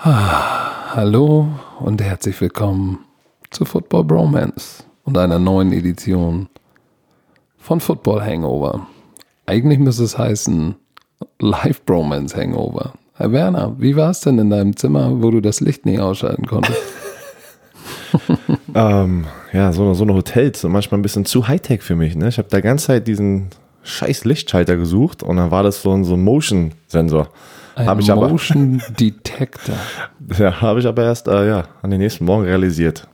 Hallo 0.00 1.48
und 1.80 2.00
herzlich 2.00 2.40
willkommen 2.40 3.00
zu 3.50 3.64
Football 3.64 4.04
Bromance 4.04 4.84
und 5.02 5.18
einer 5.18 5.40
neuen 5.40 5.72
Edition 5.72 6.48
von 7.58 7.80
Football 7.80 8.22
Hangover. 8.22 8.86
Eigentlich 9.46 9.80
müsste 9.80 10.04
es 10.04 10.16
heißen 10.16 10.76
Live 11.40 11.84
Bromance 11.84 12.36
Hangover. 12.36 12.92
Herr 13.14 13.32
Werner, 13.32 13.74
wie 13.78 13.96
war 13.96 14.10
es 14.10 14.20
denn 14.20 14.38
in 14.38 14.50
deinem 14.50 14.76
Zimmer, 14.76 15.20
wo 15.20 15.32
du 15.32 15.40
das 15.40 15.58
Licht 15.58 15.84
nicht 15.84 15.98
ausschalten 15.98 16.46
konntest? 16.46 16.80
ähm, 18.76 19.26
ja, 19.52 19.72
so, 19.72 19.94
so 19.94 20.04
eine 20.04 20.14
Hotels 20.14 20.62
manchmal 20.62 21.00
ein 21.00 21.02
bisschen 21.02 21.24
zu 21.24 21.48
Hightech 21.48 21.82
für 21.82 21.96
mich. 21.96 22.14
Ne? 22.14 22.28
Ich 22.28 22.38
habe 22.38 22.48
da 22.48 22.60
ganze 22.60 22.86
Zeit 22.86 23.08
diesen 23.08 23.48
scheiß 23.88 24.24
Lichtschalter 24.24 24.76
gesucht 24.76 25.22
und 25.22 25.36
dann 25.36 25.50
war 25.50 25.62
das 25.62 25.82
so 25.82 25.92
ein, 25.92 26.04
so 26.04 26.14
ein 26.14 26.22
Motion-Sensor. 26.22 27.28
Ein 27.74 27.98
ich 28.00 28.10
aber, 28.10 28.28
Motion 28.28 28.82
Detector. 28.98 29.76
ja, 30.38 30.60
habe 30.60 30.80
ich 30.80 30.86
aber 30.86 31.04
erst 31.04 31.28
äh, 31.28 31.48
ja, 31.48 31.64
an 31.82 31.90
den 31.90 32.00
nächsten 32.00 32.24
Morgen 32.24 32.44
realisiert. 32.44 33.06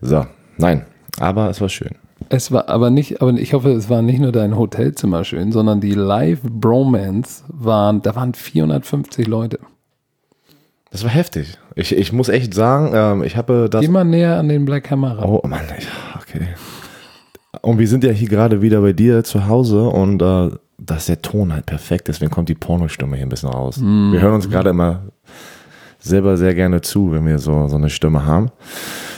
So, 0.00 0.26
nein, 0.58 0.84
aber 1.18 1.48
es 1.48 1.60
war 1.60 1.68
schön. 1.68 1.96
Es 2.28 2.52
war 2.52 2.68
aber 2.68 2.90
nicht, 2.90 3.22
aber 3.22 3.32
ich 3.32 3.54
hoffe, 3.54 3.70
es 3.70 3.88
war 3.88 4.02
nicht 4.02 4.20
nur 4.20 4.30
dein 4.30 4.56
Hotelzimmer 4.56 5.24
schön, 5.24 5.52
sondern 5.52 5.80
die 5.80 5.94
Live 5.94 6.42
Bromance 6.42 7.44
waren, 7.48 8.02
da 8.02 8.14
waren 8.14 8.34
450 8.34 9.26
Leute. 9.26 9.58
Das 10.90 11.02
war 11.02 11.10
heftig. 11.10 11.56
Ich, 11.76 11.96
ich 11.96 12.12
muss 12.12 12.28
echt 12.28 12.52
sagen, 12.52 12.92
ähm, 12.94 13.22
ich 13.22 13.36
habe 13.36 13.68
das. 13.70 13.86
Mal 13.88 14.04
näher 14.04 14.38
an 14.38 14.48
den 14.48 14.64
Black 14.64 14.90
Hammer 14.90 15.18
ran. 15.18 15.24
Oh 15.24 15.40
Mann, 15.46 15.64
okay. 16.20 16.48
Und 17.62 17.78
wir 17.78 17.88
sind 17.88 18.04
ja 18.04 18.10
hier 18.10 18.28
gerade 18.28 18.62
wieder 18.62 18.80
bei 18.80 18.92
dir 18.92 19.24
zu 19.24 19.48
Hause 19.48 19.82
und 19.82 20.22
äh, 20.22 20.50
da 20.78 20.96
ist 20.96 21.08
der 21.08 21.20
Ton 21.20 21.52
halt 21.52 21.66
perfekt, 21.66 22.08
deswegen 22.08 22.30
kommt 22.30 22.48
die 22.48 22.54
Pornostimme 22.54 23.16
hier 23.16 23.26
ein 23.26 23.28
bisschen 23.28 23.50
raus. 23.50 23.78
Mm. 23.78 24.12
Wir 24.12 24.20
hören 24.20 24.34
uns 24.34 24.48
gerade 24.48 24.70
immer 24.70 25.02
selber 25.98 26.36
sehr 26.36 26.54
gerne 26.54 26.80
zu, 26.80 27.12
wenn 27.12 27.26
wir 27.26 27.38
so, 27.38 27.68
so 27.68 27.76
eine 27.76 27.90
Stimme 27.90 28.24
haben. 28.24 28.50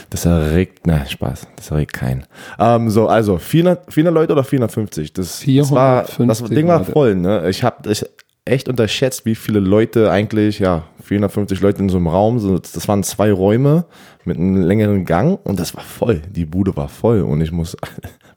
Das 0.09 0.25
erregt, 0.25 0.85
ne, 0.85 1.05
Spaß, 1.07 1.47
das 1.55 1.71
erregt 1.71 1.93
keinen. 1.93 2.25
Ähm, 2.59 2.89
so, 2.89 3.07
also 3.07 3.37
400, 3.37 3.91
400 3.91 4.13
Leute 4.13 4.33
oder 4.33 4.43
450? 4.43 5.13
Das, 5.13 5.39
450 5.39 6.17
das, 6.17 6.19
war, 6.19 6.27
das 6.27 6.43
Ding 6.43 6.67
war 6.67 6.83
voll, 6.83 7.15
ne? 7.15 7.49
Ich 7.49 7.63
habe 7.63 7.89
ich 7.91 8.05
echt 8.45 8.67
unterschätzt, 8.67 9.25
wie 9.25 9.35
viele 9.35 9.59
Leute 9.59 10.11
eigentlich, 10.11 10.59
ja, 10.59 10.83
450 11.03 11.61
Leute 11.61 11.81
in 11.81 11.89
so 11.89 11.97
einem 11.97 12.07
Raum, 12.07 12.39
so, 12.39 12.59
das 12.59 12.87
waren 12.87 13.03
zwei 13.03 13.31
Räume 13.31 13.85
mit 14.25 14.37
einem 14.37 14.57
längeren 14.57 15.05
Gang 15.05 15.39
und 15.45 15.59
das 15.59 15.75
war 15.75 15.83
voll. 15.83 16.21
Die 16.29 16.45
Bude 16.45 16.75
war 16.75 16.89
voll 16.89 17.21
und 17.21 17.41
ich 17.41 17.51
muss, 17.51 17.77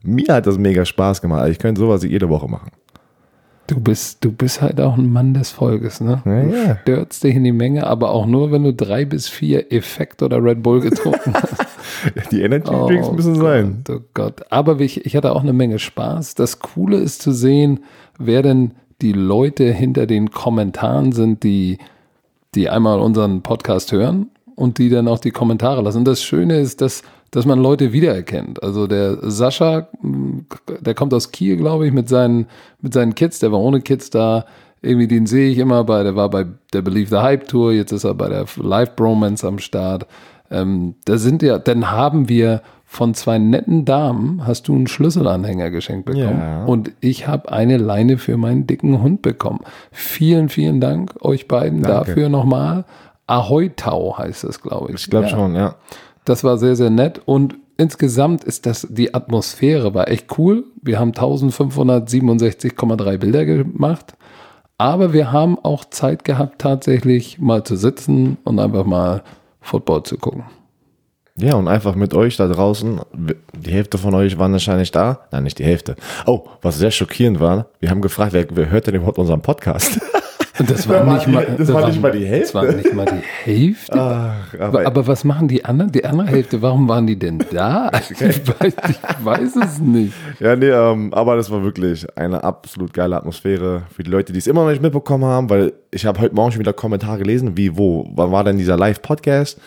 mir 0.07 0.35
hat 0.35 0.47
das 0.47 0.59
mega 0.59 0.85
Spaß 0.85 1.21
gemacht. 1.21 1.49
Ich 1.51 1.59
könnte 1.59 1.81
sowas 1.81 2.03
jede 2.03 2.29
Woche 2.29 2.49
machen. 2.49 2.71
Du 3.67 3.81
bist, 3.81 4.25
du 4.25 4.31
bist 4.31 4.63
halt 4.63 4.81
auch 4.81 4.97
ein 4.97 5.13
Mann 5.13 5.35
des 5.35 5.51
Volkes, 5.51 6.01
ne? 6.01 6.23
Ja, 6.25 6.43
du 6.43 6.57
ja. 6.57 6.79
stürzt 6.83 7.25
dich 7.25 7.35
in 7.35 7.43
die 7.43 7.53
Menge, 7.53 7.87
aber 7.87 8.11
auch 8.11 8.25
nur, 8.25 8.53
wenn 8.53 8.63
du 8.63 8.73
drei 8.73 9.05
bis 9.05 9.29
vier 9.29 9.73
Effekt 9.73 10.23
oder 10.23 10.43
Red 10.43 10.63
Bull 10.63 10.81
getrunken 10.81 11.35
hast. 11.35 11.67
die 12.31 12.43
Energy 12.43 12.71
Drinks 12.71 13.09
oh 13.09 13.13
müssen 13.13 13.35
Gott, 13.35 13.43
sein. 13.43 13.85
Oh 13.91 14.01
Gott. 14.15 14.43
Aber 14.51 14.79
ich, 14.79 15.05
ich 15.05 15.17
hatte 15.17 15.33
auch 15.33 15.43
eine 15.43 15.53
Menge 15.53 15.81
Spaß. 15.81 16.37
Das 16.37 16.61
Coole 16.61 16.99
ist 16.99 17.23
zu 17.23 17.33
sehen, 17.33 17.81
wer 18.19 18.43
denn 18.43 18.73
die 19.03 19.13
Leute 19.13 19.73
hinter 19.73 20.07
den 20.07 20.31
Kommentaren 20.31 21.11
sind, 21.11 21.43
die, 21.43 21.79
die 22.55 22.71
einmal 22.71 23.01
unseren 23.01 23.43
Podcast 23.43 23.91
hören 23.91 24.31
und 24.55 24.79
die 24.79 24.91
dann 24.91 25.09
auch 25.09 25.19
die 25.19 25.33
Kommentare 25.33 25.83
lassen. 25.83 25.99
Und 25.99 26.09
das 26.09 26.23
Schöne 26.23 26.61
ist, 26.61 26.81
dass 26.81 27.03
dass 27.31 27.47
man 27.47 27.59
Leute 27.59 27.93
wiedererkennt. 27.93 28.63
Also 28.63 28.87
der 28.87 29.19
Sascha, 29.31 29.89
der 30.03 30.95
kommt 30.95 31.13
aus 31.13 31.33
Kiel, 31.33 31.57
glaube 31.57 31.87
ich, 31.87 31.93
mit 31.93 32.09
seinen, 32.09 32.47
mit 32.81 32.95
seinen 32.95 33.15
Kids, 33.15 33.39
der 33.39 33.53
war 33.53 33.61
ohne 33.61 33.81
Kids 33.81 34.11
da. 34.11 34.45
Irgendwie 34.83 35.09
den 35.09 35.27
sehe 35.27 35.51
ich 35.51 35.59
immer 35.59 35.85
bei, 35.85 36.03
der 36.03 36.17
war 36.17 36.31
bei 36.31 36.47
der 36.73 36.83
Believe 36.83 37.09
the 37.09 37.23
Hype 37.23 37.49
Tour, 37.49 37.73
jetzt 37.73 37.93
ist 37.93 38.05
er 38.05 38.15
bei 38.15 38.29
der 38.29 38.47
Live 38.57 38.95
Bromance 38.95 39.47
am 39.47 39.59
Start. 39.59 40.07
Ähm, 40.51 40.95
da 41.05 41.19
sind 41.19 41.43
ja, 41.43 41.59
dann 41.59 41.91
haben 41.91 42.29
wir 42.29 42.63
von 42.89 43.15
zwei 43.15 43.39
netten 43.39 43.85
Damen 43.85 44.47
hast 44.47 44.69
du 44.69 44.75
einen 44.75 44.87
Schlüsselanhänger 44.87 45.71
geschenkt 45.71 46.07
bekommen. 46.07 46.39
Ja. 46.41 46.65
Und 46.65 46.93
ich 47.01 47.27
habe 47.27 47.51
eine 47.51 47.79
Leine 47.79 48.17
für 48.17 48.37
meinen 48.37 48.67
dicken 48.67 49.03
Hund 49.03 49.23
bekommen. 49.23 49.61
Vielen, 49.91 50.49
vielen 50.49 50.81
Dank 50.81 51.13
euch 51.21 51.49
beiden 51.49 51.83
Danke. 51.83 52.11
dafür 52.11 52.29
nochmal. 52.29 52.85
Ahoi 53.27 53.71
Tau 53.75 54.17
heißt 54.17 54.45
es, 54.45 54.63
glaube 54.63 54.93
ich. 54.93 55.01
Ich 55.01 55.11
glaube 55.11 55.27
ja. 55.27 55.31
schon, 55.33 55.57
ja. 55.57 55.75
Das 56.27 56.45
war 56.45 56.59
sehr, 56.59 56.77
sehr 56.77 56.91
nett 56.91 57.23
und 57.25 57.55
insgesamt 57.77 58.43
ist 58.43 58.67
das, 58.67 58.85
die 58.91 59.15
Atmosphäre 59.15 59.95
war 59.95 60.09
echt 60.09 60.37
cool. 60.39 60.65
Wir 60.83 60.99
haben 60.99 61.13
1567,3 61.13 63.17
Bilder 63.17 63.45
gemacht, 63.45 64.15
aber 64.77 65.13
wir 65.13 65.31
haben 65.31 65.57
auch 65.57 65.85
Zeit 65.85 66.25
gehabt, 66.25 66.61
tatsächlich 66.61 67.39
mal 67.39 67.63
zu 67.63 67.77
sitzen 67.77 68.39
und 68.43 68.59
einfach 68.59 68.85
mal 68.85 69.23
Football 69.61 70.03
zu 70.03 70.19
gucken. 70.19 70.43
Ja, 71.39 71.55
und 71.55 71.69
einfach 71.69 71.95
mit 71.95 72.13
euch 72.13 72.37
da 72.37 72.49
draußen, 72.49 73.03
die 73.55 73.71
Hälfte 73.71 73.99
von 73.99 74.15
euch 74.15 74.37
waren 74.37 74.51
wahrscheinlich 74.51 74.91
da. 74.91 75.21
Nein, 75.31 75.45
nicht 75.45 75.61
die 75.61 75.65
Hälfte. 75.65 75.95
Oh, 76.27 76.49
was 76.61 76.79
sehr 76.79 76.91
schockierend 76.91 77.39
war, 77.39 77.67
wir 77.79 77.91
haben 77.91 78.01
gefragt, 78.01 78.33
wer, 78.33 78.47
wer 78.51 78.69
hört 78.69 78.89
denn 78.89 78.97
überhaupt 78.97 79.19
unseren 79.19 79.43
Podcast? 79.43 80.01
Und 80.59 80.71
das 80.71 80.89
war, 80.89 81.05
nicht, 81.05 81.27
mal, 81.27 81.47
das 81.59 81.73
war 81.73 81.89
nicht 81.89 82.01
mal 82.01 82.13
die 82.13 82.25
Hälfte. 82.25 82.53
Das 82.53 82.55
war 82.55 82.73
nicht 82.73 82.95
mal 82.95 83.05
die 83.05 83.51
Hälfte. 83.51 83.99
Ach, 83.99 84.55
aber, 84.59 84.87
aber, 84.87 85.07
was 85.07 85.25
machen 85.25 85.49
die 85.49 85.65
anderen? 85.65 85.93
Die 85.93 86.05
andere 86.05 86.29
Hälfte, 86.29 86.63
warum 86.63 86.89
waren 86.89 87.07
die 87.07 87.19
denn 87.19 87.45
da? 87.51 87.91
Ich 88.19 88.49
weiß, 88.49 88.75
ich 88.89 89.25
weiß 89.25 89.57
es 89.57 89.79
nicht. 89.79 90.13
Ja, 90.41 90.57
nee, 90.57 90.69
ähm, 90.69 91.13
aber 91.13 91.37
das 91.37 91.51
war 91.51 91.63
wirklich 91.63 92.07
eine 92.17 92.43
absolut 92.43 92.95
geile 92.95 93.17
Atmosphäre 93.17 93.83
für 93.95 94.03
die 94.03 94.11
Leute, 94.11 94.33
die 94.33 94.39
es 94.39 94.47
immer 94.47 94.63
noch 94.63 94.71
nicht 94.71 94.83
mitbekommen 94.83 95.25
haben, 95.25 95.51
weil 95.51 95.73
ich 95.91 96.07
habe 96.07 96.21
heute 96.21 96.35
Morgen 96.35 96.53
schon 96.53 96.61
wieder 96.61 96.73
Kommentare 96.73 97.19
gelesen, 97.19 97.57
wie, 97.57 97.77
wo, 97.77 98.09
wann 98.15 98.33
war 98.33 98.45
denn 98.45 98.57
dieser 98.57 98.77
Live-Podcast? 98.77 99.61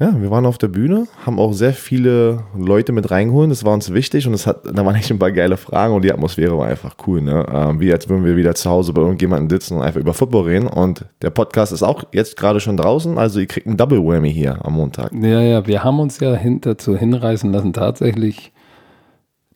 Ja, 0.00 0.14
wir 0.20 0.30
waren 0.30 0.46
auf 0.46 0.58
der 0.58 0.68
Bühne, 0.68 1.08
haben 1.26 1.40
auch 1.40 1.52
sehr 1.52 1.72
viele 1.72 2.44
Leute 2.56 2.92
mit 2.92 3.10
reingeholt. 3.10 3.50
Das 3.50 3.64
war 3.64 3.74
uns 3.74 3.92
wichtig 3.92 4.28
und 4.28 4.34
es 4.34 4.46
hat, 4.46 4.60
da 4.64 4.86
waren 4.86 4.94
echt 4.94 5.10
ein 5.10 5.18
paar 5.18 5.32
geile 5.32 5.56
Fragen 5.56 5.92
und 5.92 6.04
die 6.04 6.12
Atmosphäre 6.12 6.56
war 6.56 6.68
einfach 6.68 6.94
cool. 7.08 7.20
Ne? 7.20 7.44
Ähm, 7.52 7.80
wie 7.80 7.92
als 7.92 8.08
würden 8.08 8.24
wir 8.24 8.36
wieder 8.36 8.54
zu 8.54 8.70
Hause 8.70 8.92
bei 8.92 9.02
irgendjemandem 9.02 9.50
sitzen 9.50 9.76
und 9.76 9.82
einfach 9.82 9.98
über 9.98 10.14
Football 10.14 10.44
reden. 10.44 10.68
Und 10.68 11.04
der 11.20 11.30
Podcast 11.30 11.72
ist 11.72 11.82
auch 11.82 12.04
jetzt 12.12 12.36
gerade 12.36 12.60
schon 12.60 12.76
draußen, 12.76 13.18
also 13.18 13.40
ihr 13.40 13.46
kriegt 13.46 13.66
einen 13.66 13.76
Double 13.76 13.98
Whammy 13.98 14.32
hier 14.32 14.64
am 14.64 14.74
Montag. 14.74 15.10
Ja, 15.12 15.40
ja, 15.40 15.66
wir 15.66 15.82
haben 15.82 15.98
uns 15.98 16.20
ja 16.20 16.32
hin, 16.34 16.60
dazu 16.60 16.96
hinreißen 16.96 17.50
lassen, 17.52 17.72
tatsächlich. 17.72 18.52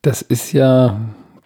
Das 0.02 0.22
ist 0.22 0.52
ja, 0.52 1.00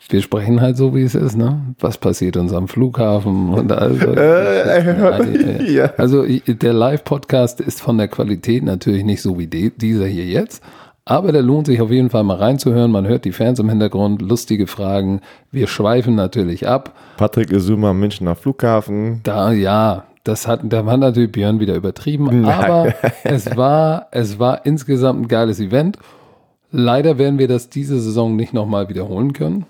wir 0.09 0.23
sprechen 0.23 0.61
halt 0.61 0.77
so, 0.77 0.95
wie 0.95 1.03
es 1.03 1.15
ist, 1.15 1.37
ne? 1.37 1.75
Was 1.81 1.99
passiert 1.99 2.37
uns 2.37 2.53
am 2.53 2.69
Flughafen 2.69 3.53
und 3.53 3.73
also. 3.73 4.07
äh, 4.13 5.73
ja. 5.73 5.93
Also 5.97 6.25
der 6.25 6.73
Live-Podcast 6.73 7.61
ist 7.61 7.81
von 7.81 7.99
der 7.99 8.09
Qualität 8.09 8.63
natürlich 8.63 9.05
nicht 9.05 9.23
so 9.23 9.39
wie 9.39 9.47
die, 9.47 9.71
dieser 9.71 10.07
hier 10.07 10.27
jetzt. 10.27 10.63
Aber 11.05 11.31
der 11.31 11.43
lohnt 11.43 11.67
sich 11.67 11.81
auf 11.81 11.91
jeden 11.91 12.11
Fall 12.11 12.25
mal 12.25 12.37
reinzuhören. 12.37 12.91
Man 12.91 13.07
hört 13.07 13.25
die 13.25 13.33
Fans 13.33 13.59
im 13.59 13.69
Hintergrund, 13.69 14.23
lustige 14.23 14.67
Fragen. 14.67 15.21
Wir 15.53 15.67
schweifen 15.69 16.17
natürlich 16.17 16.67
ab. 16.67 16.95
Patrick 17.17 17.53
Isuma, 17.53 17.93
Münchner 17.93 18.35
Flughafen. 18.35 19.21
Da, 19.23 19.53
ja, 19.53 20.05
das 20.25 20.49
hat, 20.49 20.61
da 20.65 20.85
war 20.85 20.97
natürlich 20.97 21.31
Björn 21.31 21.61
wieder 21.61 21.75
übertrieben. 21.75 22.43
Nein. 22.43 22.45
Aber 22.45 22.95
es 23.25 23.57
war, 23.57 24.09
es 24.11 24.39
war 24.39 24.67
insgesamt 24.67 25.23
ein 25.23 25.29
geiles 25.29 25.61
Event. 25.61 25.99
Leider 26.73 27.19
werden 27.19 27.39
wir 27.39 27.47
das 27.47 27.71
diese 27.71 28.01
Saison 28.01 28.35
nicht 28.35 28.53
nochmal 28.53 28.89
wiederholen 28.89 29.33
können 29.33 29.67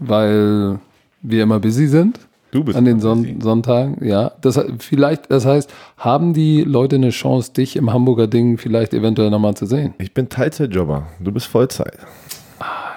weil 0.00 0.80
wir 1.22 1.42
immer 1.42 1.60
busy 1.60 1.86
sind. 1.86 2.18
Du 2.50 2.64
bist 2.64 2.76
an 2.76 2.84
den 2.84 2.98
Son. 2.98 3.40
Sonntagen, 3.40 4.04
ja. 4.04 4.32
Das 4.40 4.60
vielleicht, 4.80 5.30
das 5.30 5.46
heißt, 5.46 5.72
haben 5.96 6.34
die 6.34 6.62
Leute 6.62 6.96
eine 6.96 7.10
Chance, 7.10 7.52
dich 7.52 7.76
im 7.76 7.92
Hamburger 7.92 8.26
Ding 8.26 8.58
vielleicht 8.58 8.92
eventuell 8.92 9.30
nochmal 9.30 9.54
zu 9.54 9.66
sehen? 9.66 9.94
Ich 9.98 10.12
bin 10.12 10.28
Teilzeitjobber, 10.28 11.06
du 11.20 11.30
bist 11.30 11.46
Vollzeit. 11.46 11.98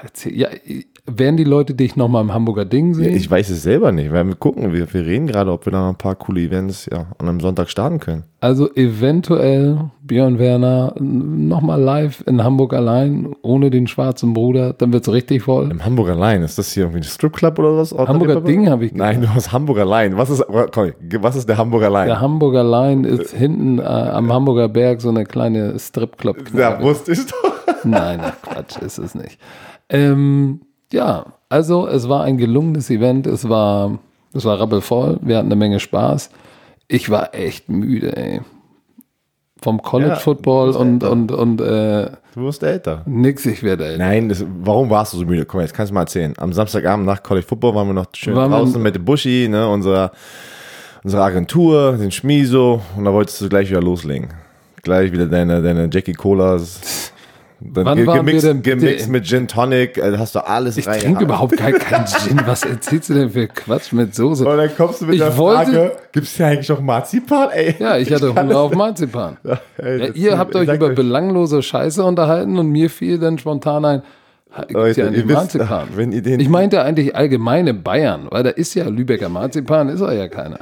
Erzähl, 0.02 0.36
ja, 0.36 0.50
werden 1.06 1.36
die 1.36 1.44
Leute 1.44 1.74
dich 1.74 1.97
nochmal 1.97 2.24
im 2.24 2.34
Hamburger 2.34 2.64
Ding 2.64 2.94
sehen? 2.94 3.16
Ich 3.16 3.30
weiß 3.30 3.50
es 3.50 3.64
selber 3.64 3.91
nicht. 3.91 4.06
Wir 4.06 4.14
werden 4.14 4.40
gucken. 4.40 4.72
Wir, 4.72 4.91
wir 4.94 5.06
reden 5.06 5.28
gerade, 5.28 5.52
ob 5.52 5.66
wir 5.66 5.72
da 5.72 5.81
noch 5.81 5.90
ein 5.90 5.97
paar 5.97 6.16
coole 6.16 6.41
Events 6.41 6.88
ja, 6.90 7.08
an 7.18 7.27
einem 7.27 7.39
Sonntag 7.42 7.69
starten 7.69 8.00
können. 8.00 8.24
Also 8.39 8.74
eventuell 8.74 9.92
Björn 10.01 10.39
Werner 10.39 10.95
nochmal 11.00 11.81
live 11.81 12.24
in 12.25 12.44
Hamburg 12.44 12.74
allein, 12.74 13.36
ohne 13.42 13.69
den 13.69 13.88
schwarzen 13.88 14.33
Bruder, 14.33 14.74
dann 14.74 14.94
wird 14.94 15.06
es 15.06 15.13
richtig 15.13 15.44
voll. 15.44 15.69
Im 15.72 15.83
Hamburg 15.83 16.10
allein. 16.10 16.42
Ist 16.42 16.57
das 16.57 16.72
hier 16.72 16.83
irgendwie 16.83 17.01
ein 17.01 17.04
Stripclub 17.04 17.60
oder 17.60 17.77
was? 17.77 17.92
Hamburger 17.92 18.39
Ding 18.39 18.69
habe 18.69 18.86
ich 18.86 18.94
Nein, 18.94 19.22
du 19.22 19.30
hast 19.33 19.51
Hamburg 19.51 19.80
allein. 19.80 20.18
Was 20.18 20.30
ist, 20.30 20.45
komm, 20.72 20.94
was 21.19 21.36
ist 21.36 21.50
der 21.50 21.57
Hamburg 21.57 21.83
allein? 21.83 22.07
Der 22.07 22.22
Hamburger 22.22 22.63
Line 22.63 23.06
ist 23.06 23.31
hinten 23.33 23.80
äh, 23.80 23.83
am 23.83 24.31
Hamburger 24.31 24.69
Berg 24.69 25.01
so 25.01 25.10
eine 25.10 25.25
kleine 25.25 25.77
Stripclub. 25.77 26.38
Ja, 26.54 26.81
wusste 26.81 27.12
ich 27.12 27.25
doch. 27.25 27.83
Nein, 27.83 28.22
ach 28.24 28.42
Quatsch, 28.42 28.77
ist 28.81 28.98
es 28.98 29.16
nicht. 29.16 29.38
Ähm, 29.89 30.62
ja, 30.94 31.25
also 31.50 31.88
es 31.88 32.07
war 32.07 32.24
ein 32.24 32.38
gelungenes 32.38 32.90
Event. 32.90 33.28
Es 33.28 33.48
war, 33.50 34.00
es 34.34 34.45
war 34.45 34.60
rappelvoll. 34.60 35.19
Wir 35.22 35.38
hatten 35.38 35.48
eine 35.48 35.56
Menge 35.56 35.80
Spaß. 35.80 36.30
Ich 36.88 37.10
war 37.10 37.34
echt 37.36 37.69
müde, 37.69 38.16
ey. 38.16 38.42
Vom 39.62 39.81
College 39.81 40.10
Ja, 40.12 40.16
Football 40.18 40.72
und, 40.72 41.04
älter. 41.04 41.12
und, 41.12 41.31
und 41.31 41.62
äh, 41.62 42.10
Du 42.36 42.42
wirst 42.44 42.63
älter. 42.63 43.04
nix, 43.06 43.45
ich 43.45 43.63
werde 43.63 43.86
älter. 43.86 43.98
Nein, 44.04 44.28
das, 44.28 44.44
warum 44.62 44.90
warst 44.90 45.13
du 45.13 45.18
so 45.18 45.25
müde? 45.25 45.45
Komm, 45.45 45.62
jetzt 45.62 45.74
kannst 45.74 45.92
du 45.92 45.94
mal 45.94 46.01
erzählen. 46.01 46.34
Am 46.38 46.51
Samstagabend 46.51 47.06
nach 47.06 47.24
College 47.24 47.46
Football 47.48 47.74
waren 47.75 47.88
wir 47.88 47.94
noch 47.94 48.07
schön 48.13 48.36
Waren 48.36 48.51
draußen 48.51 48.81
mit 48.81 48.96
dem 48.96 49.06
Buschi, 49.06 49.48
ne, 49.50 49.68
unser, 49.69 50.12
unsere 51.04 51.24
Agentur, 51.24 51.94
den 51.94 52.12
Schmiso 52.12 52.81
und 52.98 53.06
da 53.06 53.13
wolltest 53.13 53.39
du 53.39 53.48
gleich 53.48 53.69
wieder 53.69 53.81
loslegen. 53.81 54.30
Gleich 54.81 55.12
wieder 55.13 55.28
deine, 55.28 55.62
deine 55.62 55.88
Jackie 55.89 56.13
Colas. 56.13 57.12
Dann 57.65 57.86
Wann 57.86 58.06
waren 58.06 58.07
wir 58.07 58.13
gemixt, 58.31 58.45
denn 58.45 58.62
bitte 58.62 58.77
gemixt 58.77 59.10
mit 59.10 59.25
Gin 59.25 59.48
Tonic, 59.48 59.98
äh, 59.98 60.18
hast 60.18 60.36
du 60.36 60.39
alles 60.45 60.77
Ich 60.77 60.86
rein. 60.88 61.00
trinke 61.00 61.24
überhaupt 61.24 61.56
kein, 61.56 61.74
kein 61.80 62.06
Gin. 62.06 62.42
Was 62.45 62.63
erzählst 62.63 63.10
du 63.10 63.13
denn 63.13 63.30
für 63.30 63.48
Quatsch 63.48 63.94
mit 63.94 64.13
Soße? 64.13 64.45
Und 64.45 64.57
dann 64.57 64.75
kommst 64.75 65.01
du 65.01 65.06
mit 65.06 65.15
Ich 65.15 65.21
der 65.21 65.38
wollte- 65.38 65.71
Frage, 65.71 65.92
gibt's 66.12 66.36
hier 66.36 66.48
eigentlich 66.48 66.69
noch 66.69 66.81
Marzipan? 66.81 67.50
Ey, 67.51 67.75
Ja, 67.80 67.98
ich 67.98 68.12
hatte 68.13 68.36
Hunger 68.36 68.57
auf 68.60 68.75
Marzipan. 68.75 69.38
Ey, 69.77 70.00
Ja, 70.00 70.13
ihr 70.13 70.38
habt 70.38 70.56
ich 70.56 70.62
euch 70.69 70.75
über 70.75 70.88
euch, 70.88 70.95
belanglose 70.95 71.62
Scheiße 71.63 72.04
unterhalten 72.04 72.57
und 72.57 72.69
mir 72.69 72.89
fiel 72.89 73.18
dann 73.19 73.38
spontan 73.38 73.86
ein, 73.86 74.01
Leute, 74.69 75.01
ja 75.01 75.07
ihr 75.07 75.24
wisst, 75.27 75.36
Marzipan. 75.56 75.88
wenn 75.95 76.12
ihr 76.12 76.21
den- 76.21 76.39
ich 76.39 76.50
meinte 76.50 76.81
eigentlich 76.83 77.15
allgemeine 77.15 77.74
Bayern, 77.74 78.27
weil 78.30 78.44
da 78.44 78.50
ist 78.51 78.75
ja 78.75 78.88
Lübecker 78.88 79.30
Marzipan, 79.30 79.89
ist 79.89 80.01
er 80.01 80.13
ja 80.13 80.27
keiner. 80.27 80.60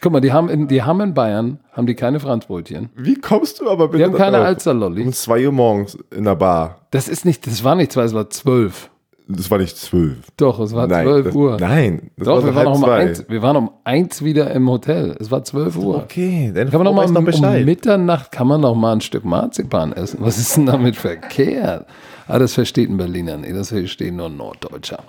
Guck 0.00 0.12
mal, 0.12 0.20
die 0.20 0.32
haben 0.32 0.48
in, 0.48 0.68
die 0.68 0.82
haben 0.82 1.00
in 1.00 1.14
Bayern, 1.14 1.58
haben 1.72 1.86
die 1.86 1.94
keine 1.94 2.20
Franzbrötchen. 2.20 2.90
Wie 2.96 3.16
kommst 3.16 3.60
du 3.60 3.68
aber 3.68 3.88
bitte 3.88 3.98
Die 3.98 4.04
haben 4.04 4.14
keine 4.16 4.38
darauf? 4.38 4.66
Um. 4.66 5.12
2 5.12 5.46
Uhr 5.46 5.52
morgens 5.52 5.98
in 6.14 6.24
der 6.24 6.36
Bar. 6.36 6.78
Das 6.90 7.08
ist 7.08 7.24
nicht, 7.24 7.46
das 7.46 7.64
war 7.64 7.74
nicht 7.74 7.92
zwei, 7.92 8.02
es 8.04 8.14
war 8.14 8.30
zwölf. 8.30 8.90
Das 9.30 9.50
war 9.50 9.58
nicht 9.58 9.76
zwölf. 9.76 10.16
Doch, 10.38 10.58
es 10.58 10.74
war 10.74 10.86
Nein, 10.86 11.04
zwölf 11.04 11.26
das, 11.26 11.34
Uhr. 11.34 11.56
Nein, 11.60 12.10
das 12.16 12.26
Doch, 12.26 12.36
war 12.36 12.44
wir 12.46 12.54
waren, 12.54 12.66
um 12.68 12.78
zwei. 12.82 12.94
eins, 12.94 13.24
wir 13.28 13.42
waren 13.42 13.56
um 13.56 13.70
eins 13.84 14.24
wieder 14.24 14.50
im 14.52 14.70
Hotel. 14.70 15.14
Es 15.20 15.30
war 15.30 15.44
zwölf 15.44 15.76
Uhr. 15.76 15.96
Okay, 15.96 16.50
dann 16.54 16.70
Kann 16.70 16.78
man 16.78 16.84
noch 16.86 16.94
mal 16.94 17.06
noch 17.10 17.22
Bescheid. 17.22 17.60
um 17.60 17.64
Mitternacht 17.66 18.32
kann 18.32 18.46
man 18.46 18.62
noch 18.62 18.74
mal 18.74 18.92
ein 18.92 19.02
Stück 19.02 19.26
Marzipan 19.26 19.92
essen. 19.92 20.20
Was 20.22 20.38
ist 20.38 20.56
denn 20.56 20.64
damit 20.64 20.96
verkehrt? 20.96 21.84
Ah, 22.26 22.38
das 22.38 22.54
versteht 22.54 22.88
ein 22.88 22.96
Berliner 22.96 23.36
nicht, 23.36 23.54
das 23.54 23.68
versteht 23.68 24.14
nur 24.14 24.26
ein 24.26 24.36
Norddeutscher. 24.38 25.00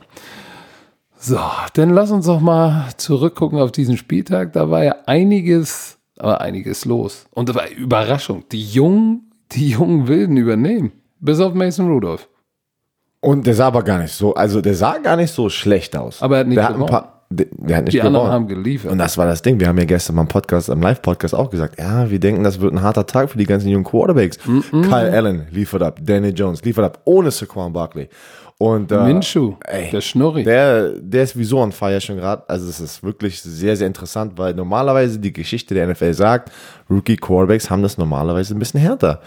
So, 1.21 1.37
dann 1.73 1.89
lass 1.89 2.11
uns 2.11 2.27
doch 2.27 2.39
mal 2.39 2.87
zurückgucken 2.95 3.59
auf 3.59 3.71
diesen 3.73 3.97
Spieltag. 3.97 4.53
Da 4.53 4.69
war 4.69 4.83
ja 4.85 4.95
einiges, 5.05 5.97
aber 6.17 6.39
einiges 6.39 6.85
los. 6.85 7.25
Und 7.31 7.49
das 7.49 7.55
war 7.57 7.69
Überraschung. 7.69 8.45
Die 8.53 8.63
Jungen, 8.63 9.29
die 9.51 9.69
jungen 9.71 10.07
Wilden 10.07 10.37
übernehmen. 10.37 10.93
Bis 11.19 11.41
auf 11.41 11.53
Mason 11.53 11.87
Rudolph. 11.91 12.29
Und 13.19 13.45
der 13.45 13.53
sah 13.53 13.67
aber 13.67 13.83
gar 13.83 13.99
nicht 13.99 14.13
so, 14.13 14.33
also 14.33 14.61
der 14.61 14.75
sah 14.75 14.97
gar 14.99 15.17
nicht 15.17 15.33
so 15.33 15.49
schlecht 15.49 15.93
aus. 15.97 16.21
Aber 16.21 16.37
er 16.37 16.39
hat 16.41 16.47
nicht 16.47 16.57
der 16.57 16.63
hat 16.69 16.73
gewonnen. 16.75 16.89
paar, 16.89 17.25
der, 17.29 17.47
der 17.51 17.75
hat 17.77 17.83
nicht 17.83 17.93
Die 17.95 18.01
anderen 18.01 18.13
gewonnen. 18.27 18.31
haben 18.33 18.47
geliefert. 18.47 18.91
Und 18.93 18.97
das 18.97 19.17
war 19.17 19.25
das 19.25 19.41
Ding. 19.41 19.59
Wir 19.59 19.67
haben 19.67 19.77
ja 19.77 19.83
gestern 19.83 20.15
beim 20.15 20.29
Podcast, 20.29 20.69
am 20.69 20.79
Live-Podcast 20.81 21.35
auch 21.35 21.49
gesagt, 21.49 21.77
ja, 21.77 22.09
wir 22.09 22.19
denken, 22.21 22.45
das 22.45 22.61
wird 22.61 22.71
ein 22.71 22.81
harter 22.81 23.05
Tag 23.05 23.29
für 23.29 23.37
die 23.37 23.43
ganzen 23.45 23.67
jungen 23.67 23.83
Quarterbacks. 23.83 24.37
Kyle 24.71 25.11
Allen 25.11 25.47
liefert 25.51 25.83
ab, 25.83 25.99
Danny 26.01 26.29
Jones 26.29 26.63
liefert 26.63 26.85
ab, 26.85 27.01
ohne 27.03 27.29
Saquon 27.29 27.73
Barkley. 27.73 28.07
Und 28.61 28.91
äh, 28.91 29.05
Minshew, 29.05 29.53
ey, 29.65 29.89
der 29.89 30.01
Schnurri. 30.01 30.43
Der, 30.43 30.89
der 30.89 31.23
ist 31.23 31.37
wieso 31.37 31.59
on 31.59 31.71
fire 31.71 32.01
schon 32.01 32.17
gerade. 32.17 32.43
Also 32.49 32.67
es 32.67 32.81
ist 32.81 33.01
wirklich 33.01 33.41
sehr, 33.41 33.77
sehr 33.77 33.87
interessant, 33.87 34.33
weil 34.35 34.53
normalerweise 34.53 35.17
die 35.17 35.31
Geschichte 35.31 35.73
der 35.73 35.87
NFL 35.87 36.13
sagt, 36.13 36.51
Rookie 36.89 37.15
Quarterbacks 37.15 37.69
haben 37.69 37.81
das 37.83 37.97
normalerweise 37.97 38.53
ein 38.53 38.59
bisschen 38.59 38.81
härter. 38.81 39.21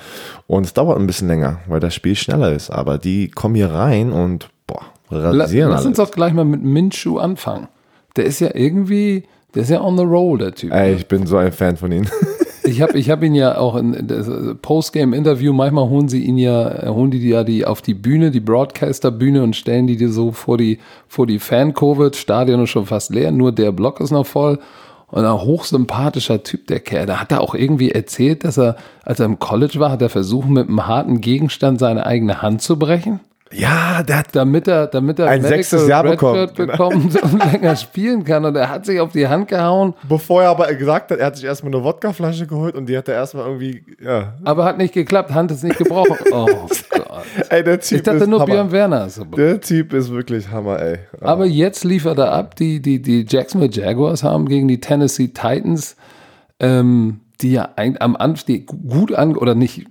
Und 0.47 0.67
es 0.67 0.75
dauert 0.75 0.99
ein 0.99 1.07
bisschen 1.07 1.29
länger, 1.29 1.61
weil 1.67 1.81
das 1.81 1.95
Spiel 1.95 2.15
schneller 2.15 2.53
ist. 2.53 2.69
Aber 2.69 2.99
die 2.99 3.29
kommen 3.31 3.55
hier 3.55 3.71
rein 3.71 4.13
und 4.13 4.51
boah, 4.67 4.83
rasieren 5.11 5.71
Lass 5.71 5.87
uns 5.87 5.99
alles. 5.99 6.11
doch 6.11 6.15
gleich 6.15 6.35
mal 6.35 6.45
mit 6.45 6.63
Minshew 6.63 7.17
anfangen. 7.17 7.69
Der 8.17 8.27
ist 8.27 8.41
ja 8.41 8.51
irgendwie, 8.53 9.25
der 9.55 9.63
ist 9.63 9.71
ja 9.71 9.81
on 9.81 9.97
the 9.97 10.05
roll, 10.05 10.37
der 10.37 10.55
Typ. 10.55 10.71
Ey, 10.75 10.93
ich 10.93 11.09
bin 11.09 11.27
so 11.27 11.39
ein 11.39 11.53
Fan 11.53 11.79
von 11.79 11.91
ihnen. 11.91 12.07
Ich 12.65 12.81
habe 12.81 12.99
ich 12.99 13.11
hab 13.11 13.23
ihn 13.23 13.35
ja 13.35 13.59
auch 13.59 13.75
in, 13.77 14.07
das 14.07 14.31
Postgame-Interview, 14.63 15.53
manchmal 15.53 15.89
holen 15.89 16.09
sie 16.09 16.25
ihn 16.25 16.39
ja, 16.39 16.85
äh, 16.85 16.89
holen 16.89 17.11
die 17.11 17.29
ja 17.29 17.45
die 17.45 17.65
auf 17.65 17.83
die 17.83 17.95
Bühne, 17.95 18.31
die 18.31 18.41
Broadcaster-Bühne 18.41 19.43
und 19.43 19.57
stellen 19.57 19.87
die 19.87 19.97
dir 19.97 20.11
so 20.11 20.33
vor 20.33 20.59
die, 20.59 20.79
vor 21.09 21.27
die 21.27 21.39
das 21.39 22.19
Stadion 22.19 22.63
ist 22.63 22.71
schon 22.71 22.87
fast 22.87 23.11
leer, 23.13 23.33
nur 23.33 23.53
der 23.53 23.73
Block 23.73 24.01
ist 24.01 24.11
noch 24.11 24.27
voll. 24.27 24.59
Und 25.09 25.27
ein 25.27 25.41
hochsympathischer 25.43 26.43
Typ, 26.43 26.69
der 26.69 26.81
Kerl. 26.81 27.05
Da 27.05 27.21
hat 27.21 27.33
er 27.33 27.43
auch 27.43 27.55
irgendwie 27.55 27.91
erzählt, 27.91 28.45
dass 28.45 28.57
er, 28.57 28.77
als 29.03 29.21
er 29.21 29.27
im 29.27 29.39
College 29.39 29.79
war, 29.79 29.91
hat 29.91 30.01
er 30.01 30.09
versucht, 30.09 30.49
mit 30.49 30.69
einem 30.69 30.87
harten 30.87 31.21
Gegenstand 31.21 31.81
seine 31.81 32.07
eigene 32.07 32.41
Hand 32.41 32.63
zu 32.63 32.79
brechen. 32.79 33.21
Ja, 33.53 34.03
der 34.03 34.19
hat 34.19 34.29
damit 34.33 34.67
er, 34.67 34.87
damit 34.87 35.19
er 35.19 35.29
Ein 35.29 35.43
sechstes 35.43 35.87
Jahr 35.87 36.03
bekommt. 36.03 36.55
bekommt 36.55 37.23
und 37.23 37.45
länger 37.53 37.77
spielen 37.77 38.25
kann. 38.25 38.45
Und 38.45 38.57
er 38.57 38.69
hat 38.71 38.87
sich 38.87 39.01
auf 39.01 39.13
die 39.13 39.29
Hand 39.29 39.49
gehauen, 39.49 39.95
Bevor 40.09 40.43
er 40.43 40.51
aber 40.51 40.73
gesagt 40.75 41.11
hat, 41.11 41.19
er 41.19 41.27
hat 41.27 41.37
sich 41.37 41.45
erstmal 41.45 41.75
eine 41.75 41.85
Wodkaflasche 41.85 42.47
geholt 42.47 42.75
und 42.75 42.87
die 42.87 42.97
hat 42.97 43.09
er 43.09 43.15
erstmal 43.15 43.47
irgendwie, 43.47 43.85
ja. 44.03 44.35
aber 44.45 44.65
hat 44.65 44.79
nicht 44.79 44.95
geklappt. 44.95 45.33
Hand 45.33 45.51
ist 45.51 45.65
nicht 45.65 45.79
gebrochen. 45.79 46.17
Oh 46.33 46.47
Gott. 46.47 47.25
Ey, 47.51 47.63
der 47.63 47.79
Typ 47.81 47.99
Ich 47.99 48.03
dachte 48.03 48.19
ist 48.19 48.27
nur, 48.29 48.41
Hammer. 48.41 48.53
Björn 48.53 48.73
Werner 48.73 49.07
ist. 49.07 49.21
Der 49.37 49.61
Typ 49.61 49.93
ist 49.93 50.11
wirklich 50.11 50.49
Hammer, 50.51 50.81
ey. 50.81 50.99
Aber 51.21 51.45
jetzt 51.45 51.85
liefert 51.85 52.19
er 52.19 52.33
ab. 52.33 52.57
Die, 52.57 52.81
die, 52.81 53.03
die 53.03 53.27
Jacksonville 53.29 53.71
Jaguars 53.73 54.23
haben 54.23 54.49
gegen 54.49 54.67
die 54.67 54.81
Tennessee 54.81 55.29
Titans, 55.29 55.97
ähm, 56.59 57.21
die 57.41 57.53
ja 57.53 57.71
ein, 57.77 58.01
am 58.01 58.17
Anfang 58.17 58.67
gut 58.67 59.13
an, 59.13 59.37
oder 59.37 59.55
nicht, 59.55 59.87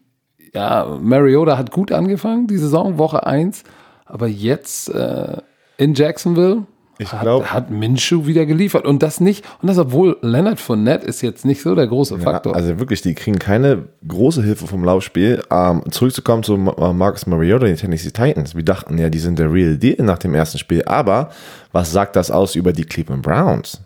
ja, 0.53 0.97
Mariota 1.01 1.57
hat 1.57 1.71
gut 1.71 1.91
angefangen, 1.91 2.47
die 2.47 2.57
Saison, 2.57 2.97
Woche 2.97 3.25
1. 3.25 3.63
Aber 4.05 4.27
jetzt 4.27 4.89
äh, 4.93 5.37
in 5.77 5.93
Jacksonville 5.93 6.63
Ich 6.97 7.13
hat, 7.13 7.21
glaub- 7.21 7.45
hat 7.45 7.71
Minshew 7.71 8.25
wieder 8.27 8.45
geliefert. 8.45 8.85
Und 8.85 9.01
das 9.01 9.21
nicht, 9.21 9.45
und 9.61 9.69
das 9.69 9.77
obwohl 9.77 10.17
Leonard 10.21 10.59
Fournette 10.59 11.05
ist 11.07 11.21
jetzt 11.21 11.45
nicht 11.45 11.61
so 11.61 11.73
der 11.75 11.87
große 11.87 12.19
Faktor. 12.19 12.51
Ja, 12.51 12.57
also 12.59 12.77
wirklich, 12.79 13.01
die 13.01 13.13
kriegen 13.15 13.39
keine 13.39 13.85
große 14.05 14.43
Hilfe 14.43 14.67
vom 14.67 14.83
Laufspiel. 14.83 15.41
Ähm, 15.49 15.83
zurückzukommen 15.91 16.43
zu 16.43 16.57
Ma- 16.57 16.91
Marcus 16.91 17.25
Mariota, 17.25 17.65
den 17.65 17.77
Tennessee 17.77 18.11
Titans. 18.11 18.53
Wir 18.53 18.63
dachten 18.65 18.97
ja, 18.97 19.09
die 19.09 19.19
sind 19.19 19.39
der 19.39 19.51
Real 19.51 19.77
Deal 19.77 20.03
nach 20.03 20.17
dem 20.19 20.35
ersten 20.35 20.57
Spiel. 20.57 20.83
Aber 20.85 21.29
was 21.71 21.91
sagt 21.93 22.17
das 22.17 22.29
aus 22.29 22.55
über 22.55 22.73
die 22.73 22.83
Cleveland 22.83 23.21
Browns? 23.23 23.79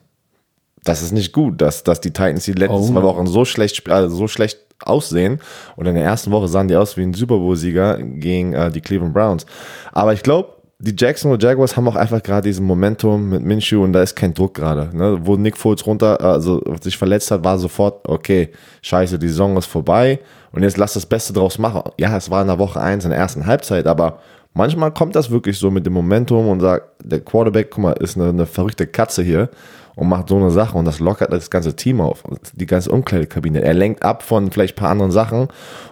Das 0.84 1.02
ist 1.04 1.12
nicht 1.12 1.34
gut, 1.34 1.62
dass, 1.62 1.84
dass 1.84 2.02
die 2.02 2.12
Titans 2.12 2.46
die 2.46 2.54
letzten 2.54 2.76
Oh. 2.78 2.88
zwei 2.88 3.02
Wochen 3.04 3.28
so 3.28 3.44
schlecht, 3.46 3.90
also 3.90 4.16
so 4.16 4.28
schlecht 4.28 4.60
aussehen. 4.84 5.40
Und 5.76 5.86
in 5.86 5.96
der 5.96 6.04
ersten 6.04 6.32
Woche 6.32 6.48
sahen 6.48 6.68
die 6.68 6.76
aus 6.76 6.98
wie 6.98 7.04
ein 7.04 7.14
Super 7.14 7.38
Bowl-Sieger 7.38 7.98
gegen 8.00 8.54
äh, 8.54 8.72
die 8.72 8.82
Cleveland 8.82 9.14
Browns. 9.14 9.46
Aber 9.92 10.14
ich 10.14 10.24
glaube, 10.24 10.50
die 10.80 10.96
Jacksonville 10.98 11.42
Jaguars 11.42 11.78
haben 11.78 11.88
auch 11.88 11.96
einfach 11.96 12.22
gerade 12.22 12.48
diesen 12.48 12.66
Momentum 12.66 13.30
mit 13.30 13.42
Minshew 13.42 13.84
und 13.84 13.94
da 13.94 14.02
ist 14.02 14.16
kein 14.16 14.34
Druck 14.34 14.56
gerade. 14.56 14.96
Ne? 14.96 15.20
Wo 15.22 15.38
Nick 15.38 15.58
Foles 15.58 15.86
runter, 15.86 16.20
also 16.20 16.62
sich 16.82 16.98
verletzt 16.98 17.32
hat, 17.32 17.44
war 17.44 17.58
sofort, 17.58 18.08
okay, 18.08 18.50
scheiße, 18.82 19.18
die 19.18 19.30
Saison 19.30 19.56
ist 19.58 19.68
vorbei 19.68 20.20
und 20.52 20.64
jetzt 20.64 20.78
lass 20.78 20.94
das 20.94 21.06
Beste 21.06 21.32
draus 21.32 21.58
machen. 21.58 21.82
Ja, 21.98 22.16
es 22.18 22.30
war 22.30 22.42
in 22.42 22.48
der 22.48 22.60
Woche 22.60 22.82
1 22.82 23.06
in 23.06 23.12
der 23.12 23.20
ersten 23.20 23.46
Halbzeit, 23.46 23.88
aber 23.88 24.20
manchmal 24.54 24.92
kommt 24.92 25.16
das 25.16 25.32
wirklich 25.32 25.58
so 25.58 25.72
mit 25.72 25.86
dem 25.86 25.94
Momentum 25.94 26.50
und 26.50 26.60
sagt, 26.60 26.88
der 27.04 27.22
Quarterback, 27.22 27.72
guck 27.72 27.84
mal, 27.84 27.94
ist 27.94 28.18
eine, 28.18 28.30
eine 28.30 28.46
verrückte 28.46 28.86
Katze 28.86 29.24
hier 29.24 29.50
und 29.96 30.10
macht 30.10 30.30
so 30.30 30.36
eine 30.38 30.52
Sache 30.52 30.78
und 30.78 30.86
das 30.86 31.00
lockert 31.00 31.32
das 31.32 31.50
ganze 31.50 31.76
Team 31.76 32.02
auf, 32.02 32.24
die 32.54 32.66
ganze 32.66 32.92
Umkleidekabine. 32.92 33.62
Er 33.62 33.74
lenkt 33.74 34.04
ab 34.04 34.24
von 34.24 34.52
vielleicht 34.52 34.76
ein 34.76 34.80
paar 34.80 34.90
anderen 34.92 35.12
Sachen 35.12 35.48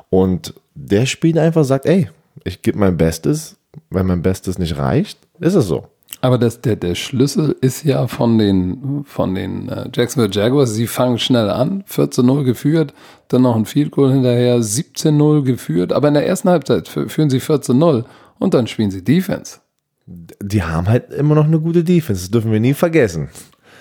und 0.10 0.54
der 0.76 1.06
Spieler 1.06 1.42
einfach 1.44 1.64
sagt, 1.64 1.86
ey, 1.86 2.10
ich 2.44 2.62
gebe 2.62 2.78
mein 2.80 2.98
Bestes, 2.98 3.58
wenn 3.90 4.06
mein 4.08 4.22
Bestes 4.22 4.58
nicht 4.60 4.78
reicht, 4.78 5.20
ist 5.40 5.56
es 5.56 5.68
so. 5.68 5.88
Aber 6.22 6.38
das, 6.38 6.62
der, 6.62 6.78
der 6.78 6.96
Schlüssel 6.96 7.56
ist 7.60 7.84
ja 7.84 8.08
von 8.08 8.38
den, 8.38 9.04
von 9.06 9.36
den 9.36 9.68
äh, 9.68 9.90
Jacksonville 9.94 10.32
Jaguars. 10.34 10.74
Sie 10.74 10.88
fangen 10.88 11.20
schnell 11.20 11.50
an, 11.50 11.84
14-0 11.90 12.44
geführt, 12.46 12.94
dann 13.28 13.42
noch 13.42 13.56
ein 13.58 13.66
Field 13.66 13.92
Goal 13.92 14.14
hinterher, 14.14 14.60
17-0 14.60 15.42
geführt. 15.44 15.92
Aber 15.92 16.08
in 16.08 16.14
der 16.14 16.26
ersten 16.26 16.50
Halbzeit 16.50 16.88
fü- 16.88 17.10
führen 17.10 17.30
sie 17.30 17.40
14-0 17.40 18.06
und 18.40 18.54
dann 18.54 18.68
spielen 18.68 18.90
sie 18.92 19.04
Defense. 19.04 19.58
Die 20.06 20.64
haben 20.64 20.88
halt 20.88 21.12
immer 21.12 21.36
noch 21.36 21.46
eine 21.46 21.60
gute 21.60 21.84
Defense, 21.84 22.22
das 22.24 22.32
dürfen 22.32 22.52
wir 22.54 22.60
nie 22.60 22.74
vergessen. 22.74 23.30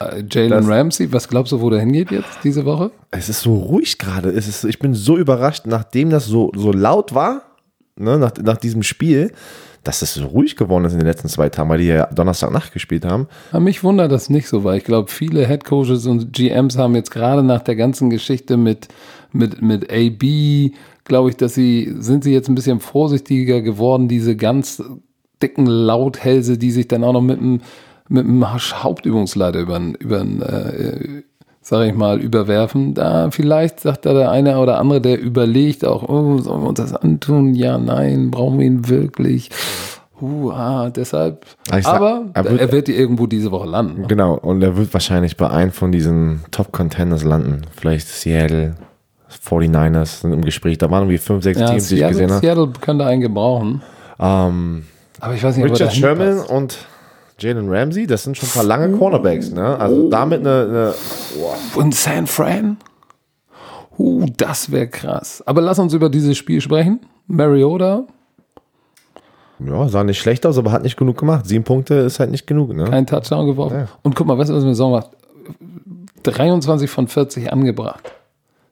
Äh, 0.00 0.24
Jalen 0.30 0.64
Ramsey, 0.64 1.12
was 1.12 1.28
glaubst 1.28 1.52
du, 1.52 1.60
wo 1.60 1.70
der 1.70 1.80
hingeht 1.80 2.10
jetzt 2.10 2.38
diese 2.44 2.64
Woche? 2.64 2.90
Es 3.10 3.28
ist 3.28 3.40
so 3.40 3.54
ruhig 3.54 3.98
gerade. 3.98 4.30
Es 4.30 4.48
ist, 4.48 4.64
ich 4.64 4.78
bin 4.78 4.94
so 4.94 5.16
überrascht, 5.16 5.66
nachdem 5.66 6.10
das 6.10 6.26
so, 6.26 6.50
so 6.54 6.72
laut 6.72 7.14
war, 7.14 7.42
ne, 7.96 8.18
nach, 8.18 8.32
nach 8.42 8.56
diesem 8.56 8.82
Spiel, 8.82 9.32
dass 9.84 10.02
es 10.02 10.14
so 10.14 10.26
ruhig 10.26 10.56
geworden 10.56 10.84
ist 10.84 10.92
in 10.92 11.00
den 11.00 11.08
letzten 11.08 11.28
zwei 11.28 11.48
Tagen, 11.48 11.68
weil 11.68 11.78
die 11.78 11.86
ja 11.86 12.06
Donnerstagnacht 12.06 12.72
gespielt 12.72 13.04
haben. 13.04 13.26
Aber 13.50 13.60
mich 13.60 13.82
wundert 13.82 14.12
das 14.12 14.30
nicht 14.30 14.48
so, 14.48 14.64
weil 14.64 14.78
ich 14.78 14.84
glaube, 14.84 15.10
viele 15.10 15.46
Head 15.46 15.64
Coaches 15.64 16.06
und 16.06 16.32
GMs 16.32 16.78
haben 16.78 16.94
jetzt 16.94 17.10
gerade 17.10 17.42
nach 17.42 17.62
der 17.62 17.74
ganzen 17.74 18.08
Geschichte 18.08 18.56
mit, 18.56 18.88
mit, 19.32 19.60
mit 19.60 19.92
AB, 19.92 20.72
glaube 21.04 21.30
ich, 21.30 21.36
dass 21.36 21.54
sie, 21.54 21.92
sind 21.98 22.22
sie 22.22 22.32
jetzt 22.32 22.48
ein 22.48 22.54
bisschen 22.54 22.78
vorsichtiger 22.78 23.60
geworden, 23.60 24.06
diese 24.06 24.36
ganz 24.36 24.82
dicken 25.42 25.66
Lauthälse, 25.66 26.58
die 26.58 26.70
sich 26.70 26.86
dann 26.86 27.02
auch 27.02 27.12
noch 27.12 27.20
mit 27.20 27.38
dem, 27.38 27.60
mit 28.12 28.26
dem 28.26 28.44
Hauptübungsleiter 28.52 29.60
über, 29.60 29.80
über 29.98 30.20
äh, 30.20 31.22
sag 31.60 31.86
ich 31.86 31.94
mal, 31.94 32.20
überwerfen. 32.20 32.94
Da 32.94 33.30
vielleicht 33.30 33.80
sagt 33.80 34.06
da 34.06 34.12
der 34.14 34.30
eine 34.30 34.58
oder 34.58 34.78
andere, 34.78 35.00
der 35.00 35.20
überlegt 35.20 35.84
auch, 35.84 36.02
oh, 36.08 36.38
sollen 36.38 36.62
wir 36.62 36.68
uns 36.68 36.78
das 36.80 36.94
antun? 36.94 37.54
Ja, 37.54 37.78
nein, 37.78 38.30
brauchen 38.30 38.58
wir 38.58 38.66
ihn 38.66 38.88
wirklich? 38.88 39.50
Uh, 40.20 40.50
ah, 40.52 40.90
deshalb. 40.90 41.46
Sag- 41.68 41.84
aber 41.86 42.26
er 42.34 42.44
er 42.46 42.58
wird- 42.60 42.72
wird, 42.72 42.88
irgendwo 42.90 43.26
diese 43.26 43.50
Woche 43.50 43.68
landen. 43.68 44.06
Genau, 44.06 44.34
und 44.34 44.62
er 44.62 44.76
wird 44.76 44.92
wahrscheinlich 44.92 45.36
bei 45.36 45.50
einem 45.50 45.72
von 45.72 45.90
diesen 45.90 46.42
Top-Contenders 46.52 47.24
landen. 47.24 47.62
Vielleicht 47.76 48.06
Seattle, 48.06 48.76
49ers 49.44 50.20
sind 50.20 50.32
im 50.32 50.42
Gespräch. 50.44 50.78
Da 50.78 50.90
waren 50.90 51.02
irgendwie 51.04 51.18
fünf, 51.18 51.42
sechs 51.42 51.58
Ja, 51.58 51.66
Teams, 51.66 51.88
die 51.88 51.96
ich 51.96 52.00
gesehen 52.06 52.28
Seattle, 52.28 52.34
habe. 52.36 52.46
Seattle 52.46 52.80
könnte 52.80 53.06
einen 53.06 53.20
gebrauchen. 53.20 53.82
Ähm, 54.20 54.84
Aber 55.20 55.34
ich 55.34 55.42
weiß 55.42 55.56
nicht, 55.56 55.66
ob 55.66 55.72
Richard 55.72 55.92
Sherman 55.92 56.36
passt. 56.36 56.50
und 56.50 56.78
Jalen 57.38 57.68
Ramsey, 57.68 58.06
das 58.06 58.24
sind 58.24 58.36
schon 58.36 58.48
ein 58.48 58.52
paar 58.52 58.64
lange 58.64 58.96
Cornerbacks, 58.96 59.50
ne? 59.50 59.78
Also 59.78 60.08
damit 60.08 60.40
eine, 60.40 60.50
eine 60.62 60.94
Und 61.74 61.94
San 61.94 62.26
Fran? 62.26 62.76
Uh, 63.98 64.26
das 64.36 64.70
wäre 64.70 64.88
krass. 64.88 65.42
Aber 65.46 65.60
lass 65.60 65.78
uns 65.78 65.92
über 65.92 66.08
dieses 66.08 66.36
Spiel 66.36 66.60
sprechen. 66.60 67.00
Mariota, 67.26 68.06
ja, 69.66 69.88
sah 69.88 70.04
nicht 70.04 70.18
schlecht 70.18 70.44
aus, 70.46 70.58
aber 70.58 70.72
hat 70.72 70.82
nicht 70.82 70.96
genug 70.96 71.18
gemacht. 71.18 71.46
Sieben 71.46 71.64
Punkte 71.64 71.94
ist 71.94 72.20
halt 72.20 72.30
nicht 72.30 72.46
genug, 72.46 72.74
ne? 72.74 72.84
kein 72.84 73.06
Touchdown 73.06 73.46
geworfen. 73.46 73.76
Ja. 73.76 73.88
Und 74.02 74.16
guck 74.16 74.26
mal, 74.26 74.38
weißt 74.38 74.50
du, 74.50 74.54
was 74.54 74.64
mir 74.64 74.74
Sorgen 74.74 74.94
macht? 74.94 75.10
23 76.24 76.88
von 76.90 77.08
40 77.08 77.52
angebracht. 77.52 78.12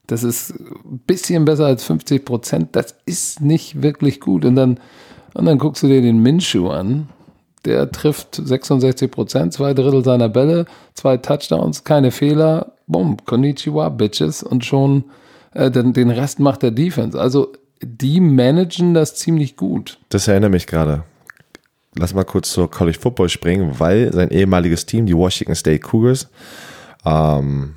Das 0.07 0.25
ist 0.25 0.51
ein 0.51 1.01
bisschen 1.07 1.45
besser 1.45 1.67
als 1.67 1.85
50 1.85 2.25
Prozent. 2.25 2.69
Das 2.73 2.97
ist 3.07 3.41
nicht 3.41 3.83
wirklich 3.83 4.21
gut. 4.21 4.45
Und 4.45 4.57
dann, 4.57 4.81
und 5.35 5.45
dann 5.47 5.59
guckst 5.59 5.83
du 5.83 5.87
dir 5.87 6.03
den 6.03 6.19
Minshew 6.19 6.69
an. 6.69 7.09
Der 7.65 7.91
trifft 7.91 8.37
66 8.37 9.11
Prozent, 9.11 9.53
zwei 9.53 9.75
Drittel 9.75 10.05
seiner 10.05 10.29
Bälle, 10.29 10.65
zwei 10.95 11.17
Touchdowns, 11.17 11.85
keine 11.85 12.11
Fehler. 12.11 12.73
Bumm, 12.87 13.19
Konnichiwa, 13.25 13.89
Bitches. 13.91 14.43
Und 14.43 14.65
schon 14.65 15.05
äh, 15.53 15.71
den, 15.71 15.93
den 15.93 16.11
Rest 16.11 16.41
macht 16.41 16.63
der 16.63 16.71
Defense. 16.71 17.19
Also 17.21 17.53
die 17.83 18.21
managen 18.21 18.95
das 18.95 19.15
ziemlich 19.15 19.57
gut. 19.57 19.99
Das 20.09 20.29
erinnert 20.29 20.53
mich 20.53 20.67
gerade. 20.67 21.05
Lass 21.97 22.15
mal 22.15 22.25
kurz 22.25 22.53
zur 22.53 22.71
College 22.71 22.99
Football 22.99 23.29
springen, 23.29 23.79
weil 23.79 24.13
sein 24.13 24.31
ehemaliges 24.31 24.87
Team, 24.87 25.07
die 25.07 25.17
Washington 25.17 25.55
State 25.55 25.81
Cougars, 25.81 26.29
ähm, 27.05 27.75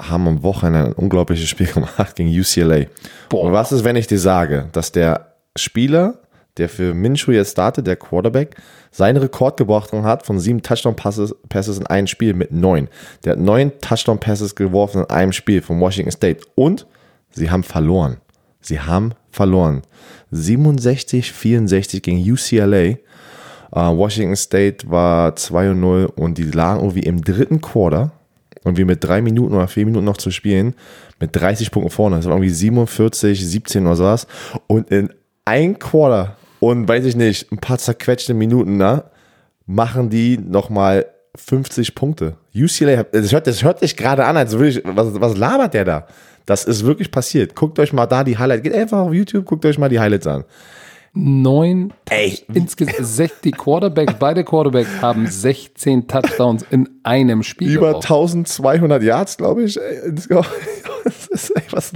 haben 0.00 0.28
am 0.28 0.42
Wochenende 0.42 0.90
ein 0.90 0.92
unglaubliches 0.92 1.48
Spiel 1.48 1.66
gemacht 1.74 2.16
gegen 2.16 2.30
UCLA. 2.30 2.86
Boah. 3.28 3.42
Und 3.42 3.52
was 3.52 3.72
ist, 3.72 3.84
wenn 3.84 3.96
ich 3.96 4.06
dir 4.06 4.18
sage, 4.18 4.68
dass 4.72 4.92
der 4.92 5.34
Spieler, 5.56 6.18
der 6.58 6.68
für 6.68 6.94
Minshew 6.94 7.32
jetzt 7.32 7.52
startet, 7.52 7.86
der 7.86 7.96
Quarterback, 7.96 8.56
seinen 8.90 9.16
Rekord 9.16 9.56
gebrochen 9.56 10.04
hat 10.04 10.26
von 10.26 10.38
sieben 10.38 10.62
Touchdown-Passes 10.62 11.34
Passes 11.48 11.78
in 11.78 11.86
einem 11.86 12.06
Spiel 12.06 12.34
mit 12.34 12.52
neun. 12.52 12.88
Der 13.24 13.32
hat 13.32 13.38
neun 13.38 13.72
Touchdown-Passes 13.80 14.54
geworfen 14.54 15.02
in 15.02 15.10
einem 15.10 15.32
Spiel 15.32 15.62
von 15.62 15.80
Washington 15.80 16.12
State. 16.12 16.44
Und 16.54 16.86
sie 17.30 17.50
haben 17.50 17.62
verloren. 17.62 18.18
Sie 18.60 18.80
haben 18.80 19.14
verloren. 19.30 19.82
67, 20.30 21.32
64 21.32 22.02
gegen 22.02 22.18
UCLA. 22.18 22.96
Uh, 23.74 23.96
Washington 23.96 24.36
State 24.36 24.90
war 24.90 25.30
2-0 25.30 26.04
und 26.04 26.36
die 26.36 26.42
lagen 26.42 26.80
irgendwie 26.80 27.04
im 27.04 27.22
dritten 27.22 27.62
Quarter 27.62 28.12
und 28.64 28.76
wir 28.76 28.84
mit 28.84 29.02
drei 29.02 29.22
Minuten 29.22 29.54
oder 29.54 29.66
vier 29.66 29.86
Minuten 29.86 30.04
noch 30.04 30.18
zu 30.18 30.30
spielen, 30.30 30.74
mit 31.18 31.34
30 31.34 31.70
Punkten 31.70 31.90
vorne. 31.90 32.16
Das 32.16 32.26
war 32.26 32.32
irgendwie 32.32 32.50
47, 32.50 33.46
17 33.46 33.86
oder 33.86 33.96
sowas. 33.96 34.26
Und 34.66 34.90
in 34.90 35.10
ein 35.44 35.78
Quarter 35.78 36.36
und 36.62 36.86
weiß 36.86 37.04
ich 37.06 37.16
nicht, 37.16 37.50
ein 37.50 37.58
paar 37.58 37.78
zerquetschte 37.78 38.34
Minuten, 38.34 38.76
na, 38.76 39.10
machen 39.66 40.10
die 40.10 40.38
nochmal 40.38 41.06
50 41.34 41.96
Punkte. 41.96 42.36
UCLA, 42.54 43.02
das 43.02 43.32
hört, 43.32 43.48
das 43.48 43.64
hört 43.64 43.80
sich 43.80 43.96
gerade 43.96 44.24
an, 44.24 44.36
als 44.36 44.52
würde 44.52 44.68
ich, 44.68 44.82
was, 44.84 45.20
was 45.20 45.36
labert 45.36 45.74
der 45.74 45.84
da? 45.84 46.06
Das 46.46 46.64
ist 46.64 46.86
wirklich 46.86 47.10
passiert. 47.10 47.56
Guckt 47.56 47.80
euch 47.80 47.92
mal 47.92 48.06
da 48.06 48.22
die 48.22 48.38
Highlights, 48.38 48.62
geht 48.62 48.74
einfach 48.74 48.98
auf 48.98 49.12
YouTube, 49.12 49.44
guckt 49.44 49.66
euch 49.66 49.76
mal 49.76 49.88
die 49.88 49.98
Highlights 49.98 50.28
an. 50.28 50.44
Neun, 51.14 51.92
insgesamt, 52.54 53.32
die 53.44 53.50
Quarterback, 53.50 54.18
beide 54.18 54.44
Quarterbacks 54.44 55.02
haben 55.02 55.26
16 55.26 56.08
Touchdowns 56.08 56.64
in 56.70 56.88
einem 57.02 57.42
Spiel. 57.42 57.70
Über 57.70 57.88
geworfen. 57.88 58.38
1200 58.38 59.02
Yards, 59.02 59.36
glaube 59.36 59.64
ich. 59.64 59.78
ey. 59.78 60.12
Das 61.04 61.26
ist 61.26 61.56
echt 61.56 61.72
was. 61.72 61.92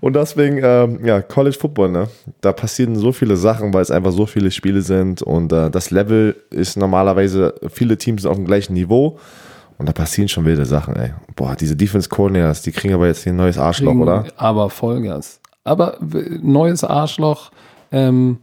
Und 0.00 0.16
deswegen, 0.16 0.60
ähm, 0.64 1.04
ja, 1.04 1.22
College 1.22 1.56
Football, 1.58 1.90
ne? 1.90 2.08
Da 2.40 2.52
passieren 2.52 2.96
so 2.96 3.12
viele 3.12 3.36
Sachen, 3.36 3.72
weil 3.72 3.82
es 3.82 3.90
einfach 3.92 4.10
so 4.10 4.26
viele 4.26 4.50
Spiele 4.50 4.82
sind 4.82 5.22
und 5.22 5.52
äh, 5.52 5.70
das 5.70 5.92
Level 5.92 6.34
ist 6.50 6.76
normalerweise, 6.76 7.54
viele 7.70 7.96
Teams 7.96 8.22
sind 8.22 8.30
auf 8.30 8.36
dem 8.36 8.46
gleichen 8.46 8.72
Niveau 8.74 9.20
und 9.78 9.88
da 9.88 9.92
passieren 9.92 10.28
schon 10.28 10.44
wilde 10.44 10.64
Sachen, 10.64 10.96
ey. 10.96 11.10
Boah, 11.36 11.54
diese 11.54 11.76
Defense 11.76 12.08
Coordinators, 12.08 12.62
die 12.62 12.72
kriegen 12.72 12.94
aber 12.94 13.06
jetzt 13.06 13.22
hier 13.22 13.32
ein 13.32 13.36
neues 13.36 13.58
Arschloch, 13.58 13.92
kriegen 13.92 14.02
oder? 14.02 14.24
Aber 14.36 14.70
Vollgas. 14.70 15.40
Aber 15.64 15.98
neues 16.40 16.82
Arschloch. 16.82 17.50
Ähm, 17.92 18.38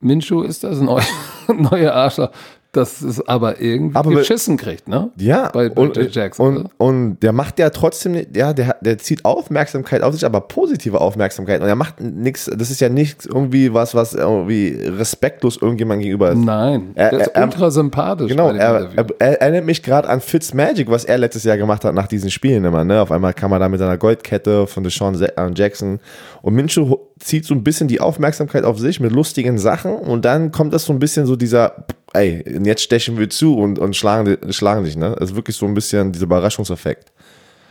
Minshu 0.00 0.42
ist 0.42 0.62
das 0.64 0.80
neu, 0.80 1.00
neue 1.48 1.92
Arschloch, 1.92 2.30
das 2.72 3.00
es 3.00 3.26
aber 3.26 3.58
irgendwie 3.62 3.96
Aber- 3.96 4.10
geschissen 4.10 4.58
kriegt, 4.58 4.86
ne? 4.86 5.10
Ja, 5.16 5.48
Bei- 5.50 5.70
bei 5.70 5.80
und, 5.82 5.96
J. 5.96 6.14
Jackson, 6.14 6.56
und, 6.58 6.70
und 6.76 7.18
der 7.20 7.32
macht 7.32 7.58
ja 7.58 7.70
trotzdem, 7.70 8.14
ja, 8.34 8.52
der, 8.52 8.76
der 8.82 8.98
zieht 8.98 9.24
Aufmerksamkeit 9.24 10.02
auf 10.02 10.12
sich, 10.12 10.26
aber 10.26 10.42
positive 10.42 11.00
Aufmerksamkeit. 11.00 11.62
Und 11.62 11.68
er 11.68 11.74
macht 11.74 12.02
nichts, 12.02 12.50
das 12.54 12.70
ist 12.70 12.82
ja 12.82 12.90
nicht 12.90 13.24
irgendwie 13.24 13.72
was, 13.72 13.94
was 13.94 14.12
irgendwie 14.12 14.78
respektlos 14.84 15.56
irgendjemand 15.56 16.02
gegenüber 16.02 16.32
ist. 16.32 16.36
Nein, 16.38 16.90
Er- 16.96 17.10
der 17.10 17.20
ist 17.20 17.26
er- 17.28 17.44
ultra 17.44 17.70
sympathisch. 17.70 18.28
Genau, 18.28 18.50
er, 18.50 18.90
er, 18.94 19.06
er 19.20 19.40
erinnert 19.40 19.64
mich 19.64 19.82
gerade 19.82 20.06
an 20.10 20.20
Fitzmagic, 20.20 20.90
was 20.90 21.06
er 21.06 21.16
letztes 21.16 21.44
Jahr 21.44 21.56
gemacht 21.56 21.82
hat 21.86 21.94
nach 21.94 22.08
diesen 22.08 22.30
Spielen 22.30 22.62
immer. 22.66 22.84
Ne? 22.84 23.00
Auf 23.00 23.10
einmal 23.10 23.32
kam 23.32 23.52
er 23.52 23.58
da 23.58 23.70
mit 23.70 23.78
seiner 23.80 23.96
Goldkette 23.96 24.66
von 24.66 24.84
Deshaun 24.84 25.18
äh, 25.22 25.50
Jackson. 25.54 25.98
Und 26.42 26.54
Minshew 26.54 26.88
ho- 26.88 27.10
zieht 27.18 27.44
so 27.44 27.54
ein 27.54 27.64
bisschen 27.64 27.88
die 27.88 28.00
Aufmerksamkeit 28.00 28.64
auf 28.64 28.78
sich 28.78 29.00
mit 29.00 29.12
lustigen 29.12 29.58
Sachen. 29.58 29.94
Und 29.94 30.24
dann 30.24 30.52
kommt 30.52 30.72
das 30.74 30.84
so 30.84 30.92
ein 30.92 30.98
bisschen 30.98 31.26
so 31.26 31.36
dieser, 31.36 31.86
ey, 32.12 32.44
jetzt 32.64 32.82
stechen 32.82 33.18
wir 33.18 33.28
zu 33.30 33.56
und, 33.56 33.78
und 33.78 33.96
schlagen, 33.96 34.36
schlagen 34.52 34.84
dich. 34.84 34.96
Ne? 34.96 35.16
Das 35.18 35.30
ist 35.30 35.36
wirklich 35.36 35.56
so 35.56 35.66
ein 35.66 35.74
bisschen 35.74 36.12
dieser 36.12 36.24
Überraschungseffekt. 36.24 37.12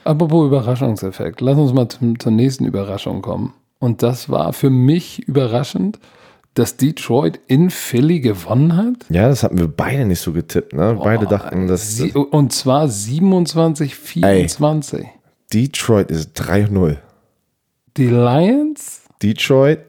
Apropos 0.04 0.46
Überraschungseffekt, 0.48 1.42
lass 1.42 1.58
uns 1.58 1.74
mal 1.74 1.88
zum, 1.90 2.20
zur 2.20 2.32
nächsten 2.32 2.66
Überraschung 2.66 3.22
kommen. 3.22 3.54
Und 3.80 4.04
das 4.04 4.30
war 4.30 4.54
für 4.54 4.70
mich 4.70 5.20
überraschend, 5.28 6.00
dass 6.54 6.78
Detroit 6.78 7.40
in 7.48 7.70
Philly 7.70 8.20
gewonnen 8.22 8.78
hat. 8.78 8.94
Ja, 9.10 9.28
das 9.28 9.44
hatten 9.44 9.58
wir 9.58 9.68
beide 9.68 10.06
nicht 10.06 10.22
so 10.22 10.32
getippt. 10.32 10.74
Ne? 10.74 10.98
Beide 11.04 11.26
dachten, 11.26 11.68
dass 11.68 11.98
Sie, 11.98 12.12
und 12.14 12.54
zwar 12.54 12.88
27, 12.88 13.96
24. 13.96 15.06
Detroit 15.54 16.12
ist 16.12 16.40
3-0. 16.42 16.98
Die 17.98 18.08
Lions 18.08 19.04
Detroit, 19.22 19.80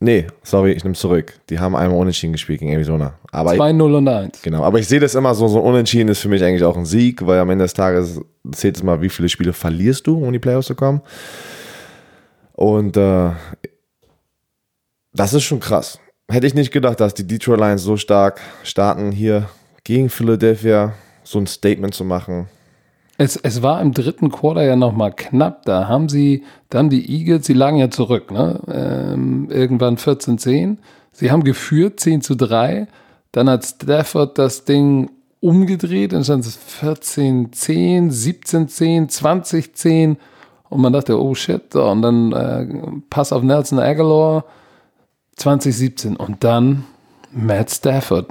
nee, 0.00 0.26
sorry, 0.42 0.72
ich 0.72 0.82
nehme 0.82 0.94
zurück. 0.94 1.34
Die 1.50 1.58
haben 1.58 1.76
einmal 1.76 1.98
unentschieden 1.98 2.32
gespielt 2.32 2.60
gegen 2.60 2.72
Arizona. 2.72 3.14
Aber 3.30 3.54
ich, 3.54 3.60
2-0 3.60 3.96
und 3.96 4.08
1. 4.08 4.42
Genau, 4.42 4.62
aber 4.62 4.78
ich 4.78 4.88
sehe 4.88 5.00
das 5.00 5.14
immer 5.14 5.34
so, 5.34 5.46
so 5.48 5.58
ein 5.58 5.64
Unentschieden 5.64 6.08
ist 6.08 6.20
für 6.20 6.28
mich 6.28 6.42
eigentlich 6.42 6.64
auch 6.64 6.76
ein 6.76 6.86
Sieg, 6.86 7.26
weil 7.26 7.38
am 7.38 7.50
Ende 7.50 7.64
des 7.64 7.74
Tages 7.74 8.20
zählt 8.52 8.76
es 8.76 8.82
mal, 8.82 9.02
wie 9.02 9.10
viele 9.10 9.28
Spiele 9.28 9.52
verlierst 9.52 10.06
du, 10.06 10.16
um 10.16 10.24
in 10.24 10.32
die 10.32 10.38
Playoffs 10.38 10.68
zu 10.68 10.74
kommen. 10.74 11.02
Und 12.52 12.96
äh, 12.96 13.30
das 15.12 15.34
ist 15.34 15.44
schon 15.44 15.60
krass. 15.60 15.98
Hätte 16.30 16.46
ich 16.46 16.54
nicht 16.54 16.72
gedacht, 16.72 17.00
dass 17.00 17.14
die 17.14 17.26
Detroit 17.26 17.60
Lions 17.60 17.82
so 17.82 17.96
stark 17.96 18.40
starten, 18.62 19.12
hier 19.12 19.48
gegen 19.84 20.08
Philadelphia 20.08 20.94
so 21.24 21.38
ein 21.38 21.46
Statement 21.46 21.94
zu 21.94 22.04
machen. 22.04 22.48
Es, 23.20 23.36
es 23.36 23.60
war 23.60 23.82
im 23.82 23.92
dritten 23.92 24.30
Quarter 24.30 24.62
ja 24.62 24.76
nochmal 24.76 25.12
knapp. 25.12 25.66
Da 25.66 25.86
haben 25.86 26.08
sie 26.08 26.42
dann 26.70 26.88
die 26.88 27.18
Eagles, 27.18 27.44
sie 27.44 27.52
lagen 27.52 27.76
ja 27.76 27.90
zurück, 27.90 28.30
ne? 28.30 28.58
Ähm, 28.66 29.50
irgendwann 29.50 29.98
14-10. 29.98 30.78
Sie 31.12 31.30
haben 31.30 31.44
geführt, 31.44 32.00
10 32.00 32.22
zu 32.22 32.34
3. 32.34 32.88
Dann 33.32 33.50
hat 33.50 33.66
Stafford 33.66 34.38
das 34.38 34.64
Ding 34.64 35.10
umgedreht, 35.40 36.14
dann 36.14 36.24
stand 36.24 36.46
es 36.46 36.58
14-10, 36.82 38.10
17-10, 38.10 39.10
20-10. 39.10 40.16
Und 40.70 40.80
man 40.80 40.94
dachte, 40.94 41.20
oh 41.20 41.34
shit. 41.34 41.74
So, 41.74 41.84
und 41.90 42.00
dann 42.00 42.32
äh, 42.32 42.66
Pass 43.10 43.34
auf 43.34 43.42
Nelson 43.42 43.80
Aguilar, 43.80 44.46
2017. 45.36 46.16
Und 46.16 46.42
dann 46.42 46.86
Matt 47.32 47.70
Stafford. 47.70 48.30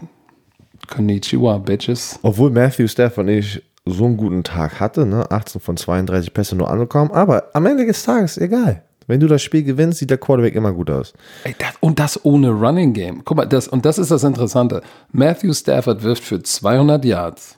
Konnichiwa, 0.87 1.59
Bitches. 1.59 2.17
Obwohl 2.23 2.49
Matthew 2.49 2.87
Stafford 2.87 3.27
nicht 3.27 3.61
so 3.89 4.05
einen 4.05 4.17
guten 4.17 4.43
Tag 4.43 4.79
hatte, 4.79 5.05
ne? 5.05 5.29
18 5.29 5.61
von 5.61 5.77
32 5.77 6.33
Pässe 6.33 6.55
nur 6.55 6.69
angekommen, 6.69 7.11
aber 7.11 7.49
am 7.53 7.65
Ende 7.65 7.85
des 7.85 8.03
Tages 8.03 8.37
egal. 8.37 8.83
Wenn 9.09 9.19
du 9.19 9.25
das 9.25 9.41
Spiel 9.41 9.63
gewinnst, 9.63 9.97
sieht 9.97 10.11
der 10.11 10.19
Quarterback 10.19 10.53
immer 10.53 10.71
gut 10.71 10.91
aus. 10.91 11.13
Ey, 11.43 11.55
das, 11.57 11.73
und 11.79 11.97
das 11.97 12.23
ohne 12.25 12.51
Running 12.51 12.93
Game. 12.93 13.23
Guck 13.25 13.37
mal, 13.37 13.45
das, 13.47 13.67
und 13.67 13.83
das 13.83 13.97
ist 13.97 14.11
das 14.11 14.23
Interessante. 14.23 14.83
Matthew 15.11 15.53
Stafford 15.53 16.03
wirft 16.03 16.23
für 16.23 16.43
200 16.43 17.03
Yards. 17.03 17.57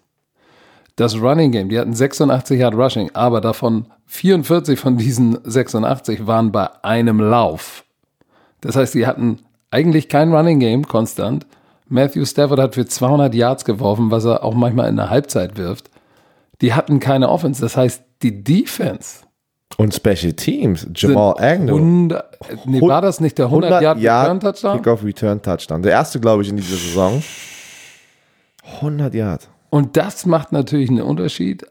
Das 0.96 1.20
Running 1.20 1.52
Game, 1.52 1.68
die 1.68 1.78
hatten 1.78 1.94
86 1.94 2.58
Yard 2.58 2.76
Rushing, 2.76 3.12
aber 3.14 3.42
davon 3.42 3.88
44 4.06 4.80
von 4.80 4.96
diesen 4.96 5.40
86 5.44 6.26
waren 6.26 6.54
bei 6.54 6.70
einem 6.84 7.20
Lauf. 7.20 7.84
Das 8.62 8.78
heißt, 8.78 8.94
die 8.94 9.06
hatten 9.06 9.40
eigentlich 9.72 10.08
kein 10.08 10.34
Running 10.34 10.62
Game 10.62 10.88
konstant. 10.88 11.46
Matthew 11.90 12.24
Stafford 12.24 12.62
hat 12.62 12.76
für 12.76 12.86
200 12.86 13.36
Yards 13.36 13.66
geworfen, 13.66 14.10
was 14.10 14.24
er 14.24 14.46
auch 14.46 14.54
manchmal 14.54 14.88
in 14.88 14.96
der 14.96 15.10
Halbzeit 15.10 15.58
wirft. 15.58 15.91
Die 16.62 16.74
hatten 16.74 17.00
keine 17.00 17.30
Offense. 17.30 17.62
Das 17.62 17.76
heißt, 17.76 18.04
die 18.22 18.44
Defense 18.44 19.22
Und 19.78 19.94
Special 19.94 20.34
Teams, 20.34 20.88
Jamal 20.96 21.36
Agnew. 21.40 21.76
100, 21.76 22.38
nee, 22.66 22.82
war 22.82 23.02
das 23.02 23.20
nicht 23.20 23.38
der 23.38 23.46
100 23.46 23.82
Yard 23.82 23.98
Return 23.98 24.40
Touchdown? 24.40 24.78
Kickoff 24.78 25.04
Return 25.04 25.42
Touchdown. 25.42 25.82
Der 25.82 25.92
erste, 25.94 26.20
glaube 26.20 26.44
ich, 26.44 26.50
in 26.50 26.58
dieser 26.58 26.78
Saison. 26.78 27.22
100 28.76 29.14
Yard. 29.14 29.50
Und 29.70 29.98
das 29.98 30.26
macht 30.26 30.52
natürlich 30.52 30.90
einen 30.90 31.02
Unterschied. 31.02 31.66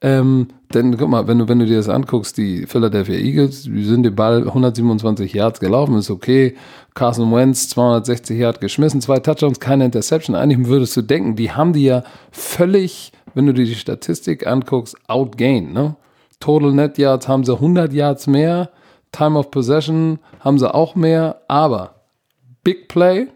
Ähm, 0.00 0.48
denn 0.74 0.96
guck 0.98 1.08
mal, 1.08 1.26
wenn 1.28 1.38
du, 1.38 1.48
wenn 1.48 1.60
du 1.60 1.66
dir 1.66 1.78
das 1.78 1.88
anguckst, 1.88 2.36
die 2.36 2.66
Philadelphia 2.66 3.14
Eagles, 3.14 3.62
die 3.62 3.84
sind 3.84 4.02
den 4.02 4.14
Ball 4.14 4.46
127 4.46 5.32
Yards 5.32 5.60
gelaufen, 5.60 5.96
ist 5.96 6.10
okay. 6.10 6.56
Carson 6.94 7.32
Wentz 7.32 7.68
260 7.70 8.38
Yards 8.38 8.60
geschmissen, 8.60 9.00
zwei 9.00 9.18
Touchdowns, 9.20 9.60
keine 9.60 9.86
Interception. 9.86 10.36
Eigentlich 10.36 10.68
würdest 10.68 10.96
du 10.96 11.02
denken, 11.02 11.36
die 11.36 11.52
haben 11.52 11.72
die 11.72 11.84
ja 11.84 12.02
völlig, 12.32 13.12
wenn 13.34 13.46
du 13.46 13.52
dir 13.54 13.64
die 13.64 13.74
Statistik 13.74 14.46
anguckst, 14.46 14.96
outgained, 15.08 15.72
ne? 15.72 15.96
Total 16.40 16.72
Net 16.72 16.98
Yards 16.98 17.26
haben 17.28 17.44
sie 17.44 17.54
100 17.54 17.92
Yards 17.92 18.26
mehr, 18.26 18.70
Time 19.12 19.38
of 19.38 19.50
Possession 19.50 20.18
haben 20.40 20.58
sie 20.58 20.72
auch 20.72 20.94
mehr, 20.94 21.40
aber 21.48 21.94
Big 22.64 22.88
Play 22.88 23.28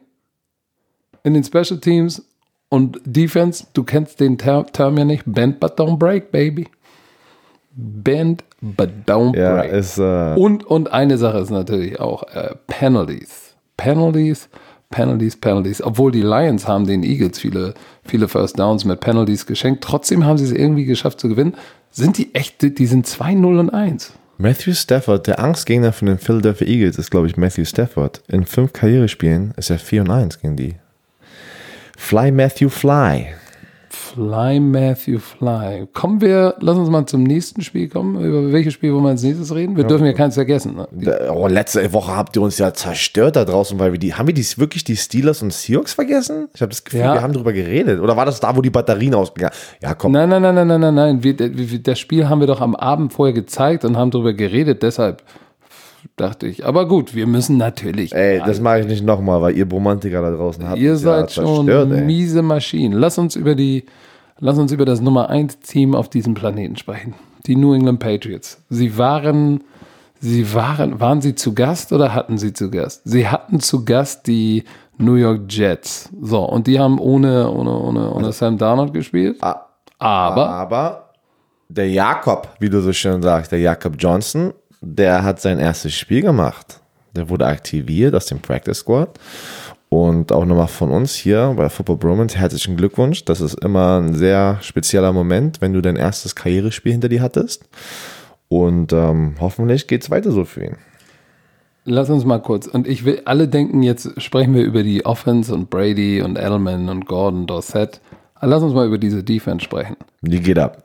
in 1.23 1.35
den 1.35 1.45
Special 1.45 1.79
Teams 1.81 2.25
und 2.69 3.01
Defense, 3.05 3.67
du 3.73 3.83
kennst 3.85 4.21
den 4.21 4.37
Ter 4.37 4.67
Term 4.67 4.99
ja 4.99 5.05
nicht, 5.05 5.23
bend 5.27 5.59
but 5.61 5.79
don't 5.79 5.97
break, 5.99 6.31
baby. 6.33 6.69
Bend 7.73 8.45
but 8.61 8.91
don't 9.07 9.37
Ja, 9.39 9.57
break. 9.63 9.73
ist, 9.73 9.99
äh, 9.99 10.35
Und, 10.37 10.65
und 10.65 10.93
eine 10.93 11.17
Sache 11.17 11.39
ist 11.39 11.51
natürlich 11.51 12.01
auch 12.01 12.25
äh, 12.35 12.55
Penalties. 12.67 13.55
Penalties, 13.77 14.49
Penalties, 14.91 15.37
Penalties. 15.37 15.83
Obwohl 15.83 16.13
die 16.13 16.23
Lions 16.23 16.67
haben 16.67 16.87
den 16.87 17.03
Eagles 17.03 17.39
viele, 17.39 17.75
viele 18.05 18.29
First 18.29 18.59
Downs 18.59 18.85
mit 18.85 19.01
Penalties 19.01 19.47
geschenkt. 19.47 19.85
Trotzdem 19.85 20.25
haben 20.25 20.39
sie 20.39 20.45
es 20.45 20.53
irgendwie 20.53 20.85
geschafft 20.85 21.21
zu 21.21 21.29
gewinnen. 21.29 21.55
Sind 21.91 22.19
die 22.19 22.35
echt, 22.35 22.63
die 22.63 22.87
sind 22.87 23.07
2-0 23.07 23.61
und 23.61 23.71
1. 23.71 24.13
Matthew 24.41 24.75
Stafford, 24.75 25.27
der 25.27 25.41
Angstgegner 25.41 25.93
von 25.93 26.07
den 26.07 26.19
Philadelphia 26.19 26.69
Eagles 26.69 26.97
ist, 26.97 27.11
glaube 27.11 27.27
ich, 27.27 27.37
Matthew 27.37 27.65
Stafford. 27.65 28.23
In 28.29 28.47
fünf 28.47 28.73
Karrierespielen 28.73 29.53
ist 29.57 29.71
er 29.71 29.81
4 29.81 30.03
und 30.03 30.11
1 30.11 30.41
gegen 30.41 30.57
die. 30.57 30.77
Fly 31.97 32.31
Matthew 32.31 32.69
Fly. 32.69 33.27
Fly, 34.15 34.59
Matthew, 34.61 35.19
Fly. 35.19 35.87
Kommen 35.93 36.21
wir, 36.21 36.55
lass 36.61 36.77
uns 36.79 36.89
mal 36.89 37.05
zum 37.07 37.23
nächsten 37.25 37.63
Spiel 37.63 37.89
kommen. 37.89 38.23
Über 38.25 38.53
welches 38.53 38.73
Spiel 38.75 38.93
wollen 38.93 39.05
wir 39.05 39.11
als 39.11 39.23
nächstes 39.23 39.55
reden? 39.55 39.77
Wir 39.77 39.85
dürfen 39.85 40.07
ja 40.07 40.13
keins 40.13 40.35
vergessen. 40.35 40.77
Ne? 40.77 41.31
Oh, 41.31 41.47
letzte 41.47 41.93
Woche 41.93 42.17
habt 42.17 42.35
ihr 42.37 42.43
uns 42.43 42.57
ja 42.59 42.73
zerstört 42.73 43.37
da 43.37 43.45
draußen, 43.45 43.79
weil 43.79 43.93
wir 43.93 43.99
die. 43.99 44.15
Haben 44.15 44.27
wir 44.29 44.35
die, 44.35 44.47
wirklich 44.57 44.85
die 44.85 44.97
Steelers 44.97 45.43
und 45.43 45.53
Seahawks 45.53 45.93
vergessen? 45.93 46.49
Ich 46.55 46.61
habe 46.63 46.71
das 46.71 46.85
Gefühl, 46.85 47.01
Ja. 47.01 47.15
wir 47.15 47.23
haben 47.23 47.33
drüber 47.33 47.53
geredet. 47.53 48.01
Oder 48.01 48.17
war 48.17 48.25
das 48.25 48.41
da, 48.41 48.57
wo 48.57 48.63
die 48.63 48.71
Batterien 48.71 49.15
ausgegangen 49.15 49.55
Ja, 49.83 49.95
komm. 49.95 50.13
Nein, 50.13 50.29
nein, 50.31 50.43
nein, 50.43 50.55
nein, 50.55 50.67
nein, 50.69 50.81
nein, 50.81 50.95
nein. 50.95 51.23
Wir, 51.23 51.39
wir, 51.39 51.79
das 51.83 51.99
Spiel 51.99 52.29
haben 52.29 52.41
wir 52.41 52.47
doch 52.47 52.61
am 52.61 52.75
Abend 52.75 53.13
vorher 53.13 53.35
gezeigt 53.35 53.85
und 53.85 53.97
haben 53.97 54.11
darüber 54.11 54.33
geredet. 54.33 54.83
Deshalb 54.83 55.23
dachte 56.17 56.47
ich. 56.47 56.65
Aber 56.65 56.87
gut, 56.87 57.15
wir 57.15 57.27
müssen 57.27 57.57
natürlich. 57.57 58.15
Ey, 58.15 58.41
das 58.45 58.61
mache 58.61 58.81
ich 58.81 58.87
nicht 58.87 59.05
nochmal, 59.05 59.41
weil 59.41 59.57
ihr 59.57 59.69
Romantiker 59.69 60.23
da 60.23 60.31
draußen 60.31 60.69
habt. 60.69 60.79
Ihr 60.79 60.93
uns 60.93 61.03
ja 61.03 61.21
seid 61.21 61.33
schon 61.33 61.67
zerstört, 61.67 62.05
miese 62.07 62.43
Maschinen. 62.43 62.93
Lass 62.93 63.19
uns 63.19 63.37
über 63.37 63.55
die, 63.55 63.85
lass 64.39 64.59
uns 64.59 64.73
über 64.73 64.85
das 64.85 65.01
Nummer 65.01 65.29
1 65.31 65.61
Team 65.61 65.95
auf 65.95 66.09
diesem 66.09 66.35
Planeten 66.35 66.77
sprechen. 66.77 67.15
Die 67.47 67.57
New 67.57 67.75
England 67.75 68.01
Patriots. 68.01 68.63
Sie 68.69 68.99
waren, 68.99 69.63
sie 70.21 70.53
waren, 70.55 71.01
waren 71.01 71.21
sie 71.21 71.35
zu 71.35 71.55
Gast 71.55 71.93
oder 71.93 72.15
hatten 72.15 72.39
sie 72.39 72.53
zu 72.53 72.71
Gast? 72.71 73.03
Sie 73.05 73.29
hatten 73.29 73.61
zu 73.61 73.85
Gast 73.85 74.27
die 74.27 74.65
New 74.99 75.15
York 75.15 75.43
Jets. 75.49 76.11
So, 76.21 76.45
und 76.45 76.67
die 76.67 76.79
haben 76.79 76.99
ohne, 76.99 77.51
ohne, 77.51 77.71
ohne, 77.79 78.13
ohne 78.13 78.33
Sam 78.33 78.59
Darnold 78.59 78.93
gespielt. 78.93 79.37
Aber 79.41 80.49
Aber 80.49 81.11
der 81.69 81.89
Jakob, 81.89 82.49
wie 82.61 82.69
du 82.69 82.81
so 82.81 82.93
schön 82.93 83.23
sagst, 83.23 83.53
der 83.53 83.61
Jakob 83.61 83.95
Johnson, 83.99 84.53
der 84.81 85.25
hat 85.25 85.41
sein 85.41 85.59
erstes 85.59 85.95
Spiel 85.95 86.23
gemacht. 86.23 86.81
Der 87.15 87.29
wurde 87.29 87.47
aktiviert 87.47 88.15
aus 88.15 88.27
dem 88.27 88.41
Practice 88.41 88.79
Squad. 88.79 89.19
Und 89.91 90.33
auch 90.33 90.45
nochmal 90.45 90.69
von 90.69 90.91
uns 90.91 91.15
hier 91.15 91.55
bei 91.57 91.69
Football 91.71 91.97
Bromance 91.97 92.37
herzlichen 92.37 92.77
Glückwunsch. 92.77 93.25
Das 93.25 93.41
ist 93.41 93.55
immer 93.65 94.01
ein 94.01 94.15
sehr 94.15 94.59
spezieller 94.61 95.13
Moment, 95.13 95.61
wenn 95.63 95.73
du 95.73 95.81
dein 95.81 95.97
erstes 95.97 96.35
Karrierespiel 96.35 96.93
hinter 96.93 97.09
dir 97.09 97.23
hattest. 97.23 97.65
Und 98.49 98.93
ähm, 98.93 99.37
hoffentlich 99.41 99.87
geht 99.87 100.03
es 100.03 100.11
weiter 100.11 100.31
so 100.31 100.45
für 100.45 100.65
ihn. 100.65 100.77
Lass 101.85 102.11
uns 102.11 102.27
mal 102.27 102.39
kurz. 102.39 102.67
Und 102.67 102.87
ich 102.87 103.07
will, 103.07 103.23
alle 103.25 103.49
denken, 103.49 103.83
jetzt 103.83 104.21
sprechen 104.21 104.55
wir 104.55 104.63
über 104.63 104.83
die 104.83 105.07
Offense 105.07 105.55
und 105.55 105.71
Brady 105.71 106.21
und 106.21 106.37
Edelman 106.37 106.91
und 106.91 107.07
Gordon, 107.07 107.47
Dorsett. 107.47 108.03
Lass 108.43 108.63
uns 108.63 108.75
mal 108.75 108.87
über 108.87 108.99
diese 108.99 109.25
Defense 109.25 109.65
sprechen. 109.65 109.97
Die 110.21 110.41
geht 110.41 110.59
ab. 110.59 110.85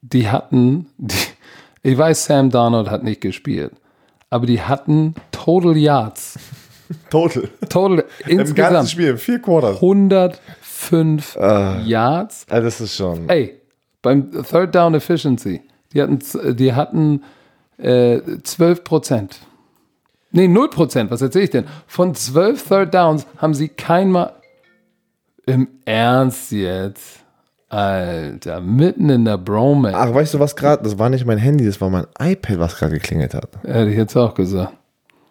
Die 0.00 0.30
hatten, 0.30 0.86
die, 0.96 1.16
ich 1.84 1.96
weiß, 1.96 2.24
Sam 2.24 2.50
Darnold 2.50 2.90
hat 2.90 3.04
nicht 3.04 3.20
gespielt, 3.20 3.72
aber 4.30 4.46
die 4.46 4.60
hatten 4.60 5.14
Total 5.30 5.76
Yards. 5.76 6.38
Total. 7.10 7.48
Total 7.68 8.04
insgesamt 8.26 8.90
Spiel, 8.90 9.16
vier 9.16 9.38
Quarters. 9.38 9.76
105 9.76 11.36
Yards. 11.84 12.46
Also 12.48 12.64
das 12.64 12.80
ist 12.80 12.96
schon. 12.96 13.28
Ey, 13.28 13.60
beim 14.02 14.30
Third 14.30 14.74
Down 14.74 14.94
Efficiency, 14.94 15.62
die 15.92 16.02
hatten, 16.02 16.18
die 16.56 16.72
hatten 16.72 17.22
äh, 17.78 18.20
12 18.42 18.84
Prozent. 18.84 19.38
Nee, 20.32 20.48
0 20.48 20.70
Prozent, 20.70 21.10
was 21.10 21.22
erzähle 21.22 21.44
ich 21.44 21.50
denn? 21.50 21.66
Von 21.86 22.14
12 22.14 22.68
Third 22.68 22.94
Downs 22.94 23.26
haben 23.36 23.54
sie 23.54 23.68
keinmal. 23.68 24.32
Im 25.46 25.68
Ernst 25.84 26.52
jetzt? 26.52 27.23
Alter, 27.74 28.60
mitten 28.60 29.10
in 29.10 29.24
der 29.24 29.36
Bromance. 29.36 29.96
Ach, 29.98 30.14
weißt 30.14 30.34
du 30.34 30.38
was 30.38 30.54
gerade? 30.54 30.82
Das 30.84 30.98
war 30.98 31.10
nicht 31.10 31.26
mein 31.26 31.38
Handy, 31.38 31.66
das 31.66 31.80
war 31.80 31.90
mein 31.90 32.06
iPad, 32.20 32.58
was 32.60 32.76
gerade 32.76 32.92
geklingelt 32.92 33.34
hat. 33.34 33.48
Hätte 33.64 33.90
ich 33.90 33.96
jetzt 33.96 34.16
auch 34.16 34.34
gesagt. 34.34 34.72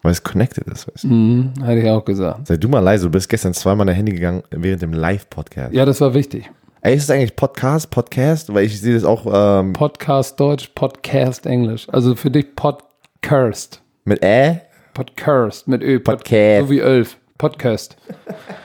Weil 0.02 0.12
es 0.12 0.22
connected 0.22 0.66
ist, 0.68 0.86
weißt 0.86 1.04
du. 1.04 1.08
Mhm, 1.08 1.52
hätte 1.62 1.80
ich 1.80 1.88
auch 1.90 2.04
gesagt. 2.04 2.46
Sei 2.46 2.58
du 2.58 2.68
mal 2.68 2.80
leise, 2.80 3.06
du 3.06 3.10
bist 3.10 3.28
gestern 3.30 3.54
zweimal 3.54 3.86
dein 3.86 3.96
Handy 3.96 4.12
gegangen 4.12 4.42
während 4.50 4.82
dem 4.82 4.92
Live-Podcast. 4.92 5.72
Ja, 5.72 5.86
das 5.86 6.00
war 6.02 6.12
wichtig. 6.12 6.50
Ey, 6.82 6.94
ist 6.96 7.08
das 7.08 7.16
eigentlich 7.16 7.34
Podcast, 7.34 7.90
Podcast? 7.90 8.52
Weil 8.52 8.64
ich 8.66 8.78
sehe 8.78 8.92
das 8.94 9.04
auch 9.04 9.24
ähm, 9.32 9.72
Podcast 9.72 10.38
Deutsch, 10.38 10.68
Podcast 10.74 11.46
Englisch. 11.46 11.86
Also 11.90 12.14
für 12.14 12.30
dich 12.30 12.54
Podcast. 12.54 13.80
mit 14.04 14.22
Ä. 14.22 14.60
Podcast 14.92 15.66
mit 15.66 15.82
Ö. 15.82 15.98
Pod- 15.98 16.18
Podcast. 16.18 16.66
So 16.66 16.70
wie 16.70 16.80
elf. 16.80 17.16
Podcast. 17.38 17.96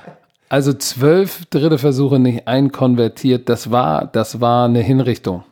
Also 0.50 0.74
zwölf 0.74 1.46
dritte 1.52 1.78
Versuche 1.78 2.20
nicht 2.20 2.48
einkonvertiert. 2.48 3.48
Das 3.50 3.70
war, 3.70 4.08
das 4.08 4.42
war 4.42 4.66
eine 4.66 4.82
Hinrichtung. 4.82 5.44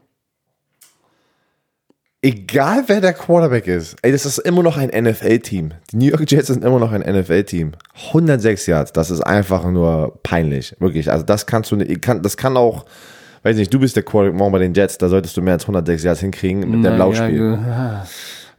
Egal 2.23 2.83
wer 2.87 2.99
der 2.99 3.13
Quarterback 3.13 3.67
ist, 3.67 3.95
ey, 4.01 4.11
das 4.11 4.25
ist 4.25 4.39
immer 4.39 4.63
noch 4.63 4.75
ein 4.75 4.89
NFL-Team. 4.89 5.73
Die 5.91 5.97
New 5.97 6.05
York 6.05 6.29
Jets 6.29 6.47
sind 6.47 6.63
immer 6.63 6.79
noch 6.79 6.91
ein 6.91 7.01
NFL-Team. 7.01 7.73
106 8.07 8.65
Yards, 8.65 8.91
das 8.91 9.11
ist 9.11 9.21
einfach 9.21 9.69
nur 9.69 10.19
peinlich, 10.23 10.75
wirklich. 10.79 11.11
Also 11.11 11.23
das 11.23 11.45
kannst 11.45 11.71
du 11.71 11.75
nicht, 11.75 12.01
kann, 12.01 12.23
das 12.23 12.35
kann 12.35 12.57
auch, 12.57 12.85
weiß 13.43 13.55
nicht, 13.55 13.71
du 13.71 13.79
bist 13.79 13.95
der 13.95 14.01
Quarterback 14.01 14.37
morgen 14.37 14.51
bei 14.51 14.59
den 14.59 14.73
Jets, 14.73 14.97
da 14.97 15.09
solltest 15.09 15.37
du 15.37 15.43
mehr 15.43 15.53
als 15.53 15.63
106 15.65 16.03
Yards 16.03 16.19
hinkriegen 16.21 16.61
mit 16.61 16.83
dem 16.83 16.97
Laufspiel. 16.97 17.59
Ja, 17.65 18.07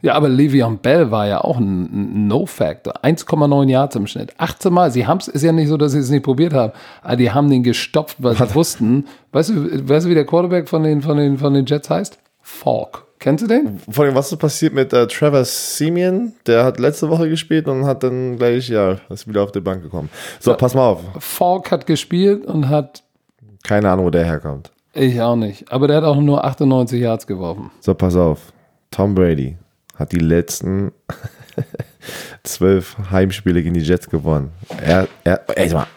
ja, 0.01 0.13
aber 0.13 0.27
Le'Veon 0.27 0.77
Bell 0.77 1.11
war 1.11 1.27
ja 1.27 1.41
auch 1.41 1.57
ein, 1.57 2.27
No-Factor. 2.27 2.93
1,9 3.03 3.69
Yards 3.69 3.95
im 3.97 4.07
Schnitt. 4.07 4.33
18 4.37 4.71
Mal. 4.73 4.91
Sie 4.91 5.05
haben 5.05 5.17
es, 5.17 5.27
ist 5.27 5.43
ja 5.43 5.51
nicht 5.51 5.67
so, 5.67 5.75
dass 5.75 5.91
sie 5.91 5.99
es 5.99 6.09
nicht 6.09 6.23
probiert 6.23 6.53
haben. 6.53 6.71
Aber 7.01 7.17
die 7.17 7.31
haben 7.31 7.49
den 7.49 7.63
gestopft, 7.63 8.17
weil 8.19 8.35
sie 8.35 8.55
wussten. 8.55 9.05
Weißt 9.33 9.49
du, 9.49 9.89
weißt 9.89 10.05
du, 10.05 10.09
wie 10.09 10.15
der 10.15 10.25
Quarterback 10.25 10.69
von 10.69 10.83
den, 10.83 11.01
von 11.01 11.17
den, 11.17 11.37
von 11.37 11.53
den 11.53 11.65
Jets 11.65 11.89
heißt? 11.89 12.17
Falk. 12.41 13.03
Kennst 13.19 13.43
du 13.43 13.47
den? 13.47 13.79
Vor 13.91 14.05
allem, 14.05 14.15
was 14.15 14.31
ist 14.31 14.37
passiert 14.37 14.73
mit 14.73 14.93
äh, 14.93 15.05
Trevor 15.07 15.43
Simeon? 15.43 16.31
Der 16.47 16.63
hat 16.63 16.79
letzte 16.79 17.09
Woche 17.09 17.27
gespielt 17.27 17.67
und 17.67 17.85
hat 17.85 18.01
dann 18.03 18.37
gleich, 18.37 18.69
ja, 18.69 18.95
ist 19.09 19.27
wieder 19.27 19.43
auf 19.43 19.51
die 19.51 19.59
Bank 19.59 19.83
gekommen. 19.83 20.09
So, 20.39 20.53
pass 20.53 20.73
mal 20.73 20.87
auf. 20.87 21.01
Falk 21.19 21.69
hat 21.71 21.85
gespielt 21.85 22.45
und 22.45 22.69
hat, 22.69 23.03
Keine 23.67 23.89
Ahnung, 23.91 24.05
wo 24.05 24.09
der 24.09 24.23
herkommt. 24.23 24.71
ich 24.93 25.21
auch 25.21 25.35
nicht. 25.35 25.69
Aber 25.69 25.87
der 25.89 25.97
hat 25.97 26.03
auch 26.05 26.15
nur 26.15 26.45
98 26.45 27.01
Yards 27.01 27.27
geworfen. 27.27 27.69
So, 27.81 27.93
pass 27.93 28.15
auf. 28.15 28.53
Tom 28.89 29.13
Brady 29.13 29.57
hat 29.99 30.13
die 30.13 30.19
letzten 30.19 30.91
zwölf 32.43 32.97
Heimspiele 33.11 33.61
gegen 33.61 33.75
die 33.75 33.81
Jets 33.81 34.09
gewonnen. 34.09 34.51
Er, 34.81 35.07
er, 35.25 35.41
ey, 35.55 35.73
mal. 35.73 35.87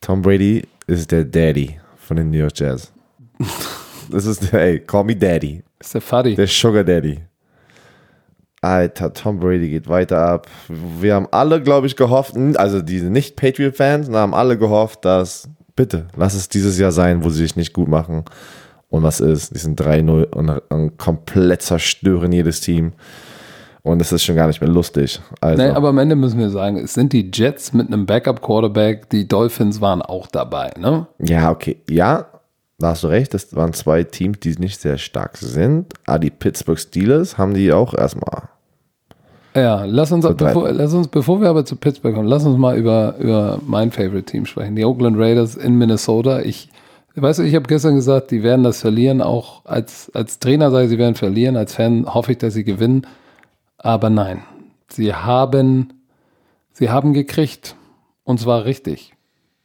Tom 0.00 0.22
Brady 0.22 0.66
ist 0.86 1.10
der 1.10 1.24
Daddy 1.24 1.78
von 1.96 2.16
den 2.16 2.30
New 2.30 2.38
York 2.38 2.58
Jets. 2.58 2.92
Das 4.10 4.26
ist 4.26 4.52
der, 4.52 4.60
ey, 4.60 4.80
call 4.80 5.04
me 5.04 5.16
Daddy. 5.16 5.62
Ist 5.78 5.94
der 5.94 6.00
Fuddy. 6.00 6.34
Der 6.34 6.46
Sugar 6.46 6.84
Daddy. 6.84 7.20
Alter, 8.62 9.12
Tom 9.12 9.40
Brady 9.40 9.70
geht 9.70 9.88
weiter 9.88 10.18
ab. 10.18 10.46
Wir 10.68 11.14
haben 11.14 11.26
alle, 11.30 11.62
glaube 11.62 11.86
ich, 11.86 11.96
gehofft, 11.96 12.36
also 12.56 12.82
diese 12.82 13.06
Nicht-Patriot-Fans, 13.06 14.10
haben 14.10 14.34
alle 14.34 14.58
gehofft, 14.58 15.04
dass, 15.04 15.48
bitte, 15.76 16.08
lass 16.14 16.34
es 16.34 16.48
dieses 16.48 16.78
Jahr 16.78 16.92
sein, 16.92 17.24
wo 17.24 17.30
sie 17.30 17.38
sich 17.38 17.56
nicht 17.56 17.72
gut 17.72 17.88
machen. 17.88 18.24
Und 18.90 19.02
was 19.02 19.20
ist? 19.20 19.54
Die 19.54 19.58
sind 19.58 19.80
3-0 19.80 20.34
und, 20.34 20.48
und 20.68 20.98
komplett 20.98 21.62
zerstören 21.62 22.32
jedes 22.32 22.60
Team. 22.60 22.92
Und 23.82 24.02
es 24.02 24.12
ist 24.12 24.24
schon 24.24 24.36
gar 24.36 24.46
nicht 24.46 24.60
mehr 24.60 24.68
lustig. 24.68 25.20
Also, 25.40 25.62
Nee, 25.62 25.70
aber 25.70 25.88
am 25.88 25.98
Ende 25.98 26.16
müssen 26.16 26.38
wir 26.38 26.50
sagen, 26.50 26.76
es 26.76 26.92
sind 26.92 27.12
die 27.12 27.30
Jets 27.32 27.72
mit 27.72 27.86
einem 27.86 28.04
Backup-Quarterback, 28.04 29.08
die 29.08 29.26
Dolphins 29.26 29.80
waren 29.80 30.02
auch 30.02 30.26
dabei, 30.26 30.72
ne? 30.78 31.06
ja, 31.18 31.50
okay. 31.50 31.78
Ja, 31.88 32.26
da 32.80 32.88
hast 32.88 33.04
du 33.04 33.08
recht. 33.08 33.32
Das 33.34 33.54
waren 33.54 33.72
zwei 33.74 34.04
Teams, 34.04 34.40
die 34.40 34.54
nicht 34.58 34.80
sehr 34.80 34.98
stark 34.98 35.36
sind. 35.36 35.92
Aber 36.06 36.18
die 36.18 36.30
Pittsburgh 36.30 36.78
Steelers 36.78 37.38
haben 37.38 37.54
die 37.54 37.72
auch 37.72 37.94
erstmal. 37.94 38.48
Ja, 39.54 39.84
lass 39.84 40.12
uns, 40.12 40.26
bevor, 40.36 40.72
lass 40.72 40.94
uns, 40.94 41.08
bevor 41.08 41.40
wir 41.40 41.48
aber 41.48 41.64
zu 41.64 41.76
Pittsburgh 41.76 42.14
kommen, 42.14 42.28
lass 42.28 42.44
uns 42.44 42.56
mal 42.56 42.78
über, 42.78 43.16
über 43.18 43.58
mein 43.66 43.90
Favorite 43.90 44.24
Team 44.24 44.46
sprechen. 44.46 44.76
Die 44.76 44.84
Oakland 44.84 45.18
Raiders 45.18 45.56
in 45.56 45.76
Minnesota. 45.76 46.40
Ich 46.40 46.70
Weißt 47.16 47.40
du, 47.40 47.42
ich 47.42 47.54
habe 47.54 47.66
gestern 47.66 47.96
gesagt, 47.96 48.30
die 48.30 48.42
werden 48.42 48.62
das 48.62 48.80
verlieren. 48.80 49.20
Auch 49.20 49.64
als, 49.64 50.10
als 50.14 50.38
Trainer 50.38 50.70
sage 50.70 50.84
ich, 50.84 50.90
sie 50.90 50.98
werden 50.98 51.16
verlieren. 51.16 51.56
Als 51.56 51.74
Fan 51.74 52.06
hoffe 52.12 52.32
ich, 52.32 52.38
dass 52.38 52.54
sie 52.54 52.64
gewinnen. 52.64 53.06
Aber 53.78 54.10
nein, 54.10 54.42
sie 54.88 55.12
haben, 55.14 55.92
sie 56.72 56.90
haben 56.90 57.12
gekriegt. 57.12 57.76
Und 58.24 58.38
zwar 58.40 58.64
richtig. 58.64 59.12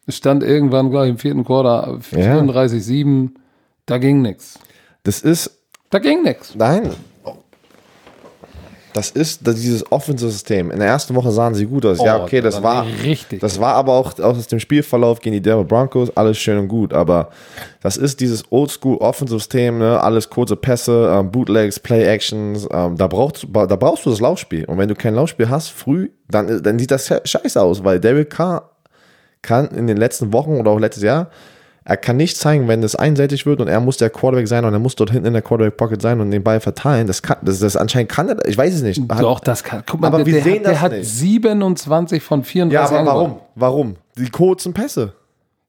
Es 0.07 0.17
stand 0.17 0.43
irgendwann 0.43 0.89
gleich 0.89 1.09
im 1.09 1.17
vierten 1.17 1.43
Quarter 1.45 1.99
34-7. 1.99 3.29
Da 3.85 3.97
ging 3.99 4.21
nichts. 4.21 4.59
Das 5.03 5.21
ist, 5.21 5.59
Da 5.91 5.99
ging 5.99 6.23
nichts. 6.23 6.55
nein, 6.55 6.91
das 8.95 9.11
ist 9.11 9.41
dieses 9.45 9.91
Offensive-System. 9.91 10.71
In 10.71 10.79
der 10.79 10.87
ersten 10.87 11.13
Woche 11.15 11.29
sahen 11.31 11.53
sie 11.53 11.65
gut 11.65 11.85
aus. 11.85 12.01
ja, 12.01 12.17
Oh, 12.17 12.23
okay, 12.23 12.39
das 12.39 12.55
das 12.55 12.63
war, 12.63 12.85
richtig. 13.03 13.41
das 13.41 13.59
war 13.59 13.73
aber 13.75 13.93
auch 13.93 14.17
aus 14.19 14.47
dem 14.47 14.59
Spielverlauf 14.59 15.19
gegen 15.19 15.33
die 15.33 15.41
Denver 15.41 15.65
Broncos 15.65 16.15
alles 16.15 16.37
schön 16.37 16.57
und 16.57 16.69
gut. 16.69 16.93
Aber 16.93 17.29
das 17.81 17.97
ist 17.97 18.21
dieses 18.21 18.49
Oldschool-Offensive-System, 18.51 19.79
ne? 19.79 19.99
alles 20.01 20.29
kurze 20.29 20.55
Pässe, 20.55 21.13
ähm, 21.13 21.29
Bootlegs, 21.29 21.77
Play-Actions. 21.79 22.67
Ähm, 22.71 22.95
da, 22.95 23.07
brauchst, 23.07 23.45
da 23.51 23.65
brauchst 23.75 24.05
du 24.05 24.11
das 24.11 24.21
Laufspiel. 24.21 24.63
Und 24.65 24.77
wenn 24.77 24.87
du 24.87 24.95
kein 24.95 25.13
Laufspiel 25.15 25.49
hast, 25.49 25.69
früh, 25.69 26.09
dann, 26.29 26.63
dann 26.63 26.79
sieht 26.79 26.91
das 26.91 27.07
scheiße 27.25 27.61
aus, 27.61 27.83
weil 27.83 27.99
Derek 27.99 28.29
Carr 28.29 28.71
kann 29.41 29.67
in 29.67 29.87
den 29.87 29.97
letzten 29.97 30.31
Wochen 30.31 30.57
oder 30.57 30.71
auch 30.71 30.79
letztes 30.79 31.03
Jahr, 31.03 31.29
er 31.87 31.97
kann 31.97 32.17
nicht 32.17 32.35
zeigen, 32.35 32.67
wenn 32.67 32.81
es 32.83 32.95
einseitig 32.95 33.45
wird 33.45 33.61
und 33.61 33.67
er 33.67 33.79
muss 33.79 33.97
der 33.97 34.09
Quarterback 34.09 34.47
sein 34.47 34.65
und 34.65 34.73
er 34.73 34.79
muss 34.79 34.95
dort 34.95 35.11
hinten 35.11 35.27
in 35.27 35.33
der 35.33 35.41
Quarterback 35.43 35.77
Pocket 35.77 36.01
sein 36.01 36.19
und 36.19 36.31
den 36.31 36.43
Ball 36.43 36.59
verteilen. 36.59 37.05
Das 37.07 37.21
kann, 37.21 37.37
das, 37.43 37.59
das 37.59 37.77
anscheinend 37.77 38.11
kann 38.11 38.27
er, 38.27 38.43
ich 38.47 38.57
weiß 38.57 38.73
es 38.73 38.81
nicht. 38.81 39.01
Hat- 39.09 39.21
Doch, 39.21 39.39
das 39.39 39.63
kann. 39.63 39.83
Guck 39.85 40.01
mal, 40.01 40.07
Aber 40.07 40.17
der, 40.17 40.25
wir 40.25 40.33
der, 40.33 40.43
sehen 40.43 40.55
hat, 40.59 40.65
der 40.65 40.71
das 40.73 40.81
hat 40.81 40.91
nicht. 40.93 41.07
27 41.09 42.23
von 42.23 42.43
34 42.43 42.73
ja, 42.73 42.81
aber 42.99 43.11
angebracht. 43.11 43.39
warum? 43.55 43.91
Warum? 43.93 43.95
Die 44.17 44.29
kurzen 44.29 44.73
Pässe. 44.73 45.13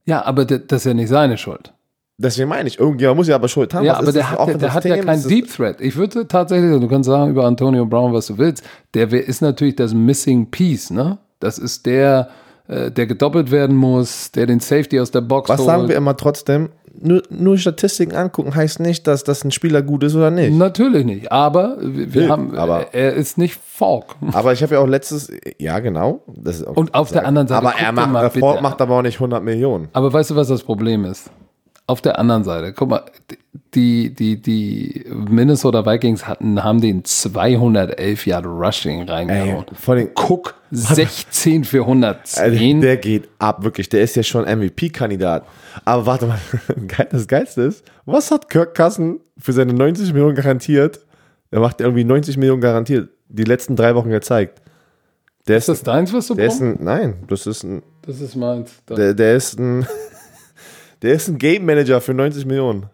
Ja, 0.07 0.25
aber 0.25 0.45
der, 0.45 0.61
das 0.61 0.83
ist 0.83 0.87
ja 0.87 0.95
nicht 0.95 1.09
seine 1.09 1.37
Schuld. 1.37 1.73
Deswegen 2.19 2.49
meine 2.49 2.67
ich, 2.67 2.79
irgendjemand 2.79 3.19
muss 3.19 3.29
ja 3.29 3.35
aber 3.35 3.49
Schuld 3.49 3.75
haben. 3.75 3.85
Ja, 3.85 3.93
Was 3.93 3.99
aber 4.05 4.13
der 4.13 4.31
hat, 4.31 4.39
der, 4.49 4.55
der 4.57 4.73
hat 4.73 4.85
ja 4.87 4.95
Offensive 4.95 5.07
kein 5.07 5.21
Team? 5.21 5.29
Deep 5.29 5.55
Threat. 5.55 5.81
Ich 5.83 5.97
würde 5.97 6.27
tatsächlich, 6.27 6.81
du 6.81 6.89
kannst 6.89 7.09
sagen 7.09 7.31
über 7.33 7.45
Antonio 7.45 7.85
Brown, 7.85 8.15
was 8.15 8.29
du 8.29 8.39
willst. 8.39 8.65
Der 8.95 9.13
ist 9.13 9.43
natürlich 9.43 9.77
das 9.77 9.93
Missing 9.93 10.51
Piece, 10.51 10.91
ne? 10.91 11.19
Das 11.41 11.59
ist 11.59 11.85
der, 11.85 12.31
äh, 12.69 12.91
der 12.91 13.07
gedoppelt 13.07 13.51
werden 13.51 13.77
muss, 13.77 14.31
der 14.33 14.47
den 14.47 14.61
Safety 14.61 15.01
aus 15.01 15.11
der 15.11 15.21
Box 15.21 15.49
Was 15.49 15.59
holt. 15.59 15.67
sagen 15.67 15.89
wir 15.89 15.97
immer 15.97 16.17
trotzdem? 16.17 16.71
Nur, 16.99 17.23
nur 17.29 17.59
Statistiken 17.59 18.17
angucken 18.17 18.55
heißt 18.55 18.81
nicht, 18.81 19.07
dass 19.07 19.23
das 19.23 19.45
ein 19.45 19.51
Spieler 19.51 19.83
gut 19.83 20.03
ist 20.03 20.15
oder 20.15 20.31
nicht. 20.31 20.55
Natürlich 20.55 21.05
nicht, 21.05 21.31
aber 21.31 21.77
wir 21.81 22.23
Nee, 22.23 22.29
haben, 22.31 22.57
aber- 22.57 22.95
er 22.95 23.13
ist 23.13 23.37
nicht 23.37 23.59
Falk. 23.63 24.17
Aber 24.33 24.55
ich 24.55 24.63
habe 24.63 24.77
ja 24.77 24.81
auch 24.81 24.87
letztes, 24.87 25.31
ja 25.59 25.79
genau. 25.81 26.23
Das 26.27 26.57
ist 26.61 26.67
auch 26.67 26.75
Und 26.75 26.95
auf 26.95 27.13
der 27.13 27.27
anderen 27.27 27.49
Seite, 27.49 27.67
Aber 27.67 27.75
er 27.79 27.93
macht, 27.93 28.11
mal 28.11 28.29
bitte 28.31 28.63
macht 28.63 28.81
aber 28.81 28.97
auch 28.97 29.03
nicht 29.03 29.17
100 29.21 29.45
Millionen. 29.45 29.89
Aber 29.93 30.11
weißt 30.11 30.31
du, 30.31 30.37
was 30.37 30.49
das 30.49 30.63
Problem 30.63 31.05
ist? 31.05 31.31
Auf 31.87 32.01
der 32.01 32.19
anderen 32.19 32.43
Seite, 32.45 32.73
guck 32.73 32.89
mal, 32.89 33.03
die, 33.77 34.15
die, 34.15 34.41
die 34.41 35.05
Minnesota 35.11 35.85
Vikings 35.85 36.27
hatten, 36.27 36.65
haben 36.65 36.81
den 36.81 37.05
211 37.05 38.27
Yard 38.27 38.47
Rushing 38.47 39.09
reingehauen. 39.09 39.67
vor 39.75 39.97
den, 39.97 40.11
Guck, 40.15 40.55
16 40.71 41.65
für 41.65 41.83
110. 41.83 42.43
Also, 42.43 42.81
der 42.81 42.97
geht 42.97 43.29
ab, 43.39 43.63
wirklich. 43.63 43.89
Der 43.91 44.01
ist 44.01 44.17
ja 44.17 44.23
schon 44.23 44.45
MVP-Kandidat. 44.45 45.47
Aber 45.85 46.07
warte 46.07 46.27
mal, 46.27 46.39
das 47.11 47.29
Geilste 47.29 47.63
ist, 47.63 47.85
was 48.07 48.31
hat 48.31 48.49
Kirk 48.49 48.75
Cousin 48.75 49.21
für 49.39 49.53
seine 49.53 49.75
90 49.75 50.13
Millionen 50.13 50.35
garantiert? 50.35 51.01
Er 51.51 51.61
macht 51.61 51.81
irgendwie 51.81 52.05
90 52.05 52.39
Millionen 52.39 52.63
garantiert. 52.63 53.11
Die 53.29 53.45
letzten 53.45 53.77
drei 53.77 53.95
Wochen 53.95 54.11
gezeigt. 54.11 54.63
Der 55.47 55.59
ist, 55.59 55.69
ist 55.69 55.69
das 55.69 55.83
deins, 55.83 56.13
was 56.13 56.27
du 56.27 56.35
brauchst? 56.35 56.61
ein, 56.61 56.79
nein, 56.81 57.17
das 57.29 57.47
ist 57.47 57.63
ein, 57.63 57.83
Das 58.03 58.21
ist 58.21 58.35
meins. 58.35 58.73
Der, 58.89 59.15
der 59.15 59.37
ist 59.37 59.59
ein, 59.59 59.87
der 61.03 61.13
ist 61.13 61.29
ein 61.29 61.39
Game 61.39 61.65
Manager 61.67 62.01
für 62.01 62.15
90 62.15 62.47
Millionen. 62.47 62.87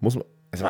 Muss 0.00 0.14
man, 0.14 0.24
also, 0.52 0.66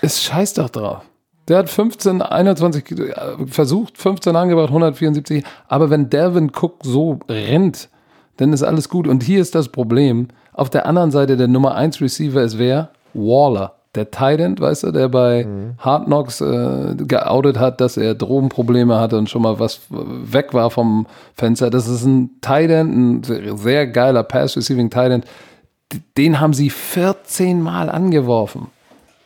Es 0.00 0.22
scheiß 0.22 0.54
doch 0.54 0.70
drauf. 0.70 1.02
Der 1.48 1.58
hat 1.58 1.68
15, 1.68 2.22
21 2.22 2.90
äh, 2.92 3.14
versucht, 3.46 3.98
15 3.98 4.36
angebracht, 4.36 4.68
174. 4.68 5.44
Aber 5.68 5.90
wenn 5.90 6.08
Delvin 6.08 6.50
Cook 6.50 6.76
so 6.82 7.18
rennt, 7.28 7.88
dann 8.36 8.52
ist 8.52 8.62
alles 8.62 8.88
gut. 8.88 9.08
Und 9.08 9.22
hier 9.22 9.40
ist 9.40 9.54
das 9.54 9.68
Problem. 9.68 10.28
Auf 10.52 10.70
der 10.70 10.86
anderen 10.86 11.10
Seite 11.10 11.36
der 11.36 11.48
Nummer 11.48 11.74
1 11.74 12.00
Receiver 12.00 12.42
ist 12.42 12.58
wer? 12.58 12.90
Waller. 13.14 13.74
Der 13.94 14.10
Titan, 14.10 14.58
weißt 14.58 14.84
du, 14.84 14.90
der 14.90 15.10
bei 15.10 15.46
Hard 15.76 16.06
Knocks 16.06 16.40
äh, 16.40 16.94
geoutet 16.96 17.58
hat, 17.58 17.82
dass 17.82 17.98
er 17.98 18.14
Drogenprobleme 18.14 18.98
hatte 18.98 19.18
und 19.18 19.28
schon 19.28 19.42
mal 19.42 19.58
was 19.58 19.80
weg 19.90 20.54
war 20.54 20.70
vom 20.70 21.06
Fenster. 21.34 21.68
Das 21.68 21.88
ist 21.88 22.06
ein 22.06 22.30
Titan, 22.40 23.18
ein 23.18 23.22
sehr 23.58 23.86
geiler 23.86 24.22
Pass-Receiving 24.22 24.88
Titan. 24.88 25.24
Den 26.16 26.40
haben 26.40 26.54
sie 26.54 26.70
14 26.70 27.60
Mal 27.60 27.88
angeworfen. 27.90 28.68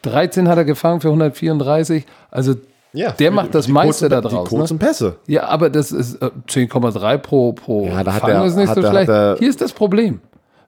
13 0.03 0.49
hat 0.49 0.59
er 0.59 0.65
gefangen 0.65 1.01
für 1.01 1.09
134. 1.09 2.05
Also 2.31 2.55
ja, 2.93 3.11
der 3.13 3.31
macht 3.31 3.55
das 3.55 3.69
meiste 3.69 4.09
da 4.09 4.21
draus. 4.21 4.49
Die 4.49 4.55
Ne? 4.55 4.59
kurzen 4.61 4.79
Pässe. 4.79 5.17
Ja, 5.27 5.45
aber 5.49 5.69
das 5.71 5.93
ist 5.93 6.15
äh, 6.23 6.31
10,3 6.49 7.19
pro, 7.19 7.53
pro 7.53 7.87
Ja, 7.89 8.03
da 8.05 8.15
hat 8.15 8.23
er- 8.29 8.45
ist 8.45 8.57
nicht 8.57 8.69
hat 8.69 8.77
so 8.77 8.83
er- 8.83 8.91
schlecht. 8.91 9.09
er- 9.09 9.37
Hier 9.39 9.49
ist 9.51 9.61
das 9.61 9.73
Problem. 9.73 10.21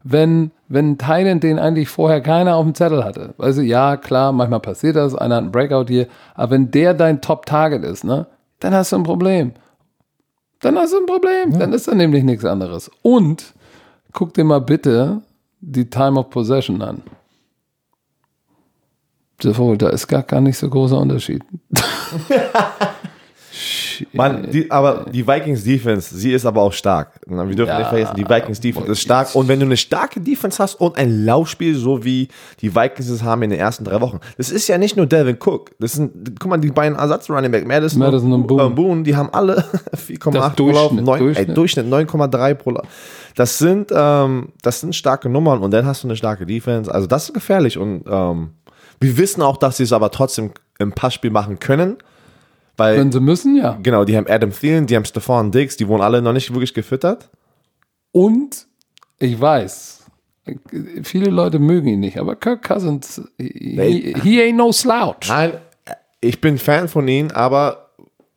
Wenn, 0.05 0.51
wenn 0.69 0.93
ein 0.93 0.99
Thailand 0.99 1.43
den 1.43 1.59
eigentlich 1.59 1.89
vorher 1.89 2.21
keiner 2.21 2.55
auf 2.57 2.65
dem 2.65 2.75
Zettel 2.75 3.05
hatte. 3.05 3.35
Weißt 3.37 3.59
du, 3.59 3.63
ja, 3.63 3.97
klar, 3.97 4.33
manchmal 4.33 4.61
passiert 4.61 4.97
das, 4.97 5.15
einer 5.15 5.37
hat 5.37 5.43
einen 5.43 5.53
Breakout 5.53 5.87
hier, 5.89 6.07
aber 6.35 6.53
wenn 6.53 6.71
der 6.71 6.95
dein 6.95 7.21
Top-Target 7.21 7.83
ist, 7.85 8.05
ne, 8.05 8.27
dann 8.61 8.75
hast 8.75 8.93
du 8.93 8.97
ein 8.97 9.03
Problem. 9.03 9.53
Dann 10.61 10.77
hast 10.77 10.93
du 10.93 10.99
ein 10.99 11.07
Problem. 11.07 11.59
Dann 11.59 11.73
ist 11.73 11.89
da 11.89 11.95
nämlich 11.95 12.25
nichts 12.25 12.45
anderes. 12.45 12.91
Und 13.03 13.55
guck 14.13 14.35
dir 14.35 14.45
mal 14.45 14.61
bitte 14.61 15.21
die 15.61 15.89
Time 15.89 16.19
of 16.19 16.31
Possession 16.31 16.83
an. 16.83 17.03
Sowohl, 19.41 19.79
da 19.79 19.89
ist 19.91 20.09
gar, 20.09 20.23
gar 20.23 20.41
nicht 20.41 20.59
so 20.59 20.69
großer 20.69 20.99
Unterschied. 20.99 21.43
Mann, 24.13 24.49
die, 24.51 24.71
aber 24.71 25.07
die 25.13 25.27
Vikings 25.27 25.65
Defense, 25.65 26.15
sie 26.15 26.33
ist 26.33 26.47
aber 26.47 26.63
auch 26.63 26.73
stark. 26.73 27.21
Wir 27.27 27.45
dürfen 27.55 27.71
Ja, 27.71 27.79
nicht 27.79 27.89
vergessen, 27.89 28.15
die 28.17 28.29
Vikings 28.29 28.61
Defense 28.61 28.91
ist 28.93 29.01
stark. 29.01 29.35
Und 29.35 29.49
wenn 29.49 29.59
du 29.59 29.67
eine 29.67 29.77
starke 29.77 30.21
Defense 30.21 30.63
hast 30.63 30.75
und 30.77 30.97
ein 30.97 31.25
Laufspiel, 31.25 31.75
so 31.75 32.05
wie 32.05 32.29
die 32.61 32.75
Vikings 32.75 33.09
es 33.09 33.23
haben 33.23 33.43
in 33.43 33.51
den 33.51 33.59
ersten 33.59 33.85
drei 33.85 34.01
Wochen, 34.01 34.21
das 34.37 34.51
ist 34.51 34.69
ja 34.69 34.79
nicht 34.79 34.97
nur 34.97 35.07
Delvin 35.07 35.37
Cook. 35.45 35.73
Das 35.81 35.95
sind, 35.95 36.39
guck 36.39 36.51
mal, 36.51 36.59
die 36.59 36.71
beiden 36.71 36.97
Ersatz-Running 36.97 37.51
Back, 37.51 37.67
Madison, 37.67 37.99
Madison 38.01 38.33
und 38.33 38.47
Boone. 38.47 38.65
äh, 38.65 38.69
Boone, 38.71 39.03
die 39.03 39.17
haben 39.17 39.31
alle 39.33 39.65
4,8 39.97 40.19
pro 40.19 40.31
Durchschnitt, 40.31 40.75
Lauf, 40.75 40.93
9, 40.93 41.19
Durchschnitt. 41.19 41.49
Ey, 41.49 41.55
Durchschnitt 41.55 41.87
9,3 41.87 42.55
pro 42.55 42.71
Lauf. 42.71 42.87
Das 43.39 43.57
sind, 43.57 43.93
ähm, 43.95 44.49
das 44.63 44.81
sind 44.81 44.97
starke 44.97 45.29
Nummern 45.29 45.63
und 45.63 45.71
dann 45.71 45.87
hast 45.87 46.03
du 46.03 46.09
eine 46.09 46.17
starke 46.17 46.45
Defense. 46.45 46.93
Also 46.93 47.07
das 47.07 47.29
ist 47.29 47.35
gefährlich 47.35 47.79
und 47.79 48.03
ähm, 48.11 48.51
wir 48.99 49.17
wissen 49.17 49.43
auch, 49.43 49.59
dass 49.59 49.77
sie 49.77 49.85
es 49.85 49.93
aber 49.93 50.11
trotzdem 50.11 50.51
im 50.81 50.91
Passspiel 50.91 51.31
machen 51.31 51.61
können. 51.61 51.99
Weil 52.77 52.99
Wenn 52.99 53.13
sie 53.13 53.21
müssen, 53.21 53.55
ja. 53.55 53.79
Genau, 53.81 54.05
die 54.05 54.17
haben 54.17 54.27
Adam 54.29 54.51
Thielen, 54.51 54.89
die 54.89 54.97
haben 54.97 55.05
Stefan 55.05 55.53
Diggs, 55.53 55.77
die 55.77 55.87
wurden 55.87 56.03
alle 56.03 56.21
noch 56.21 56.33
nicht 56.33 56.53
wirklich 56.53 56.75
gefüttert. 56.75 57.31
Und 58.11 58.67
ich 59.21 59.41
weiß, 59.41 60.07
viele 61.05 61.31
Leute 61.31 61.61
mögen 61.61 61.87
ihn 61.87 62.01
nicht, 62.01 62.19
aber 62.19 62.35
Kirk 62.35 62.65
Cousins, 62.67 63.23
he, 63.39 64.17
he 64.21 64.43
ain't 64.43 64.57
no 64.57 64.73
slouch. 64.73 65.29
Nein, 65.29 65.53
ich 66.21 66.41
bin 66.41 66.59
Fan 66.59 66.89
von 66.89 67.07
ihnen, 67.07 67.31
aber 67.31 67.88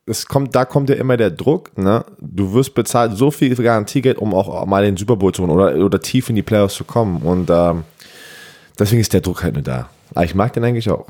es 0.06 0.26
kommt, 0.26 0.54
da 0.54 0.64
kommt 0.64 0.88
ja 0.90 0.96
immer 0.96 1.16
der 1.16 1.30
Druck, 1.30 1.76
ne? 1.78 2.04
Du 2.20 2.52
wirst 2.54 2.74
bezahlt 2.74 3.16
so 3.16 3.30
viel 3.30 3.54
Garantiegeld, 3.54 4.18
um 4.18 4.34
auch 4.34 4.66
mal 4.66 4.84
den 4.84 4.96
Super 4.96 5.16
Bowl 5.16 5.32
zu 5.32 5.42
holen 5.42 5.50
oder, 5.50 5.76
oder 5.84 6.00
tief 6.00 6.28
in 6.28 6.36
die 6.36 6.42
Playoffs 6.42 6.74
zu 6.74 6.84
kommen. 6.84 7.22
Und 7.22 7.50
ähm, 7.50 7.84
deswegen 8.78 9.00
ist 9.00 9.12
der 9.12 9.20
Druck 9.20 9.42
halt 9.42 9.54
nur 9.54 9.62
da. 9.62 9.88
Aber 10.14 10.24
ich 10.24 10.34
mag 10.34 10.52
den 10.52 10.64
eigentlich 10.64 10.90
auch. 10.90 11.06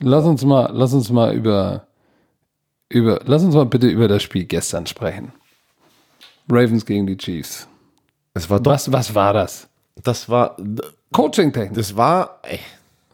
Lass 0.00 0.24
uns 0.24 0.44
mal, 0.44 0.70
lass 0.72 0.92
uns 0.92 1.10
mal 1.10 1.34
über, 1.34 1.86
über, 2.88 3.20
lass 3.24 3.42
uns 3.42 3.54
mal 3.54 3.64
bitte 3.66 3.86
über 3.86 4.08
das 4.08 4.22
Spiel 4.22 4.44
gestern 4.44 4.86
sprechen. 4.86 5.32
Ravens 6.50 6.84
gegen 6.84 7.06
die 7.06 7.16
Chiefs. 7.16 7.66
Es 8.34 8.50
war 8.50 8.60
doch, 8.60 8.72
Was, 8.72 8.92
was 8.92 9.14
war 9.14 9.32
das? 9.32 9.68
das 10.02 10.28
war, 10.28 10.56
Coaching-Technik. 11.12 11.74
das 11.74 11.96
war, 11.96 12.40
ey. 12.42 12.58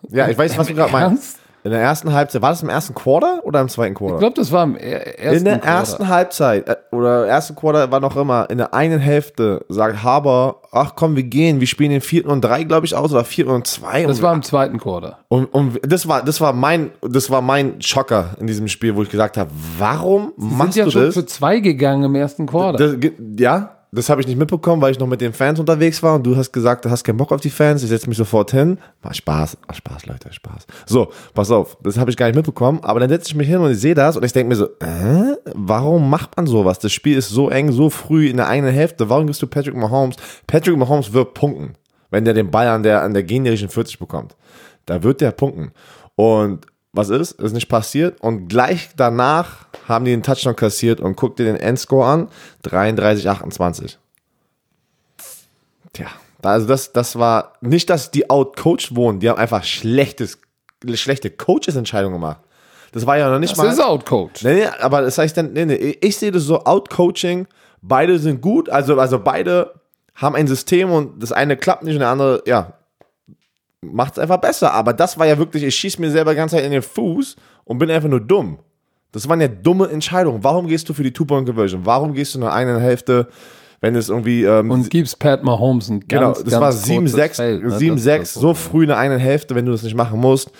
ja, 0.08 0.28
ich 0.28 0.36
weiß, 0.36 0.56
was 0.58 0.66
du 0.66 0.74
gerade 0.74 0.90
meinst. 0.90 1.38
In 1.62 1.72
der 1.72 1.80
ersten 1.80 2.12
Halbzeit, 2.14 2.40
war 2.40 2.50
das 2.50 2.62
im 2.62 2.70
ersten 2.70 2.94
Quarter 2.94 3.40
oder 3.44 3.60
im 3.60 3.68
zweiten 3.68 3.94
Quarter? 3.94 4.14
Ich 4.14 4.20
glaube, 4.20 4.34
das 4.36 4.50
war 4.50 4.64
im 4.64 4.76
er- 4.76 5.18
ersten 5.18 5.38
In 5.38 5.44
der 5.44 5.58
Quarter. 5.58 5.78
ersten 5.78 6.08
Halbzeit 6.08 6.68
äh, 6.68 6.76
oder 6.90 7.26
ersten 7.26 7.54
Quarter 7.54 7.90
war 7.92 8.00
noch 8.00 8.16
immer, 8.16 8.48
in 8.48 8.56
der 8.58 8.72
einen 8.72 8.98
Hälfte 8.98 9.64
sagt 9.68 10.02
Haber, 10.02 10.62
ach 10.72 10.92
komm, 10.96 11.16
wir 11.16 11.22
gehen, 11.24 11.60
wir 11.60 11.66
spielen 11.66 11.90
den 11.90 12.00
vierten 12.00 12.30
und 12.30 12.40
drei, 12.42 12.64
glaube 12.64 12.86
ich, 12.86 12.94
aus 12.96 13.12
oder 13.12 13.24
vierten 13.24 13.50
und 13.50 13.66
zwei. 13.66 14.04
Das 14.04 14.16
und, 14.18 14.22
war 14.22 14.32
im 14.32 14.42
zweiten 14.42 14.78
Quarter. 14.78 15.18
und, 15.28 15.46
und 15.52 15.78
das 15.86 16.08
war, 16.08 16.22
das 16.24 16.40
war 16.40 16.52
mein, 16.54 16.92
das 17.02 17.30
war 17.30 17.42
mein 17.42 17.82
Schocker 17.82 18.30
in 18.40 18.46
diesem 18.46 18.66
Spiel, 18.68 18.96
wo 18.96 19.02
ich 19.02 19.10
gesagt 19.10 19.36
habe, 19.36 19.50
warum 19.78 20.32
Sind 20.38 20.56
machst 20.58 20.76
ja 20.76 20.84
du 20.86 20.90
schon 20.90 21.02
das? 21.06 21.14
für 21.14 21.26
zwei 21.26 21.60
gegangen 21.60 22.04
im 22.04 22.14
ersten 22.14 22.46
Quarter. 22.46 22.94
das? 22.96 23.10
Ja, 23.38 23.76
das 23.92 24.08
habe 24.08 24.20
ich 24.20 24.26
nicht 24.26 24.38
mitbekommen, 24.38 24.80
weil 24.80 24.92
ich 24.92 24.98
noch 24.98 25.06
mit 25.06 25.20
den 25.20 25.32
Fans 25.32 25.58
unterwegs 25.58 26.02
war 26.02 26.14
und 26.14 26.24
du 26.24 26.36
hast 26.36 26.52
gesagt, 26.52 26.84
du 26.84 26.90
hast 26.90 27.02
keinen 27.02 27.16
Bock 27.16 27.32
auf 27.32 27.40
die 27.40 27.50
Fans, 27.50 27.82
ich 27.82 27.88
setze 27.88 28.08
mich 28.08 28.18
sofort 28.18 28.52
hin. 28.52 28.78
War 29.02 29.12
Spaß, 29.12 29.58
war 29.66 29.74
Spaß, 29.74 30.06
Leute, 30.06 30.32
Spaß. 30.32 30.66
So, 30.86 31.10
pass 31.34 31.50
auf, 31.50 31.76
das 31.82 31.98
habe 31.98 32.10
ich 32.10 32.16
gar 32.16 32.26
nicht 32.26 32.36
mitbekommen, 32.36 32.80
aber 32.82 33.00
dann 33.00 33.08
setze 33.08 33.28
ich 33.28 33.34
mich 33.34 33.48
hin 33.48 33.58
und 33.58 33.72
ich 33.72 33.80
sehe 33.80 33.94
das 33.94 34.16
und 34.16 34.24
ich 34.24 34.32
denke 34.32 34.48
mir 34.50 34.56
so, 34.56 34.66
äh, 34.80 35.36
warum 35.54 36.08
macht 36.08 36.36
man 36.36 36.46
sowas? 36.46 36.78
Das 36.78 36.92
Spiel 36.92 37.16
ist 37.16 37.30
so 37.30 37.50
eng, 37.50 37.72
so 37.72 37.90
früh 37.90 38.28
in 38.28 38.36
der 38.36 38.48
eigenen 38.48 38.72
Hälfte. 38.72 39.08
Warum 39.08 39.26
gibst 39.26 39.42
du 39.42 39.46
Patrick 39.46 39.74
Mahomes? 39.74 40.16
Patrick 40.46 40.76
Mahomes 40.76 41.12
wird 41.12 41.34
punkten. 41.34 41.74
wenn 42.12 42.24
der 42.24 42.34
den 42.34 42.50
Ball 42.50 42.66
an 42.66 42.82
der, 42.82 43.02
an 43.02 43.14
der 43.14 43.22
gegnerischen 43.22 43.68
40 43.68 43.98
bekommt. 43.98 44.36
Da 44.86 45.02
wird 45.02 45.20
der 45.20 45.30
punkten. 45.30 45.70
Und 46.16 46.66
was 46.92 47.08
ist? 47.08 47.32
Ist 47.32 47.52
nicht 47.52 47.68
passiert. 47.68 48.20
Und 48.20 48.48
gleich 48.48 48.90
danach 48.96 49.66
haben 49.86 50.04
die 50.04 50.10
den 50.10 50.22
Touchdown 50.22 50.56
kassiert 50.56 51.00
und 51.00 51.16
guck 51.16 51.36
dir 51.36 51.44
den 51.44 51.56
Endscore 51.56 52.06
an. 52.06 52.28
33, 52.62 53.28
28. 53.28 53.98
Tja, 55.92 56.06
also 56.42 56.66
das, 56.66 56.92
das 56.92 57.18
war 57.18 57.54
nicht, 57.60 57.90
dass 57.90 58.10
die 58.10 58.28
outcoached 58.30 58.94
wurden. 58.96 59.20
Die 59.20 59.28
haben 59.28 59.38
einfach 59.38 59.64
schlechtes, 59.64 60.38
schlechte 60.94 61.30
Coaches-Entscheidungen 61.30 62.14
gemacht. 62.14 62.40
Das 62.92 63.06
war 63.06 63.18
ja 63.18 63.30
noch 63.30 63.38
nicht 63.38 63.52
Das 63.52 63.58
mal. 63.58 63.68
ist 63.68 63.80
outcoached. 63.80 64.42
Nee, 64.42 64.54
nee, 64.54 64.66
aber 64.80 65.02
das 65.02 65.16
heißt 65.18 65.36
dann, 65.36 65.52
nee, 65.52 65.64
nee, 65.64 65.96
ich 66.00 66.16
sehe 66.16 66.32
das 66.32 66.42
so, 66.42 66.64
Outcoaching, 66.64 67.46
beide 67.82 68.18
sind 68.18 68.40
gut, 68.40 68.68
also, 68.68 68.98
also 68.98 69.20
beide 69.20 69.74
haben 70.16 70.34
ein 70.34 70.48
System 70.48 70.90
und 70.90 71.22
das 71.22 71.30
eine 71.30 71.56
klappt 71.56 71.84
nicht 71.84 71.94
und 71.94 72.00
der 72.00 72.08
andere, 72.08 72.42
ja, 72.46 72.74
macht 73.82 74.14
es 74.14 74.18
einfach 74.18 74.38
besser. 74.38 74.72
Aber 74.72 74.92
das 74.92 75.18
war 75.18 75.26
ja 75.26 75.38
wirklich, 75.38 75.62
ich 75.62 75.74
schieße 75.74 76.00
mir 76.00 76.10
selber 76.10 76.32
die 76.32 76.36
ganze 76.36 76.56
Zeit 76.56 76.64
in 76.64 76.72
den 76.72 76.82
Fuß 76.82 77.36
und 77.64 77.78
bin 77.78 77.90
einfach 77.90 78.08
nur 78.08 78.20
dumm. 78.20 78.58
Das 79.12 79.28
waren 79.28 79.40
ja 79.40 79.48
dumme 79.48 79.88
Entscheidungen. 79.88 80.44
Warum 80.44 80.68
gehst 80.68 80.88
du 80.88 80.94
für 80.94 81.02
die 81.02 81.12
Two-Point-Conversion? 81.12 81.84
Warum 81.84 82.14
gehst 82.14 82.34
du 82.34 82.38
nur 82.38 82.52
eine 82.52 82.78
Hälfte, 82.78 83.28
wenn 83.80 83.96
es 83.96 84.08
irgendwie 84.08 84.44
ähm, 84.44 84.70
Und 84.70 84.90
gibst 84.90 85.18
Pat 85.18 85.42
Mahomes 85.42 85.88
ein 85.88 86.00
Genau, 86.06 86.32
ganz, 86.32 86.44
das 86.44 86.50
ganz 86.52 86.88
war 86.88 86.96
kurzes 86.96 87.18
7-6, 87.18 87.34
Feld, 87.34 87.62
ne? 87.64 87.68
7-6, 87.70 87.94
Das 87.94 88.04
ist 88.04 88.06
das 88.06 88.34
so 88.34 88.54
früh 88.54 88.82
in 88.82 88.88
der 88.88 88.98
einen 88.98 89.18
Hälfte, 89.18 89.54
wenn 89.54 89.66
du 89.66 89.72
das 89.72 89.82
nicht 89.82 89.96
machen 89.96 90.20
musst. 90.20 90.52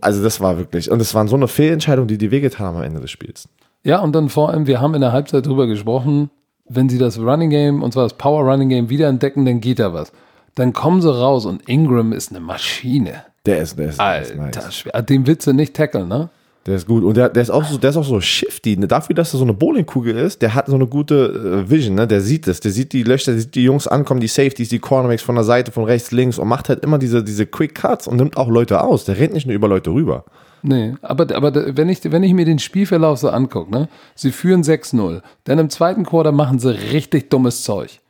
Also 0.00 0.22
das 0.22 0.40
war 0.40 0.58
wirklich, 0.58 0.90
und 0.90 1.00
es 1.00 1.14
waren 1.14 1.26
so 1.26 1.36
eine 1.36 1.48
Fehlentscheidung, 1.48 2.06
die 2.06 2.18
die 2.18 2.30
wehgetan 2.30 2.66
haben 2.66 2.76
am 2.76 2.82
Ende 2.82 3.00
des 3.00 3.10
Spiels. 3.10 3.48
Ja, 3.82 4.00
und 4.00 4.14
dann 4.14 4.28
vor 4.28 4.50
allem, 4.50 4.66
wir 4.66 4.80
haben 4.80 4.94
in 4.94 5.00
der 5.00 5.12
Halbzeit 5.12 5.46
drüber 5.46 5.66
gesprochen, 5.66 6.30
wenn 6.68 6.88
sie 6.88 6.98
das 6.98 7.18
Running 7.18 7.50
Game, 7.50 7.82
und 7.82 7.92
zwar 7.92 8.04
das 8.04 8.14
Power 8.14 8.42
Running 8.44 8.68
Game, 8.68 8.88
wieder 8.88 9.08
entdecken, 9.08 9.44
dann 9.44 9.60
geht 9.60 9.78
da 9.78 9.92
was. 9.92 10.12
Dann 10.56 10.72
kommen 10.72 11.00
sie 11.00 11.14
raus 11.14 11.46
und 11.46 11.68
Ingram 11.68 12.12
ist 12.12 12.30
eine 12.30 12.40
Maschine. 12.40 13.24
Der 13.44 13.60
ist, 13.60 13.78
der 13.78 13.90
ist, 13.90 14.00
der 14.00 14.22
ist 14.22 14.36
Alter, 14.38 14.62
nice. 14.62 14.74
schwer. 14.74 15.02
Den 15.02 15.26
willst 15.26 15.46
du 15.46 15.52
nicht 15.52 15.74
tackeln, 15.74 16.08
ne? 16.08 16.30
Der 16.66 16.74
ist 16.74 16.86
gut. 16.88 17.04
Und 17.04 17.16
der, 17.16 17.28
der 17.28 17.42
ist 17.42 17.50
auch 17.50 17.64
so, 17.64 17.78
der 17.78 17.90
ist 17.90 17.96
auch 17.96 18.04
so 18.04 18.20
shifty. 18.20 18.76
Ne? 18.76 18.88
Dafür, 18.88 19.14
dass 19.14 19.32
er 19.32 19.38
so 19.38 19.44
eine 19.44 19.52
Bowlingkugel 19.52 20.16
ist, 20.16 20.42
der 20.42 20.54
hat 20.54 20.66
so 20.66 20.74
eine 20.74 20.86
gute 20.86 21.64
äh, 21.66 21.70
Vision, 21.70 21.94
ne? 21.94 22.08
Der 22.08 22.22
sieht 22.22 22.48
es. 22.48 22.58
Der 22.58 22.72
sieht 22.72 22.92
die 22.92 23.04
Löcher, 23.04 23.32
der 23.32 23.42
sieht 23.42 23.54
die 23.54 23.62
Jungs 23.62 23.86
ankommen, 23.86 24.20
die 24.20 24.26
Safeties, 24.26 24.70
die 24.70 24.80
Cornerbacks 24.80 25.22
von 25.22 25.36
der 25.36 25.44
Seite, 25.44 25.70
von 25.70 25.84
rechts, 25.84 26.10
links 26.10 26.38
und 26.38 26.48
macht 26.48 26.70
halt 26.70 26.82
immer 26.82 26.98
diese, 26.98 27.22
diese 27.22 27.46
Quick 27.46 27.74
Cuts 27.74 28.08
und 28.08 28.16
nimmt 28.16 28.36
auch 28.36 28.48
Leute 28.48 28.82
aus. 28.82 29.04
Der 29.04 29.18
rennt 29.18 29.34
nicht 29.34 29.46
nur 29.46 29.54
über 29.54 29.68
Leute 29.68 29.90
rüber. 29.90 30.24
Nee, 30.62 30.94
aber, 31.02 31.32
aber 31.36 31.76
wenn, 31.76 31.88
ich, 31.90 32.00
wenn 32.10 32.24
ich 32.24 32.32
mir 32.32 32.46
den 32.46 32.58
Spielverlauf 32.58 33.18
so 33.18 33.28
angucke, 33.28 33.70
ne? 33.70 33.88
Sie 34.16 34.32
führen 34.32 34.62
6-0. 34.62 35.20
Dann 35.44 35.58
im 35.58 35.70
zweiten 35.70 36.04
Quarter 36.04 36.32
machen 36.32 36.58
sie 36.58 36.70
richtig 36.70 37.30
dummes 37.30 37.62
Zeug. 37.62 38.00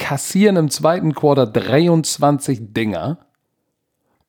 Kassieren 0.00 0.56
im 0.56 0.70
zweiten 0.70 1.14
Quarter 1.14 1.46
23 1.46 2.72
Dinger. 2.72 3.18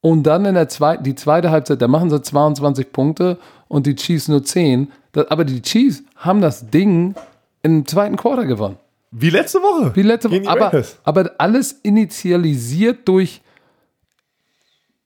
Und 0.02 0.24
dann 0.24 0.46
in 0.46 0.56
der 0.56 0.68
zweiten, 0.68 1.04
die 1.04 1.16
zweite 1.16 1.50
Halbzeit, 1.50 1.82
da 1.82 1.88
machen 1.88 2.10
sie 2.10 2.22
22 2.22 2.92
Punkte 2.92 3.38
und 3.68 3.88
die 3.88 3.96
Chiefs 3.96 4.28
nur 4.28 4.44
10. 4.44 4.92
Das, 5.14 5.32
aber 5.32 5.46
die 5.46 5.62
Chiefs 5.62 6.04
haben 6.18 6.42
das 6.42 6.70
Ding 6.70 7.16
im 7.64 7.88
zweiten 7.88 8.18
Quarter 8.18 8.46
gewonnen. 8.46 8.78
Wie 9.12 9.30
letzte 9.30 9.60
Woche. 9.60 9.96
Wie 9.96 10.02
letzte 10.02 10.30
Woche. 10.30 10.48
Aber, 10.48 10.84
aber 11.04 11.32
alles 11.38 11.72
initialisiert 11.84 13.08
durch, 13.08 13.42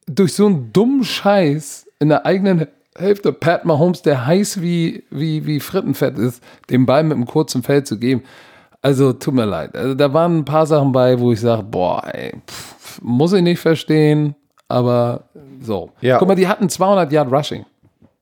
durch 0.08 0.34
so 0.34 0.48
einen 0.48 0.74
dummen 0.74 1.04
Scheiß 1.04 1.88
in 2.00 2.10
der 2.10 2.26
eigenen 2.26 2.68
Hälfte. 2.98 3.34
Pat 3.34 3.66
Mahomes, 3.66 4.02
der 4.02 4.26
heiß 4.26 4.62
wie, 4.62 5.04
wie, 5.10 5.46
wie 5.46 5.60
Frittenfett 5.60 6.18
ist, 6.18 6.42
den 6.70 6.86
Ball 6.86 7.04
mit 7.04 7.14
einem 7.14 7.26
kurzen 7.26 7.62
Feld 7.64 7.88
zu 7.88 8.00
geben. 8.00 8.24
Also 8.86 9.14
tut 9.14 9.34
mir 9.34 9.46
leid. 9.46 9.76
Also, 9.76 9.96
da 9.96 10.14
waren 10.14 10.38
ein 10.38 10.46
paar 10.46 10.68
Sachen 10.68 10.92
bei, 10.92 11.20
wo 11.20 11.32
ich 11.32 11.42
sage, 11.42 11.64
boah, 11.64 12.04
ey, 12.06 12.34
pff, 12.48 13.02
muss 13.02 13.34
ich 13.34 13.42
nicht 13.42 13.60
verstehen, 13.60 14.36
aber 14.68 15.24
so. 15.60 15.90
Ja. 16.02 16.20
Guck 16.20 16.28
mal, 16.28 16.36
die 16.36 16.48
hatten 16.48 16.70
200 16.70 17.12
Yard 17.12 17.32
Rushing 17.32 17.66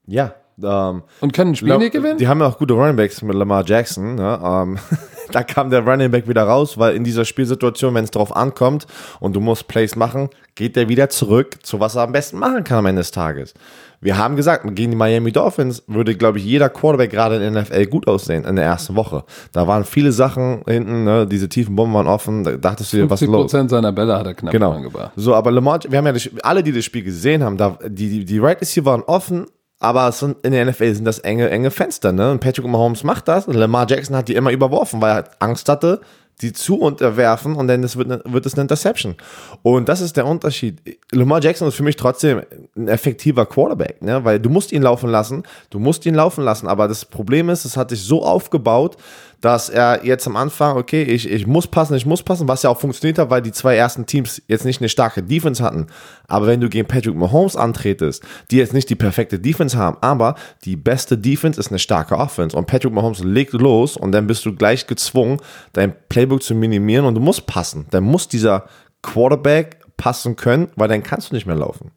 Ja. 0.08 0.32
Ähm, 0.64 1.04
und 1.20 1.34
können 1.34 1.52
ein 1.52 1.56
Spiel 1.58 1.78
nicht 1.80 1.92
gewinnen. 1.92 2.18
Die 2.18 2.30
haben 2.30 2.40
ja 2.40 2.48
auch 2.48 2.58
gute 2.58 2.76
Running 2.76 2.96
Backs 2.96 3.22
mit 3.22 3.36
Lamar 3.36 3.66
Jackson. 3.66 4.16
Ne? 4.16 4.40
Ähm, 4.42 4.78
da 5.32 5.44
kam 5.44 5.70
der 5.70 5.86
Running 5.86 6.12
Back 6.12 6.28
wieder 6.28 6.44
raus, 6.44 6.78
weil 6.78 6.96
in 6.96 7.04
dieser 7.04 7.26
Spielsituation, 7.26 7.94
wenn 7.94 8.04
es 8.04 8.12
drauf 8.12 8.36
ankommt 8.36 8.88
und 9.20 9.36
du 9.36 9.40
musst 9.40 9.68
Plays 9.68 9.96
machen, 9.96 10.30
geht 10.56 10.76
der 10.76 10.90
wieder 10.90 11.10
zurück 11.10 11.58
zu 11.64 11.80
was 11.80 11.96
er 11.96 12.04
am 12.04 12.12
besten 12.12 12.38
machen 12.38 12.64
kann 12.64 12.80
am 12.80 12.86
Ende 12.86 13.00
des 13.02 13.12
Tages. 13.12 13.54
Wir 14.02 14.18
haben 14.18 14.36
gesagt, 14.36 14.64
gegen 14.76 14.92
die 14.92 14.98
Miami 14.98 15.32
Dolphins 15.32 15.82
würde, 15.88 16.14
glaube 16.16 16.38
ich, 16.38 16.44
jeder 16.44 16.68
Quarterback 16.70 17.10
gerade 17.12 17.36
in 17.38 17.54
der 17.54 17.64
NFL 17.64 17.86
gut 17.86 18.06
aussehen 18.08 18.44
in 18.44 18.58
der 18.58 18.66
ersten 18.66 18.96
Woche. 18.98 19.24
Da 19.54 19.66
waren 19.66 19.86
viele 19.86 20.12
Sachen 20.12 20.62
hinten, 20.68 21.06
ne? 21.06 21.26
diese 21.26 21.48
tiefen 21.48 21.76
Bomben 21.76 21.94
waren 21.96 22.08
offen, 22.08 22.44
da 22.44 22.58
dachtest 22.58 22.92
du 22.92 22.98
dir, 22.98 23.10
was 23.10 23.22
ist 23.22 23.28
50 23.28 23.30
los? 23.30 23.42
Prozent 23.52 23.70
seiner 23.70 23.94
Bälle 23.94 24.18
hat 24.18 24.26
er 24.28 24.34
knapp 24.34 24.52
Genau. 24.52 24.72
angebracht. 24.74 25.14
So, 25.16 25.34
aber 25.34 25.52
Lamar, 25.52 25.80
wir 25.88 25.98
haben 25.98 26.06
ja 26.06 26.12
das, 26.12 26.30
alle, 26.44 26.62
die 26.64 26.74
das 26.74 26.84
Spiel 26.84 27.04
gesehen 27.04 27.44
haben, 27.44 27.56
da, 27.58 27.78
die, 27.88 28.10
die, 28.10 28.26
die 28.26 28.40
Right 28.40 28.60
Receiver 28.60 28.86
waren 28.92 29.04
offen, 29.04 29.46
aber 29.84 30.12
sind, 30.14 30.38
in 30.46 30.54
der 30.54 30.66
NFL 30.66 30.96
sind 30.96 31.06
das 31.06 31.20
enge, 31.20 31.50
enge 31.50 31.70
Fenster, 31.70 32.14
ne? 32.14 32.32
Und 32.32 32.40
Patrick 32.40 32.66
Mahomes 32.66 33.04
macht 33.04 33.28
das 33.28 33.48
und 33.48 33.56
Lamar 33.56 33.86
Jackson 33.90 34.16
hat 34.16 34.30
die 34.30 34.36
immer 34.36 34.52
überworfen, 34.52 35.02
weil 35.02 35.12
er 35.12 35.16
halt 35.16 35.30
Angst 35.40 35.68
hatte, 35.68 36.00
die 36.42 36.54
zu 36.54 36.80
unterwerfen 36.80 37.56
und 37.56 37.68
dann 37.68 37.84
wird, 37.84 38.32
wird 38.32 38.46
es 38.46 38.54
eine 38.54 38.62
Interception. 38.62 39.16
Und 39.62 39.90
das 39.90 40.02
ist 40.02 40.16
der 40.16 40.26
Unterschied. 40.26 40.80
Lamar 41.12 41.42
Jackson 41.42 41.68
ist 41.68 41.76
für 41.76 41.84
mich 41.84 41.98
trotzdem 41.98 42.42
ein 42.76 42.88
effektiver 42.88 43.46
Quarterback, 43.46 44.02
ne? 44.02 44.24
Weil 44.24 44.40
du 44.40 44.50
musst 44.50 44.72
ihn 44.72 44.84
laufen 44.84 45.10
lassen, 45.10 45.44
du 45.70 45.80
musst 45.80 46.06
ihn 46.06 46.16
laufen 46.16 46.44
lassen, 46.44 46.68
aber 46.68 46.88
das 46.88 47.04
Problem 47.04 47.50
ist, 47.50 47.66
es 47.66 47.76
hat 47.76 47.90
sich 47.90 48.04
so 48.04 48.24
aufgebaut, 48.24 48.96
dass 49.44 49.68
er 49.68 50.06
jetzt 50.06 50.26
am 50.26 50.38
Anfang, 50.38 50.78
okay, 50.78 51.04
ich, 51.04 51.30
ich 51.30 51.46
muss 51.46 51.68
passen, 51.68 51.96
ich 51.96 52.06
muss 52.06 52.24
passen, 52.24 52.48
was 52.48 52.64
ja 52.64 52.70
auch 52.70 52.80
funktioniert 52.80 53.20
hat, 53.20 53.30
weil 53.30 53.42
die 53.42 53.52
zwei 53.52 53.76
ersten 53.76 54.06
Teams 54.06 54.42
jetzt 54.48 54.64
nicht 54.64 54.80
eine 54.80 54.88
starke 54.88 55.22
Defense 55.22 55.62
hatten. 55.62 55.88
Aber 56.30 56.48
wenn 56.48 56.62
du 56.62 56.70
gegen 56.70 56.88
Patrick 56.88 57.14
Mahomes 57.14 57.58
antretest, 57.58 58.24
die 58.52 58.56
jetzt 58.56 58.72
nicht 58.72 58.90
die 58.90 58.96
perfekte 58.96 59.40
Defense 59.40 59.78
haben, 59.78 59.98
aber 60.00 60.36
die 60.64 60.78
beste 60.78 61.18
Defense 61.18 61.60
ist 61.60 61.72
eine 61.72 61.80
starke 61.80 62.18
Offense 62.18 62.56
und 62.56 62.68
Patrick 62.68 62.94
Mahomes 62.94 63.22
legt 63.22 63.52
los 63.52 63.98
und 63.98 64.14
dann 64.14 64.28
bist 64.28 64.46
du 64.46 64.56
gleich 64.56 64.88
gezwungen, 64.88 65.42
dein 65.74 65.94
Playbook 66.08 66.42
zu 66.42 66.56
minimieren 66.56 67.04
und 67.06 67.16
du 67.16 67.20
musst 67.20 67.46
passen. 67.46 67.86
Dann 67.92 68.06
muss 68.06 68.30
dieser 68.30 68.68
Quarterback 69.02 69.80
passen 69.98 70.38
können, 70.38 70.70
weil 70.78 70.88
dann 70.88 71.04
kannst 71.04 71.32
du 71.32 71.36
nicht 71.36 71.48
mehr 71.48 71.58
laufen. 71.58 71.92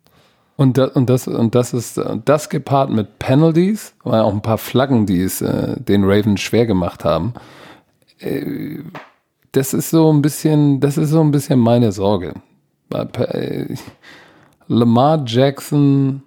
Und, 0.57 0.79
da, 0.79 0.87
und, 0.87 1.11
das, 1.11 1.29
und 1.29 1.55
das 1.55 1.75
ist 1.75 1.99
äh, 1.99 2.19
das 2.25 2.49
gepaart 2.49 2.90
mit 2.90 3.19
Penalties, 3.19 3.95
weil 4.05 4.21
auch 4.21 4.33
ein 4.33 4.42
paar 4.42 4.59
Flaggen, 4.59 5.07
die 5.07 5.21
es 5.21 5.42
äh, 5.42 5.79
den 5.81 6.05
Ravens 6.05 6.40
schwer 6.40 6.66
gemacht 6.66 7.05
haben. 7.05 7.35
Äh, 8.19 8.79
das 9.53 9.75
ist 9.75 9.90
so 9.90 10.12
ein 10.12 10.23
bisschen, 10.23 10.81
das 10.81 10.97
ist 10.97 11.11
so 11.11 11.21
ein 11.21 11.31
bisschen 11.31 11.59
meine 11.61 11.92
Sorge. 11.92 12.35
Äh, 12.92 13.75
Lamar 14.69 15.23
Jackson 15.27 16.23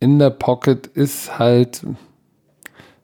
in 0.00 0.18
der 0.18 0.30
Pocket 0.30 0.86
ist 0.88 1.38
halt, 1.38 1.84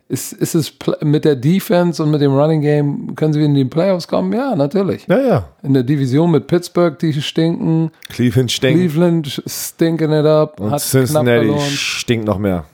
ist, 0.08 0.32
ist 0.32 0.54
es 0.54 0.72
mit 1.00 1.24
der 1.24 1.36
Defense 1.36 2.02
und 2.02 2.10
mit 2.10 2.20
dem 2.20 2.32
Running 2.32 2.60
Game, 2.60 3.14
können 3.16 3.32
sie 3.32 3.42
in 3.42 3.54
die 3.54 3.64
Playoffs 3.64 4.06
kommen? 4.06 4.32
Ja, 4.32 4.54
natürlich. 4.54 5.06
Ja, 5.08 5.20
ja. 5.20 5.48
In 5.62 5.74
der 5.74 5.82
Division 5.82 6.30
mit 6.30 6.46
Pittsburgh, 6.46 6.98
die 6.98 7.12
stinken. 7.20 7.90
Cleveland 8.08 8.52
stinkt 8.52 8.78
Cleveland 8.78 9.42
stinking 9.46 10.12
it 10.12 10.26
up, 10.26 10.60
und 10.60 10.78
Cincinnati 10.78 11.58
stinkt 11.60 12.26
noch 12.26 12.38
mehr. 12.38 12.64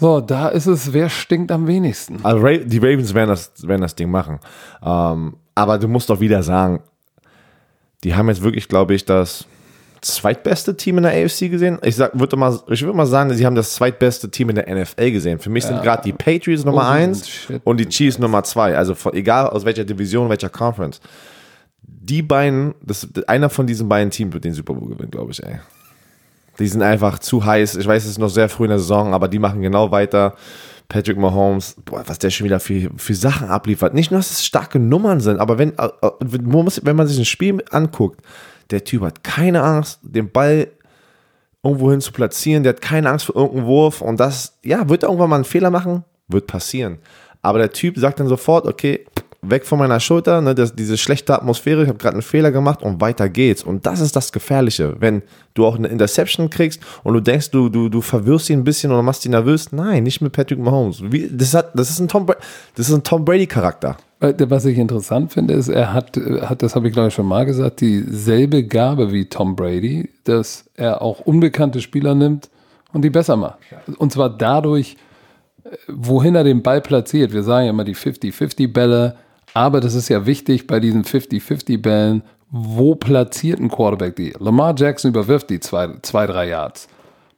So, 0.00 0.20
da 0.20 0.48
ist 0.48 0.66
es, 0.66 0.92
wer 0.92 1.10
stinkt 1.10 1.50
am 1.50 1.66
wenigsten? 1.66 2.20
Also 2.22 2.46
die 2.46 2.78
Ravens 2.78 3.12
werden 3.14 3.30
das, 3.30 3.52
werden 3.66 3.82
das 3.82 3.94
Ding 3.94 4.10
machen. 4.10 4.38
Ähm, 4.82 5.34
aber 5.54 5.78
du 5.78 5.88
musst 5.88 6.08
doch 6.08 6.20
wieder 6.20 6.42
sagen, 6.42 6.80
die 8.04 8.14
haben 8.14 8.28
jetzt 8.28 8.42
wirklich, 8.42 8.68
glaube 8.68 8.94
ich, 8.94 9.04
das 9.04 9.46
zweitbeste 10.00 10.76
Team 10.76 10.98
in 10.98 11.04
der 11.04 11.12
AFC 11.12 11.50
gesehen. 11.50 11.78
Ich 11.82 11.96
sag, 11.96 12.18
würde 12.18 12.36
mal, 12.36 12.58
ich 12.68 12.82
würde 12.82 12.96
mal 12.96 13.06
sagen, 13.06 13.32
sie 13.34 13.44
haben 13.44 13.54
das 13.56 13.74
zweitbeste 13.74 14.30
Team 14.30 14.50
in 14.50 14.56
der 14.56 14.74
NFL 14.74 15.10
gesehen. 15.10 15.38
Für 15.38 15.50
mich 15.50 15.64
sind 15.64 15.82
gerade 15.82 16.02
die 16.02 16.12
Patriots 16.12 16.64
Nummer 16.64 16.82
Oh, 16.82 16.92
eins 16.92 17.28
shit. 17.28 17.60
und 17.64 17.78
die 17.78 17.88
Chiefs 17.88 18.18
Nummer 18.18 18.42
zwei. 18.44 18.76
Also 18.76 18.94
von, 18.94 19.14
egal 19.14 19.48
aus 19.48 19.64
welcher 19.64 19.84
Division, 19.84 20.28
welcher 20.28 20.48
Conference. 20.48 21.00
Die 21.82 22.22
beiden, 22.22 22.74
das, 22.82 23.06
einer 23.26 23.50
von 23.50 23.66
diesen 23.66 23.88
beiden 23.88 24.10
Teams 24.10 24.32
wird 24.32 24.44
den 24.44 24.54
Super 24.54 24.74
Bowl 24.74 24.88
gewinnen, 24.88 25.10
glaube 25.10 25.32
ich, 25.32 25.42
ey. 25.42 25.58
Die 26.58 26.66
sind 26.66 26.82
einfach 26.82 27.18
zu 27.20 27.44
heiß. 27.44 27.76
Ich 27.76 27.86
weiß, 27.86 28.04
es 28.04 28.12
ist 28.12 28.18
noch 28.18 28.28
sehr 28.30 28.48
früh 28.48 28.64
in 28.64 28.70
der 28.70 28.78
Saison, 28.80 29.14
aber 29.14 29.28
die 29.28 29.38
machen 29.38 29.62
genau 29.62 29.90
weiter. 29.90 30.34
Patrick 30.88 31.18
Mahomes, 31.18 31.76
boah, 31.84 32.02
was 32.06 32.18
der 32.18 32.30
schon 32.30 32.46
wieder 32.46 32.60
für, 32.60 32.90
für 32.96 33.14
Sachen 33.14 33.48
abliefert. 33.48 33.92
Nicht 33.94 34.10
nur, 34.10 34.18
dass 34.18 34.30
es 34.30 34.44
starke 34.44 34.78
Nummern 34.78 35.20
sind, 35.20 35.38
aber 35.38 35.58
wenn, 35.58 35.76
äh, 35.78 35.86
äh, 36.00 36.10
wenn 36.20 36.96
man 36.96 37.06
sich 37.06 37.18
ein 37.18 37.26
Spiel 37.26 37.62
anguckt, 37.70 38.22
der 38.70 38.84
Typ 38.84 39.02
hat 39.02 39.24
keine 39.24 39.62
Angst, 39.62 40.00
den 40.02 40.30
Ball 40.30 40.68
irgendwo 41.62 41.90
hin 41.90 42.00
zu 42.00 42.12
platzieren, 42.12 42.62
der 42.62 42.74
hat 42.74 42.80
keine 42.80 43.10
Angst 43.10 43.26
vor 43.26 43.36
irgendeinem 43.36 43.66
Wurf 43.66 44.00
und 44.00 44.20
das, 44.20 44.58
ja, 44.62 44.88
wird 44.88 45.02
irgendwann 45.02 45.30
mal 45.30 45.36
einen 45.36 45.44
Fehler 45.44 45.70
machen? 45.70 46.04
Wird 46.28 46.46
passieren. 46.46 46.98
Aber 47.42 47.58
der 47.58 47.72
Typ 47.72 47.98
sagt 47.98 48.20
dann 48.20 48.28
sofort, 48.28 48.66
okay, 48.66 49.06
weg 49.50 49.66
von 49.66 49.78
meiner 49.78 50.00
Schulter, 50.00 50.40
ne, 50.40 50.54
das, 50.54 50.74
diese 50.74 50.96
schlechte 50.96 51.34
Atmosphäre, 51.34 51.82
ich 51.82 51.88
habe 51.88 51.98
gerade 51.98 52.14
einen 52.14 52.22
Fehler 52.22 52.50
gemacht 52.50 52.82
und 52.82 53.00
weiter 53.00 53.28
geht's. 53.28 53.62
Und 53.62 53.86
das 53.86 54.00
ist 54.00 54.16
das 54.16 54.32
Gefährliche, 54.32 54.96
wenn 55.00 55.22
du 55.54 55.66
auch 55.66 55.76
eine 55.76 55.88
Interception 55.88 56.50
kriegst 56.50 56.80
und 57.04 57.14
du 57.14 57.20
denkst, 57.20 57.50
du, 57.50 57.68
du, 57.68 57.88
du 57.88 58.00
verwirrst 58.00 58.50
ihn 58.50 58.60
ein 58.60 58.64
bisschen 58.64 58.92
oder 58.92 59.02
machst 59.02 59.24
ihn 59.24 59.32
nervös. 59.32 59.72
Nein, 59.72 60.04
nicht 60.04 60.20
mit 60.20 60.32
Patrick 60.32 60.58
Mahomes. 60.58 61.02
Wie, 61.02 61.28
das, 61.30 61.54
hat, 61.54 61.70
das 61.74 61.90
ist 61.90 62.00
ein 62.00 62.08
Tom, 62.08 62.26
das 62.74 62.88
ist 62.88 62.94
ein 62.94 63.02
Tom 63.02 63.24
Brady-Charakter. 63.24 63.96
Weil, 64.20 64.34
Was 64.50 64.64
ich 64.64 64.78
interessant 64.78 65.32
finde, 65.32 65.54
ist, 65.54 65.68
er 65.68 65.92
hat, 65.92 66.16
hat 66.16 66.62
das 66.62 66.74
habe 66.74 66.88
ich 66.88 66.92
glaube 66.92 67.08
ich 67.08 67.14
schon 67.14 67.26
mal 67.26 67.46
gesagt, 67.46 67.80
dieselbe 67.80 68.64
Gabe 68.64 69.12
wie 69.12 69.26
Tom 69.26 69.54
Brady, 69.54 70.10
dass 70.24 70.64
er 70.74 71.02
auch 71.02 71.20
unbekannte 71.20 71.80
Spieler 71.80 72.14
nimmt 72.14 72.50
und 72.92 73.02
die 73.02 73.10
besser 73.10 73.36
macht. 73.36 73.58
Und 73.98 74.12
zwar 74.12 74.30
dadurch, 74.30 74.96
äh, 75.64 75.76
wohin 75.88 76.34
er 76.34 76.44
den 76.44 76.62
Ball 76.62 76.80
platziert. 76.80 77.32
Wir 77.32 77.42
sagen 77.42 77.66
ja 77.66 77.70
immer 77.70 77.84
die 77.84 77.94
50-50-Bälle, 77.94 79.16
aber 79.54 79.80
das 79.80 79.94
ist 79.94 80.08
ja 80.08 80.26
wichtig 80.26 80.66
bei 80.66 80.80
diesen 80.80 81.04
50-50-Bällen, 81.04 82.22
wo 82.50 82.94
platziert 82.94 83.60
ein 83.60 83.68
Quarterback 83.68 84.16
die? 84.16 84.34
Lamar 84.38 84.74
Jackson 84.76 85.10
überwirft 85.10 85.50
die 85.50 85.60
zwei, 85.60 85.88
zwei, 86.02 86.26
drei 86.26 86.48
Yards. 86.48 86.88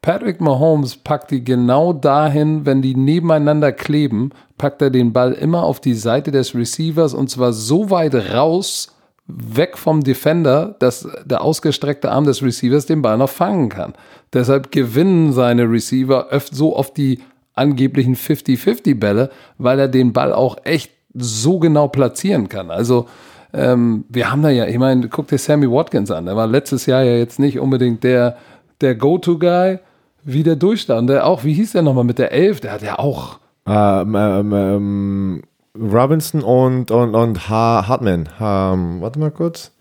Patrick 0.02 0.40
Mahomes 0.40 0.96
packt 0.96 1.30
die 1.30 1.44
genau 1.44 1.92
dahin, 1.92 2.64
wenn 2.64 2.80
die 2.80 2.94
nebeneinander 2.94 3.72
kleben, 3.72 4.30
packt 4.56 4.80
er 4.80 4.90
den 4.90 5.12
Ball 5.12 5.32
immer 5.32 5.64
auf 5.64 5.80
die 5.80 5.94
Seite 5.94 6.30
des 6.30 6.54
Receivers 6.54 7.12
und 7.12 7.28
zwar 7.28 7.52
so 7.52 7.90
weit 7.90 8.14
raus, 8.14 8.94
weg 9.26 9.76
vom 9.76 10.02
Defender, 10.02 10.74
dass 10.78 11.06
der 11.24 11.42
ausgestreckte 11.42 12.10
Arm 12.10 12.24
des 12.24 12.42
Receivers 12.42 12.86
den 12.86 13.02
Ball 13.02 13.18
noch 13.18 13.28
fangen 13.28 13.68
kann. 13.68 13.94
Deshalb 14.32 14.72
gewinnen 14.72 15.32
seine 15.32 15.70
Receiver 15.70 16.28
öfter 16.28 16.56
so 16.56 16.76
oft 16.76 16.96
die 16.96 17.20
angeblichen 17.54 18.16
50-50 18.16 18.98
Bälle, 18.98 19.30
weil 19.58 19.78
er 19.78 19.88
den 19.88 20.12
Ball 20.12 20.32
auch 20.32 20.56
echt 20.64 20.92
so 21.14 21.58
genau 21.58 21.88
platzieren 21.88 22.48
kann. 22.48 22.70
Also 22.70 23.06
ähm, 23.52 24.04
wir 24.08 24.30
haben 24.30 24.42
da 24.42 24.50
ja, 24.50 24.66
ich 24.66 24.78
meine, 24.78 25.08
guck 25.08 25.28
dir 25.28 25.38
Sammy 25.38 25.70
Watkins 25.70 26.10
an. 26.10 26.26
Der 26.26 26.36
war 26.36 26.46
letztes 26.46 26.86
Jahr 26.86 27.02
ja 27.02 27.16
jetzt 27.16 27.38
nicht 27.38 27.58
unbedingt 27.58 28.04
der, 28.04 28.36
der 28.80 28.94
Go-To-Guy, 28.94 29.78
wie 30.22 30.42
der 30.42 30.56
Durchstand. 30.56 31.10
Der 31.10 31.26
auch, 31.26 31.44
wie 31.44 31.54
hieß 31.54 31.72
der 31.72 31.82
nochmal 31.82 32.04
mit 32.04 32.18
der 32.18 32.32
Elf? 32.32 32.60
Der 32.60 32.72
hat 32.72 32.82
ja 32.82 32.98
auch. 32.98 33.38
Ähm, 33.66 34.14
ähm, 34.14 34.52
ähm, 34.52 35.42
Robinson 35.76 36.42
und, 36.42 36.90
und, 36.90 37.14
und. 37.14 37.48
Hartman. 37.48 38.28
Ähm, 38.40 39.00
warte 39.00 39.18
mal 39.18 39.30
kurz. 39.30 39.72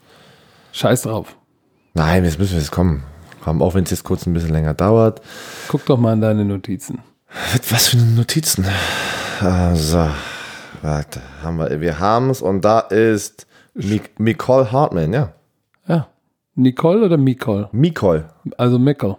Scheiß 0.71 1.03
drauf. 1.03 1.35
Nein, 1.93 2.23
jetzt 2.23 2.39
müssen 2.39 2.53
wir 2.53 2.59
jetzt 2.59 2.71
kommen. 2.71 3.03
Komm, 3.43 3.61
auch 3.61 3.73
wenn 3.73 3.83
es 3.83 3.91
jetzt 3.91 4.03
kurz 4.03 4.25
ein 4.25 4.33
bisschen 4.33 4.51
länger 4.51 4.73
dauert. 4.73 5.21
Guck 5.69 5.85
doch 5.85 5.97
mal 5.97 6.13
in 6.13 6.21
deine 6.21 6.45
Notizen. 6.45 6.99
Was 7.69 7.89
für 7.89 7.97
Notizen? 7.97 8.65
Also, 9.39 10.07
warte, 10.81 11.21
haben 11.43 11.57
wir, 11.57 11.81
wir 11.81 11.99
haben 11.99 12.29
es 12.29 12.41
und 12.41 12.63
da 12.65 12.79
ist 12.79 13.47
Mik 13.73 14.19
Nicole 14.19 14.71
Hartman, 14.71 15.13
ja. 15.13 15.33
Ja. 15.87 16.07
Nicole 16.55 17.05
oder 17.05 17.17
Mikol? 17.17 17.69
Nicole. 17.71 18.25
Also 18.57 18.77
Mikkel. 18.79 19.15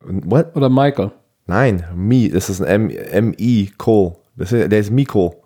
What? 0.00 0.54
Oder 0.56 0.68
Michael. 0.68 1.10
Nein, 1.46 1.84
Mi, 1.94 2.28
das 2.30 2.48
ist 2.50 2.60
ein 2.62 2.90
M- 2.90 2.90
M-I, 2.90 3.72
Cole. 3.78 4.16
Das 4.36 4.52
ist, 4.52 4.70
der 4.70 4.78
ist 4.78 4.90
Miko. 4.90 5.42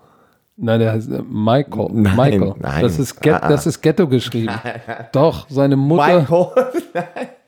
Nein, 0.56 0.80
der 0.80 0.92
heißt 0.92 1.10
äh, 1.10 1.22
Michael. 1.22 1.88
Nein, 1.92 2.16
Michael. 2.16 2.54
nein. 2.58 2.82
Das, 2.82 2.98
ist 2.98 3.20
Get, 3.20 3.34
Ah, 3.34 3.40
ah. 3.42 3.48
das 3.48 3.66
ist 3.66 3.80
Ghetto 3.80 4.06
geschrieben. 4.06 4.52
Doch, 5.12 5.46
seine 5.48 5.76
Mutter, 5.76 6.20
Michael. 6.20 6.46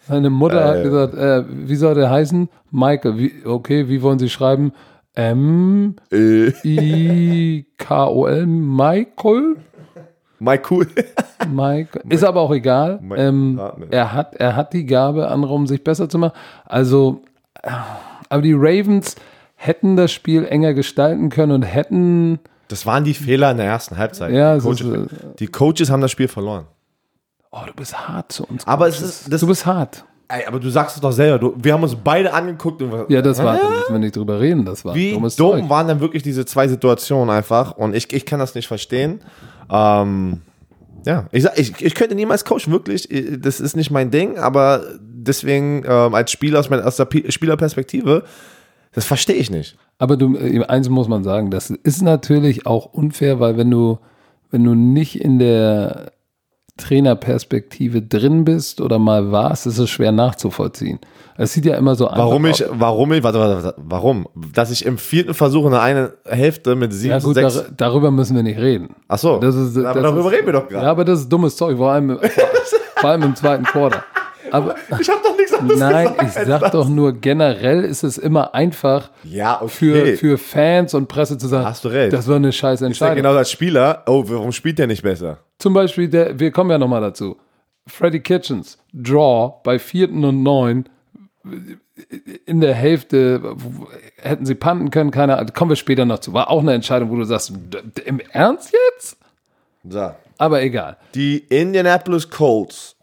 seine 0.09 0.31
Mutter 0.31 0.65
hat 0.65 0.77
Äh. 0.77 0.83
gesagt, 0.85 1.15
äh, 1.15 1.45
wie 1.69 1.77
soll 1.77 1.95
der 1.95 2.11
heißen? 2.11 2.49
Michael. 2.71 3.19
Wie, 3.19 3.33
okay, 3.45 3.89
wie 3.89 4.01
wollen 4.03 4.19
Sie 4.19 4.31
schreiben? 4.31 4.73
M 5.15 5.97
äh, 6.13 6.49
I 6.65 7.67
K 7.79 8.07
O 8.09 8.27
L 8.27 8.47
Michael. 8.47 9.57
Michael. 10.41 10.87
Mike. 11.49 12.01
Ist 12.09 12.25
aber 12.25 12.41
auch 12.41 12.53
egal. 12.53 13.01
Ähm, 13.17 13.57
Hartman. 13.59 13.89
er, 13.93 14.13
hat, 14.13 14.35
er 14.35 14.57
hat 14.57 14.73
die 14.73 14.85
Gabe, 14.85 15.29
andere 15.29 15.55
um 15.55 15.67
sich 15.67 15.83
besser 15.85 16.09
zu 16.09 16.19
machen. 16.19 16.37
Also, 16.65 17.23
äh, 17.63 17.71
aber 18.29 18.43
die 18.43 18.53
Ravens 18.55 19.15
hätten 19.55 19.97
das 19.97 20.13
Spiel 20.13 20.45
enger 20.45 20.75
gestalten 20.75 21.31
können 21.31 21.53
und 21.53 21.63
hätten. 21.63 22.41
Das 22.69 22.85
waren 22.85 23.05
die 23.05 23.15
Fehler 23.15 23.53
in 23.53 23.57
der 23.59 23.67
ersten 23.67 23.97
Halbzeit. 23.97 24.33
Ja, 24.33 24.53
die, 24.55 24.59
es 24.59 24.65
Coaches, 24.65 24.81
ist, 25.13 25.41
die 25.41 25.47
Coaches 25.47 25.91
haben 25.91 26.01
das 26.01 26.11
Spiel 26.11 26.29
verloren. 26.29 26.67
Oh, 27.53 27.61
du 27.67 27.73
bist 27.73 28.09
hart 28.09 28.33
zu 28.33 28.45
uns. 28.45 28.67
Aber 28.67 28.89
es 28.89 29.01
ist- 29.01 29.33
das- 29.33 29.41
du 29.41 29.47
bist 29.47 29.65
hart. 29.65 30.05
Ey, 30.29 30.47
aber 30.47 30.59
du 30.59 30.71
sagst 30.71 30.97
es 30.97 31.03
doch 31.03 31.13
selber. 31.13 31.39
Du, 31.39 31.55
wir 31.63 31.73
haben 31.75 31.83
uns 31.83 31.95
beide 31.95 32.33
angeguckt. 32.33 32.81
Und, 32.81 33.11
Ja, 33.11 33.21
das 33.21 33.43
war, 33.43 33.57
da 33.59 33.69
müssen 33.69 33.93
wir 33.93 33.99
nicht 33.99 34.17
drüber 34.17 34.41
reden. 34.41 34.65
Das 34.65 34.85
war 34.85 34.95
Wie 34.95 35.13
dumm 35.13 35.29
Zeug. 35.29 35.69
waren 35.69 35.87
dann 35.87 36.01
wirklich 36.01 36.23
diese 36.23 36.47
zwei 36.47 36.67
Situationen 36.67 37.29
einfach? 37.35 37.77
Und 37.77 37.95
ich, 37.95 38.11
ich 38.13 38.25
kann 38.25 38.39
das 38.41 38.55
nicht 38.55 38.67
verstehen. 38.67 39.21
Ähm, 39.71 40.41
ja, 41.07 41.27
ich, 41.31 41.43
sag, 41.43 41.59
ich, 41.59 41.79
ich 41.85 41.95
könnte 41.95 42.15
niemals 42.15 42.45
coachen, 42.47 42.73
wirklich. 42.73 43.07
Das 43.41 43.61
ist 43.61 43.77
nicht 43.77 43.91
mein 43.91 44.11
Ding, 44.11 44.39
aber 44.39 44.83
deswegen 45.01 45.85
ähm, 45.87 46.15
als 46.15 46.31
Spieler 46.33 46.61
aus, 46.61 46.71
meiner, 46.71 46.87
aus 46.87 46.97
der 46.97 47.05
Pi- 47.05 47.31
Spielerperspektive, 47.31 48.25
das 48.93 49.05
verstehe 49.05 49.37
ich 49.37 49.51
nicht. 49.51 49.77
Aber 49.99 50.17
du, 50.17 50.35
äh, 50.37 50.65
eins 50.65 50.89
muss 50.89 51.07
man 51.09 51.23
sagen, 51.23 51.51
das 51.51 51.69
ist 51.69 52.01
natürlich 52.01 52.67
auch 52.67 52.87
unfair, 52.95 53.41
weil 53.41 53.59
wenn 53.59 53.71
du, 53.71 53.99
wenn 54.51 54.65
du 54.65 54.75
nicht 54.75 55.21
in 55.21 55.39
der 55.39 56.13
Trainerperspektive 56.77 58.03
drin 58.03 58.45
bist 58.45 58.81
oder 58.81 58.99
mal 58.99 59.31
warst, 59.31 59.67
ist 59.67 59.79
es 59.79 59.91
schwer 59.91 60.11
nachzuvollziehen. 60.13 60.99
Es 61.37 61.53
sieht 61.53 61.67
ja 61.67 61.77
immer 61.77 61.95
so 61.95 62.07
einfach 62.09 62.19
Warum 62.25 62.47
ich, 62.47 62.65
warum 62.71 63.13
ich, 63.13 63.23
warte, 63.23 63.39
warte, 63.39 63.65
warte, 63.65 63.75
warum? 63.79 64.27
Dass 64.53 64.71
ich 64.71 64.85
im 64.85 64.99
vierten 64.99 65.35
Versuch 65.35 65.65
in 65.67 65.71
der 65.73 65.83
einen 65.83 66.09
Hälfte 66.25 66.75
mit 66.75 66.93
sieben, 66.93 67.13
Ja 67.13 67.19
gut, 67.21 67.35
sechs. 67.35 67.55
dar 67.55 67.65
darüber 67.77 68.11
müssen 68.11 68.35
wir 68.35 68.43
nicht 68.43 68.59
reden. 68.59 68.95
Ach 69.09 69.19
so, 69.19 69.39
Das 69.39 69.55
ist, 69.55 69.77
aber 69.77 69.95
das 70.01 70.03
darüber 70.03 70.29
ist, 70.31 70.37
reden 70.37 70.47
wir 70.47 70.53
doch 70.53 70.69
gerade. 70.69 70.85
Ja, 70.85 70.91
aber 70.91 71.05
das 71.05 71.21
ist 71.21 71.29
dummes 71.29 71.57
Zeug, 71.57 71.77
vor 71.77 71.91
allem, 71.93 72.19
vor 72.97 73.11
allem 73.11 73.23
im 73.23 73.37
zweiten 73.37 73.65
Quarter. 73.65 74.03
Aber 74.51 74.75
ich 75.01 75.09
habe 75.09 75.21
doch 75.23 75.37
nichts 75.37 75.53
anderes 75.55 75.81
nein, 75.81 76.05
gesagt. 76.09 76.23
ich 76.31 76.37
als 76.39 76.49
sag 76.49 76.61
das. 76.61 76.71
doch 76.73 76.89
nur, 76.89 77.13
generell 77.13 77.85
ist 77.85 78.03
es 78.05 78.19
immer 78.19 78.55
einfach 78.55 79.11
Ja, 79.25 79.61
okay. 79.63 79.69
für, 79.69 80.17
für 80.17 80.39
Fans 80.39 80.95
und 80.95 81.09
Presse 81.09 81.39
zu 81.39 81.49
sagen, 81.49 81.67
Hast 81.67 81.85
du 81.85 81.89
recht. 81.89 82.13
das 82.13 82.29
war 82.29 82.37
eine 82.37 82.53
scheiß 82.53 82.81
ich 82.81 82.87
Entscheidung. 82.87 83.17
genau 83.17 83.35
als 83.35 83.51
Spieler, 83.51 84.03
oh, 84.07 84.25
warum 84.27 84.53
spielt 84.53 84.79
der 84.79 84.87
nicht 84.87 85.03
besser? 85.03 85.39
Zum 85.59 85.73
Beispiel, 85.75 86.09
der, 86.09 86.39
wir 86.39 86.51
kommen 86.51 86.71
ja 86.71 86.79
nochmal 86.79 87.01
dazu. 87.01 87.37
Freddy 87.87 88.21
Kitchens, 88.21 88.79
Draw 88.93 89.55
bei 89.63 89.79
vierten 89.79 90.25
und 90.25 90.43
neun 90.43 90.89
in 92.47 92.61
der 92.61 92.75
Hälfte 92.75 93.55
hätten 94.17 94.47
sie 94.47 94.55
panten 94.55 94.91
können, 94.91 95.11
keine 95.11 95.37
Ahnung, 95.39 95.53
kommen 95.55 95.71
wir 95.71 95.77
später 95.77 96.05
noch 96.05 96.19
zu. 96.19 96.33
War 96.33 96.51
auch 96.51 96.61
eine 96.61 96.73
Entscheidung, 96.73 97.11
wo 97.11 97.17
du 97.17 97.25
sagst, 97.25 97.53
im 98.05 98.21
Ernst 98.33 98.73
jetzt? 98.73 99.19
So. 99.89 100.11
Aber 100.39 100.63
egal. 100.63 100.97
Die 101.15 101.39
Indianapolis 101.39 102.31
Colts. 102.31 102.94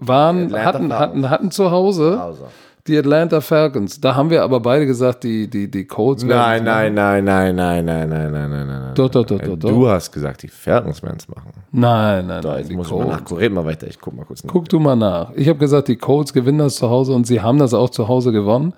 Waren, 0.00 0.52
hatten, 0.64 0.92
hatten, 0.92 1.28
hatten 1.30 1.50
zu 1.50 1.70
Hause 1.70 2.20
Also. 2.20 2.46
die 2.86 2.96
Atlanta 2.98 3.40
Falcons. 3.40 4.00
Da 4.00 4.14
haben 4.14 4.30
wir 4.30 4.42
aber 4.42 4.60
beide 4.60 4.86
gesagt, 4.86 5.24
die, 5.24 5.48
die, 5.48 5.70
die 5.70 5.84
Colts 5.86 6.22
Nein, 6.24 6.64
werden- 6.64 6.94
nein, 6.94 7.24
nein, 7.24 7.54
nein, 7.54 7.54
nein, 7.54 7.84
nein, 7.84 8.08
nein, 8.08 8.32
nein, 8.32 8.50
nein, 8.50 8.66
nein. 8.66 8.94
Doch, 8.94 9.08
doch, 9.10 9.24
doch, 9.24 9.38
doch, 9.38 9.56
doch. 9.58 9.68
Du 9.68 9.86
hast 9.88 10.10
gesagt, 10.10 10.42
die 10.42 10.48
Falcons 10.48 11.02
werden 11.02 11.16
es 11.18 11.28
machen. 11.28 11.50
Nein, 11.72 12.26
nein, 12.26 12.40
nein. 12.42 12.58
Jetzt 12.58 12.70
Die 12.70 12.76
muss 12.76 12.86
ich 12.88 12.92
mal 12.92 12.98
Colts. 13.04 13.12
nachgucken. 13.20 13.40
Red 13.40 13.52
mal 13.52 13.64
weiter. 13.66 13.86
Ich 13.86 14.00
guck 14.00 14.14
mal 14.16 14.24
kurz 14.24 14.42
nach. 14.42 14.52
Guck 14.52 14.68
du 14.68 14.80
mal 14.80 14.96
nach. 14.96 15.30
Ich 15.36 15.48
habe 15.48 15.58
gesagt, 15.58 15.88
die 15.88 15.96
Colts 15.96 16.32
gewinnen 16.32 16.58
das 16.58 16.76
zu 16.76 16.88
Hause 16.90 17.12
und 17.12 17.26
sie 17.26 17.40
haben 17.40 17.58
das 17.58 17.74
auch 17.74 17.90
zu 17.90 18.08
Hause 18.08 18.32
gewonnen. 18.32 18.72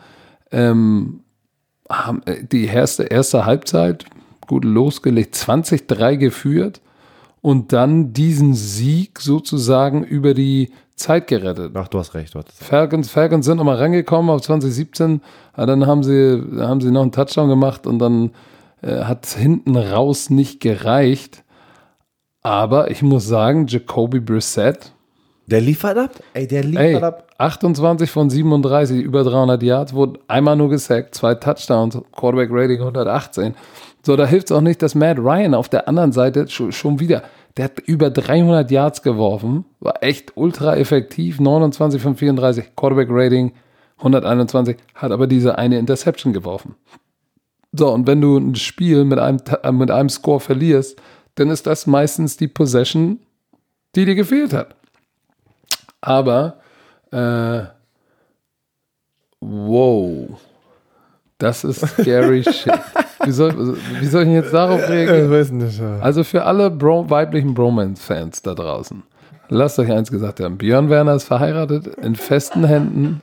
Ähm, 0.50 1.20
haben 1.88 2.22
äh, 2.26 2.44
die 2.44 2.66
erste, 2.66 3.04
erste 3.04 3.44
Halbzeit 3.46 4.04
gut 4.46 4.64
losgelegt, 4.64 5.35
20-3 5.35 6.16
geführt 6.16 6.80
und 7.42 7.72
dann 7.72 8.12
diesen 8.12 8.55
Sieg 8.55 9.20
sozusagen 9.20 10.05
über 10.05 10.33
die 10.33 10.70
Zeit 10.94 11.26
gerettet. 11.26 11.72
Ach, 11.74 11.88
du 11.88 11.98
hast 11.98 12.14
recht. 12.14 12.35
Du 12.35 12.38
hast 12.38 12.52
Falcons, 12.52 13.11
Falcons 13.11 13.44
sind 13.44 13.59
nochmal 13.59 13.76
rangekommen 13.76 14.31
auf 14.31 14.40
2017, 14.42 15.20
aber 15.52 15.66
dann 15.66 15.87
haben 15.87 16.05
sie, 16.05 16.42
haben 16.59 16.81
sie 16.81 16.90
noch 16.90 17.02
einen 17.02 17.12
Touchdown 17.12 17.48
gemacht 17.48 17.87
und 17.87 17.98
dann 17.98 18.31
äh, 18.81 19.02
hat 19.02 19.26
es 19.26 19.35
hinten 19.35 19.76
raus 19.76 20.31
nicht 20.31 20.61
gereicht. 20.61 21.42
Aber 22.42 22.90
ich 22.90 23.02
muss 23.02 23.26
sagen, 23.26 23.66
Jacoby 23.66 24.20
Brissett, 24.20 24.92
der 25.46 25.61
liefert 25.61 25.98
ab? 25.98 26.11
Ey, 26.35 26.46
der 26.46 26.62
liefert 26.62 26.85
Ey, 26.85 27.02
ab. 27.02 27.28
28 27.38 28.09
von 28.09 28.31
37, 28.31 29.02
über 29.02 29.24
300 29.24 29.62
Yards, 29.62 29.92
wurde 29.94 30.20
einmal 30.28 30.57
nur 30.57 30.68
gesackt, 30.68 31.16
zwei 31.16 31.35
Touchdowns, 31.35 31.98
Quarterback 32.12 32.50
Rating 32.52 32.78
118. 32.78 33.55
So, 34.04 34.16
da 34.16 34.26
hilft 34.26 34.50
es 34.50 34.56
auch 34.56 34.60
nicht, 34.60 34.82
dass 34.82 34.94
Matt 34.94 35.18
Ryan 35.18 35.54
auf 35.54 35.68
der 35.68 35.88
anderen 35.88 36.12
Seite 36.12 36.48
schon, 36.48 36.72
schon 36.72 36.98
wieder, 36.98 37.22
der 37.56 37.66
hat 37.66 37.78
über 37.80 38.10
300 38.10 38.70
Yards 38.70 39.02
geworfen, 39.02 39.64
war 39.78 40.02
echt 40.02 40.36
ultra 40.36 40.76
effektiv, 40.76 41.38
29 41.38 42.02
von 42.02 42.16
34, 42.16 42.74
Quarterback 42.74 43.08
Rating 43.10 43.52
121, 43.98 44.76
hat 44.94 45.12
aber 45.12 45.28
diese 45.28 45.56
eine 45.56 45.78
Interception 45.78 46.32
geworfen. 46.32 46.74
So, 47.72 47.90
und 47.92 48.06
wenn 48.06 48.20
du 48.20 48.36
ein 48.36 48.56
Spiel 48.56 49.04
mit 49.04 49.18
einem, 49.18 49.38
äh, 49.62 49.72
mit 49.72 49.90
einem 49.90 50.08
Score 50.08 50.40
verlierst, 50.40 51.00
dann 51.36 51.50
ist 51.50 51.66
das 51.66 51.86
meistens 51.86 52.36
die 52.36 52.48
Possession, 52.48 53.20
die 53.94 54.05
dir 54.05 54.14
gefehlt 54.14 54.53
hat. 54.53 54.74
Aber, 56.00 56.59
äh, 57.12 57.62
wow, 59.40 60.40
das 61.43 61.64
ist 61.64 61.80
scary 61.86 62.45
shit. 62.51 62.72
Wie 63.24 63.32
soll, 63.32 63.76
wie 64.01 64.07
soll 64.07 64.22
ich 64.22 64.28
denn 64.28 64.34
jetzt 64.34 64.55
darauf 64.55 64.88
reagieren? 64.88 65.24
Ich 65.26 65.30
weiß 65.30 65.51
nicht. 65.51 65.78
ja. 65.78 65.99
Also 66.01 66.24
für 66.24 66.45
alle 66.45 66.70
Bro 66.70 67.11
weiblichen 67.11 67.55
Bromance-Fans 67.55 68.43
da 68.43 68.55
draußen, 68.55 69.03
lasst 69.49 69.78
euch 69.78 69.90
eins 69.90 70.11
gesagt 70.11 70.40
haben. 70.40 70.57
Björn 70.59 70.88
Werner 70.88 71.14
ist 71.14 71.24
verheiratet, 71.24 71.86
in 71.86 72.14
festen 72.14 72.64
Händen 72.64 73.22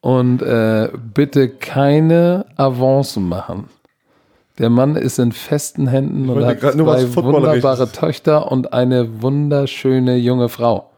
und 0.00 0.42
äh, 0.42 0.90
bitte 1.14 1.48
keine 1.48 2.46
Avancen 2.56 3.28
machen. 3.28 3.68
Der 4.58 4.68
Mann 4.68 4.96
ist 4.96 5.18
in 5.18 5.32
festen 5.32 5.86
Händen 5.86 6.28
und 6.28 6.44
hat 6.44 6.60
zwei 6.60 7.14
wunderbare 7.16 7.90
Töchter 7.90 8.52
und 8.52 8.74
eine 8.74 9.22
wunderschöne 9.22 10.16
junge 10.16 10.50
Frau. 10.50 10.90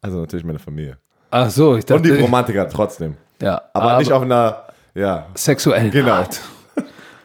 Also 0.00 0.20
natürlich 0.20 0.46
meine 0.46 0.58
Familie. 0.58 0.96
Ach 1.30 1.50
so, 1.50 1.76
ich 1.76 1.90
Und 1.90 2.04
die 2.06 2.10
dachte, 2.10 2.22
Romantiker 2.22 2.66
trotzdem. 2.68 3.16
Ja, 3.42 3.60
Aber, 3.72 3.98
nicht 3.98 4.12
auf 4.12 4.22
einer, 4.22 4.64
ja, 4.94 5.26
sexuellen 5.34 5.90
genau. 5.90 6.12
Art. 6.12 6.40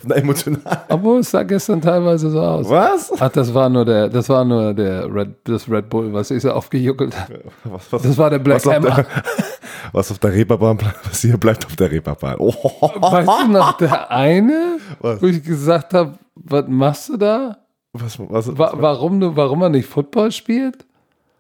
Auf 0.04 0.06
einer 0.12 0.16
emotionalen. 0.18 0.78
Obwohl 0.90 1.20
es 1.20 1.32
sah 1.32 1.44
gestern 1.44 1.82
teilweise 1.82 2.30
so 2.30 2.42
aus. 2.42 2.70
Was? 2.70 3.14
Ach, 3.20 3.30
das 3.30 3.54
war 3.54 3.70
nur 3.70 3.86
der, 3.86 4.10
das 4.10 4.28
war 4.28 4.44
nur 4.44 4.74
der 4.74 5.06
Red, 5.14 5.30
das 5.46 5.70
Red 5.70 5.90
Bull, 5.90 6.12
was 6.12 6.30
ich 6.30 6.42
so 6.42 6.52
aufgejuckelt 6.52 7.18
habe. 7.18 7.40
Was, 7.64 7.92
was, 7.94 8.02
Das 8.02 8.18
war 8.18 8.30
der 8.30 8.40
Black 8.40 8.58
was 8.58 8.68
auf 8.68 8.74
Hammer. 8.76 8.96
der, 8.96 9.06
was 9.94 10.12
auf 10.12 10.20
der 10.20 10.34
Reeperbahn 10.34 10.76
bleibt, 10.76 11.10
was 11.10 11.22
hier 11.22 11.38
bleibt 11.38 11.66
auf 11.66 11.78
der 11.78 11.90
Reeperbahn. 11.90 12.36
Oh. 12.38 12.52
Weißt 12.52 13.30
du 13.46 13.52
noch, 13.54 13.78
der 13.78 14.12
eine, 14.12 14.78
Was? 15.00 15.22
wo 15.22 15.28
ich 15.28 15.42
gesagt 15.42 15.94
habe, 15.94 16.16
was 16.36 16.66
machst 16.68 17.08
du 17.10 17.16
da? 17.18 17.58
Was, 17.94 18.20
was, 18.20 18.58
Wa 18.58 18.74
warum, 18.76 19.22
du, 19.22 19.36
warum 19.38 19.62
er 19.62 19.70
nicht 19.70 19.88
Football 19.88 20.32
spielt? 20.34 20.86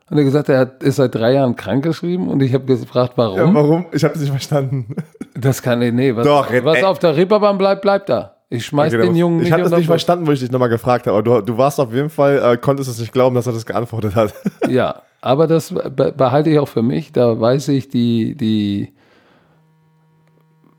Und 0.09 0.17
er 0.17 0.23
gesagt, 0.23 0.49
er 0.49 0.59
hat, 0.59 0.83
ist 0.83 0.97
seit 0.97 1.15
drei 1.15 1.33
Jahren 1.33 1.55
krankgeschrieben 1.55 2.27
und 2.27 2.41
ich 2.41 2.53
habe 2.53 2.65
gefragt, 2.65 3.13
warum? 3.15 3.37
ja, 3.37 3.53
warum? 3.53 3.85
Ich 3.93 4.03
habe 4.03 4.13
es 4.13 4.21
nicht 4.21 4.31
verstanden. 4.31 4.95
Das 5.35 5.61
kann 5.61 5.81
ich, 5.81 5.93
nee, 5.93 6.15
was, 6.15 6.25
Doch, 6.25 6.51
was 6.63 6.77
ey. 6.77 6.83
auf 6.83 6.99
der 6.99 7.15
Reeperbahn 7.15 7.57
bleibt, 7.57 7.81
bleibt 7.81 8.09
da. 8.09 8.35
Ich 8.49 8.67
schmeiß 8.67 8.93
Okay, 8.93 9.01
den 9.01 9.15
Jungen 9.15 9.39
ich 9.39 9.45
nicht 9.45 9.53
habe 9.53 9.63
das 9.63 9.71
nicht 9.71 9.87
verstanden, 9.87 10.27
wo 10.27 10.31
ich 10.31 10.39
dich 10.39 10.51
nochmal 10.51 10.69
gefragt 10.69 11.07
habe. 11.07 11.17
Aber 11.17 11.41
du, 11.41 11.53
du 11.53 11.57
warst 11.57 11.79
auf 11.79 11.91
jeden 11.91 12.11
Fall, 12.11 12.37
äh, 12.37 12.57
konntest 12.57 12.87
es 12.87 12.99
nicht 12.99 13.11
glauben, 13.11 13.33
dass 13.33 13.47
er 13.47 13.53
das 13.53 13.65
geantwortet 13.65 14.15
hat. 14.15 14.33
Ja, 14.69 15.01
aber 15.21 15.47
das 15.47 15.73
be 15.73 16.13
behalte 16.15 16.51
ich 16.51 16.59
auch 16.59 16.67
für 16.67 16.83
mich. 16.83 17.11
Da 17.11 17.39
weiß 17.39 17.69
ich, 17.69 17.89
die, 17.89 18.35
die, 18.35 18.93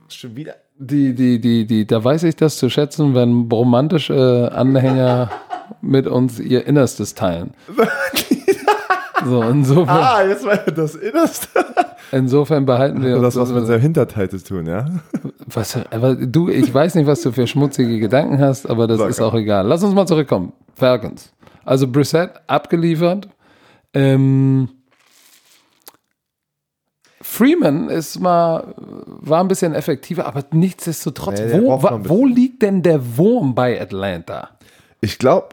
Schon 0.08 0.36
wieder? 0.36 0.54
die, 0.78 1.14
die, 1.14 1.40
die, 1.40 1.66
die, 1.66 1.86
da 1.86 2.02
weiß 2.02 2.22
ich 2.24 2.36
das 2.36 2.58
zu 2.58 2.70
schätzen, 2.70 3.14
wenn 3.14 3.48
romantische 3.50 4.52
Anhänger 4.54 5.30
mit 5.80 6.06
uns 6.06 6.38
ihr 6.38 6.66
Innerstes 6.66 7.14
teilen. 7.14 7.54
So, 9.24 9.42
insofern, 9.42 9.88
Ah, 9.88 10.22
jetzt 10.26 10.44
war 10.44 10.56
das 10.58 10.94
Innerste. 10.94 11.48
insofern 12.12 12.66
behalten 12.66 13.02
wir 13.02 13.20
Das 13.20 13.36
uns. 13.36 13.48
was 13.50 13.54
mit 13.56 13.66
seinem 13.66 13.80
Hinterteil 13.80 14.28
zu 14.30 14.42
tun, 14.42 14.66
ja? 14.66 14.86
was, 15.46 15.78
aber 15.90 16.14
du, 16.14 16.48
ich 16.48 16.72
weiß 16.72 16.94
nicht, 16.96 17.06
was 17.06 17.22
du 17.22 17.32
für 17.32 17.46
schmutzige 17.46 17.98
Gedanken 17.98 18.40
hast, 18.40 18.66
aber 18.68 18.86
das 18.86 18.98
Sag 18.98 19.10
ist 19.10 19.20
auch 19.20 19.34
egal. 19.34 19.66
Lass 19.66 19.82
uns 19.82 19.94
mal 19.94 20.06
zurückkommen. 20.06 20.52
Falcons. 20.76 21.32
Also 21.64 21.88
Brissett 21.88 22.30
abgeliefert. 22.46 23.28
Ähm, 23.94 24.68
Freeman 27.22 27.88
ist 27.88 28.20
mal, 28.20 28.74
war 28.76 29.40
ein 29.40 29.48
bisschen 29.48 29.74
effektiver, 29.74 30.26
aber 30.26 30.44
nichtsdestotrotz, 30.52 31.40
Nee, 31.40 31.52
wo, 31.62 31.80
wo 31.80 32.26
liegt 32.26 32.62
denn 32.62 32.82
der 32.82 33.16
Wurm 33.16 33.54
bei 33.54 33.80
Atlanta? 33.80 34.50
Ich 35.00 35.18
glaube, 35.18 35.48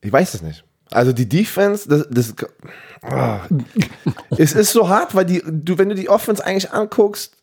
ich 0.00 0.12
weiß 0.12 0.34
es 0.34 0.42
nicht. 0.42 0.64
Also 0.92 1.12
die 1.12 1.28
Defense, 1.28 1.88
das, 1.88 2.06
das 2.10 2.34
ah. 3.02 3.40
es 4.36 4.52
ist 4.52 4.72
so 4.72 4.88
hart, 4.88 5.14
weil 5.14 5.24
die, 5.24 5.42
du, 5.46 5.78
wenn 5.78 5.88
du 5.88 5.94
die 5.94 6.08
Offense 6.08 6.44
eigentlich 6.44 6.72
anguckst, 6.72 7.36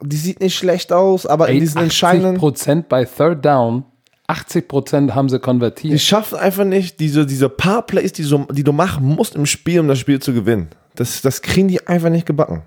die 0.00 0.16
sieht 0.16 0.40
nicht 0.40 0.56
schlecht 0.56 0.92
aus, 0.92 1.26
aber 1.26 1.48
in 1.48 1.54
Ey, 1.54 1.60
diesen 1.60 1.78
80 1.78 1.84
entscheidenden, 1.84 2.36
Prozent 2.38 2.88
bei 2.88 3.04
Third 3.04 3.44
Down, 3.44 3.84
80 4.26 4.68
Prozent 4.68 5.14
haben 5.14 5.28
sie 5.28 5.38
die 5.38 5.42
konvertiert. 5.42 6.00
schaffen 6.00 6.38
einfach 6.38 6.64
nicht 6.64 7.00
diese, 7.00 7.26
diese 7.26 7.48
paar 7.48 7.82
Plays, 7.82 8.12
die, 8.12 8.24
so, 8.24 8.46
die 8.50 8.64
du 8.64 8.72
machen 8.72 9.04
musst 9.06 9.34
im 9.34 9.46
Spiel, 9.46 9.80
um 9.80 9.88
das 9.88 9.98
Spiel 9.98 10.20
zu 10.20 10.32
gewinnen. 10.32 10.68
Das, 10.94 11.22
das 11.22 11.42
kriegen 11.42 11.68
die 11.68 11.86
einfach 11.86 12.10
nicht 12.10 12.26
gebacken. 12.26 12.62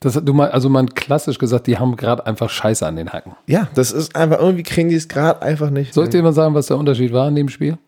Das, 0.00 0.20
du 0.22 0.34
mal, 0.34 0.50
also 0.50 0.68
man 0.68 0.94
klassisch 0.94 1.38
gesagt, 1.38 1.66
die 1.66 1.78
haben 1.78 1.96
gerade 1.96 2.26
einfach 2.26 2.50
Scheiße 2.50 2.86
an 2.86 2.96
den 2.96 3.12
Hacken. 3.12 3.32
Ja, 3.46 3.68
das 3.74 3.90
ist 3.90 4.14
einfach, 4.14 4.38
irgendwie 4.38 4.62
kriegen 4.62 4.90
die 4.90 4.96
es 4.96 5.08
gerade 5.08 5.40
einfach 5.40 5.70
nicht. 5.70 5.94
Soll 5.94 6.04
ich 6.04 6.10
dir 6.10 6.22
mal 6.22 6.32
sagen, 6.32 6.54
was 6.54 6.66
der 6.66 6.76
Unterschied 6.76 7.12
war 7.12 7.26
in 7.28 7.34
dem 7.34 7.48
Spiel? 7.48 7.78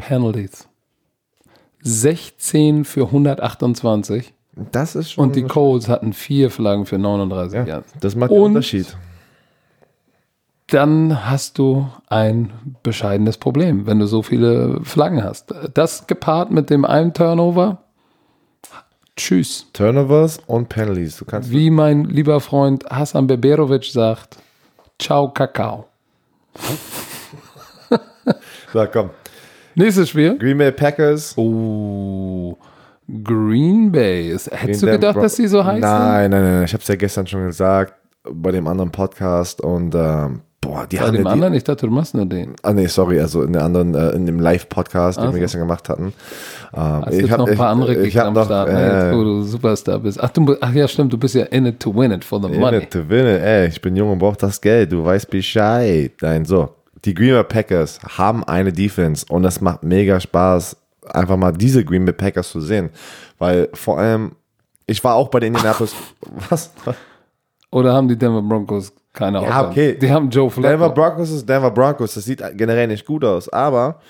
Penalties. 0.00 0.66
16 1.82 2.84
für 2.84 3.06
128 3.06 4.34
das 4.72 4.94
ist 4.94 5.12
schon. 5.12 5.24
und 5.24 5.36
die 5.36 5.44
Colts 5.44 5.88
hatten 5.88 6.12
vier 6.12 6.50
Flaggen 6.50 6.84
für 6.86 6.98
39 6.98 7.58
ja, 7.58 7.64
Yards. 7.64 7.92
das 8.00 8.14
macht 8.14 8.30
einen 8.30 8.40
Unterschied. 8.40 8.96
Dann 10.66 11.26
hast 11.28 11.58
du 11.58 11.88
ein 12.06 12.52
bescheidenes 12.82 13.38
Problem, 13.38 13.86
wenn 13.86 13.98
du 13.98 14.06
so 14.06 14.22
viele 14.22 14.80
Flaggen 14.84 15.24
hast. 15.24 15.52
Das 15.74 16.06
gepaart 16.06 16.50
mit 16.52 16.70
dem 16.70 16.84
einen 16.84 17.12
Turnover. 17.12 17.78
Tschüss. 19.16 19.66
Turnovers 19.72 20.38
und 20.46 20.68
Penalties. 20.68 21.16
Du 21.16 21.24
kannst 21.24 21.50
Wie 21.50 21.70
mein 21.70 22.04
lieber 22.04 22.40
Freund 22.40 22.84
Hassan 22.88 23.26
Beberovic 23.26 23.84
sagt, 23.84 24.36
ciao 24.98 25.28
Kakao. 25.32 25.86
so, 28.72 28.86
komm. 28.92 29.10
Nächstes 29.80 30.10
Spiel. 30.10 30.36
Green 30.38 30.58
Bay 30.58 30.72
Packers. 30.72 31.36
Oh, 31.38 32.56
Green 33.24 33.90
Bay. 33.90 34.36
Hättest 34.50 34.82
du 34.82 34.86
Den 34.86 34.96
gedacht, 34.96 35.14
Bro- 35.14 35.22
dass 35.22 35.36
die 35.36 35.46
so 35.46 35.64
heiß 35.64 35.74
sind? 35.74 35.80
Nein, 35.80 36.30
nein, 36.30 36.42
nein. 36.42 36.64
Ich 36.64 36.72
habe 36.74 36.82
es 36.82 36.88
ja 36.88 36.96
gestern 36.96 37.26
schon 37.26 37.46
gesagt 37.46 37.94
bei 38.30 38.50
dem 38.52 38.66
anderen 38.66 38.90
Podcast 38.90 39.62
und 39.62 39.94
ähm, 39.94 40.40
boah, 40.60 40.86
die 40.86 40.96
Bei 40.98 41.04
haben 41.04 41.12
dem 41.14 41.24
ja 41.24 41.30
die, 41.30 41.32
anderen? 41.32 41.54
Ich 41.54 41.64
dachte, 41.64 41.86
du 41.86 41.92
machst 41.92 42.14
nur 42.14 42.26
den. 42.26 42.54
Ah 42.62 42.74
nee, 42.74 42.86
sorry, 42.88 43.18
also 43.20 43.42
in 43.42 43.54
der 43.54 43.64
anderen, 43.64 43.94
äh, 43.94 44.10
in 44.10 44.26
dem 44.26 44.38
Live-Podcast, 44.38 45.18
den 45.18 45.28
Ach 45.28 45.32
wir 45.32 45.40
gestern 45.40 45.60
gemacht 45.62 45.88
hatten. 45.88 46.12
Ähm, 46.74 46.82
Hast 47.06 47.14
jetzt 47.14 47.30
noch 47.30 47.48
ein 47.48 47.56
paar 47.56 47.70
andere 47.70 47.94
ich, 47.94 48.08
ich 48.08 48.18
hab 48.18 48.26
am 48.26 48.34
noch, 48.34 48.44
Start, 48.44 48.70
ne, 48.70 48.82
jetzt, 48.82 49.16
wo 49.16 49.22
äh, 49.22 49.24
du 49.24 49.42
Superstar 49.44 49.98
bist. 49.98 50.22
Ach, 50.22 50.28
du, 50.28 50.56
ach 50.60 50.72
ja, 50.74 50.86
stimmt, 50.86 51.10
du 51.12 51.16
bist 51.18 51.34
ja 51.34 51.44
in 51.44 51.64
it 51.64 51.80
to 51.80 51.94
win 51.96 52.12
it 52.12 52.22
for 52.22 52.38
the 52.40 52.48
in 52.52 52.60
money. 52.60 52.76
it 52.82 52.90
to 52.90 52.98
win 53.08 53.26
it. 53.26 53.40
Ey, 53.42 53.68
ich 53.68 53.80
bin 53.80 53.96
jung 53.96 54.12
und 54.12 54.18
brauch 54.18 54.36
das 54.36 54.60
Geld. 54.60 54.92
Du 54.92 55.02
weißt 55.02 55.30
Bescheid. 55.30 56.12
Nein, 56.20 56.44
so. 56.44 56.68
Die 57.04 57.14
Green 57.14 57.32
Bay 57.32 57.44
Packers 57.44 57.98
haben 58.18 58.44
eine 58.44 58.72
Defense 58.72 59.24
und 59.28 59.44
es 59.44 59.60
macht 59.60 59.82
mega 59.82 60.20
Spaß, 60.20 60.76
einfach 61.12 61.36
mal 61.36 61.52
diese 61.52 61.84
Green 61.84 62.04
Bay 62.04 62.12
Packers 62.14 62.50
zu 62.50 62.60
sehen. 62.60 62.90
Weil 63.38 63.68
vor 63.74 63.98
allem, 63.98 64.32
ich 64.86 65.02
war 65.02 65.14
auch 65.14 65.28
bei 65.28 65.40
den 65.40 65.54
Indianapolis. 65.54 65.94
Was? 66.50 66.70
Oder 67.70 67.94
haben 67.94 68.08
die 68.08 68.16
Denver 68.18 68.42
Broncos 68.42 68.92
keine 69.12 69.38
Ja, 69.42 69.60
Offense? 69.60 69.70
okay. 69.70 69.98
Die 69.98 70.10
haben 70.10 70.28
Joe 70.30 70.50
Flacco. 70.50 70.68
Denver 70.68 70.90
Broncos 70.90 71.30
ist 71.30 71.48
Denver 71.48 71.70
Broncos. 71.70 72.14
Das 72.14 72.24
sieht 72.24 72.42
generell 72.56 72.86
nicht 72.88 73.06
gut 73.06 73.24
aus, 73.24 73.48
aber 73.48 74.00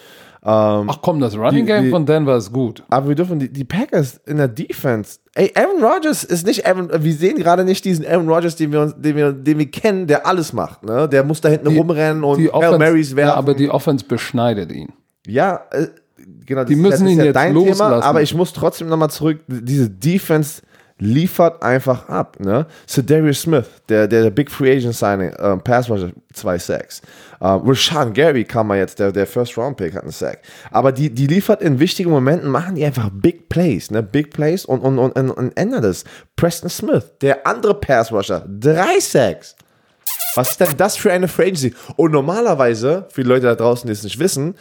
ähm, 0.43 0.89
Ach 0.89 0.99
komm, 1.03 1.21
das 1.21 1.37
Running 1.37 1.67
Die- 1.67 1.73
Game 1.73 1.85
die- 1.85 1.91
von 1.91 2.07
Denver 2.07 2.37
ist 2.37 2.51
gut. 2.53 2.83
Aber 2.89 3.09
wir 3.09 3.15
dürfen 3.15 3.39
die, 3.39 3.53
die 3.53 3.65
Packers 3.65 4.21
in 4.27 4.39
der 4.39 4.49
Defense. 4.49 5.19
Ey, 5.35 5.53
Aaron 5.55 5.83
Rodgers 5.85 6.25
ist 6.25 6.47
nicht 6.47 6.67
Aaron. 6.67 6.89
Wir 6.99 7.13
sehen 7.15 7.37
gerade 7.37 7.65
nicht 7.65 7.85
diesen 7.85 8.07
Aaron 8.07 8.29
Rodgers, 8.29 8.57
den 8.57 8.73
wir, 8.73 8.81
uns, 8.81 8.95
den 8.97 9.17
wir, 9.17 9.33
den 9.33 9.59
wir 9.59 9.71
kennen, 9.71 10.07
der 10.07 10.27
alles 10.27 10.53
macht. 10.53 10.83
Ne? 10.85 11.09
Der 11.09 11.25
muss 11.25 11.41
da 11.43 11.49
hinten 11.51 11.69
rumrennen 11.77 12.25
und 12.25 12.39
Die 12.39 12.51
Hail 12.51 12.79
Marys 12.79 13.15
werfen. 13.15 13.29
ja, 13.29 13.35
aber 13.35 13.53
die 13.55 13.69
Offense 13.69 14.05
beschneidet 14.07 14.73
ihn. 14.73 14.89
Ja, 15.27 15.61
äh, 15.73 15.89
genau. 16.47 16.63
Das 16.63 16.69
Die 16.71 16.77
müssen 16.77 16.91
das 16.91 17.01
ist 17.03 17.09
ihn 17.11 17.19
ja 17.19 17.25
jetzt 17.27 17.37
dein 17.37 17.53
Thema. 17.55 17.67
loslassen. 17.69 18.03
Aber 18.03 18.23
ich 18.23 18.35
muss 18.35 18.53
trotzdem 18.55 18.89
nochmal 18.89 19.11
zurück. 19.11 19.41
Diese 19.47 19.91
Defense 19.91 20.63
liefert 21.01 21.63
einfach 21.63 22.09
ab. 22.09 22.37
Ne? 22.39 22.67
Darius 23.05 23.43
Smith, 23.43 23.67
der, 23.89 24.07
der, 24.07 24.23
der 24.25 24.31
Big 24.31 24.51
Free 24.51 24.77
Agent 24.77 24.95
Signing, 24.95 25.31
äh, 25.31 25.57
Pass 25.57 25.91
Rusher 25.91 26.13
2 26.33 26.59
Sacks. 26.59 27.01
Äh, 27.41 27.47
Rashawn 27.47 28.13
Gary 28.13 28.45
kam 28.45 28.69
mal 28.69 28.79
jetzt, 28.79 28.99
der, 28.99 29.11
der 29.11 29.27
First 29.27 29.57
Round 29.57 29.77
Pick 29.79 29.95
hat 29.95 30.03
einen 30.03 30.13
Sack. 30.13 30.41
Aber 30.71 30.93
die, 30.93 31.11
die 31.11 31.27
liefert 31.27 31.63
in 31.63 31.81
wichtigen 31.81 32.11
Momenten, 32.11 32.51
machen 32.51 32.75
die 32.75 32.85
einfach 32.85 33.11
Big 33.13 33.49
Plays, 33.49 33.91
ne? 33.91 34.03
Big 34.03 34.31
Plays 34.31 34.65
und, 34.65 34.81
und, 34.81 34.99
und, 34.99 35.13
und, 35.13 35.31
und 35.31 35.57
ändert 35.57 35.85
es. 35.85 36.05
Preston 36.37 36.71
Smith, 36.71 37.13
der 37.23 37.47
andere 37.47 37.75
Pass 37.75 38.13
Rusher, 38.13 38.47
drei 38.47 39.01
Sacks. 39.01 39.57
Was 40.35 40.53
ist 40.53 40.61
denn 40.61 40.77
das 40.77 40.97
für 40.97 41.13
eine 41.13 41.29
Free 41.29 41.45
Agency? 41.45 41.75
Und 41.97 42.13
normalerweise, 42.13 43.07
für 43.11 43.23
die 43.23 43.29
Leute 43.29 43.47
da 43.47 43.55
draußen, 43.55 43.87
die 43.87 43.93
es 43.93 44.05
nicht 44.05 44.19
wissen, 44.19 44.55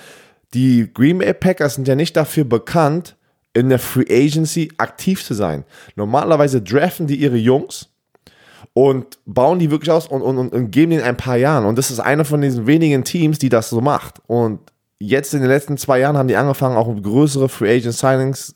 die 0.53 0.91
Green 0.91 1.19
Bay 1.19 1.33
Packers 1.33 1.75
sind 1.75 1.87
ja 1.87 1.95
nicht 1.95 2.15
dafür 2.15 2.43
bekannt, 2.43 3.15
in 3.53 3.69
der 3.69 3.79
Free 3.79 4.05
Agency 4.09 4.71
aktiv 4.77 5.23
zu 5.23 5.33
sein. 5.33 5.63
Normalerweise 5.95 6.61
draften 6.61 7.07
die 7.07 7.15
ihre 7.15 7.37
Jungs 7.37 7.89
und 8.73 9.17
bauen 9.25 9.59
die 9.59 9.71
wirklich 9.71 9.91
aus 9.91 10.07
und, 10.07 10.21
und, 10.21 10.53
und, 10.53 10.71
geben 10.71 10.91
ihnen 10.91 11.03
ein 11.03 11.17
paar 11.17 11.37
Jahren. 11.37 11.65
Und 11.65 11.77
das 11.77 11.91
ist 11.91 11.99
einer 11.99 12.25
von 12.25 12.41
diesen 12.41 12.67
wenigen 12.67 13.03
Teams, 13.03 13.39
die 13.39 13.49
das 13.49 13.69
so 13.69 13.81
macht. 13.81 14.21
Und 14.27 14.59
jetzt 14.99 15.33
in 15.33 15.41
den 15.41 15.49
letzten 15.49 15.77
zwei 15.77 15.99
Jahren 15.99 16.17
haben 16.17 16.27
die 16.27 16.35
angefangen, 16.35 16.77
auch 16.77 16.93
größere 17.01 17.49
Free 17.49 17.77
Agent 17.77 17.95
Signings 17.95 18.55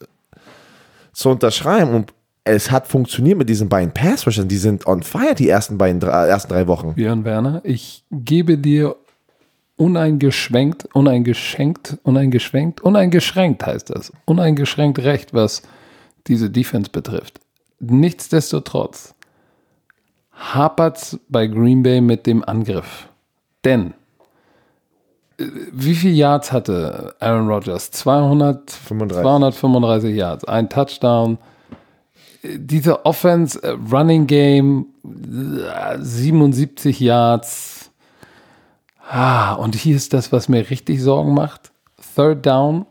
zu 1.12 1.30
unterschreiben. 1.30 1.94
Und 1.94 2.14
es 2.44 2.70
hat 2.70 2.88
funktioniert 2.88 3.38
mit 3.38 3.50
diesen 3.50 3.70
beiden 3.70 3.94
Pass 3.94 4.28
Rushern. 4.28 4.48
Die 4.48 4.58
sind 4.58 4.86
on 4.86 5.02
fire 5.02 5.34
die 5.36 5.50
ersten 5.50 5.78
beiden 5.78 6.00
drei, 6.00 6.28
ersten 6.28 6.52
drei 6.52 6.68
Wochen. 6.68 6.94
Björn 6.94 7.26
Werner, 7.26 7.62
ich 7.64 8.04
gebe 8.12 8.58
dir 8.58 8.96
uneingeschränkt, 9.78 10.88
uneingeschenkt, 10.94 11.98
uneingeschränkt, 12.04 12.82
uneingeschränkt 12.82 13.66
heißt 13.66 13.90
das. 13.90 14.12
Uneingeschränkt 14.26 15.00
recht, 15.00 15.34
was 15.34 15.64
diese 16.28 16.50
Defense 16.50 16.90
betrifft. 16.90 17.40
Nichtsdestotrotz 17.80 19.14
hapert's 20.32 21.20
bei 21.30 21.48
Green 21.48 21.84
Bay 21.84 22.02
mit 22.02 22.26
dem 22.26 22.44
Angriff. 22.44 23.08
Denn 23.66 23.94
äh, 25.38 25.46
wie 25.72 25.96
viele 25.96 26.14
Yards 26.14 26.52
hatte 26.52 27.16
Aaron 27.20 27.48
Rodgers? 27.48 27.92
200, 27.92 28.72
35. 28.72 29.22
235 29.24 30.16
Yards, 30.16 30.46
ein 30.46 30.70
Touchdown. 30.70 31.38
Äh, 32.42 32.58
Diese 32.60 33.06
Offense, 33.06 33.62
äh, 33.64 33.76
Running 33.92 34.28
Game, 34.28 34.88
äh, 35.04 35.98
77 36.00 37.00
Yards. 37.00 37.83
Ah, 39.10 39.54
und 39.54 39.76
hier 39.76 39.96
ist 39.96 40.14
das, 40.14 40.32
was 40.32 40.50
mir 40.50 40.70
richtig 40.70 41.02
Sorgen 41.02 41.34
macht. 41.34 41.72
Third 42.16 42.46
Down, 42.46 42.86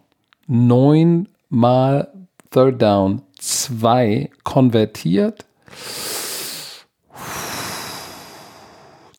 neunmal 0.47 2.09
Third 2.51 2.81
Down, 2.83 3.23
zwei 3.39 4.31
konvertiert. 4.45 5.47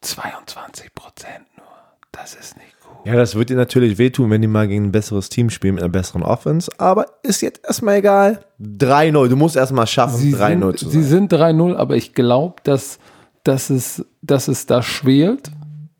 22 0.02 0.94
Prozent 0.94 1.46
nur. 1.58 1.66
Das 2.12 2.36
ist 2.36 2.58
nicht 2.58 2.76
gut. 2.82 3.06
Ja, 3.06 3.16
das 3.16 3.36
wird 3.36 3.50
dir 3.50 3.56
natürlich 3.58 3.98
wehtun, 3.98 4.30
wenn 4.30 4.42
die 4.42 4.48
mal 4.48 4.68
gegen 4.68 4.86
ein 4.86 4.92
besseres 4.92 5.30
Team 5.30 5.50
spielen 5.50 5.76
mit 5.76 5.84
einer 5.84 5.92
besseren 5.92 6.24
Offense. 6.24 6.72
Aber 6.78 7.06
ist 7.24 7.42
jetzt 7.42 7.62
erstmal 7.66 7.96
egal. 7.98 8.46
3-0. 8.62 9.30
Du 9.30 9.36
musst 9.36 9.56
erstmal 9.56 9.88
schaffen, 9.88 10.18
Sie 10.18 10.36
3-0 10.36 10.60
sind, 10.60 10.80
zu 10.80 10.90
sie 10.90 11.02
sein. 11.04 11.28
sind 11.30 11.34
3-0, 11.34 11.76
aber 11.76 11.96
ich 11.96 12.14
glaube, 12.14 12.56
dass, 12.64 13.00
dass, 13.44 13.70
es, 13.70 14.06
dass 14.22 14.48
es 14.48 14.66
da 14.66 14.82
schwelt, 14.84 15.52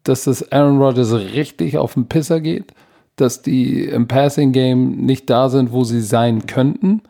dass 0.04 0.26
das 0.26 0.52
Aaron 0.52 0.82
Rodgers 0.82 1.14
richtig 1.14 1.78
auf 1.78 1.94
den 1.94 2.08
Pisser 2.08 2.42
geht, 2.42 2.74
dass 3.16 3.42
die 3.42 3.84
im 3.86 4.08
Passing 4.08 4.52
Game 4.52 4.98
nicht 5.06 5.30
da 5.30 5.50
sind, 5.50 5.72
wo 5.72 5.84
sie 5.84 6.02
sein 6.02 6.46
könnten, 6.48 7.02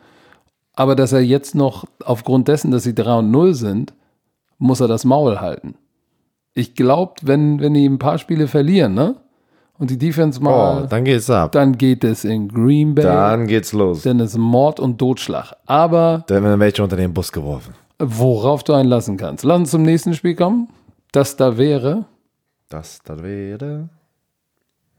aber 0.74 0.94
dass 0.96 1.12
er 1.12 1.20
jetzt 1.20 1.54
noch 1.54 1.84
aufgrund 2.04 2.48
dessen, 2.48 2.70
dass 2.70 2.82
sie 2.84 2.94
3 2.94 3.18
und 3.20 3.30
0 3.30 3.54
sind, 3.54 3.94
muss 4.58 4.80
er 4.80 4.88
das 4.88 5.04
Maul 5.04 5.40
halten. 5.40 5.74
Ich 6.52 6.74
glaube, 6.74 7.14
wenn, 7.22 7.60
wenn 7.60 7.74
die 7.74 7.86
ein 7.86 7.98
paar 7.98 8.18
Spiele 8.18 8.46
verlieren, 8.48 8.94
ne? 8.94 9.16
Und 9.76 9.90
die 9.90 9.98
Defense 9.98 10.38
Oh, 10.40 10.44
mal, 10.44 10.86
dann 10.88 11.02
geht's 11.02 11.28
ab. 11.28 11.50
dann 11.50 11.76
geht 11.76 12.04
es 12.04 12.24
in 12.24 12.46
Green 12.48 12.94
Bay, 12.94 13.04
Dann 13.04 13.48
geht's 13.48 13.72
los. 13.72 14.02
dann 14.02 14.20
ist 14.20 14.38
Mord 14.38 14.78
und 14.78 14.98
Totschlag. 14.98 15.52
Aber 15.66 16.22
Dann 16.28 16.44
werden 16.44 16.60
welche 16.60 16.82
unter 16.84 16.96
den 16.96 17.12
Bus 17.12 17.32
geworfen. 17.32 17.74
worauf 17.98 18.62
du 18.62 18.72
einen 18.72 18.88
lassen 18.88 19.16
kannst. 19.16 19.42
Lass 19.42 19.58
uns 19.58 19.70
zum 19.72 19.82
nächsten 19.82 20.14
Spiel 20.14 20.36
kommen. 20.36 20.68
Das 21.10 21.34
da 21.36 21.56
wäre, 21.58 22.04
Das, 22.74 22.98
das 23.04 23.22
wäre. 23.22 23.88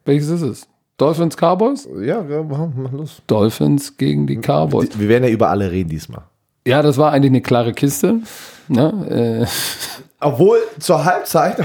welches 0.06 0.30
ist 0.30 0.42
es? 0.44 0.68
Dolphins 0.98 1.36
Cowboys? 1.36 1.86
Ja, 2.00 2.24
ja, 2.24 2.42
mach, 2.42 2.70
los. 2.94 3.22
Dolphins 3.28 3.98
gegen 3.98 4.26
die 4.28 4.38
Cowboys. 4.38 4.98
Wir 4.98 5.10
werden 5.10 5.26
ja 5.26 5.30
über 5.30 5.50
alle 5.50 5.70
reden 5.70 5.90
diesmal. 5.90 6.22
Ja, 6.66 6.82
das 6.82 6.98
war 6.98 7.12
eigentlich 7.12 7.32
eine 7.32 7.42
klare 7.42 7.74
Kiste. 7.74 8.22
Ne? 8.70 9.44
Äh, 9.44 9.96
Obwohl 10.22 10.60
zur 10.80 11.04
Halbzeit. 11.04 11.58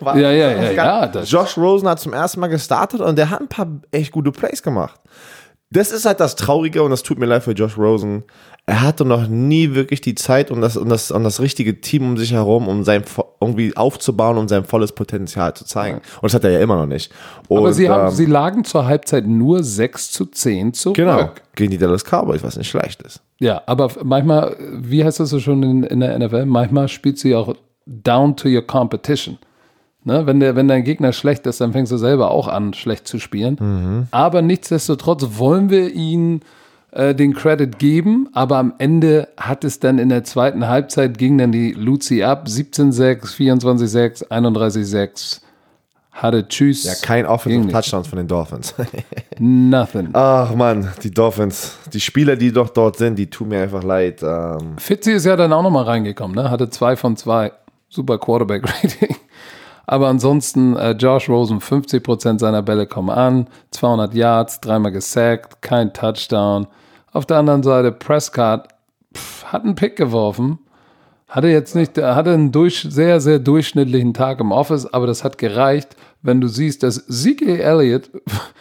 war- 0.00 0.14
Ja, 0.18 0.30
ja, 0.30 0.50
ja, 0.62 0.70
ja, 0.72 1.06
das- 1.06 1.30
Josh 1.30 1.56
Rosen 1.56 1.88
hat 1.88 2.00
zum 2.00 2.12
ersten 2.12 2.38
Mal 2.40 2.48
gestartet 2.48 3.00
und 3.00 3.16
der 3.16 3.30
hat 3.30 3.40
ein 3.40 3.48
paar 3.48 3.66
echt 3.92 4.12
gute 4.12 4.32
Plays 4.32 4.62
gemacht. 4.62 4.99
Das 5.72 5.92
ist 5.92 6.04
halt 6.04 6.18
das 6.18 6.34
Traurige 6.34 6.82
und 6.82 6.90
das 6.90 7.04
tut 7.04 7.18
mir 7.18 7.26
leid 7.26 7.44
für 7.44 7.52
Josh 7.52 7.78
Rosen. 7.78 8.24
Er 8.66 8.82
hatte 8.82 9.04
noch 9.04 9.28
nie 9.28 9.74
wirklich 9.74 10.00
die 10.00 10.14
Zeit 10.14 10.50
und 10.50 10.60
das, 10.60 10.76
und 10.76 10.88
das, 10.88 11.10
und 11.10 11.22
das 11.22 11.40
richtige 11.40 11.80
Team 11.80 12.02
um 12.10 12.16
sich 12.16 12.32
herum, 12.32 12.66
um 12.68 12.84
sein 12.84 13.04
irgendwie 13.40 13.76
aufzubauen 13.76 14.36
und 14.36 14.48
sein 14.48 14.64
volles 14.64 14.92
Potenzial 14.92 15.54
zu 15.54 15.64
zeigen. 15.64 15.98
Und 15.98 16.24
das 16.24 16.34
hat 16.34 16.44
er 16.44 16.50
ja 16.50 16.60
immer 16.60 16.76
noch 16.76 16.86
nicht. 16.86 17.12
Und, 17.48 17.58
aber 17.58 17.72
sie, 17.72 17.88
haben, 17.88 18.08
ähm, 18.08 18.14
sie 18.14 18.26
lagen 18.26 18.64
zur 18.64 18.86
Halbzeit 18.86 19.26
nur 19.26 19.62
6 19.62 20.10
zu 20.10 20.26
10 20.26 20.74
zurück. 20.74 20.96
genau 20.96 21.30
gegen 21.54 21.70
die 21.70 21.78
Dallas 21.78 22.04
Cowboys, 22.04 22.42
was 22.42 22.56
nicht 22.56 22.68
schlecht 22.68 23.02
ist. 23.02 23.20
Ja, 23.38 23.62
aber 23.66 23.90
manchmal, 24.02 24.56
wie 24.72 25.04
heißt 25.04 25.20
das 25.20 25.30
so 25.30 25.40
schon 25.40 25.62
in, 25.62 25.82
in 25.84 26.00
der 26.00 26.18
NFL? 26.18 26.46
Manchmal 26.46 26.88
spielt 26.88 27.18
sie 27.18 27.34
auch 27.34 27.54
down 27.86 28.36
to 28.36 28.48
your 28.48 28.62
competition. 28.66 29.38
Ne? 30.04 30.26
Wenn, 30.26 30.40
der, 30.40 30.56
wenn 30.56 30.68
dein 30.68 30.84
Gegner 30.84 31.12
schlecht 31.12 31.46
ist, 31.46 31.60
dann 31.60 31.72
fängst 31.72 31.92
du 31.92 31.96
selber 31.96 32.30
auch 32.30 32.48
an, 32.48 32.72
schlecht 32.74 33.06
zu 33.06 33.18
spielen. 33.18 34.08
Aber 34.10 34.42
nichtsdestotrotz 34.42 35.38
wollen 35.38 35.70
wir 35.70 35.92
ihnen 35.92 36.42
äh, 36.92 37.14
den 37.14 37.34
Credit 37.34 37.78
geben, 37.78 38.28
aber 38.32 38.56
am 38.58 38.74
Ende 38.78 39.28
hat 39.36 39.62
es 39.62 39.78
dann 39.78 39.98
in 39.98 40.08
der 40.08 40.24
zweiten 40.24 40.66
Halbzeit 40.66 41.18
ging 41.18 41.38
dann 41.38 41.52
die 41.52 41.72
Luzi 41.72 42.24
ab, 42.24 42.46
17-6, 42.48 43.36
24-6, 43.36 44.28
31-6. 44.28 45.40
Hatte 46.10 46.48
Tschüss. 46.48 46.84
Ja, 46.84 46.94
kein 47.00 47.24
Offensive. 47.26 47.70
Touchdowns 47.70 48.08
von 48.08 48.16
den 48.16 48.26
Dolphins. 48.26 48.74
Nothing. 49.38 50.08
Ach 50.12 50.52
man, 50.54 50.88
die 51.02 51.12
Dolphins, 51.12 51.78
die 51.92 52.00
Spieler, 52.00 52.34
die 52.34 52.52
doch 52.52 52.70
dort 52.70 52.96
sind, 52.96 53.16
die 53.16 53.30
tun 53.30 53.48
mir 53.48 53.62
einfach 53.62 53.84
leid. 53.84 54.22
Ähm, 54.22 54.76
Fitzy 54.76 55.12
ist 55.12 55.26
ja 55.26 55.36
dann 55.36 55.52
auch 55.52 55.62
nochmal 55.62 55.84
reingekommen, 55.84 56.34
ne? 56.34 56.50
Hatte 56.50 56.68
zwei 56.68 56.96
von 56.96 57.16
zwei. 57.16 57.52
Super 57.88 58.18
Quarterback-Rating. 58.18 59.16
Aber 59.92 60.06
ansonsten, 60.06 60.76
äh, 60.76 60.92
Josh 60.92 61.28
Rosen, 61.28 61.58
50% 61.60 62.38
seiner 62.38 62.62
Bälle 62.62 62.86
kommen 62.86 63.10
an, 63.10 63.48
200 63.72 64.14
Yards, 64.14 64.60
dreimal 64.60 64.92
gesackt, 64.92 65.62
kein 65.62 65.92
Touchdown. 65.92 66.68
Auf 67.10 67.26
der 67.26 67.38
anderen 67.38 67.64
Seite, 67.64 67.90
Prescott 67.90 68.68
pff, 69.16 69.46
hat 69.46 69.64
einen 69.64 69.74
Pick 69.74 69.96
geworfen, 69.96 70.60
hatte 71.28 71.48
jetzt 71.48 71.74
nicht, 71.74 71.98
er 71.98 72.14
hatte 72.14 72.32
einen 72.32 72.52
durch, 72.52 72.86
sehr, 72.88 73.20
sehr 73.20 73.40
durchschnittlichen 73.40 74.14
Tag 74.14 74.38
im 74.38 74.52
Office, 74.52 74.86
aber 74.86 75.08
das 75.08 75.24
hat 75.24 75.38
gereicht, 75.38 75.96
wenn 76.22 76.40
du 76.40 76.46
siehst, 76.46 76.84
dass 76.84 77.04
Zeke 77.08 77.60
Elliott 77.60 78.10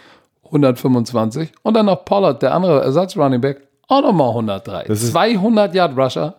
125 0.45 1.51
und 1.61 1.75
dann 1.75 1.85
noch 1.85 2.05
Pollard, 2.05 2.41
der 2.41 2.55
andere 2.55 2.81
Ersatz-Running 2.81 3.41
Back, 3.41 3.67
auch 3.87 4.01
nochmal 4.01 4.29
103. 4.29 4.85
Das 4.87 5.03
ist- 5.03 5.11
200 5.11 5.75
Yard 5.75 5.95
Rusher. 5.95 6.33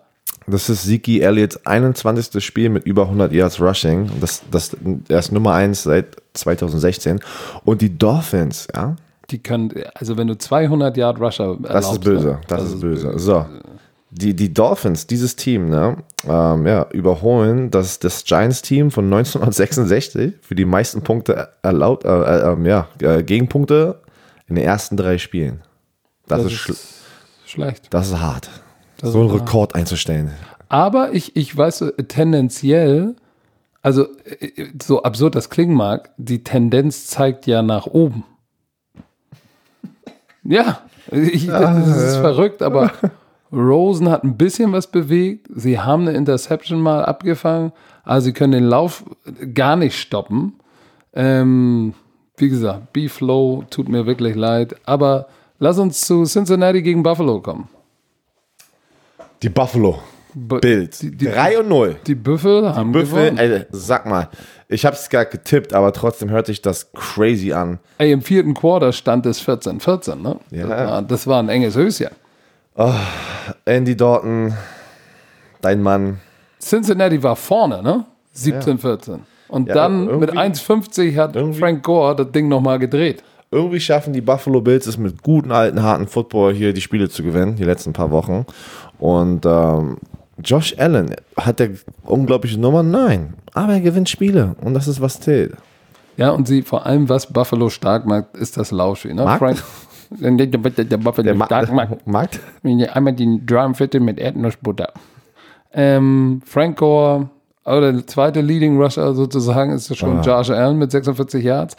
Das 0.51 0.69
ist 0.69 0.85
Zeke 0.85 1.21
Elliott's 1.23 1.65
21. 1.67 2.45
Spiel 2.45 2.69
mit 2.69 2.85
über 2.85 3.03
100 3.05 3.33
Yards 3.33 3.61
Rushing. 3.61 4.11
Das, 4.21 4.43
das, 4.51 4.77
er 5.09 5.19
ist 5.19 5.33
Nummer 5.33 5.55
1 5.55 5.83
seit 5.85 6.17
2016. 6.35 7.21
Und 7.65 7.81
die 7.83 7.97
Dolphins, 7.97 8.69
ja, 8.75 8.97
Die 9.31 9.39
können, 9.43 9.73
also 9.95 10.17
wenn 10.17 10.27
du 10.27 10.37
200 10.37 10.97
Yard 10.97 11.21
Rusher 11.21 11.57
das 11.61 11.71
erlaubst, 11.71 11.93
ist 11.93 12.01
böse. 12.05 12.27
ne? 12.27 12.41
Das, 12.49 12.63
ist 12.65 12.81
böse. 12.81 13.19
So. 13.19 13.47
Die, 14.13 14.35
die 14.35 14.53
Dolphins, 14.53 15.07
dieses 15.07 15.37
Team, 15.37 15.69
ne, 15.71 15.99
ähm, 16.27 16.67
ja, 16.67 16.85
überholen 16.91 17.71
das, 17.71 18.01
das 18.01 18.25
Giants-Team 18.25 18.91
von 18.91 19.05
1966 19.05 20.35
für 20.43 20.57
die 20.57 20.65
meisten 20.65 21.03
Punkte 21.03 21.51
erlaubt, 21.63 22.05
äh, 22.05 22.09
äh, 22.09 22.53
ähm, 22.53 22.67
ja, 22.67 22.89
äh, 23.01 23.23
Gegenpunkte 23.23 24.01
in 24.49 24.57
den 24.57 24.65
ersten 24.65 24.97
drei 24.97 25.17
Spielen. 25.19 25.63
Das, 26.27 26.43
Das 26.43 26.53
ist, 26.53 26.59
schl- 26.59 26.71
ist 26.71 26.95
schlecht. 27.47 27.87
das 27.91 28.09
ist 28.09 28.21
hart. 28.21 28.51
Das 29.01 29.13
so 29.13 29.21
einen. 29.21 29.31
Rekord 29.31 29.75
einzustellen. 29.75 30.33
Aber 30.69 31.13
ich, 31.13 31.37
ich 31.37 31.57
weiß 31.57 31.81
äh, 31.83 32.05
tendenziell, 32.05 33.17
also 33.83 34.07
äh, 34.25 34.67
so 34.81 35.03
absurd 35.03 35.35
das 35.35 35.51
klingen 35.51 35.75
mag, 35.75 36.11
die 36.17 36.45
Tendenz 36.45 37.07
zeigt 37.07 37.47
ja 37.47 37.63
nach 37.63 37.87
oben. 37.87 38.25
Ja, 40.43 40.81
ich, 41.13 41.49
das 41.49 41.87
ist 41.87 42.17
verrückt, 42.17 42.63
aber 42.63 42.93
Rosen 43.53 44.09
hat 44.09 44.25
ein 44.25 44.39
bisschen 44.39 44.73
was 44.73 44.87
bewegt. 44.87 45.49
Sie 45.55 45.79
haben 45.79 46.09
eine 46.09 46.17
Interception 46.17 46.81
mal 46.81 47.05
abgefangen. 47.05 47.73
Also 48.05 48.27
sie 48.27 48.33
können 48.33 48.53
den 48.53 48.65
Lauf 48.65 49.05
gar 49.55 49.77
nicht 49.77 49.99
stoppen. 49.99 50.55
Ähm, 51.13 51.93
wie 52.39 52.49
gesagt, 52.49 52.93
B-Flow 52.95 53.65
tut 53.69 53.91
mir 53.91 54.07
wirklich 54.07 54.35
leid. 54.35 54.77
Aber 54.85 55.27
lass 55.59 55.79
uns 55.79 56.01
zu 56.01 56.25
Cincinnati 56.25 56.81
gegen 56.83 57.03
Buffalo 57.03 57.41
kommen. 57.41 57.69
Die 59.43 59.49
Buffalo 59.49 59.99
Bu- 60.35 60.59
Bills. 60.61 60.99
Die, 61.01 61.11
die, 61.17 61.27
3 61.27 61.59
und 61.61 61.69
0. 61.69 61.97
die 62.07 62.15
Büffel 62.15 62.75
haben 62.75 62.93
Büffel, 62.93 63.31
gewonnen. 63.33 63.39
ey, 63.39 63.67
sag 63.73 64.07
mal, 64.07 64.29
ich 64.69 64.87
hab's 64.87 65.09
gerade 65.11 65.29
getippt, 65.31 65.73
aber 65.75 65.93
trotzdem 65.93 66.31
hört 66.31 66.47
sich 66.47 66.63
das 66.63 66.93
crazy 66.93 67.53
an. 67.53 67.81
Ey, 67.99 68.13
im 68.13 68.23
vierten 68.23 68.55
Quarter 68.55 68.93
stand 68.93 69.27
es 69.27 69.43
14-14, 69.45 70.15
ne? 70.17 70.37
Ja. 70.53 70.67
Das, 70.67 70.71
war, 70.89 71.03
das 71.03 71.27
war 71.27 71.43
ein 71.43 71.49
enges 71.49 71.75
Höschen. 71.77 72.09
Andy 73.65 73.97
Dalton, 73.97 74.55
dein 75.61 75.83
Mann. 75.83 76.21
Cincinnati 76.61 77.23
war 77.23 77.37
vorne, 77.37 77.83
ne? 77.83 78.05
17-14. 78.37 79.19
Und 79.49 79.69
Ja, 79.69 79.75
dann 79.75 80.05
mit 80.05 80.31
irgendwie- 80.31 80.39
1,50 80.39 81.17
hat 81.17 81.37
Frank 81.59 81.83
Gore 81.83 82.15
das 82.17 82.31
Ding 82.31 82.49
nochmal 82.49 82.79
gedreht. 82.79 83.25
Irgendwie 83.51 83.81
schaffen 83.81 84.13
die 84.13 84.21
Buffalo 84.21 84.61
Bills 84.61 84.87
es 84.87 84.97
mit 84.97 85.25
guten, 85.25 85.51
alten, 85.51 85.83
harten 85.83 86.07
Football 86.07 86.55
hier 86.55 86.73
die 86.73 86.81
Spiele 86.81 87.09
zu 87.09 87.25
gewinnen, 87.25 87.57
die 87.57 87.65
letzten 87.65 87.93
paar 87.93 88.13
Wochen. 88.13 88.47
Und 89.01 89.45
ähm, 89.47 89.97
Josh 90.45 90.75
Allen 90.79 91.15
hat 91.37 91.59
der 91.59 91.71
unglaubliche 92.05 92.59
Nummer? 92.61 92.83
Nein. 92.83 93.35
Aber 93.53 93.73
er 93.73 93.81
gewinnt 93.81 94.09
Spiele 94.09 94.55
und 94.63 94.75
das 94.75 94.87
ist 94.87 95.01
was 95.01 95.21
zählt. 95.21 95.55
Ja, 96.17 96.31
und 96.31 96.47
sie, 96.47 96.63
vor 96.63 96.85
allem, 96.87 97.09
was 97.09 97.33
Buffalo 97.33 97.71
stark 97.71 98.07
macht, 98.07 98.37
ist 98.37 98.57
das 98.57 98.71
Lauschi, 98.71 99.13
ne? 99.15 99.23
Frank, 99.39 99.63
der, 100.11 100.99
Buffalo 100.99 101.35
Der 101.35 101.45
stark 101.47 101.73
macht. 101.73 101.97
Markt? 102.07 102.41
Einmal 102.63 103.15
die 103.15 103.41
Drumviertel 103.45 104.01
mit 104.01 104.19
Erdnussbutter. 104.19 104.93
Ähm, 105.73 106.43
Frank 106.45 106.79
Gore, 106.79 107.31
oder 107.65 107.93
der 107.93 108.07
zweite 108.07 108.41
Leading 108.41 108.81
Rusher 108.81 109.15
sozusagen, 109.15 109.73
ist 109.73 109.97
schon 109.97 110.19
Ah. 110.19 110.23
Josh 110.23 110.51
Allen 110.51 110.79
mit 110.79 110.91
46 110.91 111.43
Yards. 111.43 111.77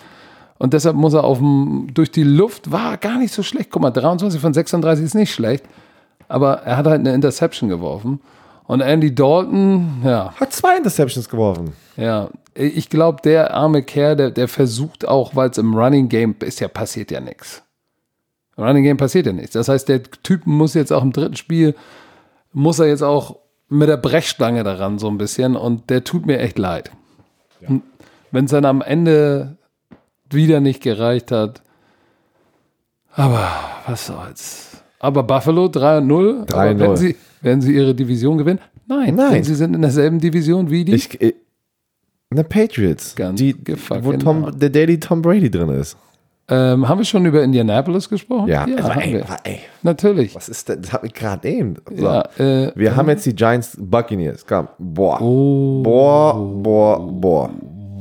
Und 0.57 0.73
deshalb 0.73 0.95
muss 0.95 1.13
er 1.13 1.23
auf 1.23 1.39
dem, 1.39 1.87
durch 1.93 2.11
die 2.11 2.23
Luft, 2.23 2.71
war 2.71 2.97
gar 2.97 3.17
nicht 3.17 3.33
so 3.33 3.43
schlecht. 3.43 3.69
Guck 3.71 3.81
mal, 3.81 3.91
23 3.91 4.39
von 4.39 4.53
36 4.53 5.05
ist 5.05 5.15
nicht 5.15 5.33
schlecht. 5.33 5.65
Aber 6.31 6.61
er 6.61 6.77
hat 6.77 6.85
halt 6.85 6.99
eine 7.01 7.13
Interception 7.13 7.67
geworfen. 7.69 8.21
Und 8.65 8.79
Andy 8.79 9.13
Dalton, 9.13 10.01
ja, 10.03 10.33
Hat 10.39 10.53
zwei 10.53 10.77
Interceptions 10.77 11.27
geworfen. 11.29 11.73
ja. 11.97 12.29
Ich 12.53 12.89
glaube, 12.89 13.21
der 13.23 13.53
arme 13.53 13.81
Kerl, 13.81 14.17
der, 14.17 14.29
der 14.29 14.49
versucht 14.49 15.07
auch, 15.07 15.37
weil 15.37 15.49
es 15.51 15.57
im 15.57 15.73
Running 15.73 16.09
Game 16.09 16.35
ist, 16.41 16.59
ja 16.59 16.67
passiert 16.67 17.09
ja 17.09 17.21
nichts. 17.21 17.63
Im 18.57 18.65
Running 18.65 18.83
Game 18.83 18.97
passiert 18.97 19.25
ja 19.25 19.31
nichts. 19.31 19.53
Das 19.53 19.69
heißt, 19.69 19.87
der 19.87 20.03
Typ 20.03 20.45
muss 20.45 20.73
jetzt 20.73 20.91
auch 20.91 21.01
im 21.01 21.13
dritten 21.13 21.37
Spiel, 21.37 21.75
muss 22.51 22.79
er 22.79 22.87
jetzt 22.87 23.03
auch 23.03 23.37
mit 23.69 23.87
der 23.87 23.95
Brechstange 23.95 24.65
daran 24.65 24.99
so 24.99 25.07
ein 25.07 25.17
bisschen 25.17 25.55
und 25.55 25.89
der 25.89 26.03
tut 26.03 26.25
mir 26.25 26.39
echt 26.39 26.57
leid. 26.59 26.91
Wenn 28.31 28.45
es 28.45 28.51
dann 28.51 28.65
am 28.65 28.81
Ende 28.81 29.55
wieder 30.29 30.59
nicht 30.59 30.83
gereicht 30.83 31.31
hat. 31.31 31.61
Aber 33.13 33.49
was 33.87 34.07
soll's. 34.07 34.80
Aber 35.03 35.23
Buffalo 35.23 35.65
3-0. 35.65 36.45
3-0. 36.47 36.53
Aber 36.53 36.79
Werden 36.79 36.95
sie, 36.95 37.15
werden 37.41 37.61
sie 37.61 37.73
ihre 37.75 37.95
Division 37.95 38.37
gewinnen? 38.37 38.59
Nein, 38.87 39.15
Nein. 39.15 39.43
sie 39.43 39.55
sind 39.55 39.75
in 39.75 39.81
derselben 39.81 40.19
Division 40.19 40.69
wie 40.69 40.85
die. 40.85 40.93
Ich, 40.93 41.19
ich, 41.19 41.33
ne 42.29 42.43
Patriots. 42.43 43.15
Ganz 43.15 43.39
die, 43.39 43.55
wo 43.89 44.11
genau. 44.11 44.23
Tom, 44.23 44.59
der 44.59 44.69
Daily 44.69 44.99
Tom 44.99 45.21
Brady 45.21 45.49
drin 45.49 45.69
ist. 45.69 45.97
ähm, 46.49 46.87
haben 46.87 46.99
wir 46.99 47.05
schon 47.05 47.25
über 47.25 47.41
Indianapolis 47.41 48.09
gesprochen? 48.09 48.47
Ja, 48.49 48.67
ja 48.67 48.77
aber 48.77 48.95
haben 48.95 49.01
ey, 49.01 49.21
aber 49.21 49.37
ey, 49.43 49.59
Natürlich. 49.81 50.35
was 50.35 50.49
ist 50.49 50.69
denn? 50.69 50.81
Das 50.81 50.91
hat 50.93 51.01
mich 51.03 51.13
gerade 51.13 51.47
eben. 51.49 51.75
So. 51.95 52.03
Ja, 52.03 52.25
äh, 52.37 52.71
Wir 52.75 52.95
haben 52.95 53.09
jetzt 53.09 53.25
die 53.25 53.33
Giants 53.35 53.77
Buccaneers. 53.79 54.45
Komm. 54.45 54.67
Boah. 54.77 55.19
oh, 55.21 55.81
Boah, 55.81 56.33
boah, 56.61 56.99
boah. 57.11 57.49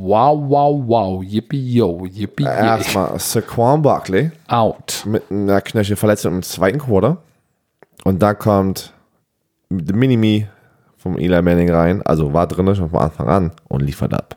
Wow, 0.01 0.41
wow, 0.49 0.83
wow. 0.87 1.23
Yippie, 1.23 1.75
yo, 1.75 2.07
yippie, 2.07 2.45
yay. 2.45 2.67
Erstmal 2.67 3.19
Saquon 3.19 3.83
Barkley 3.83 4.31
Out. 4.49 5.05
mit 5.07 5.31
einer 5.31 5.61
Knöchelverletzung 5.61 6.35
im 6.37 6.43
zweiten 6.43 6.79
Quarter. 6.79 7.19
Und 8.05 8.23
da 8.23 8.35
kommt 8.35 8.93
der 9.69 9.95
Mini-Me 9.95 10.49
vom 10.97 11.19
Eli 11.19 11.41
Manning 11.43 11.71
rein. 11.71 12.03
Also 12.03 12.33
war 12.33 12.47
drin 12.47 12.75
schon 12.75 12.91
von 12.91 13.01
Anfang 13.01 13.29
an 13.29 13.53
und 13.69 13.83
liefert 13.83 14.15
ab. 14.15 14.37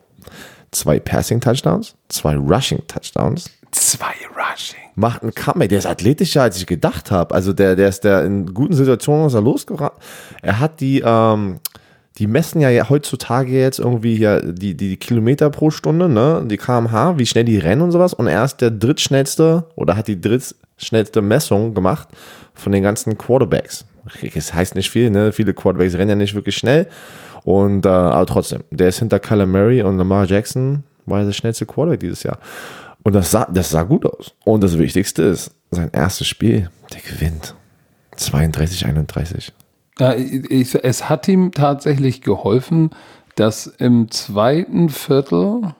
Zwei 0.71 0.99
Passing-Touchdowns, 0.99 1.95
zwei 2.09 2.35
Rushing-Touchdowns. 2.35 3.49
Zwei 3.71 4.13
Rushing. 4.35 4.79
macht 4.95 5.23
einen 5.23 5.33
Comeback. 5.33 5.69
Der 5.69 5.79
ist 5.79 5.85
athletischer, 5.85 6.43
als 6.43 6.57
ich 6.57 6.65
gedacht 6.65 7.09
habe. 7.11 7.33
Also 7.33 7.53
der, 7.53 7.75
der 7.75 7.89
ist 7.89 8.03
der 8.03 8.23
in 8.25 8.53
guten 8.53 8.73
Situationen 8.73 9.27
ist 9.27 9.33
er 9.33 9.41
losgerannt. 9.41 9.93
Er 10.41 10.59
hat 10.59 10.79
die, 10.79 11.01
ähm, 11.05 11.59
die 12.19 12.27
messen 12.27 12.61
ja 12.61 12.89
heutzutage 12.89 13.51
jetzt 13.51 13.79
irgendwie 13.79 14.15
hier 14.15 14.41
die, 14.41 14.75
die 14.75 14.97
Kilometer 14.97 15.49
pro 15.49 15.71
Stunde, 15.71 16.07
ne? 16.07 16.43
Die 16.45 16.57
kmh, 16.57 17.17
wie 17.17 17.25
schnell 17.25 17.45
die 17.45 17.57
rennen 17.57 17.81
und 17.81 17.91
sowas. 17.91 18.13
Und 18.13 18.27
er 18.27 18.43
ist 18.43 18.57
der 18.57 18.69
drittschnellste 18.69 19.65
oder 19.75 19.95
hat 19.95 20.07
die 20.07 20.21
drittschnellste 20.21 21.21
Messung 21.21 21.73
gemacht 21.73 22.07
von 22.53 22.71
den 22.71 22.83
ganzen 22.83 23.17
Quarterbacks. 23.17 23.85
Das 24.35 24.53
heißt 24.53 24.75
nicht 24.75 24.91
viel, 24.91 25.09
ne? 25.09 25.31
Viele 25.31 25.53
Quarterbacks 25.53 25.95
rennen 25.95 26.09
ja 26.09 26.15
nicht 26.15 26.35
wirklich 26.35 26.55
schnell. 26.55 26.87
Und 27.43 27.85
äh, 27.85 27.89
aber 27.89 28.25
trotzdem, 28.27 28.63
der 28.69 28.89
ist 28.89 28.99
hinter 28.99 29.19
Kyler 29.19 29.47
Murray 29.47 29.81
und 29.81 29.97
Lamar 29.97 30.25
Jackson 30.25 30.83
war 31.05 31.23
der 31.23 31.31
schnellste 31.33 31.65
Quarterback 31.65 31.99
dieses 31.99 32.23
Jahr. 32.23 32.37
Und 33.03 33.13
das 33.13 33.31
sah, 33.31 33.47
das 33.51 33.71
sah 33.71 33.83
gut 33.83 34.05
aus. 34.05 34.33
Und 34.45 34.63
das 34.63 34.77
Wichtigste 34.77 35.23
ist, 35.23 35.51
sein 35.71 35.89
erstes 35.91 36.27
Spiel, 36.27 36.69
der 36.93 37.01
gewinnt. 37.01 37.55
32, 38.15 38.85
31. 38.85 39.51
Ja, 39.99 40.15
ich, 40.15 40.75
es 40.83 41.09
hat 41.09 41.27
ihm 41.27 41.51
tatsächlich 41.51 42.21
geholfen, 42.21 42.89
dass 43.35 43.67
im 43.67 44.09
zweiten 44.09 44.89
Viertel 44.89 45.75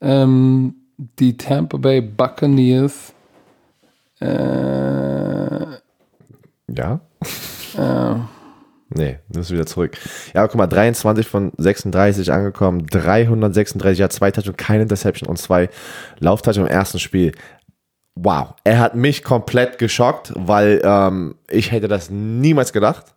ähm, 0.00 0.74
die 1.18 1.36
Tampa 1.36 1.76
Bay 1.78 2.00
Buccaneers 2.00 3.14
äh, 4.20 5.66
Ja? 6.68 7.00
Nee, 8.88 9.18
das 9.28 9.46
ist 9.46 9.52
wieder 9.52 9.66
zurück. 9.66 9.98
Ja, 10.32 10.42
aber 10.42 10.48
guck 10.48 10.58
mal, 10.58 10.66
23 10.68 11.26
von 11.26 11.52
36 11.56 12.32
angekommen, 12.32 12.86
336, 12.86 13.98
ja, 13.98 14.08
zwei 14.08 14.30
Touch 14.30 14.46
und 14.46 14.56
keine 14.56 14.82
Interception 14.82 15.28
und 15.28 15.38
zwei 15.38 15.68
Lauftouch 16.20 16.56
im 16.56 16.66
ersten 16.66 17.00
Spiel. 17.00 17.32
Wow, 18.16 18.54
er 18.64 18.78
hat 18.78 18.94
mich 18.94 19.22
komplett 19.22 19.78
geschockt, 19.78 20.32
weil 20.34 20.80
ähm, 20.82 21.34
ich 21.50 21.70
hätte 21.70 21.86
das 21.86 22.08
niemals 22.10 22.72
gedacht. 22.72 23.14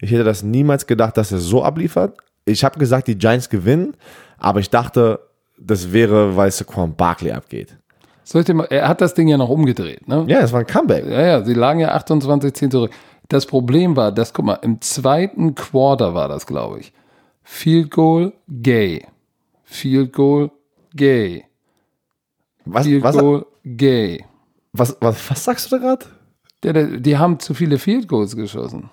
Ich 0.00 0.10
hätte 0.10 0.24
das 0.24 0.42
niemals 0.42 0.86
gedacht, 0.86 1.16
dass 1.16 1.30
er 1.30 1.38
so 1.38 1.62
abliefert. 1.62 2.16
Ich 2.44 2.64
habe 2.64 2.78
gesagt, 2.78 3.06
die 3.06 3.16
Giants 3.16 3.48
gewinnen, 3.48 3.94
aber 4.36 4.60
ich 4.60 4.68
dachte, 4.68 5.20
das 5.58 5.92
wäre, 5.92 6.36
weil 6.36 6.50
Saquon 6.50 6.94
Barkley 6.96 7.30
abgeht. 7.32 7.76
soll 8.24 8.40
ich 8.40 8.46
dir 8.46 8.54
mal, 8.54 8.64
er 8.64 8.88
hat 8.88 9.00
das 9.00 9.14
Ding 9.14 9.28
ja 9.28 9.36
noch 9.36 9.48
umgedreht, 9.48 10.06
ne? 10.08 10.24
Ja, 10.26 10.40
es 10.40 10.52
war 10.52 10.60
ein 10.60 10.66
Comeback. 10.66 11.06
Ja, 11.06 11.20
ja, 11.20 11.44
sie 11.44 11.54
lagen 11.54 11.80
ja 11.80 11.96
28-10 11.96 12.70
zurück. 12.70 12.92
Das 13.28 13.46
Problem 13.46 13.96
war, 13.96 14.12
dass, 14.12 14.32
guck 14.32 14.44
mal, 14.44 14.58
im 14.62 14.80
zweiten 14.80 15.54
Quarter 15.54 16.14
war 16.14 16.28
das, 16.28 16.46
glaube 16.46 16.80
ich. 16.80 16.92
Field 17.42 17.92
Goal, 17.92 18.32
gay. 18.48 19.06
Field 19.64 20.12
Goal, 20.12 20.50
gay. 20.94 21.44
Was, 22.66 22.84
Field 22.84 23.02
was, 23.02 23.16
Goal, 23.16 23.46
gay. 23.64 24.24
was, 24.72 24.96
was, 25.00 25.30
was 25.30 25.44
sagst 25.44 25.66
du 25.70 25.76
da 25.78 25.82
gerade? 25.82 26.06
Der- 26.62 26.98
die 26.98 27.16
haben 27.16 27.38
zu 27.38 27.54
viele 27.54 27.78
Field 27.78 28.08
Goals 28.08 28.36
geschossen. 28.36 28.90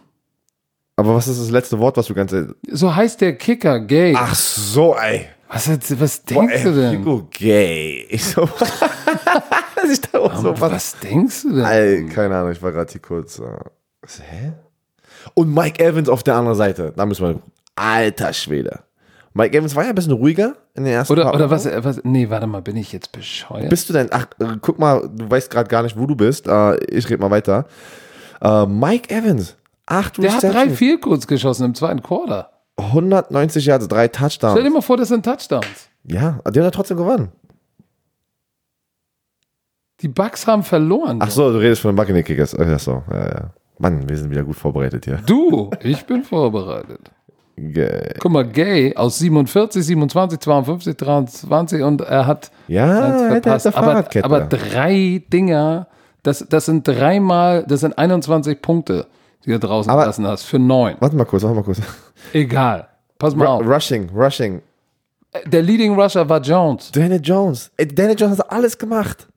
Aber 0.96 1.16
was 1.16 1.28
ist 1.28 1.40
das 1.40 1.50
letzte 1.50 1.80
Wort, 1.80 1.98
was 1.98 2.06
du 2.06 2.14
ganze. 2.14 2.56
So 2.70 2.96
heißt 2.96 3.20
der 3.22 3.36
Kicker, 3.36 3.80
gay. 3.80 4.14
Ach 4.16 4.36
so, 4.36 4.96
ey. 4.96 5.28
Was, 5.50 5.70
was, 5.70 6.00
was 6.00 6.20
Boah, 6.22 6.46
denkst 6.48 6.64
du 6.64 6.70
ey, 6.70 6.76
denn? 6.76 6.98
Figo 7.00 7.28
gay. 7.32 8.06
Ich 8.10 8.26
so. 8.26 8.44
ich 9.92 10.02
da 10.02 10.20
auch 10.20 10.36
so 10.36 10.52
was. 10.60 10.72
Was 10.72 11.00
denkst 11.00 11.44
du 11.44 11.56
denn? 11.56 11.66
Ey, 11.66 12.06
keine 12.08 12.38
Ahnung, 12.38 12.52
ich 12.52 12.62
war 12.62 12.72
gerade 12.72 12.92
hier 12.92 13.02
kurz. 13.02 13.40
Äh, 13.40 13.44
was, 14.02 14.22
hä? 14.22 14.54
Und 15.34 15.54
Mike 15.54 15.84
Evans 15.84 16.10
auf 16.10 16.24
der 16.24 16.36
anderen 16.36 16.58
Seite. 16.58 16.94
Da 16.96 17.06
müssen 17.06 17.26
wir. 17.28 17.40
Alter 17.76 18.34
Schwede. 18.34 18.82
Mike 19.34 19.58
Evans 19.58 19.76
war 19.76 19.84
ja 19.84 19.90
ein 19.90 19.96
bisschen 19.96 20.14
ruhiger 20.14 20.56
in 20.76 20.84
den 20.84 20.94
ersten 20.94 21.14
Oder, 21.14 21.34
oder 21.34 21.50
was, 21.50 21.66
was? 21.66 22.02
Nee, 22.04 22.30
warte 22.30 22.46
mal, 22.46 22.62
bin 22.62 22.78
ich 22.78 22.92
jetzt 22.94 23.12
bescheuert? 23.12 23.70
Bist 23.70 23.90
du 23.90 23.94
denn? 23.94 24.08
Ach, 24.12 24.28
äh, 24.40 24.58
guck 24.62 24.78
mal, 24.78 25.10
du 25.12 25.30
weißt 25.30 25.50
gerade 25.50 25.68
gar 25.68 25.82
nicht, 25.84 25.98
wo 25.98 26.06
du 26.06 26.16
bist. 26.16 26.48
Äh, 26.48 26.78
ich 26.86 27.10
rede 27.10 27.18
mal 27.22 27.32
weiter. 27.32 27.66
Äh, 28.42 28.66
Mike 28.68 29.14
Evans. 29.14 29.56
Acht 29.86 30.22
der 30.22 30.34
hat 30.34 30.44
drei 30.44 30.64
Receptions, 30.64 31.02
Goals 31.02 31.28
geschossen 31.28 31.66
im 31.66 31.76
zweiten 31.76 32.02
Quarter. 32.02 32.52
190 32.78 33.66
Yards, 33.66 33.88
drei 33.88 34.08
Stell 34.08 34.30
dir 34.30 34.40
Touchdowns. 34.40 34.74
mal 34.74 34.82
vor, 34.82 34.98
das 34.98 35.10
sind 35.10 35.26
Touchdowns. 35.26 35.90
Ja, 36.06 36.40
die 36.50 36.60
hat 36.60 36.66
er 36.66 36.72
trotzdem 36.72 36.98
gewonnen. 36.98 37.32
Die 40.02 40.08
Bucks 40.08 40.48
haben 40.48 40.64
verloren. 40.64 41.20
Ach 41.22 41.30
so, 41.30 41.52
du 41.52 41.60
redest 41.60 41.82
von 41.82 41.92
den 41.92 41.96
Buccaneers 41.96 42.26
Kickers. 42.26 42.60
Ach 42.60 42.80
so, 42.80 43.04
ja, 43.12 43.26
ja. 43.26 43.54
Mann, 43.80 44.08
wir 44.08 44.18
sind 44.18 44.30
wieder 44.30 44.44
gut 44.44 44.56
vorbereitet 44.56 45.06
hier. 45.06 45.18
Du, 45.26 45.72
ich 45.82 46.06
bin 46.06 46.24
vorbereitet. 46.24 47.12
Ge- 47.56 48.14
Guck 48.20 48.32
mal, 48.32 48.47
Gay 48.47 48.95
aus 48.95 49.20
47, 49.20 49.86
27, 49.86 50.39
52, 50.39 50.97
23 50.97 51.82
und 51.84 52.01
er 52.01 52.26
hat 52.26 52.49
Ja, 52.68 52.88
hat 52.88 53.43
verpasst. 53.43 53.68
eine 53.68 53.76
Aber, 53.76 53.86
Fahrradkette. 53.88 54.26
aber 54.26 54.41
drei 54.41 55.22
Dinger, 55.32 55.88
das, 56.24 56.45
das 56.49 56.66
sind 56.66 56.88
dreimal, 56.88 57.64
das 57.68 57.82
sind 57.82 57.95
21 57.97 58.62
Punkte, 58.62 59.06
die 59.45 59.51
du 59.51 59.60
draußen 59.60 59.91
Aber- 59.91 60.01
gelassen 60.04 60.26
hast, 60.26 60.43
für 60.43 60.58
neun. 60.58 60.95
Warte 60.99 61.16
mal 61.16 61.26
kurz, 61.26 61.43
warte 61.43 61.56
mal 61.56 61.64
kurz. 61.64 61.80
Egal. 62.34 62.88
Pass 63.20 63.36
mal 63.36 63.45
Ru 63.45 63.51
auf. 63.51 63.68
Rushing, 63.68 64.10
Rushing. 64.10 64.62
Der 65.45 65.62
Leading 65.62 65.93
Rusher 65.99 66.28
war 66.28 66.41
Jones. 66.41 66.91
Daniel 66.91 67.22
Jones. 67.24 67.72
Daniel 67.78 68.16
Jones 68.20 68.39
hat 68.39 68.51
alles 68.51 68.78
gemacht. 68.78 69.28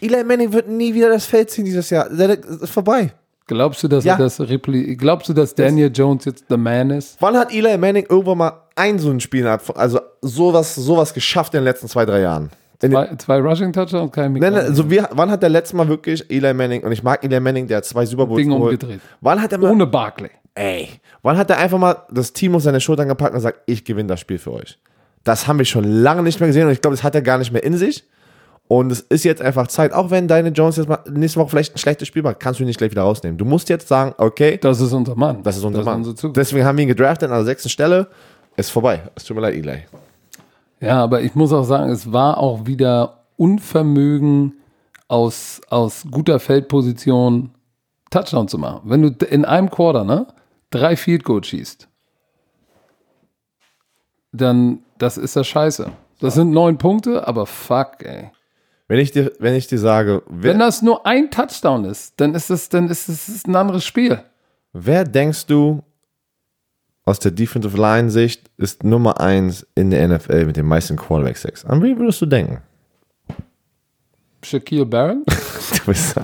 Eli 0.00 0.22
Manning 0.24 0.52
wird 0.52 0.68
nie 0.68 0.92
wieder 0.92 1.08
das 1.08 1.24
Feld 1.26 1.50
ziehen 1.50 1.64
dieses 1.64 1.88
Jahr. 1.90 2.08
Das 2.10 2.38
ist 2.38 2.70
vorbei. 2.70 3.12
Glaubst 3.46 3.82
du, 3.82 3.88
dass 3.88 4.04
Ja. 4.04 4.14
er 4.14 4.18
das 4.20 4.40
repli 4.40 4.96
Glaubst 4.96 5.28
du, 5.28 5.32
dass 5.34 5.54
Daniel 5.54 5.90
Jones 5.94 6.24
jetzt 6.24 6.44
the 6.48 6.56
man 6.56 6.90
ist? 6.90 7.16
Wann 7.20 7.36
hat 7.36 7.52
Eli 7.52 7.76
Manning 7.76 8.06
irgendwann 8.08 8.38
mal 8.38 8.52
ein 8.74 8.98
so 8.98 9.10
ein 9.10 9.20
Spiel, 9.20 9.46
also 9.46 10.00
sowas, 10.22 10.74
sowas 10.74 11.12
geschafft 11.12 11.52
in 11.54 11.58
den 11.60 11.64
letzten 11.64 11.88
zwei, 11.88 12.06
drei 12.06 12.20
Jahren? 12.22 12.50
Zwei, 12.80 13.14
zwei 13.16 13.38
Rushing 13.40 13.72
Touchdowns 13.72 14.12
kann 14.12 14.24
ich 14.26 14.30
mich 14.32 14.42
Nein, 14.42 14.52
nein, 14.52 14.66
nicht- 14.66 14.76
so 14.76 14.90
wie, 14.90 15.00
wann 15.12 15.30
hat 15.30 15.42
der 15.42 15.48
letzte 15.50 15.76
Mal 15.76 15.88
wirklich 15.88 16.28
Eli 16.30 16.52
Manning, 16.52 16.82
und 16.82 16.92
ich 16.92 17.02
mag 17.02 17.22
Eli 17.24 17.38
Manning, 17.40 17.66
der 17.66 17.78
hat 17.78 17.84
zwei 17.84 18.04
Super 18.04 18.26
Bowls 18.26 18.38
Ding 18.38 18.48
geholt. 18.50 18.82
umgedreht. 18.82 19.00
Wann 19.20 19.40
hat 19.40 19.52
er 19.52 19.58
mal, 19.58 19.70
Ohne 19.70 19.86
Barkley. 19.86 20.30
ey, 20.54 20.88
wann 21.22 21.36
hat 21.38 21.48
er 21.50 21.58
einfach 21.58 21.78
mal 21.78 21.96
das 22.10 22.32
Team 22.32 22.54
auf 22.54 22.62
seine 22.62 22.80
Schultern 22.80 23.08
gepackt 23.08 23.30
und 23.32 23.36
gesagt, 23.38 23.60
ich 23.66 23.84
gewinne 23.84 24.08
das 24.08 24.20
Spiel 24.20 24.38
für 24.38 24.52
euch? 24.52 24.78
Das 25.22 25.46
haben 25.46 25.58
wir 25.58 25.64
schon 25.64 25.84
lange 25.84 26.22
nicht 26.22 26.40
mehr 26.40 26.48
gesehen 26.48 26.66
und 26.66 26.72
ich 26.72 26.82
glaube, 26.82 26.96
das 26.96 27.04
hat 27.04 27.14
er 27.14 27.22
gar 27.22 27.38
nicht 27.38 27.52
mehr 27.52 27.62
in 27.64 27.76
sich. 27.78 28.04
Und 28.66 28.90
es 28.90 29.00
ist 29.00 29.24
jetzt 29.24 29.42
einfach 29.42 29.66
Zeit, 29.66 29.92
auch 29.92 30.10
wenn 30.10 30.26
deine 30.26 30.48
Jones 30.48 30.76
jetzt 30.76 30.88
mal 30.88 30.98
nächste 31.10 31.38
Woche 31.38 31.50
vielleicht 31.50 31.74
ein 31.74 31.78
schlechtes 31.78 32.08
Spiel 32.08 32.22
macht, 32.22 32.40
kannst 32.40 32.58
du 32.60 32.64
ihn 32.64 32.66
nicht 32.66 32.78
gleich 32.78 32.90
wieder 32.90 33.02
rausnehmen. 33.02 33.36
Du 33.36 33.44
musst 33.44 33.68
jetzt 33.68 33.88
sagen, 33.88 34.14
okay, 34.16 34.56
Das 34.58 34.80
ist 34.80 34.92
unser 34.92 35.14
Mann. 35.14 35.42
das 35.42 35.56
ist 35.58 35.64
unser 35.64 35.82
Mann. 35.84 35.98
unsere 35.98 36.14
Zukunft. 36.16 36.38
Deswegen 36.38 36.64
haben 36.64 36.76
wir 36.78 36.82
ihn 36.82 36.88
gedraftet 36.88 37.30
an 37.30 37.36
der 37.36 37.44
sechsten 37.44 37.68
Stelle. 37.68 38.08
Ist 38.56 38.70
vorbei. 38.70 39.02
Es 39.14 39.24
tut 39.24 39.36
mir 39.36 39.42
leid, 39.42 39.54
Eli. 39.54 39.82
Ja, 40.80 41.02
aber 41.02 41.20
ich 41.20 41.34
muss 41.34 41.52
auch 41.52 41.64
sagen, 41.64 41.90
es 41.90 42.10
war 42.12 42.38
auch 42.38 42.66
wieder 42.66 43.24
Unvermögen 43.36 44.54
aus, 45.08 45.60
aus 45.68 46.04
guter 46.10 46.38
Feldposition 46.40 47.50
Touchdown 48.10 48.48
zu 48.48 48.58
machen. 48.58 48.80
Wenn 48.84 49.02
du 49.02 49.24
in 49.26 49.44
einem 49.44 49.70
Quarter, 49.70 50.04
ne, 50.04 50.26
drei 50.70 50.96
Field 50.96 51.24
Goal 51.24 51.42
schießt, 51.44 51.88
dann, 54.32 54.80
das 54.98 55.16
ist 55.18 55.36
das 55.36 55.46
scheiße. 55.46 55.90
Das 56.20 56.34
sind 56.34 56.50
neun 56.52 56.78
Punkte, 56.78 57.26
aber 57.26 57.44
fuck, 57.46 58.02
ey. 58.04 58.30
Wenn 58.86 58.98
ich 58.98 59.12
dir, 59.12 59.32
wenn 59.38 59.54
ich 59.54 59.66
dir 59.66 59.78
sage, 59.78 60.22
wer, 60.28 60.52
Wenn 60.52 60.58
das 60.58 60.82
nur 60.82 61.06
ein 61.06 61.30
Touchdown 61.30 61.84
ist, 61.86 62.14
dann 62.20 62.34
ist 62.34 62.50
es, 62.50 62.68
dann 62.68 62.88
ist 62.88 63.08
es 63.08 63.44
ein 63.46 63.56
anderes 63.56 63.84
Spiel. 63.84 64.18
wer 64.72 65.04
denkst 65.04 65.46
du, 65.46 65.82
aus 67.06 67.18
der 67.18 67.30
Defensive 67.32 67.76
Line 67.76 68.10
Sicht 68.10 68.50
ist 68.56 68.82
Nummer 68.84 69.20
eins 69.20 69.66
in 69.74 69.90
der 69.90 70.06
NFL 70.08 70.46
mit 70.46 70.56
den 70.56 70.66
meisten 70.66 70.96
Quarterback 70.96 71.36
Sacks? 71.36 71.64
An 71.64 71.82
wen 71.82 71.98
würdest 71.98 72.20
du 72.22 72.26
denken? 72.26 72.58
Shaquille 74.42 74.84
Barron? 74.86 75.24
Du 75.26 75.84
bist 75.86 76.14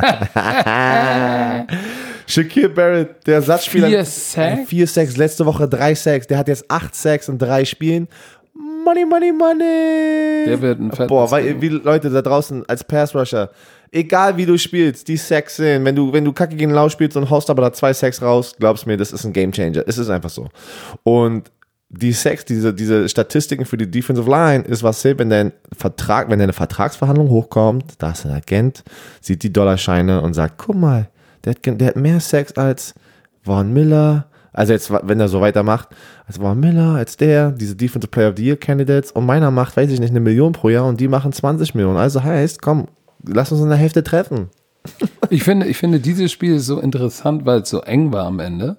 Shaquille 2.27 2.69
Barrett, 2.69 3.27
der 3.27 3.43
Satzspieler. 3.43 3.89
Vier 3.89 4.05
Sacks? 4.05 4.69
Vier 4.69 4.87
Sacks, 4.87 5.17
letzte 5.17 5.45
Woche 5.47 5.69
drei 5.69 5.95
Sacks. 5.95 6.27
Der 6.27 6.39
hat 6.39 6.49
jetzt 6.49 6.71
acht 6.71 6.95
Sacks 6.95 7.29
in 7.29 7.39
drei 7.39 7.65
Spielen. 7.65 8.09
Money, 8.85 9.05
money, 9.05 9.33
money. 9.33 10.45
Der 10.47 10.61
wird 10.61 10.81
ein 10.81 10.91
fettes 10.91 11.09
Boah, 11.09 11.31
weil, 11.31 11.61
wie 11.61 11.69
Leute 11.69 12.11
da 12.11 12.23
draußen 12.23 12.65
als 12.69 12.83
Pass 12.85 13.15
Rusher, 13.15 13.51
egal 13.93 14.37
wie 14.37 14.47
du 14.47 14.57
spielst, 14.59 15.09
die 15.09 15.17
Sacks 15.17 15.57
sind, 15.57 15.85
wenn 15.85 15.97
du, 15.97 16.13
wenn 16.13 16.25
du 16.25 16.33
kacke 16.33 16.57
gegen 16.57 16.71
Lau 16.71 16.89
spielst 16.89 17.17
und 17.17 17.29
haust 17.31 17.51
aber 17.51 17.63
da 17.63 17.73
zwei 17.73 17.93
Sacks 17.93 18.23
raus, 18.23 18.55
glaubst 18.59 18.87
mir, 18.87 18.97
das 18.97 19.13
ist 19.13 19.25
ein 19.25 19.33
Game 19.33 19.53
Changer. 19.53 19.85
Es 19.87 19.99
ist 19.99 20.11
einfach 20.11 20.31
so. 20.31 20.49
Und 21.03 21.51
die 21.91 22.13
Sacks, 22.13 22.45
diese, 22.45 22.73
diese 22.73 23.09
Statistiken 23.09 23.65
für 23.65 23.77
die 23.77 23.91
Defensive 23.91 24.31
Line 24.31 24.65
ist 24.65 24.83
was 24.83 25.03
hilft, 25.03 25.19
wenn 25.19 25.31
dein 25.31 25.53
Vertrag, 25.77 26.31
wenn 26.31 26.39
deine 26.39 26.53
Vertragsverhandlung 26.53 27.29
hochkommt, 27.29 27.95
da 27.99 28.13
ist 28.13 28.25
ein 28.25 28.33
Agent, 28.33 28.85
sieht 29.21 29.43
die 29.43 29.53
Dollarscheine 29.53 30.23
und 30.23 30.35
sagt, 30.35 30.59
guck 30.59 30.77
mal, 30.77 31.09
der 31.45 31.55
hat, 31.55 31.81
der 31.81 31.89
hat 31.89 31.97
mehr 31.97 32.21
Sex 32.21 32.53
als 32.53 32.95
Von 33.43 33.73
Miller, 33.73 34.30
also 34.53 34.73
jetzt, 34.73 34.91
wenn 34.91 35.21
er 35.21 35.29
so 35.29 35.41
weitermacht, 35.41 35.89
als 36.27 36.39
Von 36.39 36.59
Miller, 36.59 36.95
als 36.97 37.17
der, 37.17 37.53
diese 37.53 37.77
Defensive 37.77 38.11
Player 38.11 38.31
of 38.31 38.37
the 38.37 38.45
Year 38.45 38.57
Candidates 38.57 39.13
und 39.13 39.27
meiner 39.27 39.51
macht, 39.51 39.77
weiß 39.77 39.91
ich 39.91 40.01
nicht, 40.01 40.11
eine 40.11 40.21
Million 40.21 40.53
pro 40.53 40.69
Jahr 40.69 40.87
und 40.87 41.01
die 41.01 41.09
machen 41.09 41.33
20 41.33 41.75
Millionen. 41.75 41.99
Also 41.99 42.23
heißt, 42.23 42.61
komm, 42.61 42.87
lass 43.25 43.53
uns 43.53 43.61
in 43.61 43.69
der 43.69 43.79
Hälfte 43.79 44.03
treffen. 44.03 44.49
Ich 45.29 45.45
finde, 45.45 45.67
ich 45.67 45.77
finde, 45.77 46.01
dieses 46.01 46.33
Spiel 46.33 46.59
so 46.59 46.81
interessant, 46.81 47.47
weil 47.47 47.61
es 47.61 47.71
so 47.71 47.83
eng 47.83 48.13
war 48.13 48.27
am 48.27 48.41
Ende. 48.41 48.75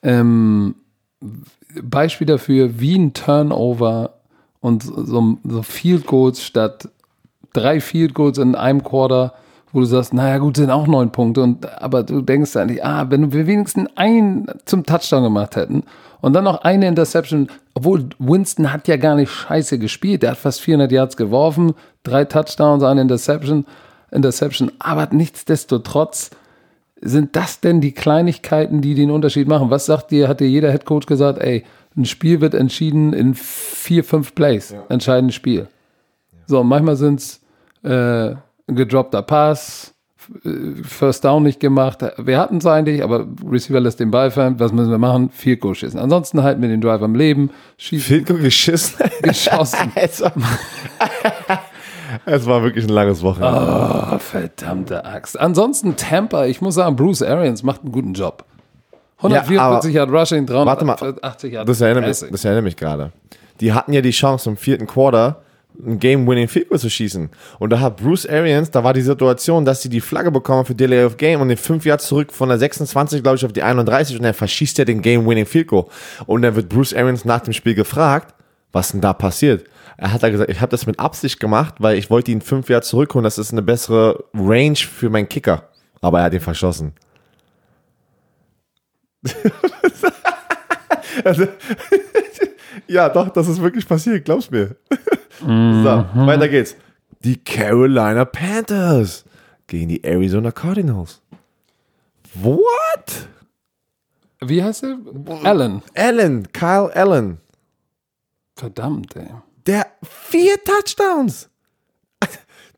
Ähm, 0.00 0.76
Beispiel 1.82 2.26
dafür, 2.26 2.78
wie 2.78 2.96
ein 2.96 3.14
Turnover 3.14 4.20
und 4.60 4.84
so, 4.84 5.38
so 5.42 5.62
Field 5.62 6.06
Goals 6.06 6.44
statt 6.44 6.88
drei 7.52 7.80
Field 7.80 8.14
Goals 8.14 8.38
in 8.38 8.54
einem 8.54 8.82
Quarter, 8.82 9.34
wo 9.72 9.80
du 9.80 9.86
sagst, 9.86 10.14
naja 10.14 10.38
gut, 10.38 10.56
sind 10.56 10.70
auch 10.70 10.86
neun 10.86 11.12
Punkte, 11.12 11.42
und, 11.42 11.80
aber 11.80 12.02
du 12.02 12.22
denkst 12.22 12.56
eigentlich, 12.56 12.84
ah, 12.84 13.06
wenn 13.10 13.32
wir 13.32 13.46
wenigstens 13.46 13.88
einen 13.96 14.46
zum 14.64 14.84
Touchdown 14.84 15.22
gemacht 15.22 15.56
hätten 15.56 15.82
und 16.20 16.32
dann 16.32 16.44
noch 16.44 16.62
eine 16.62 16.88
Interception, 16.88 17.48
obwohl 17.74 18.08
Winston 18.18 18.72
hat 18.72 18.88
ja 18.88 18.96
gar 18.96 19.14
nicht 19.14 19.30
scheiße 19.30 19.78
gespielt, 19.78 20.22
der 20.22 20.32
hat 20.32 20.38
fast 20.38 20.60
400 20.60 20.90
Yards 20.90 21.16
geworfen, 21.16 21.74
drei 22.02 22.24
Touchdowns, 22.24 22.82
eine 22.82 23.02
Interception, 23.02 23.66
Interception, 24.10 24.72
aber 24.78 25.08
nichtsdestotrotz 25.10 26.30
sind 27.00 27.36
das 27.36 27.60
denn 27.60 27.80
die 27.80 27.92
Kleinigkeiten, 27.92 28.80
die 28.80 28.94
den 28.94 29.10
Unterschied 29.10 29.46
machen? 29.46 29.70
Was 29.70 29.86
sagt 29.86 30.10
dir, 30.10 30.28
hat 30.28 30.40
dir 30.40 30.48
jeder 30.48 30.72
Head 30.72 30.84
Coach 30.84 31.06
gesagt, 31.06 31.38
ey, 31.38 31.64
ein 31.96 32.04
Spiel 32.04 32.40
wird 32.40 32.54
entschieden 32.54 33.12
in 33.12 33.34
vier, 33.34 34.04
fünf 34.04 34.34
Plays, 34.34 34.74
entscheidendes 34.88 35.34
Spiel. 35.34 35.68
So, 36.46 36.64
manchmal 36.64 36.96
sind 36.96 37.20
es 37.20 37.40
äh, 37.82 38.36
gedroppter 38.68 39.22
Pass, 39.22 39.94
äh, 40.44 40.82
First 40.82 41.24
Down 41.24 41.42
nicht 41.42 41.60
gemacht. 41.60 42.04
Wir 42.18 42.38
hatten 42.38 42.58
es 42.58 42.66
eigentlich, 42.66 43.02
aber 43.02 43.26
Receiver 43.48 43.80
lässt 43.80 44.00
den 44.00 44.10
Ball 44.10 44.30
fallen. 44.30 44.60
Was 44.60 44.72
müssen 44.72 44.90
wir 44.90 44.98
machen? 44.98 45.30
Vier 45.30 45.56
Goal 45.56 45.74
schießen. 45.74 45.98
Ansonsten 45.98 46.42
halten 46.42 46.60
wir 46.62 46.68
den 46.68 46.80
Drive 46.80 47.02
am 47.02 47.14
Leben, 47.14 47.50
schießen, 47.76 48.06
Field 48.06 48.26
Goal 48.26 48.40
geschissen. 48.40 48.96
geschossen. 49.22 49.92
es, 52.26 52.46
war, 52.46 52.62
wirklich 52.62 52.84
ein 52.84 52.90
langes 52.90 53.22
Wochenende. 53.22 54.12
Oh, 54.12 54.18
verdammte 54.18 55.04
Axt. 55.04 55.38
Ansonsten 55.38 55.96
Tampa, 55.96 56.46
ich 56.46 56.60
muss 56.60 56.74
sagen, 56.74 56.96
Bruce 56.96 57.22
Arians 57.22 57.62
macht 57.62 57.82
einen 57.82 57.92
guten 57.92 58.14
Job. 58.14 58.44
144 59.18 59.94
Yard 59.94 60.10
Rushing, 60.10 60.48
Warte 60.48 60.84
mal, 60.84 60.94
380 60.94 61.52
Yard 61.52 61.68
Das 61.68 61.80
erinnert, 61.80 62.06
mich, 62.06 62.30
das 62.30 62.44
erinnert 62.44 62.64
mich 62.64 62.76
gerade. 62.76 63.10
Die 63.60 63.72
hatten 63.72 63.92
ja 63.92 64.00
die 64.00 64.12
Chance 64.12 64.50
im 64.50 64.56
vierten 64.56 64.86
Quarter 64.86 65.42
ein 65.84 65.98
Game-Winning 65.98 66.48
Field 66.48 66.68
zu 66.78 66.90
schießen. 66.90 67.30
Und 67.58 67.70
da 67.70 67.80
hat 67.80 67.98
Bruce 67.98 68.26
Arians, 68.26 68.70
da 68.70 68.82
war 68.82 68.94
die 68.94 69.02
Situation, 69.02 69.64
dass 69.64 69.82
sie 69.82 69.88
die 69.88 70.00
Flagge 70.00 70.30
bekommen 70.30 70.64
für 70.64 70.74
Delay 70.74 71.04
of 71.04 71.16
Game 71.16 71.40
und 71.40 71.48
den 71.48 71.56
5 71.56 71.84
Yards 71.84 72.06
zurück 72.06 72.32
von 72.32 72.48
der 72.48 72.58
26, 72.58 73.22
glaube 73.22 73.36
ich, 73.36 73.44
auf 73.44 73.52
die 73.52 73.62
31 73.62 74.16
und 74.16 74.22
dann 74.22 74.34
verschießt 74.34 74.78
er 74.78 74.84
den 74.84 75.02
Game-Winning 75.02 75.46
Field. 75.46 75.68
Und 76.26 76.42
dann 76.42 76.54
wird 76.54 76.68
Bruce 76.68 76.94
Arians 76.94 77.24
nach 77.24 77.40
dem 77.40 77.52
Spiel 77.52 77.74
gefragt, 77.74 78.34
was 78.72 78.92
denn 78.92 79.00
da 79.00 79.12
passiert. 79.12 79.64
Er 79.96 80.12
hat 80.12 80.22
da 80.22 80.30
gesagt, 80.30 80.50
ich 80.50 80.60
habe 80.60 80.70
das 80.70 80.86
mit 80.86 81.00
Absicht 81.00 81.40
gemacht, 81.40 81.74
weil 81.78 81.98
ich 81.98 82.10
wollte 82.10 82.30
ihn 82.30 82.40
5 82.40 82.68
Yards 82.68 82.88
zurückholen, 82.88 83.24
das 83.24 83.38
ist 83.38 83.52
eine 83.52 83.62
bessere 83.62 84.24
Range 84.34 84.76
für 84.76 85.10
meinen 85.10 85.28
Kicker. 85.28 85.68
Aber 86.00 86.20
er 86.20 86.26
hat 86.26 86.34
ihn 86.34 86.40
verschossen. 86.40 86.92
also, 91.24 91.46
ja, 92.86 93.08
doch, 93.08 93.30
das 93.30 93.48
ist 93.48 93.60
wirklich 93.60 93.86
passiert, 93.86 94.24
glaub's 94.24 94.50
mir. 94.50 94.76
So, 95.40 96.04
weiter 96.26 96.48
geht's. 96.48 96.76
Die 97.24 97.36
Carolina 97.36 98.24
Panthers 98.24 99.24
gegen 99.66 99.88
die 99.88 100.04
Arizona 100.04 100.50
Cardinals. 100.52 101.20
What? 102.34 103.28
Wie 104.40 104.62
heißt 104.62 104.84
er? 104.84 104.98
Allen. 105.44 105.82
Allen, 105.94 106.52
Kyle 106.52 106.94
Allen. 106.94 107.38
Verdammt, 108.56 109.16
ey. 109.16 109.28
Der 109.66 109.86
vier 110.02 110.56
Touchdowns. 110.64 111.48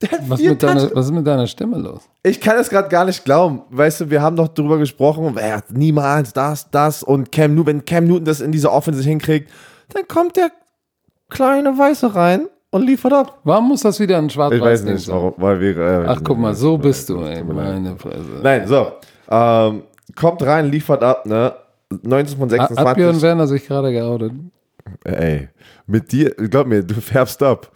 Der 0.03 0.19
Was, 0.29 0.41
vier 0.41 0.51
mit 0.51 0.63
deiner, 0.63 0.81
Touchdowns. 0.81 0.97
was 0.97 1.07
ist 1.07 1.13
mit 1.13 1.27
deiner 1.27 1.47
Stimme 1.47 1.79
los? 1.79 2.03
Ich 2.23 2.41
kann 2.41 2.57
es 2.57 2.71
gerade 2.71 2.89
gar 2.89 3.05
nicht 3.05 3.25
glauben. 3.25 3.63
Weißt 3.71 4.01
du, 4.01 4.11
wir 4.11 4.23
haben 4.23 4.37
doch 4.37 4.49
drüber 4.49 4.79
gesprochen, 4.79 5.37
hat 5.41 5.71
niemals 5.73 6.33
das, 6.33 6.71
das 6.71 7.03
und 7.03 7.31
Cam 7.31 7.55
Newton, 7.55 7.67
wenn 7.67 7.85
Cam 7.85 8.05
Newton 8.05 8.25
das 8.25 8.41
in 8.41 8.53
diese 8.53 8.73
Offense 8.73 9.03
hinkriegt, 9.03 9.51
dann 9.91 10.09
kommt 10.09 10.37
der 10.37 10.51
kleine 11.31 11.77
Weiße 11.77 12.15
rein 12.15 12.49
und 12.71 12.87
liefert 12.87 13.13
ab. 13.13 13.39
Warum 13.45 13.69
muss 13.69 13.83
das 13.83 13.99
wieder 14.01 14.19
ein 14.19 14.27
Ich 14.27 14.33
schwarz 14.35 14.59
weiß 14.59 14.85
nicht, 14.85 15.09
warum, 15.09 15.35
weil 15.37 15.61
wir. 15.61 15.77
Äh, 15.79 16.05
Ach, 16.07 16.21
guck 16.23 16.39
mal, 16.39 16.55
so 16.55 16.77
bist 16.79 17.09
du, 17.09 17.23
ey. 17.23 17.43
Meine 17.43 17.97
Fresse. 17.97 18.41
Nein, 18.43 18.67
so. 18.67 18.93
Ähm, 19.31 19.83
kommt 20.15 20.43
rein, 20.43 20.71
liefert 20.71 21.03
ab, 21.03 21.27
ne? 21.27 21.55
19 22.03 22.39
von 22.39 22.45
Hat 22.51 22.69
26. 22.69 22.87
hat 22.87 22.97
Björn 22.97 23.23
Werner 23.23 23.47
sich 23.47 23.67
gerade 23.67 23.93
geoutet? 23.93 24.33
Ey, 25.05 25.49
mit 25.87 26.11
dir, 26.13 26.31
glaub 26.31 26.67
mir, 26.67 26.83
du 26.83 26.95
färbst 26.95 27.43
ab. 27.43 27.71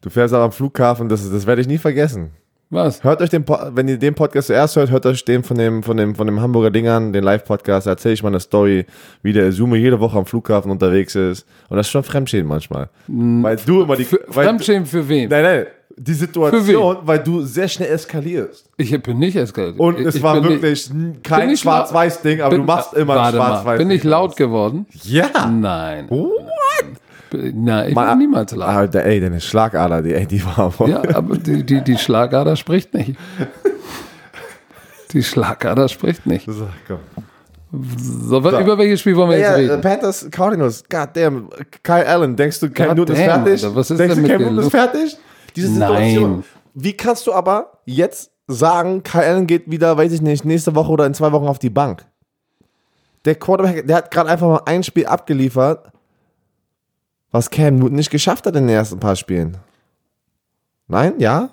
Du 0.00 0.10
fährst 0.10 0.34
auch 0.34 0.42
am 0.42 0.52
Flughafen, 0.52 1.08
das, 1.08 1.30
das 1.30 1.46
werde 1.46 1.60
ich 1.60 1.68
nie 1.68 1.78
vergessen. 1.78 2.32
Was? 2.72 3.04
Hört 3.04 3.20
euch 3.20 3.28
den, 3.28 3.44
wenn 3.46 3.86
ihr 3.86 3.98
den 3.98 4.14
Podcast 4.14 4.46
zuerst 4.46 4.76
hört, 4.76 4.90
hört 4.90 5.04
euch 5.04 5.22
den 5.26 5.44
von 5.44 5.58
dem, 5.58 5.82
von 5.82 5.94
dem, 5.98 6.14
von 6.14 6.26
dem 6.26 6.40
Hamburger 6.40 6.70
Dingern, 6.70 7.12
den 7.12 7.22
Live-Podcast, 7.22 7.86
da 7.86 7.90
erzähle 7.90 8.14
ich 8.14 8.22
mal 8.22 8.30
eine 8.30 8.40
Story, 8.40 8.86
wie 9.22 9.34
der 9.34 9.52
Zoom 9.52 9.74
jede 9.74 10.00
Woche 10.00 10.16
am 10.16 10.24
Flughafen 10.24 10.70
unterwegs 10.70 11.14
ist. 11.14 11.46
Und 11.68 11.76
das 11.76 11.86
ist 11.86 11.90
schon 11.90 12.02
Fremdschäden 12.02 12.48
manchmal. 12.48 12.88
Weil 13.08 13.56
du 13.56 13.82
immer 13.82 13.94
die, 13.96 14.04
Für, 14.04 14.20
Fremdschämen 14.30 14.86
für 14.86 15.06
wen? 15.06 15.28
nein, 15.28 15.42
nein, 15.42 15.66
die 15.98 16.14
Situation, 16.14 16.96
weil 17.02 17.18
du 17.18 17.42
sehr 17.42 17.68
schnell 17.68 17.90
eskalierst. 17.92 18.64
Ich 18.78 19.02
bin 19.02 19.18
nicht 19.18 19.36
eskaliert. 19.36 19.78
Und 19.78 20.00
es 20.00 20.14
ich 20.14 20.22
war 20.22 20.42
wirklich 20.42 20.88
bin 20.88 21.22
kein 21.22 21.50
ich 21.50 21.60
Schwarz-Weiß-Ding, 21.60 22.40
aber 22.40 22.50
bin- 22.52 22.60
du 22.60 22.66
machst 22.66 22.94
immer 22.94 23.20
ein 23.22 23.34
Schwarz-Weiß. 23.34 23.76
Bin 23.78 23.90
ich 23.90 24.02
laut 24.02 24.34
geworden? 24.34 24.86
Ja. 25.02 25.26
Nein. 25.50 26.06
What? 26.08 26.30
Nein, 27.32 27.88
ich 27.90 27.94
Mal- 27.94 28.16
niemals 28.16 28.52
laut. 28.54 28.68
Ah, 28.68 28.86
der, 28.86 29.06
ey, 29.06 29.20
deine 29.20 29.40
Schlagader, 29.40 30.02
die, 30.02 30.14
ey, 30.14 30.26
die 30.26 30.44
war. 30.44 30.72
Ja, 30.86 31.02
aber 31.14 31.36
die, 31.38 31.64
die, 31.64 31.82
die 31.82 31.96
Schlagader 31.98 32.56
spricht 32.56 32.92
nicht. 32.94 33.16
Die 35.12 35.22
Schlagader 35.22 35.88
spricht 35.88 36.26
nicht. 36.26 36.46
So, 36.50 36.68
komm. 36.86 36.98
So, 37.98 38.38
über 38.38 38.76
welches 38.76 39.00
Spiel 39.00 39.16
wollen 39.16 39.30
wir 39.30 39.38
Ja, 39.38 39.56
jetzt 39.56 39.70
reden? 39.70 39.80
Panthers, 39.80 40.28
Cardinals, 40.30 40.84
goddamn. 40.90 41.48
Kyle 41.82 42.06
Allen, 42.06 42.36
denkst 42.36 42.60
du, 42.60 42.70
Cam 42.70 42.94
Newton 42.96 43.16
ist 43.16 43.22
fertig? 43.22 43.64
Alter, 43.64 43.76
was 43.76 43.90
ist 43.90 43.98
denkst 43.98 44.14
denn 44.16 44.24
du, 44.24 44.30
Cam 44.30 44.42
Newton 44.42 44.58
ist 44.58 44.70
fertig? 44.70 45.16
Diese 45.56 45.78
Nein. 45.78 45.88
Situation. 46.10 46.44
Wie 46.74 46.92
kannst 46.94 47.26
du 47.26 47.32
aber 47.32 47.78
jetzt 47.86 48.30
sagen, 48.46 49.02
Kyle 49.02 49.24
Allen 49.24 49.46
geht 49.46 49.70
wieder, 49.70 49.96
weiß 49.96 50.12
ich 50.12 50.20
nicht, 50.22 50.44
nächste 50.44 50.74
Woche 50.74 50.90
oder 50.90 51.06
in 51.06 51.14
zwei 51.14 51.32
Wochen 51.32 51.46
auf 51.46 51.58
die 51.58 51.70
Bank? 51.70 52.04
Der 53.24 53.36
Quarterback, 53.36 53.86
der 53.86 53.96
hat 53.96 54.10
gerade 54.10 54.28
einfach 54.30 54.48
mal 54.48 54.62
ein 54.66 54.82
Spiel 54.82 55.06
abgeliefert, 55.06 55.91
was 57.32 57.50
Cam 57.50 57.76
Newton 57.76 57.96
nicht 57.96 58.10
geschafft 58.10 58.46
hat 58.46 58.54
in 58.54 58.66
den 58.66 58.76
ersten 58.76 59.00
paar 59.00 59.16
Spielen. 59.16 59.56
Nein? 60.86 61.14
Ja? 61.18 61.50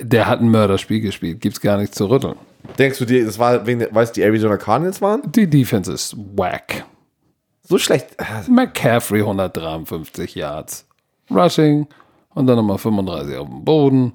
Der 0.00 0.26
hat 0.26 0.40
ein 0.40 0.50
Mörderspiel 0.50 1.00
gespielt, 1.00 1.40
gibt's 1.40 1.60
gar 1.60 1.78
nichts 1.78 1.96
zu 1.96 2.10
rütteln. 2.10 2.34
Denkst 2.78 2.98
du 2.98 3.04
dir, 3.04 3.24
das 3.24 3.38
war, 3.38 3.66
wegen, 3.66 3.86
weil 3.92 4.04
es 4.04 4.12
die 4.12 4.22
Arizona 4.22 4.56
Cardinals 4.56 5.00
waren? 5.00 5.22
Die 5.32 5.48
Defense 5.48 5.92
ist 5.92 6.16
whack. 6.36 6.84
So 7.62 7.78
schlecht. 7.78 8.16
McCaffrey 8.48 9.20
153 9.20 10.34
Yards. 10.34 10.86
Rushing 11.30 11.86
und 12.34 12.46
dann 12.46 12.56
nochmal 12.56 12.78
35 12.78 13.36
auf 13.36 13.48
dem 13.48 13.64
Boden. 13.64 14.12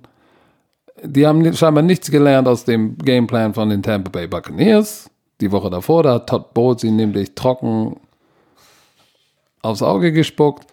Die 1.01 1.25
haben 1.25 1.53
scheinbar 1.53 1.83
nichts 1.83 2.11
gelernt 2.11 2.47
aus 2.47 2.65
dem 2.65 2.97
Gameplan 2.97 3.53
von 3.53 3.69
den 3.69 3.81
Tampa 3.81 4.09
Bay 4.09 4.27
Buccaneers. 4.27 5.09
Die 5.41 5.51
Woche 5.51 5.69
davor, 5.69 6.03
da 6.03 6.15
hat 6.15 6.27
Todd 6.27 6.53
Bowles 6.53 6.83
ihn 6.83 6.95
nämlich 6.95 7.35
trocken 7.35 7.97
aufs 9.65 9.81
Auge 9.81 10.11
gespuckt. 10.11 10.67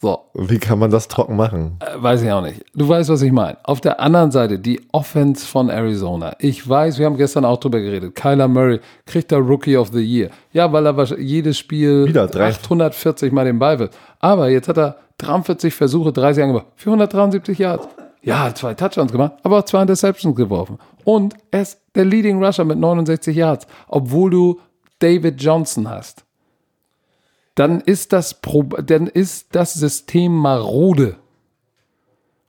So, 0.00 0.18
Wie 0.34 0.58
kann 0.58 0.80
man 0.80 0.90
das 0.90 1.06
trocken 1.06 1.36
machen? 1.36 1.78
äh, 1.78 2.02
weiß 2.02 2.22
ich 2.22 2.32
auch 2.32 2.40
nicht. 2.42 2.64
Du 2.74 2.88
weißt, 2.88 3.08
was 3.08 3.22
ich 3.22 3.30
meine. 3.30 3.56
Auf 3.62 3.80
der 3.80 4.00
anderen 4.00 4.32
Seite, 4.32 4.58
die 4.58 4.80
Offense 4.90 5.46
von 5.46 5.70
Arizona. 5.70 6.34
Ich 6.40 6.68
weiß, 6.68 6.98
wir 6.98 7.06
haben 7.06 7.16
gestern 7.16 7.44
auch 7.44 7.58
drüber 7.58 7.78
geredet. 7.80 8.16
Kyler 8.16 8.48
Murray 8.48 8.80
kriegt 9.06 9.30
der 9.30 9.38
Rookie 9.38 9.76
of 9.76 9.90
the 9.92 10.00
Year. 10.02 10.30
Ja, 10.52 10.72
weil 10.72 10.86
er 10.86 10.96
wahrscheinlich 10.96 11.28
jedes 11.30 11.56
Spiel 11.56 12.06
Wieder 12.08 12.26
drei. 12.26 12.48
840 12.48 13.30
Mal 13.32 13.44
den 13.44 13.60
Ball 13.60 13.78
wird. 13.78 13.96
Aber 14.18 14.48
jetzt 14.48 14.66
hat 14.66 14.76
er 14.76 14.96
43 15.18 15.72
Versuche, 15.72 16.12
30 16.12 16.42
angemacht. 16.42 16.66
473 16.76 17.58
Yards. 17.60 17.86
Ja, 18.24 18.52
zwei 18.54 18.74
Touchdowns 18.74 19.12
gemacht, 19.12 19.34
aber 19.44 19.58
auch 19.58 19.64
zwei 19.64 19.82
Interceptions 19.82 20.34
geworfen. 20.36 20.78
Und 21.04 21.34
er 21.52 21.62
ist 21.62 21.80
der 21.94 22.04
Leading 22.04 22.42
Rusher 22.44 22.64
mit 22.64 22.78
69 22.78 23.36
Yards, 23.36 23.66
obwohl 23.88 24.30
du 24.30 24.60
David 24.98 25.40
Johnson 25.40 25.88
hast. 25.88 26.24
Dann 27.54 27.80
ist 27.80 28.12
das, 28.12 28.34
Pro 28.40 28.62
dann 28.62 29.06
ist 29.08 29.54
das 29.54 29.74
System 29.74 30.34
marode. 30.34 31.16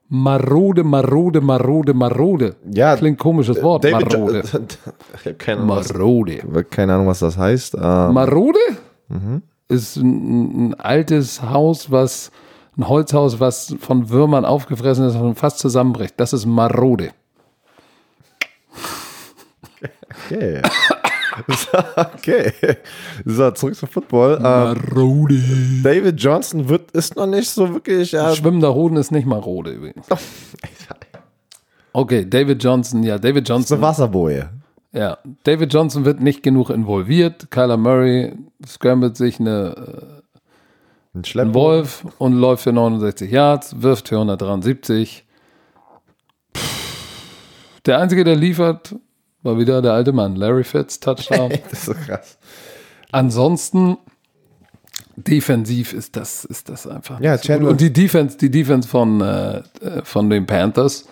Marode, 0.09 0.83
marode, 0.83 1.41
marode, 1.41 1.93
marode. 1.93 2.55
Ja, 2.71 2.95
Klingt 2.95 3.17
komisches 3.19 3.61
Wort, 3.63 3.83
David 3.83 4.13
Jo- 4.13 4.19
marode. 4.19 4.43
ich 5.15 5.25
habe 5.25 5.35
keine, 5.35 5.61
Ahnung, 5.61 5.75
was- 5.77 5.91
Marode. 5.93 6.63
keine 6.69 6.93
Ahnung, 6.93 7.07
was 7.07 7.19
das 7.19 7.37
heißt. 7.37 7.75
Ähm, 7.75 8.13
Marode 8.13 8.59
ist 9.69 9.95
ein, 9.97 10.69
ein 10.69 10.73
altes 10.75 11.41
Haus, 11.41 11.89
was 11.91 12.31
ein 12.77 12.87
Holzhaus, 12.87 13.39
was 13.39 13.75
von 13.79 14.09
Würmern 14.09 14.45
aufgefressen 14.45 15.07
ist 15.07 15.15
und 15.15 15.35
fast 15.35 15.59
zusammenbricht. 15.59 16.13
Das 16.19 16.31
ist 16.33 16.45
marode. 16.45 17.09
okay. 20.29 20.61
Okay. 21.95 22.51
So, 23.25 23.51
zurück 23.51 23.75
zum 23.75 23.89
Football. 23.89 24.35
Ähm, 24.37 24.41
Marode. 24.43 25.41
David 25.83 26.21
Johnson 26.21 26.69
wird, 26.69 26.91
ist 26.91 27.15
noch 27.15 27.25
nicht 27.27 27.49
so 27.49 27.73
wirklich. 27.73 28.11
Ja, 28.11 28.33
Schwimmender 28.35 28.73
Hoden 28.73 28.97
ist 28.97 29.11
nicht 29.11 29.25
marode 29.27 29.71
übrigens. 29.71 30.07
Okay, 31.91 32.27
David 32.27 32.63
Johnson, 32.63 33.03
ja, 33.03 33.17
David 33.17 33.49
eine 33.49 33.57
Johnson. 33.57 33.81
Wasserboje. 33.81 34.49
Ja, 34.91 35.17
David 35.43 35.73
Johnson 35.73 36.05
wird 36.05 36.21
nicht 36.21 36.43
genug 36.43 36.69
involviert. 36.69 37.49
Kyler 37.51 37.77
Murray 37.77 38.33
scrambled 38.65 39.17
sich 39.17 39.39
eine, 39.39 40.23
Ein 41.15 41.23
einen. 41.23 41.53
Wolf 41.53 42.05
und 42.19 42.33
läuft 42.33 42.63
für 42.63 42.73
69 42.73 43.31
Yards, 43.31 43.81
wirft 43.81 44.09
für 44.09 44.15
173. 44.15 45.25
Pff, 46.55 47.81
Der 47.85 47.99
Einzige, 47.99 48.23
der 48.23 48.35
liefert, 48.35 48.95
war 49.43 49.57
wieder 49.57 49.81
der 49.81 49.93
alte 49.93 50.11
Mann. 50.11 50.35
Larry 50.35 50.63
Fitz, 50.63 50.99
Touchdown. 50.99 51.51
Das 51.69 51.79
ist 51.79 51.85
so 51.85 51.93
krass. 51.93 52.37
Ansonsten, 53.11 53.97
defensiv 55.15 55.93
ist 55.93 56.15
das, 56.15 56.45
ist 56.45 56.69
das 56.69 56.87
einfach. 56.87 57.19
Ja. 57.19 57.37
Chandler- 57.37 57.69
Und 57.69 57.81
die 57.81 57.93
Defense, 57.93 58.37
die 58.37 58.49
Defense 58.49 58.87
von, 58.87 59.21
äh, 59.21 59.57
äh, 59.57 59.63
von 60.03 60.29
den 60.29 60.45
Panthers, 60.45 61.05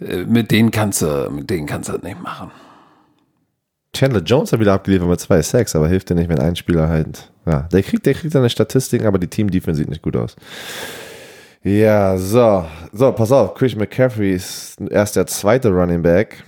äh, 0.00 0.24
mit 0.24 0.50
denen 0.50 0.70
kannst 0.70 1.02
du, 1.02 1.30
mit 1.30 1.48
denen 1.50 1.66
kannst 1.66 1.88
du 1.88 1.92
das 1.94 2.02
nicht 2.02 2.20
machen. 2.20 2.50
Chandler 3.94 4.22
Jones 4.22 4.52
hat 4.52 4.60
wieder 4.60 4.72
abgeliefert 4.72 5.08
mit 5.08 5.20
zwei 5.20 5.42
Sacks, 5.42 5.76
aber 5.76 5.86
hilft 5.86 6.08
dir 6.08 6.14
nicht, 6.14 6.30
wenn 6.30 6.38
ein 6.38 6.56
Spieler 6.56 6.88
halt. 6.88 7.30
Ja, 7.44 7.68
der 7.72 7.82
kriegt, 7.82 8.06
der 8.06 8.14
kriegt 8.14 8.32
seine 8.32 8.48
Statistiken, 8.48 9.06
aber 9.06 9.18
die 9.18 9.26
Team-Defense 9.28 9.78
sieht 9.78 9.90
nicht 9.90 10.00
gut 10.02 10.16
aus. 10.16 10.34
Ja, 11.62 12.16
so. 12.16 12.64
So, 12.92 13.12
pass 13.12 13.30
auf. 13.30 13.54
Chris 13.54 13.76
McCaffrey 13.76 14.32
ist 14.34 14.80
erst 14.90 15.16
der 15.16 15.26
zweite 15.26 15.70
Running 15.70 16.02
Back, 16.02 16.42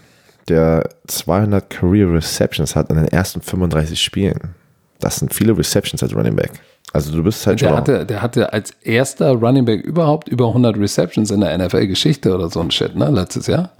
der 0.48 0.88
200 1.06 1.68
Career 1.70 2.12
Receptions 2.12 2.76
hat 2.76 2.90
in 2.90 2.96
den 2.96 3.08
ersten 3.08 3.40
35 3.40 4.00
Spielen. 4.00 4.54
Das 5.00 5.16
sind 5.16 5.32
viele 5.34 5.56
Receptions 5.56 6.02
als 6.02 6.14
Running 6.14 6.36
Back. 6.36 6.52
Also 6.92 7.12
du 7.12 7.22
bist 7.24 7.46
halt 7.46 7.60
Der 7.60 7.68
schon. 7.68 7.76
hatte, 7.76 8.06
der 8.06 8.22
hatte 8.22 8.52
als 8.52 8.70
erster 8.82 9.32
Running 9.32 9.64
Back 9.64 9.82
überhaupt 9.82 10.28
über 10.28 10.46
100 10.48 10.76
Receptions 10.78 11.30
in 11.30 11.40
der 11.40 11.56
NFL-Geschichte 11.58 12.34
oder 12.34 12.48
so 12.50 12.60
ein 12.60 12.70
Shit, 12.70 12.94
ne, 12.94 13.10
letztes 13.10 13.46
Jahr. 13.48 13.70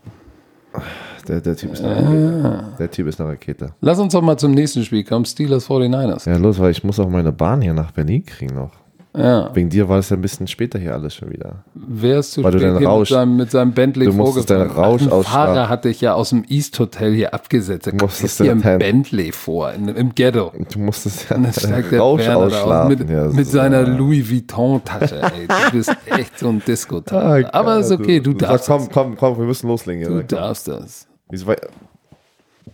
Der, 1.28 1.40
der, 1.40 1.56
typ 1.56 1.72
ist 1.72 1.82
eine 1.82 1.94
Rakete. 1.96 2.64
der 2.78 2.90
Typ 2.90 3.06
ist 3.06 3.20
eine 3.20 3.30
Rakete. 3.30 3.70
Lass 3.80 3.98
uns 3.98 4.12
doch 4.12 4.20
mal 4.20 4.36
zum 4.36 4.50
nächsten 4.50 4.82
Spiel 4.84 5.04
kommen, 5.04 5.24
Steelers 5.24 5.68
49ers. 5.68 6.28
Ja, 6.28 6.36
los, 6.36 6.58
weil 6.58 6.70
ich 6.72 6.84
muss 6.84 6.98
auch 7.00 7.08
meine 7.08 7.32
Bahn 7.32 7.62
hier 7.62 7.72
nach 7.72 7.92
Berlin 7.92 8.26
kriegen 8.26 8.54
noch. 8.56 8.72
Ja. 9.16 9.54
Wegen 9.54 9.68
dir 9.70 9.88
war 9.88 10.00
es 10.00 10.10
ja 10.10 10.16
ein 10.16 10.20
bisschen 10.22 10.48
später 10.48 10.76
hier 10.76 10.92
alles 10.92 11.14
schon 11.14 11.30
wieder. 11.30 11.62
Wer 11.74 12.18
ist 12.18 12.32
zu 12.32 12.42
Weil 12.42 12.50
du 12.50 12.58
spät 12.58 12.68
deinen 12.70 12.78
hier 12.78 12.88
mit 12.88 12.96
Rausch- 12.98 13.08
seinem, 13.10 13.36
mit 13.36 13.50
seinem 13.52 13.72
Bentley 13.72 14.06
Du 14.06 14.12
musstest 14.12 14.50
deinen? 14.50 14.70
Rausch 14.72 15.02
Ach, 15.08 15.12
Ein. 15.18 15.22
Fahrer 15.22 15.68
hatte 15.68 15.88
ich 15.88 16.00
ja 16.00 16.14
aus 16.14 16.30
dem 16.30 16.44
East 16.48 16.76
Hotel 16.80 17.14
hier 17.14 17.32
abgesetzt. 17.32 17.86
Da 17.86 17.90
kommt 17.92 18.02
musstest 18.02 18.40
hier 18.40 18.50
im 18.50 18.60
deinen- 18.60 18.80
Bentley 18.80 19.30
vor, 19.30 19.70
in, 19.72 19.86
im 19.86 20.14
Ghetto. 20.16 20.52
Du 20.72 20.80
musstest 20.80 21.30
ja 21.30 21.36
Und 21.36 21.44
dann 21.44 21.52
steigt 21.52 21.92
der 21.92 22.00
Rausch 22.00 22.26
ausschlafen. 22.28 22.88
mit, 22.98 23.08
ja, 23.08 23.26
mit 23.28 23.46
so. 23.46 23.52
seiner 23.52 23.82
Louis 23.86 24.28
Vuitton-Tasche. 24.28 25.22
ey. 25.22 25.46
Du 25.46 25.70
bist 25.76 25.96
echt 26.06 26.36
so 26.36 26.48
ein 26.48 26.60
disco 26.66 27.00
Ah, 27.12 27.38
Aber 27.52 27.78
ist 27.78 27.92
okay, 27.92 28.18
du 28.18 28.32
Sag, 28.32 28.38
darfst 28.40 28.66
komm, 28.66 28.78
das. 28.86 28.88
komm, 28.92 29.16
komm, 29.16 29.38
wir 29.38 29.44
müssen 29.46 29.68
loslegen. 29.68 30.04
Du 30.08 30.14
Hier. 30.14 30.22
darfst 30.24 30.66
das. 30.66 31.06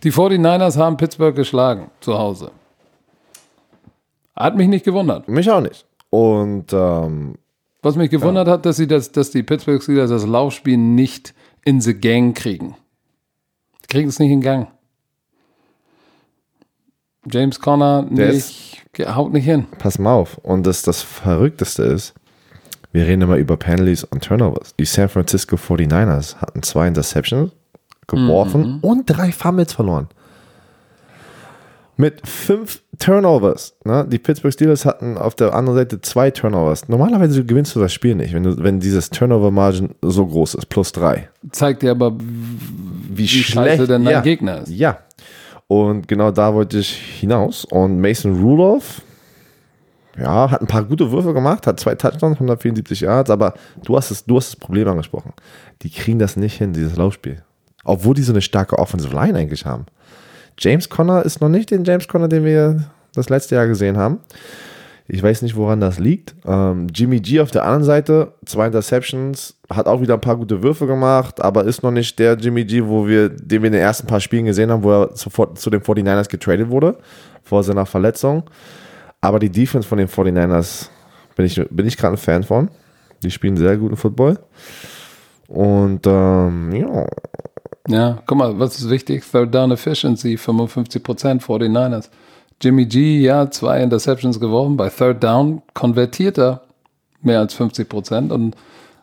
Die 0.03 0.11
49ers 0.11 0.75
haben 0.75 0.97
Pittsburgh 0.97 1.35
geschlagen, 1.35 1.91
zu 1.99 2.17
Hause. 2.17 2.49
Hat 4.35 4.55
mich 4.57 4.67
nicht 4.67 4.85
gewundert. 4.85 5.27
Mich 5.27 5.51
auch 5.51 5.61
nicht. 5.61 5.85
Und 6.11 6.73
ähm, 6.73 7.35
Was 7.81 7.95
mich 7.95 8.11
gewundert 8.11 8.47
hat, 8.47 8.65
dass 8.65 8.77
sie 8.77 8.85
das, 8.85 9.11
dass 9.11 9.31
die 9.31 9.41
Pittsburgh 9.41 9.81
Steelers 9.81 10.11
das 10.11 10.25
Laufspiel 10.27 10.77
nicht 10.77 11.33
in 11.65 11.81
the 11.81 11.93
Gang 11.93 12.35
kriegen. 12.37 12.75
Die 13.83 13.87
kriegen 13.87 14.09
es 14.09 14.19
nicht 14.19 14.29
in 14.29 14.41
Gang. 14.41 14.67
James 17.31 17.59
Conner 17.59 18.03
nicht, 18.03 18.83
haut 18.99 19.31
nicht 19.31 19.45
hin. 19.45 19.65
pass 19.79 19.99
mal 19.99 20.13
auf. 20.13 20.37
Und 20.39 20.65
das, 20.67 20.81
das 20.81 21.01
Verrückteste 21.01 21.83
ist, 21.83 22.13
wir 22.91 23.07
reden 23.07 23.21
immer 23.21 23.37
über 23.37 23.55
Penalties 23.57 24.03
und 24.03 24.23
Turnovers. 24.23 24.75
Die 24.77 24.85
San 24.85 25.07
Francisco 25.07 25.55
49ers 25.55 26.37
hatten 26.37 26.61
zwei 26.63 26.87
Interceptions 26.87 27.51
geworfen 28.07 28.79
und 28.81 29.05
drei 29.05 29.31
Fumbles 29.31 29.71
verloren. 29.71 30.09
Mit 32.01 32.27
fünf 32.27 32.81
Turnovers. 32.97 33.75
Ne? 33.85 34.07
Die 34.09 34.17
Pittsburgh 34.17 34.51
Steelers 34.51 34.85
hatten 34.85 35.19
auf 35.19 35.35
der 35.35 35.53
anderen 35.53 35.77
Seite 35.77 36.01
zwei 36.01 36.31
Turnovers. 36.31 36.89
Normalerweise 36.89 37.45
gewinnst 37.45 37.75
du 37.75 37.79
das 37.79 37.93
Spiel 37.93 38.15
nicht, 38.15 38.33
wenn, 38.33 38.41
du, 38.41 38.57
wenn 38.63 38.79
dieses 38.79 39.11
Turnover-Margin 39.11 39.93
so 40.01 40.25
groß 40.25 40.55
ist, 40.55 40.65
plus 40.67 40.91
drei. 40.91 41.29
Zeigt 41.51 41.83
dir 41.83 41.91
aber, 41.91 42.13
Wie, 42.19 43.23
wie 43.23 43.27
scheiße 43.27 43.85
denn 43.85 44.03
dein 44.03 44.13
ja. 44.13 44.21
Gegner 44.21 44.61
ist. 44.61 44.69
Ja. 44.69 44.97
Und 45.67 46.07
genau 46.07 46.31
da 46.31 46.55
wollte 46.55 46.79
ich 46.79 46.91
hinaus. 47.19 47.65
Und 47.65 48.01
Mason 48.01 48.41
Rudolph, 48.41 49.03
ja, 50.17 50.49
hat 50.49 50.61
ein 50.61 50.67
paar 50.67 50.83
gute 50.83 51.11
Würfe 51.11 51.35
gemacht, 51.35 51.67
hat 51.67 51.79
zwei 51.79 51.93
Touchdowns, 51.93 52.37
174 52.37 53.01
Yards, 53.01 53.29
aber 53.29 53.53
du 53.85 53.95
hast, 53.95 54.09
es, 54.09 54.25
du 54.25 54.37
hast 54.37 54.53
das 54.53 54.55
Problem 54.55 54.87
angesprochen. 54.87 55.33
Die 55.83 55.91
kriegen 55.91 56.17
das 56.17 56.35
nicht 56.35 56.57
hin, 56.57 56.73
dieses 56.73 56.97
Laufspiel. 56.97 57.43
Obwohl 57.83 58.15
die 58.15 58.23
so 58.23 58.33
eine 58.33 58.41
starke 58.41 58.79
Offensive 58.79 59.15
Line 59.15 59.37
eigentlich 59.37 59.67
haben. 59.67 59.85
James 60.57 60.89
Conner 60.89 61.23
ist 61.23 61.41
noch 61.41 61.49
nicht 61.49 61.71
den 61.71 61.83
James 61.83 62.07
Conner, 62.07 62.27
den 62.27 62.45
wir 62.45 62.91
das 63.13 63.29
letzte 63.29 63.55
Jahr 63.55 63.67
gesehen 63.67 63.97
haben. 63.97 64.19
Ich 65.07 65.21
weiß 65.21 65.41
nicht, 65.41 65.57
woran 65.57 65.81
das 65.81 65.99
liegt. 65.99 66.35
Ähm, 66.45 66.87
Jimmy 66.93 67.19
G 67.19 67.41
auf 67.41 67.51
der 67.51 67.63
anderen 67.63 67.83
Seite, 67.83 68.33
zwei 68.45 68.67
Interceptions, 68.67 69.55
hat 69.69 69.87
auch 69.87 70.01
wieder 70.01 70.13
ein 70.13 70.21
paar 70.21 70.37
gute 70.37 70.63
Würfe 70.63 70.87
gemacht, 70.87 71.43
aber 71.43 71.65
ist 71.65 71.83
noch 71.83 71.91
nicht 71.91 72.17
der 72.17 72.35
Jimmy 72.35 72.63
G, 72.63 72.85
wo 72.85 73.05
wir, 73.07 73.27
den 73.27 73.61
wir 73.61 73.67
in 73.67 73.73
den 73.73 73.81
ersten 73.81 74.07
paar 74.07 74.21
Spielen 74.21 74.45
gesehen 74.45 74.71
haben, 74.71 74.83
wo 74.83 74.91
er 74.91 75.09
sofort 75.15 75.59
zu 75.59 75.69
den 75.69 75.81
49ers 75.81 76.29
getradet 76.29 76.69
wurde, 76.69 76.97
vor 77.43 77.61
seiner 77.63 77.85
Verletzung. 77.85 78.43
Aber 79.19 79.39
die 79.39 79.49
Defense 79.49 79.87
von 79.87 79.97
den 79.97 80.07
49ers 80.07 80.87
bin 81.35 81.45
ich, 81.45 81.61
bin 81.69 81.87
ich 81.87 81.97
gerade 81.97 82.13
ein 82.15 82.17
Fan 82.17 82.43
von. 82.43 82.69
Die 83.21 83.31
spielen 83.31 83.57
sehr 83.57 83.77
guten 83.77 83.97
Football. 83.97 84.39
Und 85.47 86.07
ähm, 86.07 86.73
ja, 86.73 87.05
Ja, 87.87 88.19
guck 88.25 88.37
mal, 88.37 88.59
was 88.59 88.77
ist 88.77 88.89
wichtig? 88.89 89.23
Third 89.29 89.53
Down 89.53 89.71
Efficiency, 89.71 90.35
55% 90.35 91.41
49ers. 91.41 92.09
Jimmy 92.61 92.85
G, 92.85 93.19
ja, 93.19 93.49
zwei 93.49 93.81
Interceptions 93.81 94.39
geworfen. 94.39 94.77
Bei 94.77 94.89
Third 94.89 95.23
Down 95.23 95.63
konvertiert 95.73 96.37
er 96.37 96.61
mehr 97.21 97.39
als 97.39 97.55
50% 97.59 98.31
und, 98.31 98.55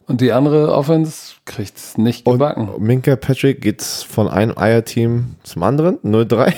und 0.06 0.20
die 0.20 0.32
andere 0.32 0.72
Offense 0.72 1.34
kriegt 1.44 1.76
es 1.76 1.98
nicht 1.98 2.24
und 2.26 2.34
gebacken. 2.34 2.68
Minka 2.78 3.16
Patrick 3.16 3.60
geht 3.60 3.82
von 3.82 4.28
einem 4.28 4.56
Eierteam 4.56 5.34
zum 5.42 5.62
anderen, 5.64 5.98
0-3. 6.04 6.52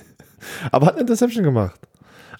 Aber 0.72 0.86
hat 0.86 0.94
eine 0.94 1.02
Interception 1.02 1.44
gemacht. 1.44 1.78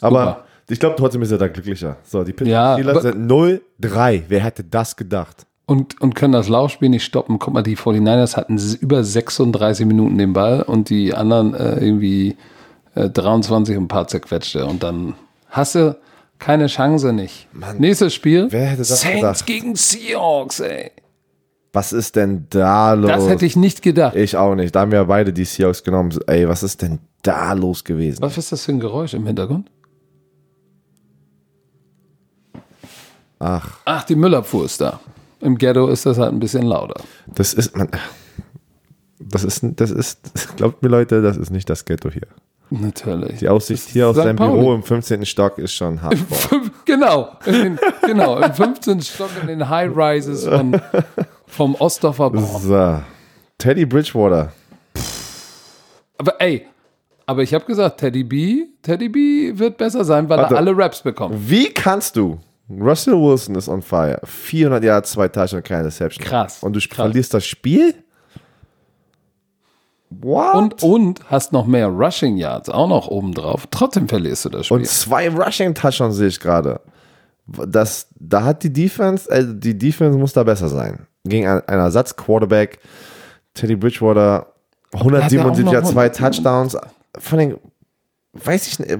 Aber 0.00 0.18
Super. 0.24 0.44
ich 0.70 0.80
glaube, 0.80 0.96
trotzdem 0.96 1.22
ist 1.22 1.30
er 1.30 1.38
da 1.38 1.48
glücklicher. 1.48 1.96
So, 2.04 2.24
die 2.24 2.32
Pittsburgh 2.32 2.50
Ja, 2.50 2.74
Steelers 2.74 2.96
aber- 3.04 3.12
sind 3.12 3.30
0-3. 3.30 4.22
Wer 4.28 4.40
hätte 4.40 4.64
das 4.64 4.96
gedacht? 4.96 5.46
Und, 5.72 5.98
und 6.02 6.14
können 6.14 6.34
das 6.34 6.50
Laufspiel 6.50 6.90
nicht 6.90 7.02
stoppen. 7.02 7.38
Guck 7.38 7.54
mal, 7.54 7.62
die 7.62 7.78
49ers 7.78 8.36
hatten 8.36 8.58
über 8.80 9.02
36 9.02 9.86
Minuten 9.86 10.18
den 10.18 10.34
Ball 10.34 10.60
und 10.60 10.90
die 10.90 11.14
anderen 11.14 11.54
äh, 11.54 11.82
irgendwie 11.82 12.36
äh, 12.94 13.08
23 13.08 13.78
und 13.78 13.84
ein 13.84 13.88
paar 13.88 14.06
zerquetschte. 14.06 14.66
Und 14.66 14.82
dann 14.82 15.14
hast 15.48 15.76
du 15.76 15.96
keine 16.38 16.66
Chance 16.66 17.14
nicht. 17.14 17.48
Nächstes 17.78 18.12
Spiel. 18.12 18.48
Wer 18.50 18.66
hätte 18.66 18.78
das 18.80 19.00
Saints 19.00 19.16
gedacht? 19.16 19.46
gegen 19.46 19.74
Seahawks, 19.76 20.60
ey. 20.60 20.90
Was 21.72 21.94
ist 21.94 22.16
denn 22.16 22.48
da 22.50 22.92
los? 22.92 23.10
Das 23.10 23.28
hätte 23.30 23.46
ich 23.46 23.56
nicht 23.56 23.80
gedacht. 23.80 24.14
Ich 24.14 24.36
auch 24.36 24.54
nicht. 24.54 24.74
Da 24.76 24.80
haben 24.80 24.92
wir 24.92 25.02
beide 25.06 25.32
die 25.32 25.46
Seahawks 25.46 25.82
genommen. 25.82 26.14
Ey, 26.26 26.46
was 26.46 26.62
ist 26.62 26.82
denn 26.82 26.98
da 27.22 27.54
los 27.54 27.82
gewesen? 27.82 28.20
Was 28.20 28.36
ist 28.36 28.52
das 28.52 28.66
für 28.66 28.72
ein 28.72 28.80
Geräusch 28.80 29.14
im 29.14 29.24
Hintergrund? 29.24 29.70
Ach, 33.38 33.78
Ach, 33.86 34.04
die 34.04 34.16
Müllabfuhr 34.16 34.66
ist 34.66 34.82
da. 34.82 35.00
Im 35.42 35.58
Ghetto 35.58 35.88
ist 35.88 36.06
das 36.06 36.18
halt 36.18 36.32
ein 36.32 36.38
bisschen 36.40 36.62
lauter. 36.62 37.02
das 37.26 37.52
ist, 37.52 37.76
man, 37.76 37.88
das 39.18 39.44
ist, 39.44 39.62
das 39.76 39.90
ist, 39.90 40.56
glaubt 40.56 40.82
mir 40.82 40.88
Leute, 40.88 41.20
das 41.20 41.36
ist 41.36 41.50
nicht 41.50 41.68
das 41.68 41.84
Ghetto 41.84 42.10
hier. 42.10 42.28
Natürlich. 42.70 43.40
Die 43.40 43.48
Aussicht 43.50 43.88
hier 43.88 44.08
aus 44.08 44.16
deinem. 44.16 44.36
Büro 44.36 44.72
im 44.74 44.82
15. 44.82 45.26
Stock 45.26 45.58
ist 45.58 45.74
schon 45.74 46.00
hardcore. 46.00 46.40
Fünf- 46.40 46.84
genau, 46.86 47.32
in 47.44 47.52
den, 47.52 47.78
genau, 48.06 48.38
im 48.38 48.54
15. 48.54 49.02
Stock 49.02 49.28
in 49.42 49.48
den 49.48 49.68
High 49.68 49.90
Rises 49.94 50.46
von, 50.46 50.80
vom 51.46 51.74
Ostdorfer 51.74 52.30
Bau. 52.30 52.58
so. 52.58 53.00
Teddy 53.58 53.84
Bridgewater. 53.84 54.52
Aber 56.18 56.40
ey, 56.40 56.66
aber 57.26 57.42
ich 57.42 57.52
habe 57.52 57.64
gesagt, 57.66 57.98
Teddy 58.00 58.24
B, 58.24 58.64
Teddy 58.80 59.08
B 59.08 59.58
wird 59.58 59.76
besser 59.76 60.04
sein, 60.04 60.28
weil 60.28 60.38
Warte. 60.38 60.54
er 60.54 60.58
alle 60.58 60.76
Raps 60.76 61.02
bekommt. 61.02 61.34
Wie 61.50 61.66
kannst 61.68 62.16
du? 62.16 62.38
Russell 62.80 63.14
Wilson 63.14 63.54
ist 63.56 63.68
on 63.68 63.82
fire. 63.82 64.20
400 64.24 64.82
Jahre, 64.84 65.02
zwei 65.02 65.28
Touchdowns, 65.28 65.64
keine 65.64 65.84
Deception. 65.84 66.24
Krass, 66.24 66.62
Und 66.62 66.74
du 66.74 66.80
krass. 66.80 66.94
verlierst 66.96 67.34
das 67.34 67.44
Spiel? 67.46 67.94
What? 70.10 70.54
Und, 70.54 70.82
und 70.82 71.30
hast 71.30 71.52
noch 71.52 71.66
mehr 71.66 71.88
Rushing 71.88 72.36
Yards 72.36 72.68
auch 72.68 72.88
noch 72.88 73.08
oben 73.08 73.32
drauf. 73.32 73.66
Trotzdem 73.70 74.08
verlierst 74.08 74.44
du 74.44 74.48
das 74.50 74.66
Spiel. 74.66 74.78
Und 74.78 74.86
zwei 74.86 75.28
Rushing 75.30 75.74
Touchdowns 75.74 76.16
sehe 76.16 76.28
ich 76.28 76.38
gerade. 76.38 76.80
Das, 77.46 78.08
da 78.18 78.44
hat 78.44 78.62
die 78.62 78.72
Defense, 78.72 79.28
äh, 79.30 79.44
die 79.48 79.76
Defense 79.76 80.18
muss 80.18 80.32
da 80.32 80.44
besser 80.44 80.68
sein. 80.68 81.06
Gegen 81.24 81.46
ein- 81.46 81.66
einen 81.66 81.80
Ersatz-Quarterback, 81.80 82.78
Teddy 83.54 83.74
Bridgewater, 83.76 84.52
177 84.92 85.64
noch 85.64 85.72
Jahre, 85.72 85.84
zwei 85.86 86.08
100. 86.10 86.16
Touchdowns. 86.16 86.76
Von 87.18 87.38
den, 87.38 87.56
weiß 88.34 88.66
ich 88.68 88.78
nicht, 88.78 88.90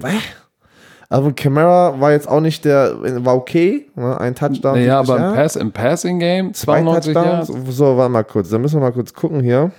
aber 1.12 1.32
Camara 1.32 2.00
war 2.00 2.12
jetzt 2.12 2.28
auch 2.28 2.40
nicht 2.40 2.64
der, 2.64 2.96
war 3.24 3.36
okay, 3.36 3.86
ne? 3.94 4.18
ein 4.20 4.34
Touchdown. 4.34 4.80
ja, 4.82 4.98
70 5.04 5.14
aber 5.14 5.28
im. 5.30 5.34
Pass, 5.34 5.56
im 5.56 5.72
Passing 5.72 6.18
Game 6.18 6.54
Zwei 6.54 6.80
92 6.82 7.14
Touchdowns. 7.14 7.48
Yards. 7.48 7.76
So, 7.76 7.96
warte 7.96 8.12
mal 8.12 8.24
kurz, 8.24 8.48
da 8.50 8.58
müssen 8.58 8.76
wir 8.76 8.80
mal 8.80 8.92
kurz 8.92 9.12
gucken 9.12 9.40
hier. 9.42 9.70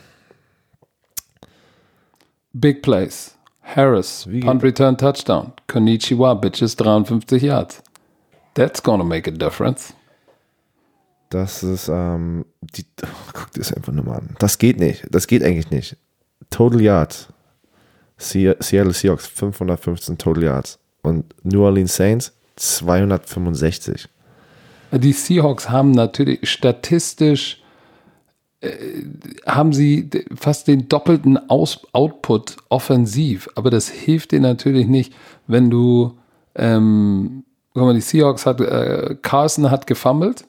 Big 2.53 2.81
Plays. 2.81 3.35
Harris, 3.61 4.27
Wie- 4.29 4.41
Punt 4.41 4.61
Return 4.63 4.97
Touchdown. 4.97 5.53
Konnichiwa, 5.67 6.33
Bitches 6.35 6.75
53 6.75 7.41
Yards. 7.43 7.81
That's 8.53 8.83
gonna 8.83 9.03
make 9.03 9.29
a 9.29 9.33
difference. 9.33 9.93
Das 11.29 11.63
ist, 11.63 11.87
ähm, 11.87 12.45
die, 12.61 12.85
oh, 13.03 13.07
guck 13.33 13.51
dir 13.53 13.59
das 13.61 13.73
einfach 13.73 13.91
nur 13.91 14.05
mal 14.05 14.17
an. 14.17 14.35
Das 14.37 14.59
geht 14.59 14.79
nicht. 14.79 15.07
Das 15.09 15.25
geht 15.25 15.43
eigentlich 15.43 15.71
nicht. 15.71 15.97
Total 16.51 16.79
Yards. 16.79 17.29
Se- 18.17 18.55
Seattle 18.59 18.93
Seahawks 18.93 19.25
515 19.27 20.17
Total 20.19 20.43
Yards. 20.43 20.77
Und 21.03 21.25
New 21.43 21.63
Orleans 21.63 21.95
Saints 21.95 22.33
265. 22.55 24.07
Die 24.91 25.13
Seahawks 25.13 25.69
haben 25.69 25.91
natürlich 25.91 26.49
statistisch 26.49 27.61
äh, 28.61 29.03
haben 29.45 29.73
sie 29.73 30.09
fast 30.35 30.67
den 30.67 30.87
doppelten 30.87 31.49
Aus 31.49 31.81
Output 31.91 32.57
offensiv, 32.69 33.49
aber 33.55 33.69
das 33.69 33.89
hilft 33.89 34.31
dir 34.31 34.39
natürlich 34.39 34.87
nicht, 34.87 35.13
wenn 35.47 35.69
du 35.69 36.17
ähm, 36.55 37.43
guck 37.73 37.83
mal, 37.83 37.93
die 37.93 38.01
Seahawks 38.01 38.45
hat 38.45 38.61
äh, 38.61 39.17
Carson 39.21 39.69
hat 39.69 39.87
gefummelt, 39.87 40.45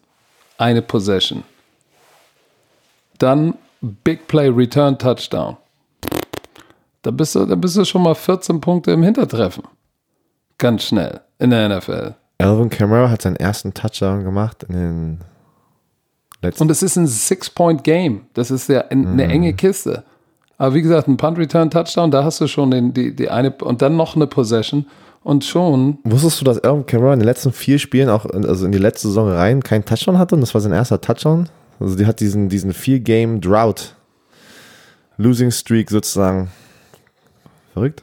eine 0.59 0.83
Possession. 0.83 1.43
Dann 3.19 3.55
Big 3.81 4.27
Play 4.29 4.49
Return 4.49 4.99
Touchdown. 4.99 5.57
Da 7.03 7.11
bist 7.11 7.35
du, 7.35 7.45
da 7.45 7.55
bist 7.55 7.77
du 7.77 7.85
schon 7.85 8.03
mal 8.03 8.15
14 8.15 8.61
Punkte 8.61 8.93
im 8.93 9.03
Hintertreffen. 9.03 9.65
Ganz 10.65 10.85
schnell 10.85 11.21
in 11.39 11.51
der 11.51 11.69
NFL. 11.69 12.15
Alvin 12.39 12.71
Kamara 12.71 13.11
hat 13.11 13.21
seinen 13.21 13.37
ersten 13.37 13.75
Touchdown 13.75 14.25
gemacht 14.25 14.65
in 14.67 14.75
den 14.75 15.19
letzten. 16.41 16.63
Und 16.63 16.71
es 16.71 16.83
ist 16.83 16.97
ein 16.97 17.07
Six-Point-Game. 17.07 18.23
Das 18.33 18.51
ist 18.51 18.71
ja 18.71 18.81
ein, 18.89 19.07
eine 19.07 19.27
enge 19.27 19.53
Kiste. 19.53 20.05
Aber 20.57 20.75
wie 20.75 20.81
gesagt, 20.81 21.07
ein 21.07 21.19
Punt-Return-Touchdown, 21.19 22.11
da 22.11 22.25
hast 22.25 22.41
du 22.41 22.47
schon 22.47 22.71
den, 22.71 22.95
die, 22.95 23.15
die 23.15 23.29
eine 23.29 23.51
und 23.51 23.83
dann 23.83 23.99
noch 23.99 24.17
eine 24.17 24.27
Possession 24.27 24.87
und 25.23 25.45
schon. 25.45 25.99
Wusstest 26.05 26.41
du, 26.41 26.47
dass 26.47 26.61
Alvin 26.61 26.87
Kamara 26.87 27.13
in 27.13 27.19
den 27.19 27.27
letzten 27.27 27.53
vier 27.53 27.79
Spielen, 27.79 28.09
auch 28.09 28.25
in, 28.25 28.47
also 28.47 28.65
in 28.65 28.73
die 28.73 28.79
letzte 28.79 29.09
Saison 29.09 29.29
rein, 29.29 29.63
keinen 29.63 29.85
Touchdown 29.85 30.17
hatte? 30.17 30.35
Und 30.35 30.41
das 30.41 30.55
war 30.55 30.63
sein 30.63 30.73
erster 30.73 30.99
Touchdown? 30.99 31.51
Also 31.79 31.95
die 31.95 32.07
hat 32.07 32.21
diesen, 32.21 32.49
diesen 32.49 32.73
Vier-Game-Drought, 32.73 33.95
Losing 35.19 35.51
Streak 35.51 35.91
sozusagen. 35.91 36.49
Verrückt. 37.75 38.03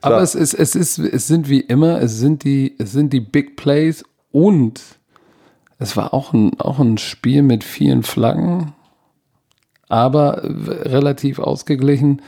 Aber 0.00 0.20
es, 0.20 0.34
ist, 0.34 0.54
es, 0.54 0.74
ist, 0.74 0.98
es 0.98 1.26
sind 1.26 1.48
wie 1.48 1.60
immer, 1.60 2.00
es 2.00 2.18
sind 2.18 2.44
die, 2.44 2.74
es 2.78 2.92
sind 2.92 3.12
die 3.12 3.20
Big 3.20 3.56
Plays 3.56 4.04
und 4.30 4.80
es 5.78 5.96
war 5.96 6.14
auch 6.14 6.32
ein, 6.32 6.58
auch 6.60 6.78
ein 6.78 6.98
Spiel 6.98 7.42
mit 7.42 7.64
vielen 7.64 8.02
Flaggen, 8.02 8.72
aber 9.88 10.40
relativ 10.42 11.38
ausgeglichen. 11.38 12.22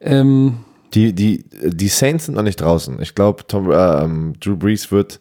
Ähm, 0.00 0.58
Die, 0.94 1.12
die, 1.12 1.44
die 1.50 1.88
Saints 1.88 2.26
sind 2.26 2.36
noch 2.36 2.42
nicht 2.42 2.60
draußen. 2.60 3.00
Ich 3.02 3.14
glaube, 3.14 3.44
ähm, 3.52 4.34
Drew 4.40 4.56
Brees 4.56 4.90
wird, 4.92 5.20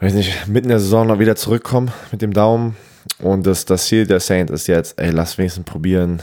weiß 0.00 0.14
nicht, 0.14 0.48
mitten 0.48 0.66
in 0.66 0.70
der 0.70 0.80
Saison 0.80 1.06
noch 1.06 1.18
wieder 1.18 1.36
zurückkommen 1.36 1.90
mit 2.12 2.22
dem 2.22 2.32
Daumen. 2.32 2.76
Und 3.18 3.46
das, 3.46 3.64
das 3.64 3.86
Ziel 3.86 4.06
der 4.06 4.20
Saints 4.20 4.52
ist 4.52 4.66
jetzt, 4.66 5.00
ey, 5.00 5.10
lass 5.10 5.38
wenigstens 5.38 5.64
probieren, 5.64 6.20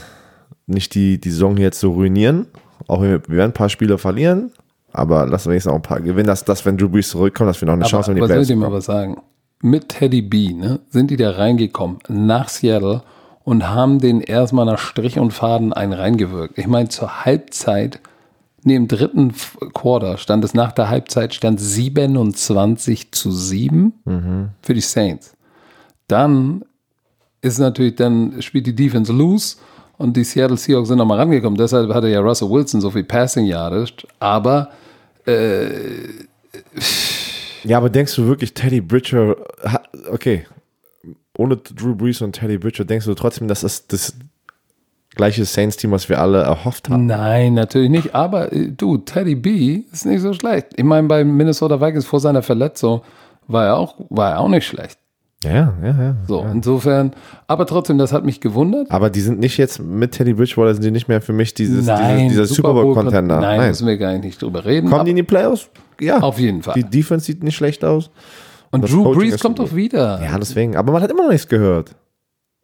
nicht 0.66 0.94
die, 0.94 1.18
die 1.20 1.30
Saison 1.30 1.56
jetzt 1.56 1.80
zu 1.80 1.90
ruinieren. 1.90 2.46
Auch 2.88 3.02
wir, 3.02 3.22
wir 3.28 3.36
werden 3.36 3.50
ein 3.50 3.54
paar 3.54 3.68
Spiele 3.68 3.98
verlieren, 3.98 4.50
aber 4.92 5.26
lass 5.26 5.46
wenigstens 5.46 5.70
auch 5.70 5.76
ein 5.76 5.82
paar 5.82 6.00
gewinnen, 6.00 6.26
dass, 6.26 6.44
dass 6.44 6.66
wenn 6.66 6.76
Drew 6.76 6.88
Brees 6.88 7.10
zurückkommt, 7.10 7.48
dass 7.48 7.60
wir 7.60 7.66
noch 7.66 7.74
eine 7.74 7.82
Aber, 7.82 7.90
Chance 7.90 8.10
haben, 8.10 8.16
die 8.16 8.20
aber 8.22 8.28
soll 8.28 8.36
Playoffs 8.36 8.50
ich 8.50 8.56
dir 8.56 8.60
mal 8.60 8.72
was 8.72 8.84
sagen? 8.86 9.20
Mit 9.60 9.88
Teddy 9.90 10.22
B 10.22 10.52
ne, 10.54 10.80
sind 10.88 11.10
die 11.10 11.16
da 11.16 11.32
reingekommen 11.32 11.98
nach 12.08 12.48
Seattle 12.48 13.02
und 13.44 13.68
haben 13.68 13.98
den 13.98 14.20
erstmal 14.20 14.66
nach 14.66 14.78
Strich 14.78 15.18
und 15.18 15.32
Faden 15.32 15.72
einen 15.72 15.92
reingewirkt. 15.92 16.58
Ich 16.58 16.66
meine, 16.66 16.88
zur 16.88 17.24
Halbzeit, 17.24 18.00
nee, 18.62 18.76
im 18.76 18.88
dritten 18.88 19.32
Quarter 19.74 20.16
stand 20.16 20.44
es 20.44 20.54
nach 20.54 20.72
der 20.72 20.88
Halbzeit, 20.88 21.34
stand 21.34 21.60
27 21.60 23.12
zu 23.12 23.30
7 23.30 23.92
Mhm. 24.04 24.48
für 24.62 24.74
die 24.74 24.80
Saints. 24.80 25.34
Dann 26.06 26.64
ist 27.40 27.58
natürlich, 27.58 27.96
dann 27.96 28.40
spielt 28.42 28.66
die 28.66 28.74
Defense 28.74 29.12
loose 29.12 29.56
und 29.98 30.16
die 30.16 30.24
Seattle 30.24 30.56
Seahawks 30.56 30.88
sind 30.88 30.98
nochmal 30.98 31.18
rangekommen. 31.18 31.58
Deshalb 31.58 31.92
hatte 31.92 32.08
ja 32.08 32.20
Russell 32.20 32.48
Wilson 32.48 32.80
so 32.80 32.90
viel 32.90 33.04
Passing 33.04 33.44
Yards, 33.44 33.92
aber 34.18 34.70
Ja, 37.64 37.76
aber 37.76 37.90
denkst 37.90 38.14
du 38.14 38.26
wirklich, 38.26 38.54
Teddy 38.54 38.80
Bridger, 38.80 39.36
okay, 40.10 40.46
ohne 41.36 41.56
Drew 41.56 41.94
Brees 41.94 42.22
und 42.22 42.32
Teddy 42.32 42.58
Bridger, 42.58 42.84
denkst 42.84 43.06
du 43.06 43.14
trotzdem, 43.14 43.48
dass 43.48 43.60
das 43.60 43.86
das 43.86 44.14
gleiche 45.14 45.44
Saints-Team, 45.44 45.90
was 45.90 46.08
wir 46.08 46.20
alle 46.20 46.42
erhofft 46.42 46.88
haben? 46.88 47.06
Nein, 47.06 47.54
natürlich 47.54 47.90
nicht. 47.90 48.14
Aber 48.14 48.52
äh, 48.52 48.70
du, 48.70 48.98
Teddy 48.98 49.34
B 49.34 49.82
ist 49.92 50.06
nicht 50.06 50.20
so 50.20 50.32
schlecht. 50.32 50.68
Ich 50.76 50.84
meine, 50.84 51.08
bei 51.08 51.24
Minnesota 51.24 51.80
Vikings 51.80 52.06
vor 52.06 52.20
seiner 52.20 52.42
Verletzung 52.42 53.02
war 53.46 53.66
er 53.66 53.76
auch, 53.76 53.96
war 54.10 54.30
er 54.30 54.40
auch 54.40 54.48
nicht 54.48 54.66
schlecht. 54.66 54.97
Ja, 55.44 55.72
ja, 55.82 55.88
ja. 55.88 56.16
So, 56.26 56.44
insofern, 56.52 57.12
aber 57.46 57.64
trotzdem, 57.66 57.96
das 57.96 58.12
hat 58.12 58.24
mich 58.24 58.40
gewundert. 58.40 58.90
Aber 58.90 59.08
die 59.08 59.20
sind 59.20 59.38
nicht 59.38 59.56
jetzt 59.56 59.80
mit 59.80 60.12
Teddy 60.12 60.32
Bridgewater, 60.32 60.74
sind 60.74 60.84
die 60.84 60.90
nicht 60.90 61.06
mehr 61.06 61.20
für 61.20 61.32
mich 61.32 61.54
dieses, 61.54 61.86
Nein, 61.86 62.28
dieses, 62.28 62.48
dieser 62.48 62.54
Super 62.56 62.72
Bowl-Contender. 62.72 63.40
Nein, 63.40 63.58
Nein. 63.58 63.68
müssen 63.68 63.86
wir 63.86 63.98
gar 63.98 64.18
nicht 64.18 64.42
drüber 64.42 64.64
reden. 64.64 64.90
Kommen 64.90 65.04
die 65.04 65.12
in 65.12 65.16
die 65.16 65.22
Playoffs? 65.22 65.70
Ja. 66.00 66.18
Auf 66.20 66.40
jeden 66.40 66.62
Fall. 66.62 66.74
Die 66.74 66.82
Defense 66.84 67.26
sieht 67.26 67.44
nicht 67.44 67.54
schlecht 67.54 67.84
aus. 67.84 68.10
Und 68.72 68.82
das 68.82 68.90
Drew 68.90 69.04
Coaching 69.04 69.30
Brees 69.30 69.40
kommt 69.40 69.58
doch 69.60 69.74
wieder. 69.74 70.20
Ja, 70.22 70.36
deswegen. 70.38 70.76
Aber 70.76 70.92
man 70.92 71.02
hat 71.02 71.10
immer 71.10 71.22
noch 71.22 71.30
nichts 71.30 71.48
gehört. 71.48 71.94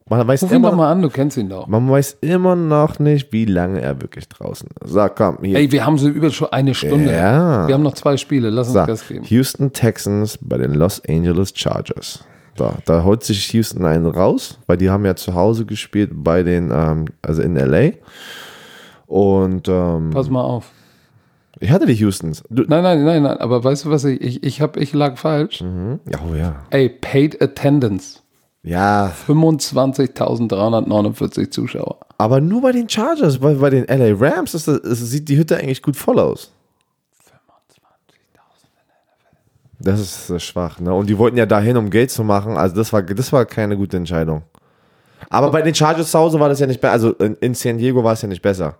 Man 0.07 0.27
weiß, 0.27 0.43
Ruf 0.43 0.51
ihn 0.51 0.57
immer, 0.57 0.71
doch 0.71 0.77
mal 0.77 0.93
an, 0.93 1.01
du 1.01 1.09
kennst 1.09 1.39
ihn 1.39 1.49
doch. 1.49 1.67
man 1.67 1.89
weiß 1.89 2.19
immer 2.21 2.55
noch 2.57 2.99
nicht, 2.99 3.33
wie 3.33 3.47
lange 3.47 3.81
er 3.81 4.03
wirklich 4.03 4.29
draußen 4.29 4.69
ist. 4.85 4.93
Sag, 4.93 5.17
komm, 5.17 5.39
hier. 5.43 5.57
Ey, 5.57 5.73
wir 5.73 5.87
haben 5.87 5.97
so 5.97 6.09
über 6.09 6.31
schon 6.31 6.49
eine 6.53 6.75
Stunde. 6.75 7.11
Ja. 7.11 7.67
Wir 7.67 7.75
haben 7.75 7.83
noch 7.83 7.95
zwei 7.95 8.19
Spiele, 8.19 8.51
lass 8.51 8.67
uns 8.67 8.75
Sag, 8.75 8.89
Gas 8.89 9.09
geben. 9.09 9.25
Houston 9.25 9.73
Texans 9.73 10.39
bei 10.43 10.59
den 10.59 10.75
Los 10.75 11.01
Angeles 11.09 11.53
Chargers. 11.57 12.23
Da, 12.57 12.77
da 12.85 13.03
holt 13.05 13.23
sich 13.25 13.53
Houston 13.53 13.85
einen 13.85 14.07
raus, 14.07 14.59
weil 14.67 14.77
die 14.77 14.91
haben 14.91 15.05
ja 15.05 15.15
zu 15.17 15.35
Hause 15.35 15.65
gespielt 15.67 16.11
bei 16.15 16.43
den, 16.43 16.71
ähm, 16.73 17.07
also 17.23 17.43
in 17.43 17.57
LA. 17.57 17.91
Und 19.07 19.69
ähm, 19.69 20.11
Pass 20.11 20.29
mal 20.31 20.43
auf. 20.43 20.71
ich 21.61 21.71
hatte 21.71 21.87
die 21.87 22.05
Houstons. 22.05 22.43
Du, 22.51 22.65
Nein, 22.67 22.83
nein, 22.83 23.05
nein, 23.05 23.23
nein, 23.23 23.37
aber 23.39 23.63
weißt 23.65 23.85
du 23.85 23.91
was, 23.91 24.05
ich, 24.05 24.21
ich, 24.21 24.43
ich, 24.43 24.61
hab, 24.61 24.77
ich 24.77 24.93
lag 24.93 25.17
falsch. 25.19 25.61
ja, 25.63 26.19
oh 26.31 26.35
ja. 26.35 26.57
Ey, 26.71 26.89
Paid 26.89 27.41
Attendance. 27.43 28.21
Ja, 28.63 29.13
25.349 29.29 31.51
Zuschauer. 31.51 31.99
aber 32.19 32.41
nur 32.41 32.63
bei 32.63 32.73
den 32.73 32.89
Chargers, 32.89 33.39
bei, 33.39 33.55
bei 33.55 33.71
den 33.71 33.85
LA 33.87 34.15
Rams 34.19 34.55
ist 34.55 34.67
das, 34.69 34.79
ist, 34.79 35.01
sieht 35.11 35.29
die 35.29 35.37
Hütte 35.37 35.57
eigentlich 35.59 35.83
gut 35.83 35.97
voll 35.97 36.19
aus. 36.19 36.51
Das 39.85 40.31
ist 40.31 40.43
schwach, 40.43 40.81
ne? 40.81 40.95
Und 40.95 41.11
die 41.11 41.19
wollten 41.19 41.37
ja 41.37 41.45
dahin, 41.45 41.77
um 41.77 41.91
Geld 41.91 42.11
zu 42.11 42.25
machen. 42.25 42.57
Also 42.57 42.75
das 42.75 42.93
war, 42.93 43.03
das 43.03 43.33
war 43.33 43.45
keine 43.45 43.77
gute 43.77 43.99
Entscheidung. 43.99 44.43
Aber 45.29 45.51
bei 45.51 45.61
den 45.61 45.75
Chargers 45.75 46.11
zu 46.11 46.19
Hause 46.19 46.41
war 46.41 46.49
das 46.49 46.59
ja 46.59 46.67
nicht 46.67 46.81
besser. 46.81 46.93
Also 46.93 47.13
in, 47.13 47.37
in 47.37 47.55
San 47.55 47.77
Diego 47.77 48.03
war 48.03 48.15
es 48.15 48.23
ja 48.23 48.29
nicht 48.29 48.41
besser. 48.41 48.79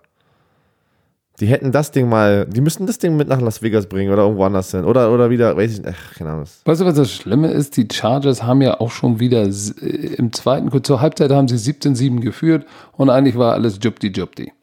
Die 1.39 1.45
hätten 1.47 1.71
das 1.71 1.91
Ding 1.91 2.09
mal, 2.09 2.45
die 2.45 2.61
müssten 2.61 2.87
das 2.87 2.97
Ding 2.97 3.17
mit 3.17 3.27
nach 3.27 3.41
Las 3.41 3.61
Vegas 3.61 3.87
bringen 3.87 4.11
oder 4.11 4.23
irgendwo 4.23 4.45
anders 4.45 4.71
hin. 4.71 4.85
Oder, 4.85 5.11
oder 5.11 5.29
wieder, 5.29 5.55
weiß 5.55 5.73
ich 5.73 5.83
nicht, 5.83 5.93
ach, 5.95 6.15
keine 6.15 6.31
Ahnung. 6.31 6.45
Weißt 6.63 6.81
du, 6.81 6.85
was 6.85 6.95
das 6.95 7.11
Schlimme 7.11 7.49
ist? 7.49 7.77
Die 7.77 7.87
Chargers 7.91 8.41
haben 8.41 8.61
ja 8.61 8.79
auch 8.79 8.89
schon 8.89 9.19
wieder 9.19 9.43
äh, 9.43 10.15
im 10.15 10.31
zweiten, 10.33 10.83
zur 10.83 11.01
Halbzeit 11.01 11.31
haben 11.31 11.47
sie 11.47 11.57
17-7 11.57 12.21
geführt 12.21 12.65
und 12.93 13.09
eigentlich 13.09 13.37
war 13.37 13.53
alles 13.53 13.79
Jupti-Jupti. 13.81 14.53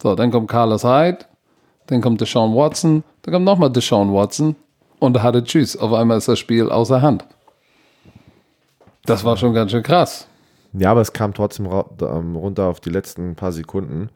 So, 0.00 0.14
dann 0.14 0.30
kommt 0.30 0.50
Carlos 0.50 0.84
Hyde, 0.84 1.24
dann 1.86 2.02
kommt 2.02 2.20
Deshaun 2.20 2.54
Watson, 2.54 3.02
dann 3.22 3.32
kommt 3.32 3.46
nochmal 3.46 3.72
Deshaun 3.72 4.12
Watson 4.12 4.56
und 5.04 5.22
hatte 5.22 5.44
Tschüss. 5.44 5.76
Auf 5.76 5.92
einmal 5.92 6.18
ist 6.18 6.28
das 6.28 6.38
Spiel 6.38 6.70
außer 6.70 7.02
Hand. 7.02 7.24
Das 9.04 9.24
war 9.24 9.36
schon 9.36 9.54
ganz 9.54 9.70
schön 9.70 9.82
krass. 9.82 10.26
Ja, 10.72 10.90
aber 10.90 11.02
es 11.02 11.12
kam 11.12 11.34
trotzdem 11.34 11.66
ähm, 11.66 12.36
runter 12.36 12.64
auf 12.64 12.80
die 12.80 12.90
letzten 12.90 13.36
paar 13.36 13.52
Sekunden. 13.52 14.10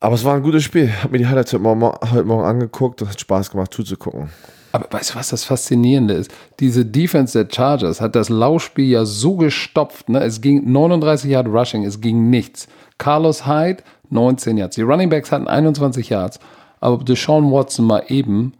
Aber 0.00 0.14
es 0.14 0.24
war 0.24 0.34
ein 0.34 0.42
gutes 0.42 0.62
Spiel. 0.62 0.92
Hab 1.02 1.10
mir 1.10 1.18
die 1.18 1.26
Highlights 1.26 1.52
heute 1.52 1.62
Morgen, 1.62 1.82
heute 1.82 2.24
Morgen 2.24 2.44
angeguckt. 2.44 3.00
Das 3.00 3.08
hat 3.08 3.20
Spaß 3.20 3.50
gemacht 3.50 3.74
zuzugucken. 3.74 4.30
Aber 4.70 4.86
weißt 4.90 5.14
du, 5.14 5.14
was 5.18 5.30
das 5.30 5.44
Faszinierende 5.44 6.14
ist? 6.14 6.30
Diese 6.60 6.84
Defense 6.84 7.42
der 7.42 7.52
Chargers 7.52 8.00
hat 8.00 8.14
das 8.14 8.28
Laufspiel 8.28 8.84
ja 8.90 9.04
so 9.04 9.36
gestopft. 9.36 10.08
Ne? 10.08 10.20
Es 10.20 10.40
ging 10.40 10.70
39 10.70 11.30
Yard 11.30 11.48
Rushing, 11.48 11.84
es 11.84 12.00
ging 12.00 12.30
nichts. 12.30 12.68
Carlos 12.98 13.46
Hyde 13.46 13.82
19 14.10 14.58
Yards. 14.58 14.76
Die 14.76 14.82
Running 14.82 15.08
Backs 15.08 15.32
hatten 15.32 15.48
21 15.48 16.08
Yards, 16.10 16.38
aber 16.80 17.02
Deshaun 17.02 17.50
Watson 17.50 17.86
mal 17.86 18.04
eben 18.08 18.52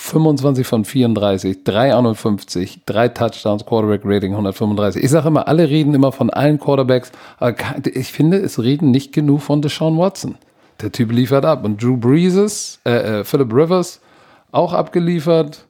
25 0.00 0.66
von 0.66 0.84
34, 0.84 1.62
351, 1.62 2.80
drei 2.86 3.08
Touchdowns, 3.08 3.66
Quarterback 3.66 4.00
Rating 4.04 4.32
135. 4.32 5.04
Ich 5.04 5.10
sage 5.10 5.28
immer, 5.28 5.46
alle 5.46 5.68
reden 5.68 5.94
immer 5.94 6.10
von 6.10 6.30
allen 6.30 6.58
Quarterbacks, 6.58 7.12
aber 7.38 7.54
ich 7.84 8.10
finde, 8.10 8.38
es 8.38 8.58
reden 8.60 8.90
nicht 8.90 9.12
genug 9.12 9.42
von 9.42 9.62
Deshaun 9.62 9.98
Watson. 9.98 10.36
Der 10.80 10.90
Typ 10.90 11.12
liefert 11.12 11.44
ab. 11.44 11.64
Und 11.64 11.82
Drew 11.82 11.96
Brees, 11.96 12.80
äh, 12.84 13.20
äh, 13.20 13.24
Philip 13.24 13.52
Rivers, 13.52 14.00
auch 14.50 14.72
abgeliefert. 14.72 15.66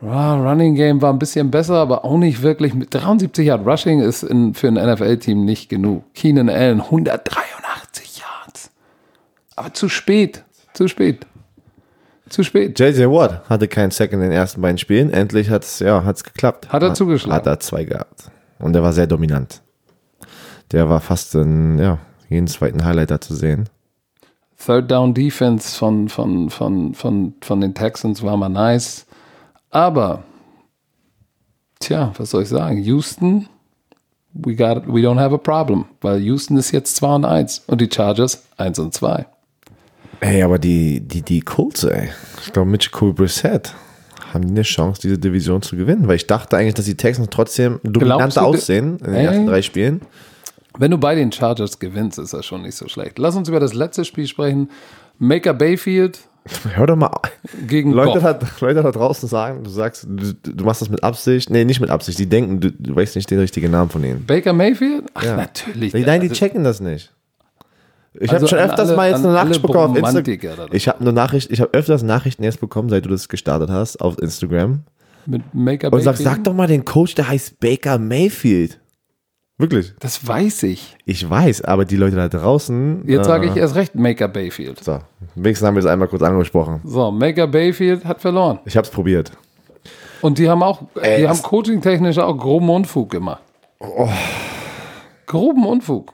Ja, 0.00 0.34
Running 0.34 0.76
Game 0.76 1.02
war 1.02 1.12
ein 1.12 1.18
bisschen 1.18 1.50
besser, 1.50 1.74
aber 1.74 2.04
auch 2.04 2.18
nicht 2.18 2.42
wirklich. 2.42 2.74
Mit 2.74 2.94
73 2.94 3.46
Yard 3.46 3.66
Rushing 3.66 4.00
ist 4.00 4.22
in, 4.22 4.54
für 4.54 4.68
ein 4.68 4.74
NFL-Team 4.74 5.44
nicht 5.44 5.68
genug. 5.68 6.04
Keenan 6.14 6.48
Allen 6.48 6.80
183 6.80 8.20
Yards. 8.20 8.70
Aber 9.56 9.74
zu 9.74 9.88
spät. 9.88 10.44
Zu 10.74 10.88
spät. 10.88 11.26
Zu 12.32 12.44
spät. 12.44 12.80
JJ 12.80 13.04
Watt 13.10 13.46
hatte 13.50 13.68
keinen 13.68 13.90
Sack 13.90 14.14
in 14.14 14.20
den 14.20 14.32
ersten 14.32 14.62
beiden 14.62 14.78
Spielen. 14.78 15.10
Endlich 15.10 15.50
hat 15.50 15.64
es 15.64 15.80
ja, 15.80 16.02
hat's 16.02 16.24
geklappt. 16.24 16.72
Hat 16.72 16.82
er 16.82 16.94
zugeschlagen. 16.94 17.36
Hat 17.36 17.46
er 17.46 17.60
zwei 17.60 17.84
gehabt. 17.84 18.30
Und 18.58 18.72
der 18.72 18.82
war 18.82 18.94
sehr 18.94 19.06
dominant. 19.06 19.60
Der 20.70 20.88
war 20.88 21.02
fast 21.02 21.34
in 21.34 21.78
ja, 21.78 21.98
jeden 22.30 22.46
zweiten 22.46 22.86
Highlighter 22.86 23.20
zu 23.20 23.34
sehen. 23.34 23.68
Third 24.56 24.90
Down 24.90 25.12
Defense 25.12 25.76
von, 25.76 26.08
von, 26.08 26.48
von, 26.48 26.94
von, 26.94 27.34
von 27.42 27.60
den 27.60 27.74
Texans 27.74 28.22
war 28.22 28.38
mal 28.38 28.48
nice. 28.48 29.04
Aber, 29.68 30.22
tja, 31.80 32.14
was 32.16 32.30
soll 32.30 32.44
ich 32.44 32.48
sagen? 32.48 32.78
Houston, 32.78 33.46
we, 34.32 34.56
got, 34.56 34.86
we 34.86 35.00
don't 35.00 35.20
have 35.20 35.34
a 35.34 35.38
problem. 35.38 35.84
Weil 36.00 36.22
Houston 36.22 36.56
ist 36.56 36.70
jetzt 36.70 36.96
2 36.96 37.14
und 37.14 37.24
1 37.26 37.64
und 37.66 37.82
die 37.82 37.90
Chargers 37.92 38.42
1 38.56 38.78
und 38.78 38.94
2. 38.94 39.26
Ey, 40.24 40.42
aber 40.42 40.58
die, 40.58 41.00
die, 41.00 41.22
die 41.22 41.40
Colts, 41.40 41.82
ey. 41.84 42.08
Ich 42.46 42.52
glaube, 42.52 42.70
mit 42.70 42.84
Jacoby 42.84 43.12
Brissett 43.12 43.74
haben 44.32 44.42
die 44.46 44.50
eine 44.52 44.62
Chance, 44.62 45.00
diese 45.02 45.18
Division 45.18 45.62
zu 45.62 45.76
gewinnen. 45.76 46.06
Weil 46.06 46.16
ich 46.16 46.26
dachte 46.28 46.56
eigentlich, 46.56 46.74
dass 46.74 46.84
die 46.84 46.96
Texans 46.96 47.28
trotzdem 47.30 47.80
dominanter 47.82 48.44
aussehen 48.44 48.98
in 48.98 49.04
den 49.06 49.14
Ey. 49.14 49.24
ersten 49.26 49.46
drei 49.46 49.62
Spielen. 49.62 50.00
Wenn 50.78 50.90
du 50.92 50.98
bei 50.98 51.14
den 51.16 51.32
Chargers 51.32 51.78
gewinnst, 51.80 52.18
ist 52.18 52.32
das 52.32 52.46
schon 52.46 52.62
nicht 52.62 52.76
so 52.76 52.88
schlecht. 52.88 53.18
Lass 53.18 53.34
uns 53.36 53.48
über 53.48 53.60
das 53.60 53.74
letzte 53.74 54.04
Spiel 54.04 54.26
sprechen. 54.28 54.70
Maker 55.18 55.54
Bayfield 55.54 56.20
Hör 56.74 56.86
doch 56.86 56.96
mal. 56.96 57.10
gegen 57.68 57.92
Leute 57.92 58.18
da, 58.20 58.38
Leute 58.60 58.82
da 58.82 58.90
draußen 58.90 59.28
sagen, 59.28 59.62
du 59.64 59.70
sagst, 59.70 60.06
du, 60.08 60.32
du 60.34 60.64
machst 60.64 60.82
das 60.82 60.88
mit 60.88 61.02
Absicht. 61.04 61.50
Nee, 61.50 61.64
nicht 61.64 61.80
mit 61.80 61.90
Absicht. 61.90 62.18
Die 62.18 62.26
denken, 62.28 62.58
du, 62.60 62.72
du 62.72 62.96
weißt 62.96 63.14
nicht 63.16 63.30
den 63.30 63.38
richtigen 63.38 63.70
Namen 63.70 63.90
von 63.90 64.02
ihnen. 64.02 64.24
Baker 64.26 64.52
Mayfield? 64.52 65.04
Ach, 65.14 65.22
Ja. 65.24 65.36
natürlich. 65.36 65.92
Nein, 65.94 66.20
die 66.20 66.28
Also, 66.28 66.34
checken 66.34 66.64
das 66.64 66.80
nicht. 66.80 67.12
Ich 68.14 68.30
Also 68.30 68.46
habe 68.46 68.48
schon 68.48 68.58
öfters 68.58 68.88
alle- 68.88 68.96
mal 68.96 69.10
jetzt 69.10 69.24
eine 69.24 69.32
Nachricht 69.32 69.62
bekommen 69.62 70.02
auf 70.02 70.14
Instagram. 70.14 70.68
Ich 70.72 70.86
habe 70.88 71.00
eine 71.00 71.12
Nachricht, 71.12 71.50
ich 71.50 71.60
habe 71.60 71.72
öfters 71.72 72.02
Nachrichten 72.02 72.42
erst 72.42 72.60
bekommen, 72.60 72.88
seit 72.90 73.04
du 73.06 73.08
das 73.08 73.28
gestartet 73.28 73.70
hast 73.70 73.96
auf 74.00 74.18
Instagram. 74.18 74.82
Mit 75.24 75.42
Maker 75.54 75.92
Und 75.92 76.02
sag, 76.02 76.16
sag 76.16 76.44
doch 76.44 76.52
mal 76.52 76.66
den 76.66 76.84
Coach, 76.84 77.14
der 77.14 77.28
heißt 77.28 77.60
Baker 77.60 77.98
Mayfield. 77.98 78.80
Wirklich. 79.56 79.94
Das 80.00 80.26
weiß 80.26 80.64
ich. 80.64 80.96
Ich 81.04 81.28
weiß, 81.28 81.62
aber 81.62 81.84
die 81.84 81.96
Leute 81.96 82.16
da 82.16 82.28
draußen. 82.28 83.04
Jetzt 83.06 83.26
sage 83.26 83.46
äh, 83.46 83.50
ich 83.50 83.56
erst 83.56 83.76
recht 83.76 83.94
Maker 83.94 84.26
Bayfield. 84.28 84.82
So, 84.82 84.98
wenigstens 85.36 85.66
haben 85.66 85.76
wir 85.76 85.80
es 85.80 85.86
einmal 85.86 86.08
kurz 86.08 86.22
angesprochen. 86.22 86.80
So, 86.84 87.10
Maker 87.12 87.46
Bayfield 87.46 88.04
hat 88.04 88.20
verloren. 88.20 88.58
Ich 88.64 88.76
habe 88.76 88.84
es 88.86 88.90
probiert. 88.90 89.30
Und 90.20 90.38
die 90.38 90.48
haben 90.48 90.62
auch, 90.62 90.82
Ey, 91.00 91.20
die 91.20 91.28
haben 91.28 91.40
coaching-technisch 91.42 92.18
auch 92.18 92.36
groben 92.36 92.68
Unfug 92.70 93.10
gemacht. 93.10 93.42
Oh. 93.78 94.08
Groben 95.26 95.64
Unfug. 95.66 96.12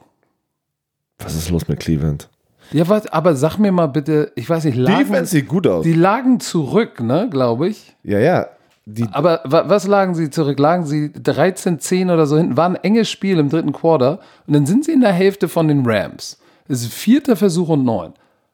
Was 1.19 1.35
ist 1.35 1.49
los 1.49 1.67
mit 1.67 1.79
Cleveland? 1.79 2.29
Ja, 2.71 2.87
was, 2.87 3.07
aber 3.07 3.35
sag 3.35 3.57
mir 3.57 3.71
mal 3.71 3.87
bitte, 3.87 4.31
ich 4.35 4.49
weiß 4.49 4.63
nicht, 4.65 4.77
lagen, 4.77 4.99
Defense 4.99 5.31
sieht 5.31 5.47
gut 5.47 5.65
aus. 5.67 5.83
die 5.83 5.93
lagen 5.93 6.39
zurück, 6.39 6.99
ne, 6.99 7.27
glaube 7.29 7.67
ich. 7.69 7.95
ja, 8.03 8.19
ja. 8.19 8.47
Die, 8.91 9.05
Aber 9.11 9.41
wa, 9.43 9.65
was 9.69 9.85
lagen 9.85 10.15
sie 10.15 10.31
zurück? 10.31 10.57
Lagen 10.57 10.83
sie 10.83 11.11
13, 11.13 11.79
10 11.79 12.09
oder 12.09 12.25
so 12.25 12.37
hinten? 12.37 12.57
War 12.57 12.67
ein 12.67 12.75
enges 12.75 13.07
Spiel 13.07 13.37
im 13.37 13.47
dritten 13.49 13.71
Quarter 13.71 14.19
und 14.47 14.53
dann 14.53 14.65
sind 14.65 14.83
sie 14.83 14.93
in 14.93 15.01
der 15.01 15.11
Hälfte 15.11 15.47
von 15.47 15.67
den 15.67 15.83
Rams. 15.85 16.39
Es 16.67 16.81
ist 16.81 16.91
vierter 16.91 17.35
Versuch 17.35 17.69
und 17.69 17.83
neun. 17.85 18.13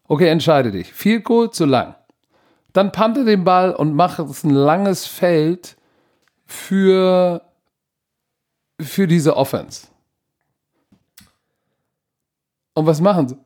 Okay, 0.10 0.28
entscheide 0.28 0.72
dich. 0.72 0.92
Viel 0.92 1.22
Goal 1.22 1.52
zu 1.52 1.64
lang. 1.64 1.96
Dann 2.74 2.92
pante 2.92 3.24
den 3.24 3.46
Ball 3.46 3.74
und 3.74 3.94
mach 3.96 4.20
es 4.20 4.44
ein 4.44 4.50
langes 4.50 5.06
Feld 5.06 5.78
für, 6.46 7.42
für 8.82 9.08
diese 9.08 9.38
Offense. 9.38 9.88
Und 12.76 12.86
was 12.86 13.02
machen 13.02 13.28
sie? 13.30 13.38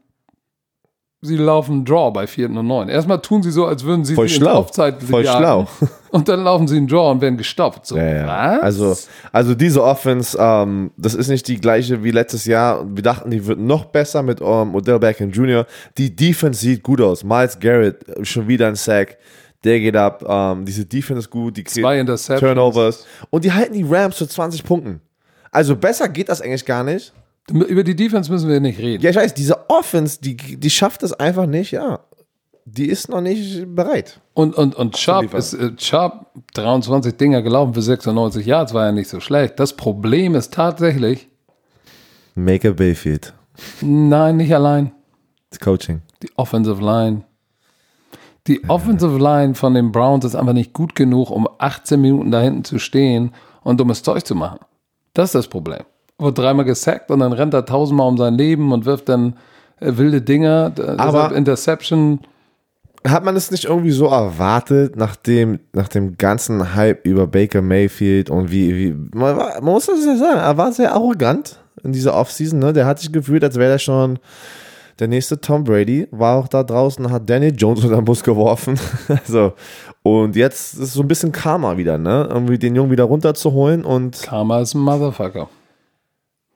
Sie 1.22 1.36
laufen 1.36 1.84
Draw 1.84 2.12
bei 2.12 2.28
vierten 2.28 2.58
und 2.58 2.68
neun. 2.68 2.88
Erstmal 2.88 3.22
tun 3.22 3.44
sie 3.44 3.52
so, 3.52 3.66
als 3.66 3.84
würden 3.84 4.06
sie 4.06 4.16
Voll 4.16 4.30
schlau. 4.30 4.54
Laufzeit 4.54 5.04
Voll 5.04 5.26
jagen. 5.26 5.40
schlau. 5.40 5.68
Und 6.12 6.28
dann 6.30 6.44
laufen 6.44 6.68
sie 6.68 6.76
in 6.78 6.88
Draw 6.88 7.12
und 7.12 7.22
werden 7.22 7.38
gestoppt. 7.38 7.86
So, 7.86 7.96
Ja, 7.96 8.08
ja. 8.10 8.26
was? 8.28 8.64
Also, 8.64 8.98
also 9.32 9.54
diese 9.54 9.84
Offense, 9.84 10.36
ähm, 10.42 10.90
das 10.98 11.14
ist 11.14 11.28
nicht 11.28 11.48
die 11.48 11.60
gleiche 11.62 12.04
wie 12.04 12.10
letztes 12.10 12.46
Jahr. 12.46 12.84
Wir 12.90 13.04
dachten, 13.04 13.30
die 13.30 13.46
wird 13.46 13.60
noch 13.60 13.86
besser 13.86 14.24
mit 14.24 14.42
ähm, 14.42 14.74
Odell 14.74 14.98
Beckham 14.98 15.30
Jr. 15.30 15.68
Die 16.00 16.16
Defense 16.16 16.62
sieht 16.62 16.82
gut 16.82 17.00
aus. 17.00 17.24
Miles 17.24 17.60
Garrett 17.60 18.08
äh, 18.08 18.26
schon 18.26 18.48
wieder 18.48 18.68
ein 18.70 18.76
Sack. 18.76 19.18
Der 19.64 19.80
geht 19.80 19.96
ab. 19.96 20.24
Ähm, 20.28 20.66
diese 20.66 20.86
Defense 20.86 21.20
ist 21.20 21.30
gut. 21.30 21.58
Die 21.58 21.64
Zwei 21.66 22.00
Interceptions. 22.00 22.40
Turnovers. 22.40 23.06
Und 23.30 23.44
die 23.46 23.52
halten 23.52 23.74
die 23.74 23.86
Rams 23.88 24.16
zu 24.16 24.26
20 24.26 24.64
Punkten. 24.64 25.02
Also 25.52 25.76
besser 25.76 26.08
geht 26.10 26.30
das 26.30 26.42
eigentlich 26.42 26.66
gar 26.66 26.84
nicht. 26.84 27.14
Über 27.52 27.84
die 27.84 27.96
Defense 27.96 28.32
müssen 28.32 28.50
wir 28.50 28.60
nicht 28.60 28.80
reden. 28.80 29.04
Ja, 29.04 29.10
ich 29.10 29.16
weiß, 29.16 29.34
diese 29.34 29.70
Offense, 29.70 30.20
die, 30.22 30.36
die 30.36 30.70
schafft 30.70 31.04
es 31.04 31.14
einfach 31.14 31.46
nicht, 31.46 31.72
ja. 31.72 32.00
Die 32.66 32.88
ist 32.88 33.10
noch 33.10 33.22
nicht 33.22 33.76
bereit. 33.76 34.20
Und, 34.36 34.56
und, 34.56 34.76
und 34.76 34.96
Sharp 34.98 35.34
ist 35.34 35.54
äh, 35.54 35.72
Sharp 35.78 36.28
23 36.54 37.18
Dinger 37.18 37.42
gelaufen 37.42 37.74
für 37.74 37.82
96 37.82 38.46
Yards, 38.46 38.74
war 38.74 38.86
ja 38.86 38.92
nicht 38.92 39.10
so 39.10 39.20
schlecht. 39.20 39.60
Das 39.60 39.76
Problem 39.76 40.36
ist 40.36 40.54
tatsächlich, 40.54 41.28
Maker 42.36 42.74
Bayfield. 42.74 43.34
nein, 43.82 44.38
nicht 44.38 44.54
allein. 44.54 44.92
Das 45.50 45.60
Coaching. 45.60 46.02
Die 46.22 46.30
Offensive 46.36 46.84
Line. 46.84 47.24
Die 48.48 48.68
Offensive 48.70 49.18
Line 49.18 49.56
von 49.56 49.74
den 49.74 49.92
Browns 49.92 50.26
ist 50.26 50.36
einfach 50.36 50.54
nicht 50.54 50.74
gut 50.74 50.96
genug, 50.96 51.32
um 51.32 51.48
18 51.58 52.00
Minuten 52.00 52.32
da 52.32 52.42
hinten 52.42 52.64
zu 52.64 52.80
stehen 52.80 53.32
und 53.62 53.80
dummes 53.80 54.04
Zeug 54.04 54.26
zu 54.26 54.36
machen. 54.36 54.60
Das 55.14 55.30
ist 55.30 55.36
das 55.36 55.48
Problem. 55.48 55.84
Wird 56.20 56.38
dreimal 56.38 56.66
gesackt 56.66 57.10
und 57.12 57.20
dann 57.20 57.34
rennt 57.34 57.54
er 57.54 57.66
tausendmal 57.66 58.08
um 58.08 58.18
sein 58.18 58.36
Leben 58.36 58.72
und 58.72 58.86
wirft 58.86 59.10
dann 59.10 59.36
äh, 59.80 59.94
wilde 59.96 60.22
Dinger. 60.22 60.70
Deshalb 60.70 61.32
Interception. 61.32 62.20
Hat 63.08 63.24
man 63.24 63.36
es 63.38 63.50
nicht 63.50 63.64
irgendwie 63.64 63.92
so 63.92 64.08
erwartet, 64.08 64.98
nach 64.98 65.16
dem, 65.16 65.60
nach 65.72 65.88
dem 65.88 66.18
ganzen 66.18 66.76
Hype 66.76 67.06
über 67.06 67.28
Baker 67.28 67.62
Mayfield 67.62 68.30
und 68.30 68.52
wie, 68.52 68.76
wie 68.76 69.18
man, 69.18 69.38
war, 69.38 69.62
man 69.62 69.74
muss 69.74 69.86
das 69.86 70.06
ja 70.06 70.18
sagen, 70.18 70.40
er 70.40 70.58
war 70.58 70.74
sehr 70.74 70.94
arrogant 70.94 71.60
in 71.82 71.94
dieser 71.94 72.14
Offseason, 72.14 72.60
ne? 72.60 72.74
Der 72.74 72.86
hat 72.86 73.00
sich 73.00 73.14
gefühlt, 73.14 73.42
als 73.44 73.56
wäre 73.56 73.72
er 73.72 73.80
schon 73.80 74.20
der 75.00 75.08
nächste 75.08 75.40
Tom 75.40 75.64
Brady, 75.64 76.10
war 76.12 76.38
auch 76.38 76.50
da 76.50 76.62
draußen, 76.62 77.10
hat 77.10 77.30
Danny 77.30 77.48
Jones 77.50 77.84
unter 77.84 77.96
den 77.96 78.06
Bus 78.06 78.22
geworfen. 78.22 78.78
also, 79.08 79.54
und 80.04 80.36
jetzt 80.36 80.78
ist 80.78 80.94
so 80.94 81.02
ein 81.02 81.08
bisschen 81.08 81.32
Karma 81.32 81.78
wieder, 81.78 81.98
ne? 81.98 82.28
Irgendwie 82.30 82.60
den 82.60 82.76
Jungen 82.76 82.92
wieder 82.92 83.06
runterzuholen 83.06 83.86
und 83.86 84.22
Karma 84.24 84.60
ist 84.60 84.74
ein 84.74 84.82
Motherfucker. 84.82 85.48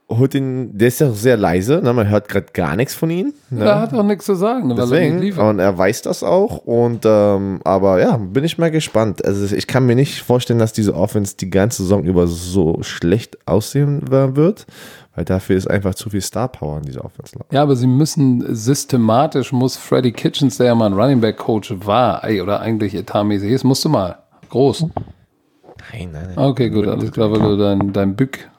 Holt 0.10 0.36
ihn, 0.36 0.78
der 0.78 0.90
ist 0.90 1.00
ja 1.00 1.10
sehr 1.12 1.38
leise, 1.38 1.82
ne? 1.84 1.94
Man 1.94 2.10
hört 2.10 2.28
gerade 2.28 2.48
gar 2.54 2.76
nichts 2.76 2.94
von 2.94 3.10
ihm. 3.10 3.34
Ne? 3.50 3.66
Er 3.66 3.82
hat 3.82 3.94
auch 3.94 4.04
nichts 4.04 4.26
zu 4.26 4.36
sagen, 4.36 4.70
weil 4.70 4.78
er 4.78 4.86
nicht 4.86 4.92
Deswegen, 4.94 5.20
liefert. 5.20 5.50
und 5.50 5.60
er 5.60 5.78
weiß 5.78 6.02
das 6.04 6.24
auch. 6.24 6.58
Und 6.58 7.04
ähm, 7.06 7.62
aber 7.64 8.00
ja, 8.02 8.18
bin 8.18 8.44
ich 8.44 8.58
mal 8.58 8.70
gespannt. 8.72 9.24
Also 9.26 9.56
ich 9.56 9.68
kann 9.68 9.86
mir 9.86 9.96
nicht 9.96 10.22
vorstellen, 10.22 10.60
dass 10.60 10.74
diese 10.74 10.94
Offense 10.96 11.36
die 11.38 11.50
ganze 11.50 11.84
Saison 11.84 12.04
über 12.04 12.28
so 12.28 12.78
schlecht 12.82 13.38
aussehen 13.48 14.02
wird, 14.10 14.66
Weil 15.16 15.26
dafür 15.26 15.56
ist 15.58 15.70
einfach 15.70 15.96
zu 15.96 16.10
viel 16.10 16.22
Star 16.22 16.48
Power 16.48 16.78
in 16.78 16.84
dieser 16.84 17.06
Offense. 17.06 17.38
Ja, 17.52 17.62
aber 17.62 17.76
sie 17.76 17.88
müssen 17.88 18.44
systematisch, 18.56 19.52
muss 19.52 19.78
Freddy 19.78 20.12
Kitchens, 20.12 20.58
der 20.58 20.68
ja 20.68 20.76
mal 20.76 20.88
ein 20.88 20.94
Running 20.94 21.22
Back 21.22 21.38
Coach 21.38 21.74
war, 21.86 22.24
ey, 22.24 22.42
oder 22.42 22.60
eigentlich 22.60 22.96
etatmäßig 22.96 23.52
ist, 23.52 23.64
musst 23.64 23.86
du 23.86 23.90
mal. 23.90 24.18
Groß. 24.50 24.82
Nein, 25.92 26.10
nein, 26.12 26.28
nein. 26.28 26.38
Okay, 26.38 26.70
gut, 26.70 26.88
alles 26.88 27.12
klar, 27.12 27.32
weil 27.32 27.40
du 27.40 27.58
dein, 27.58 27.94
dein 27.94 28.16
Bück 28.16 28.50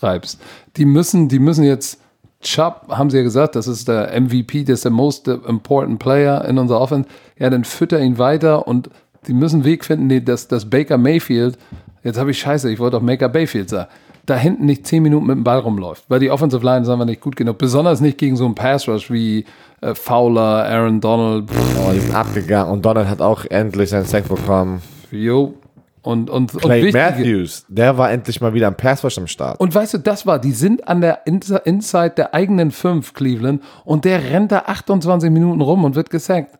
reibst. 0.00 0.40
Die 0.76 0.84
müssen, 0.84 1.28
die 1.28 1.38
müssen 1.38 1.64
jetzt, 1.64 2.00
Chubb, 2.42 2.86
haben 2.88 3.10
sie 3.10 3.18
ja 3.18 3.22
gesagt, 3.22 3.56
das 3.56 3.66
ist 3.66 3.88
der 3.88 4.18
MVP, 4.18 4.64
das 4.64 4.78
ist 4.80 4.84
der 4.84 4.92
most 4.92 5.28
important 5.28 5.98
player 5.98 6.44
in 6.46 6.58
unserer 6.58 6.80
Offense. 6.80 7.08
Ja, 7.38 7.50
dann 7.50 7.64
fütter 7.64 8.00
ihn 8.00 8.18
weiter 8.18 8.66
und 8.66 8.90
die 9.26 9.34
müssen 9.34 9.56
einen 9.56 9.64
Weg 9.64 9.84
finden, 9.84 10.24
dass, 10.24 10.48
dass 10.48 10.68
Baker 10.68 10.96
Mayfield, 10.96 11.58
jetzt 12.02 12.18
habe 12.18 12.30
ich 12.30 12.38
scheiße, 12.38 12.70
ich 12.70 12.78
wollte 12.78 12.96
auch 12.96 13.02
Baker 13.02 13.28
Mayfield 13.28 13.68
sagen, 13.68 13.90
da 14.26 14.36
hinten 14.36 14.66
nicht 14.66 14.86
zehn 14.86 15.02
Minuten 15.02 15.26
mit 15.26 15.36
dem 15.36 15.44
Ball 15.44 15.58
rumläuft, 15.58 16.04
weil 16.08 16.20
die 16.20 16.30
Offensive 16.30 16.64
Line 16.64 16.82
ist 16.82 16.88
einfach 16.88 17.04
nicht 17.04 17.20
gut 17.20 17.36
genug. 17.36 17.58
Besonders 17.58 18.00
nicht 18.00 18.18
gegen 18.18 18.36
so 18.36 18.44
einen 18.44 18.54
Pass 18.54 18.86
Rush 18.88 19.10
wie 19.10 19.44
äh, 19.80 19.94
Fowler, 19.94 20.64
Aaron 20.66 21.00
Donald. 21.00 21.50
Oh, 21.50 21.90
die 21.92 22.00
sind 22.00 22.14
abgegangen 22.14 22.72
und 22.72 22.84
Donald 22.84 23.08
hat 23.08 23.20
auch 23.20 23.44
endlich 23.46 23.90
seinen 23.90 24.04
Sack 24.04 24.28
bekommen. 24.28 24.82
Jo. 25.10 25.54
Und, 26.02 26.30
und, 26.30 26.52
Clay 26.56 26.86
und 26.86 26.92
Matthews, 26.94 27.66
der 27.68 27.98
war 27.98 28.10
endlich 28.10 28.40
mal 28.40 28.54
wieder 28.54 28.68
am 28.68 28.74
Pass 28.74 29.04
Rush 29.04 29.18
am 29.18 29.26
Start. 29.26 29.60
Und 29.60 29.74
weißt 29.74 29.94
du, 29.94 29.98
das 29.98 30.26
war, 30.26 30.38
die 30.38 30.52
sind 30.52 30.88
an 30.88 31.00
der 31.02 31.26
Ins- 31.26 31.50
Inside 31.50 32.14
der 32.16 32.34
eigenen 32.34 32.70
fünf 32.70 33.12
Cleveland 33.12 33.62
und 33.84 34.04
der 34.06 34.22
rennt 34.30 34.50
da 34.52 34.60
28 34.60 35.30
Minuten 35.30 35.60
rum 35.60 35.84
und 35.84 35.94
wird 35.96 36.08
gesackt. 36.10 36.58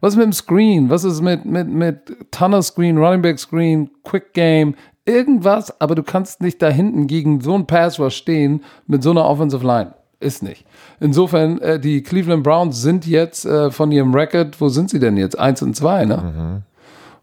Was 0.00 0.12
ist 0.14 0.16
mit 0.16 0.24
dem 0.26 0.32
Screen? 0.32 0.90
Was 0.90 1.04
ist 1.04 1.20
mit, 1.20 1.44
mit, 1.44 1.68
mit 1.68 1.96
Tunnel 2.32 2.62
Screen, 2.62 2.98
Running 2.98 3.22
Back 3.22 3.38
Screen, 3.38 3.90
Quick 4.02 4.32
Game? 4.34 4.74
Irgendwas, 5.04 5.80
aber 5.80 5.94
du 5.94 6.02
kannst 6.02 6.40
nicht 6.42 6.60
da 6.60 6.68
hinten 6.68 7.06
gegen 7.06 7.40
so 7.40 7.54
einen 7.54 7.66
Pass 7.66 8.00
Rush 8.00 8.16
stehen 8.16 8.64
mit 8.88 9.04
so 9.04 9.12
einer 9.12 9.24
Offensive 9.24 9.64
Line. 9.64 9.94
Ist 10.18 10.42
nicht. 10.42 10.64
Insofern, 10.98 11.60
äh, 11.60 11.78
die 11.78 12.02
Cleveland 12.02 12.42
Browns 12.42 12.82
sind 12.82 13.06
jetzt 13.06 13.44
äh, 13.44 13.70
von 13.70 13.92
ihrem 13.92 14.14
Record, 14.14 14.60
wo 14.60 14.68
sind 14.68 14.90
sie 14.90 14.98
denn 14.98 15.16
jetzt? 15.16 15.38
Eins 15.38 15.62
und 15.62 15.76
zwei, 15.76 16.04
ne? 16.06 16.62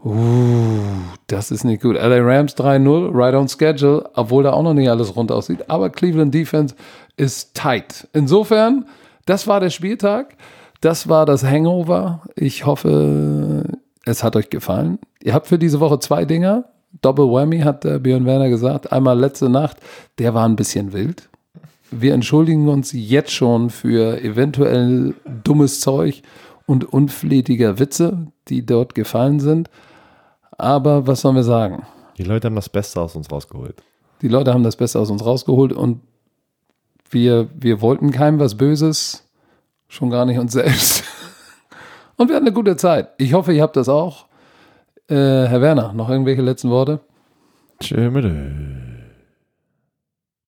Uh, 0.03 0.81
das 1.27 1.49
ist 1.49 1.63
nicht 1.63 1.81
gut. 1.81 1.95
LA 1.95 2.19
Rams 2.19 2.55
3-0, 2.57 3.09
right 3.13 3.35
on 3.35 3.47
schedule, 3.47 4.09
obwohl 4.15 4.43
da 4.43 4.51
auch 4.51 4.63
noch 4.63 4.73
nicht 4.73 4.89
alles 4.89 5.15
rund 5.15 5.31
aussieht. 5.31 5.69
Aber 5.69 5.89
Cleveland 5.89 6.33
Defense 6.33 6.75
ist 7.15 7.53
tight. 7.53 8.07
Insofern, 8.11 8.85
das 9.25 9.47
war 9.47 9.61
der 9.61 9.69
Spieltag. 9.69 10.35
Das 10.81 11.07
war 11.07 11.25
das 11.25 11.45
Hangover. 11.45 12.21
Ich 12.35 12.65
hoffe, 12.65 13.63
es 14.03 14.23
hat 14.23 14.35
euch 14.35 14.49
gefallen. 14.49 14.99
Ihr 15.21 15.33
habt 15.33 15.47
für 15.47 15.57
diese 15.57 15.79
Woche 15.79 15.99
zwei 15.99 16.25
Dinger. 16.25 16.65
Double 17.01 17.31
Whammy 17.31 17.59
hat 17.59 17.85
der 17.85 17.99
Björn 17.99 18.25
Werner 18.25 18.49
gesagt. 18.49 18.91
Einmal 18.91 19.17
letzte 19.17 19.49
Nacht, 19.49 19.77
der 20.19 20.33
war 20.33 20.45
ein 20.45 20.57
bisschen 20.57 20.91
wild. 20.91 21.29
Wir 21.91 22.13
entschuldigen 22.13 22.67
uns 22.67 22.91
jetzt 22.91 23.31
schon 23.31 23.69
für 23.69 24.21
eventuell 24.21 25.13
dummes 25.43 25.79
Zeug 25.79 26.23
und 26.65 26.91
unflätiger 26.91 27.79
Witze, 27.79 28.27
die 28.49 28.65
dort 28.65 28.95
gefallen 28.95 29.39
sind. 29.39 29.69
Aber 30.57 31.07
was 31.07 31.21
sollen 31.21 31.35
wir 31.35 31.43
sagen? 31.43 31.85
Die 32.17 32.23
Leute 32.23 32.47
haben 32.47 32.55
das 32.55 32.69
Beste 32.69 33.01
aus 33.01 33.15
uns 33.15 33.31
rausgeholt. 33.31 33.81
Die 34.21 34.27
Leute 34.27 34.53
haben 34.53 34.63
das 34.63 34.75
Beste 34.75 34.99
aus 34.99 35.09
uns 35.09 35.25
rausgeholt 35.25 35.73
und 35.73 36.01
wir, 37.09 37.49
wir 37.53 37.81
wollten 37.81 38.11
keinem 38.11 38.39
was 38.39 38.55
Böses, 38.55 39.23
schon 39.87 40.09
gar 40.09 40.25
nicht 40.25 40.39
uns 40.39 40.53
selbst. 40.53 41.03
Und 42.15 42.29
wir 42.29 42.35
hatten 42.35 42.45
eine 42.45 42.53
gute 42.53 42.77
Zeit. 42.77 43.09
Ich 43.17 43.33
hoffe, 43.33 43.53
ihr 43.53 43.63
habt 43.63 43.75
das 43.75 43.89
auch. 43.89 44.27
Äh, 45.09 45.15
Herr 45.15 45.61
Werner, 45.61 45.93
noch 45.93 46.09
irgendwelche 46.09 46.43
letzten 46.43 46.69
Worte? 46.69 46.99
Tschö. 47.79 48.09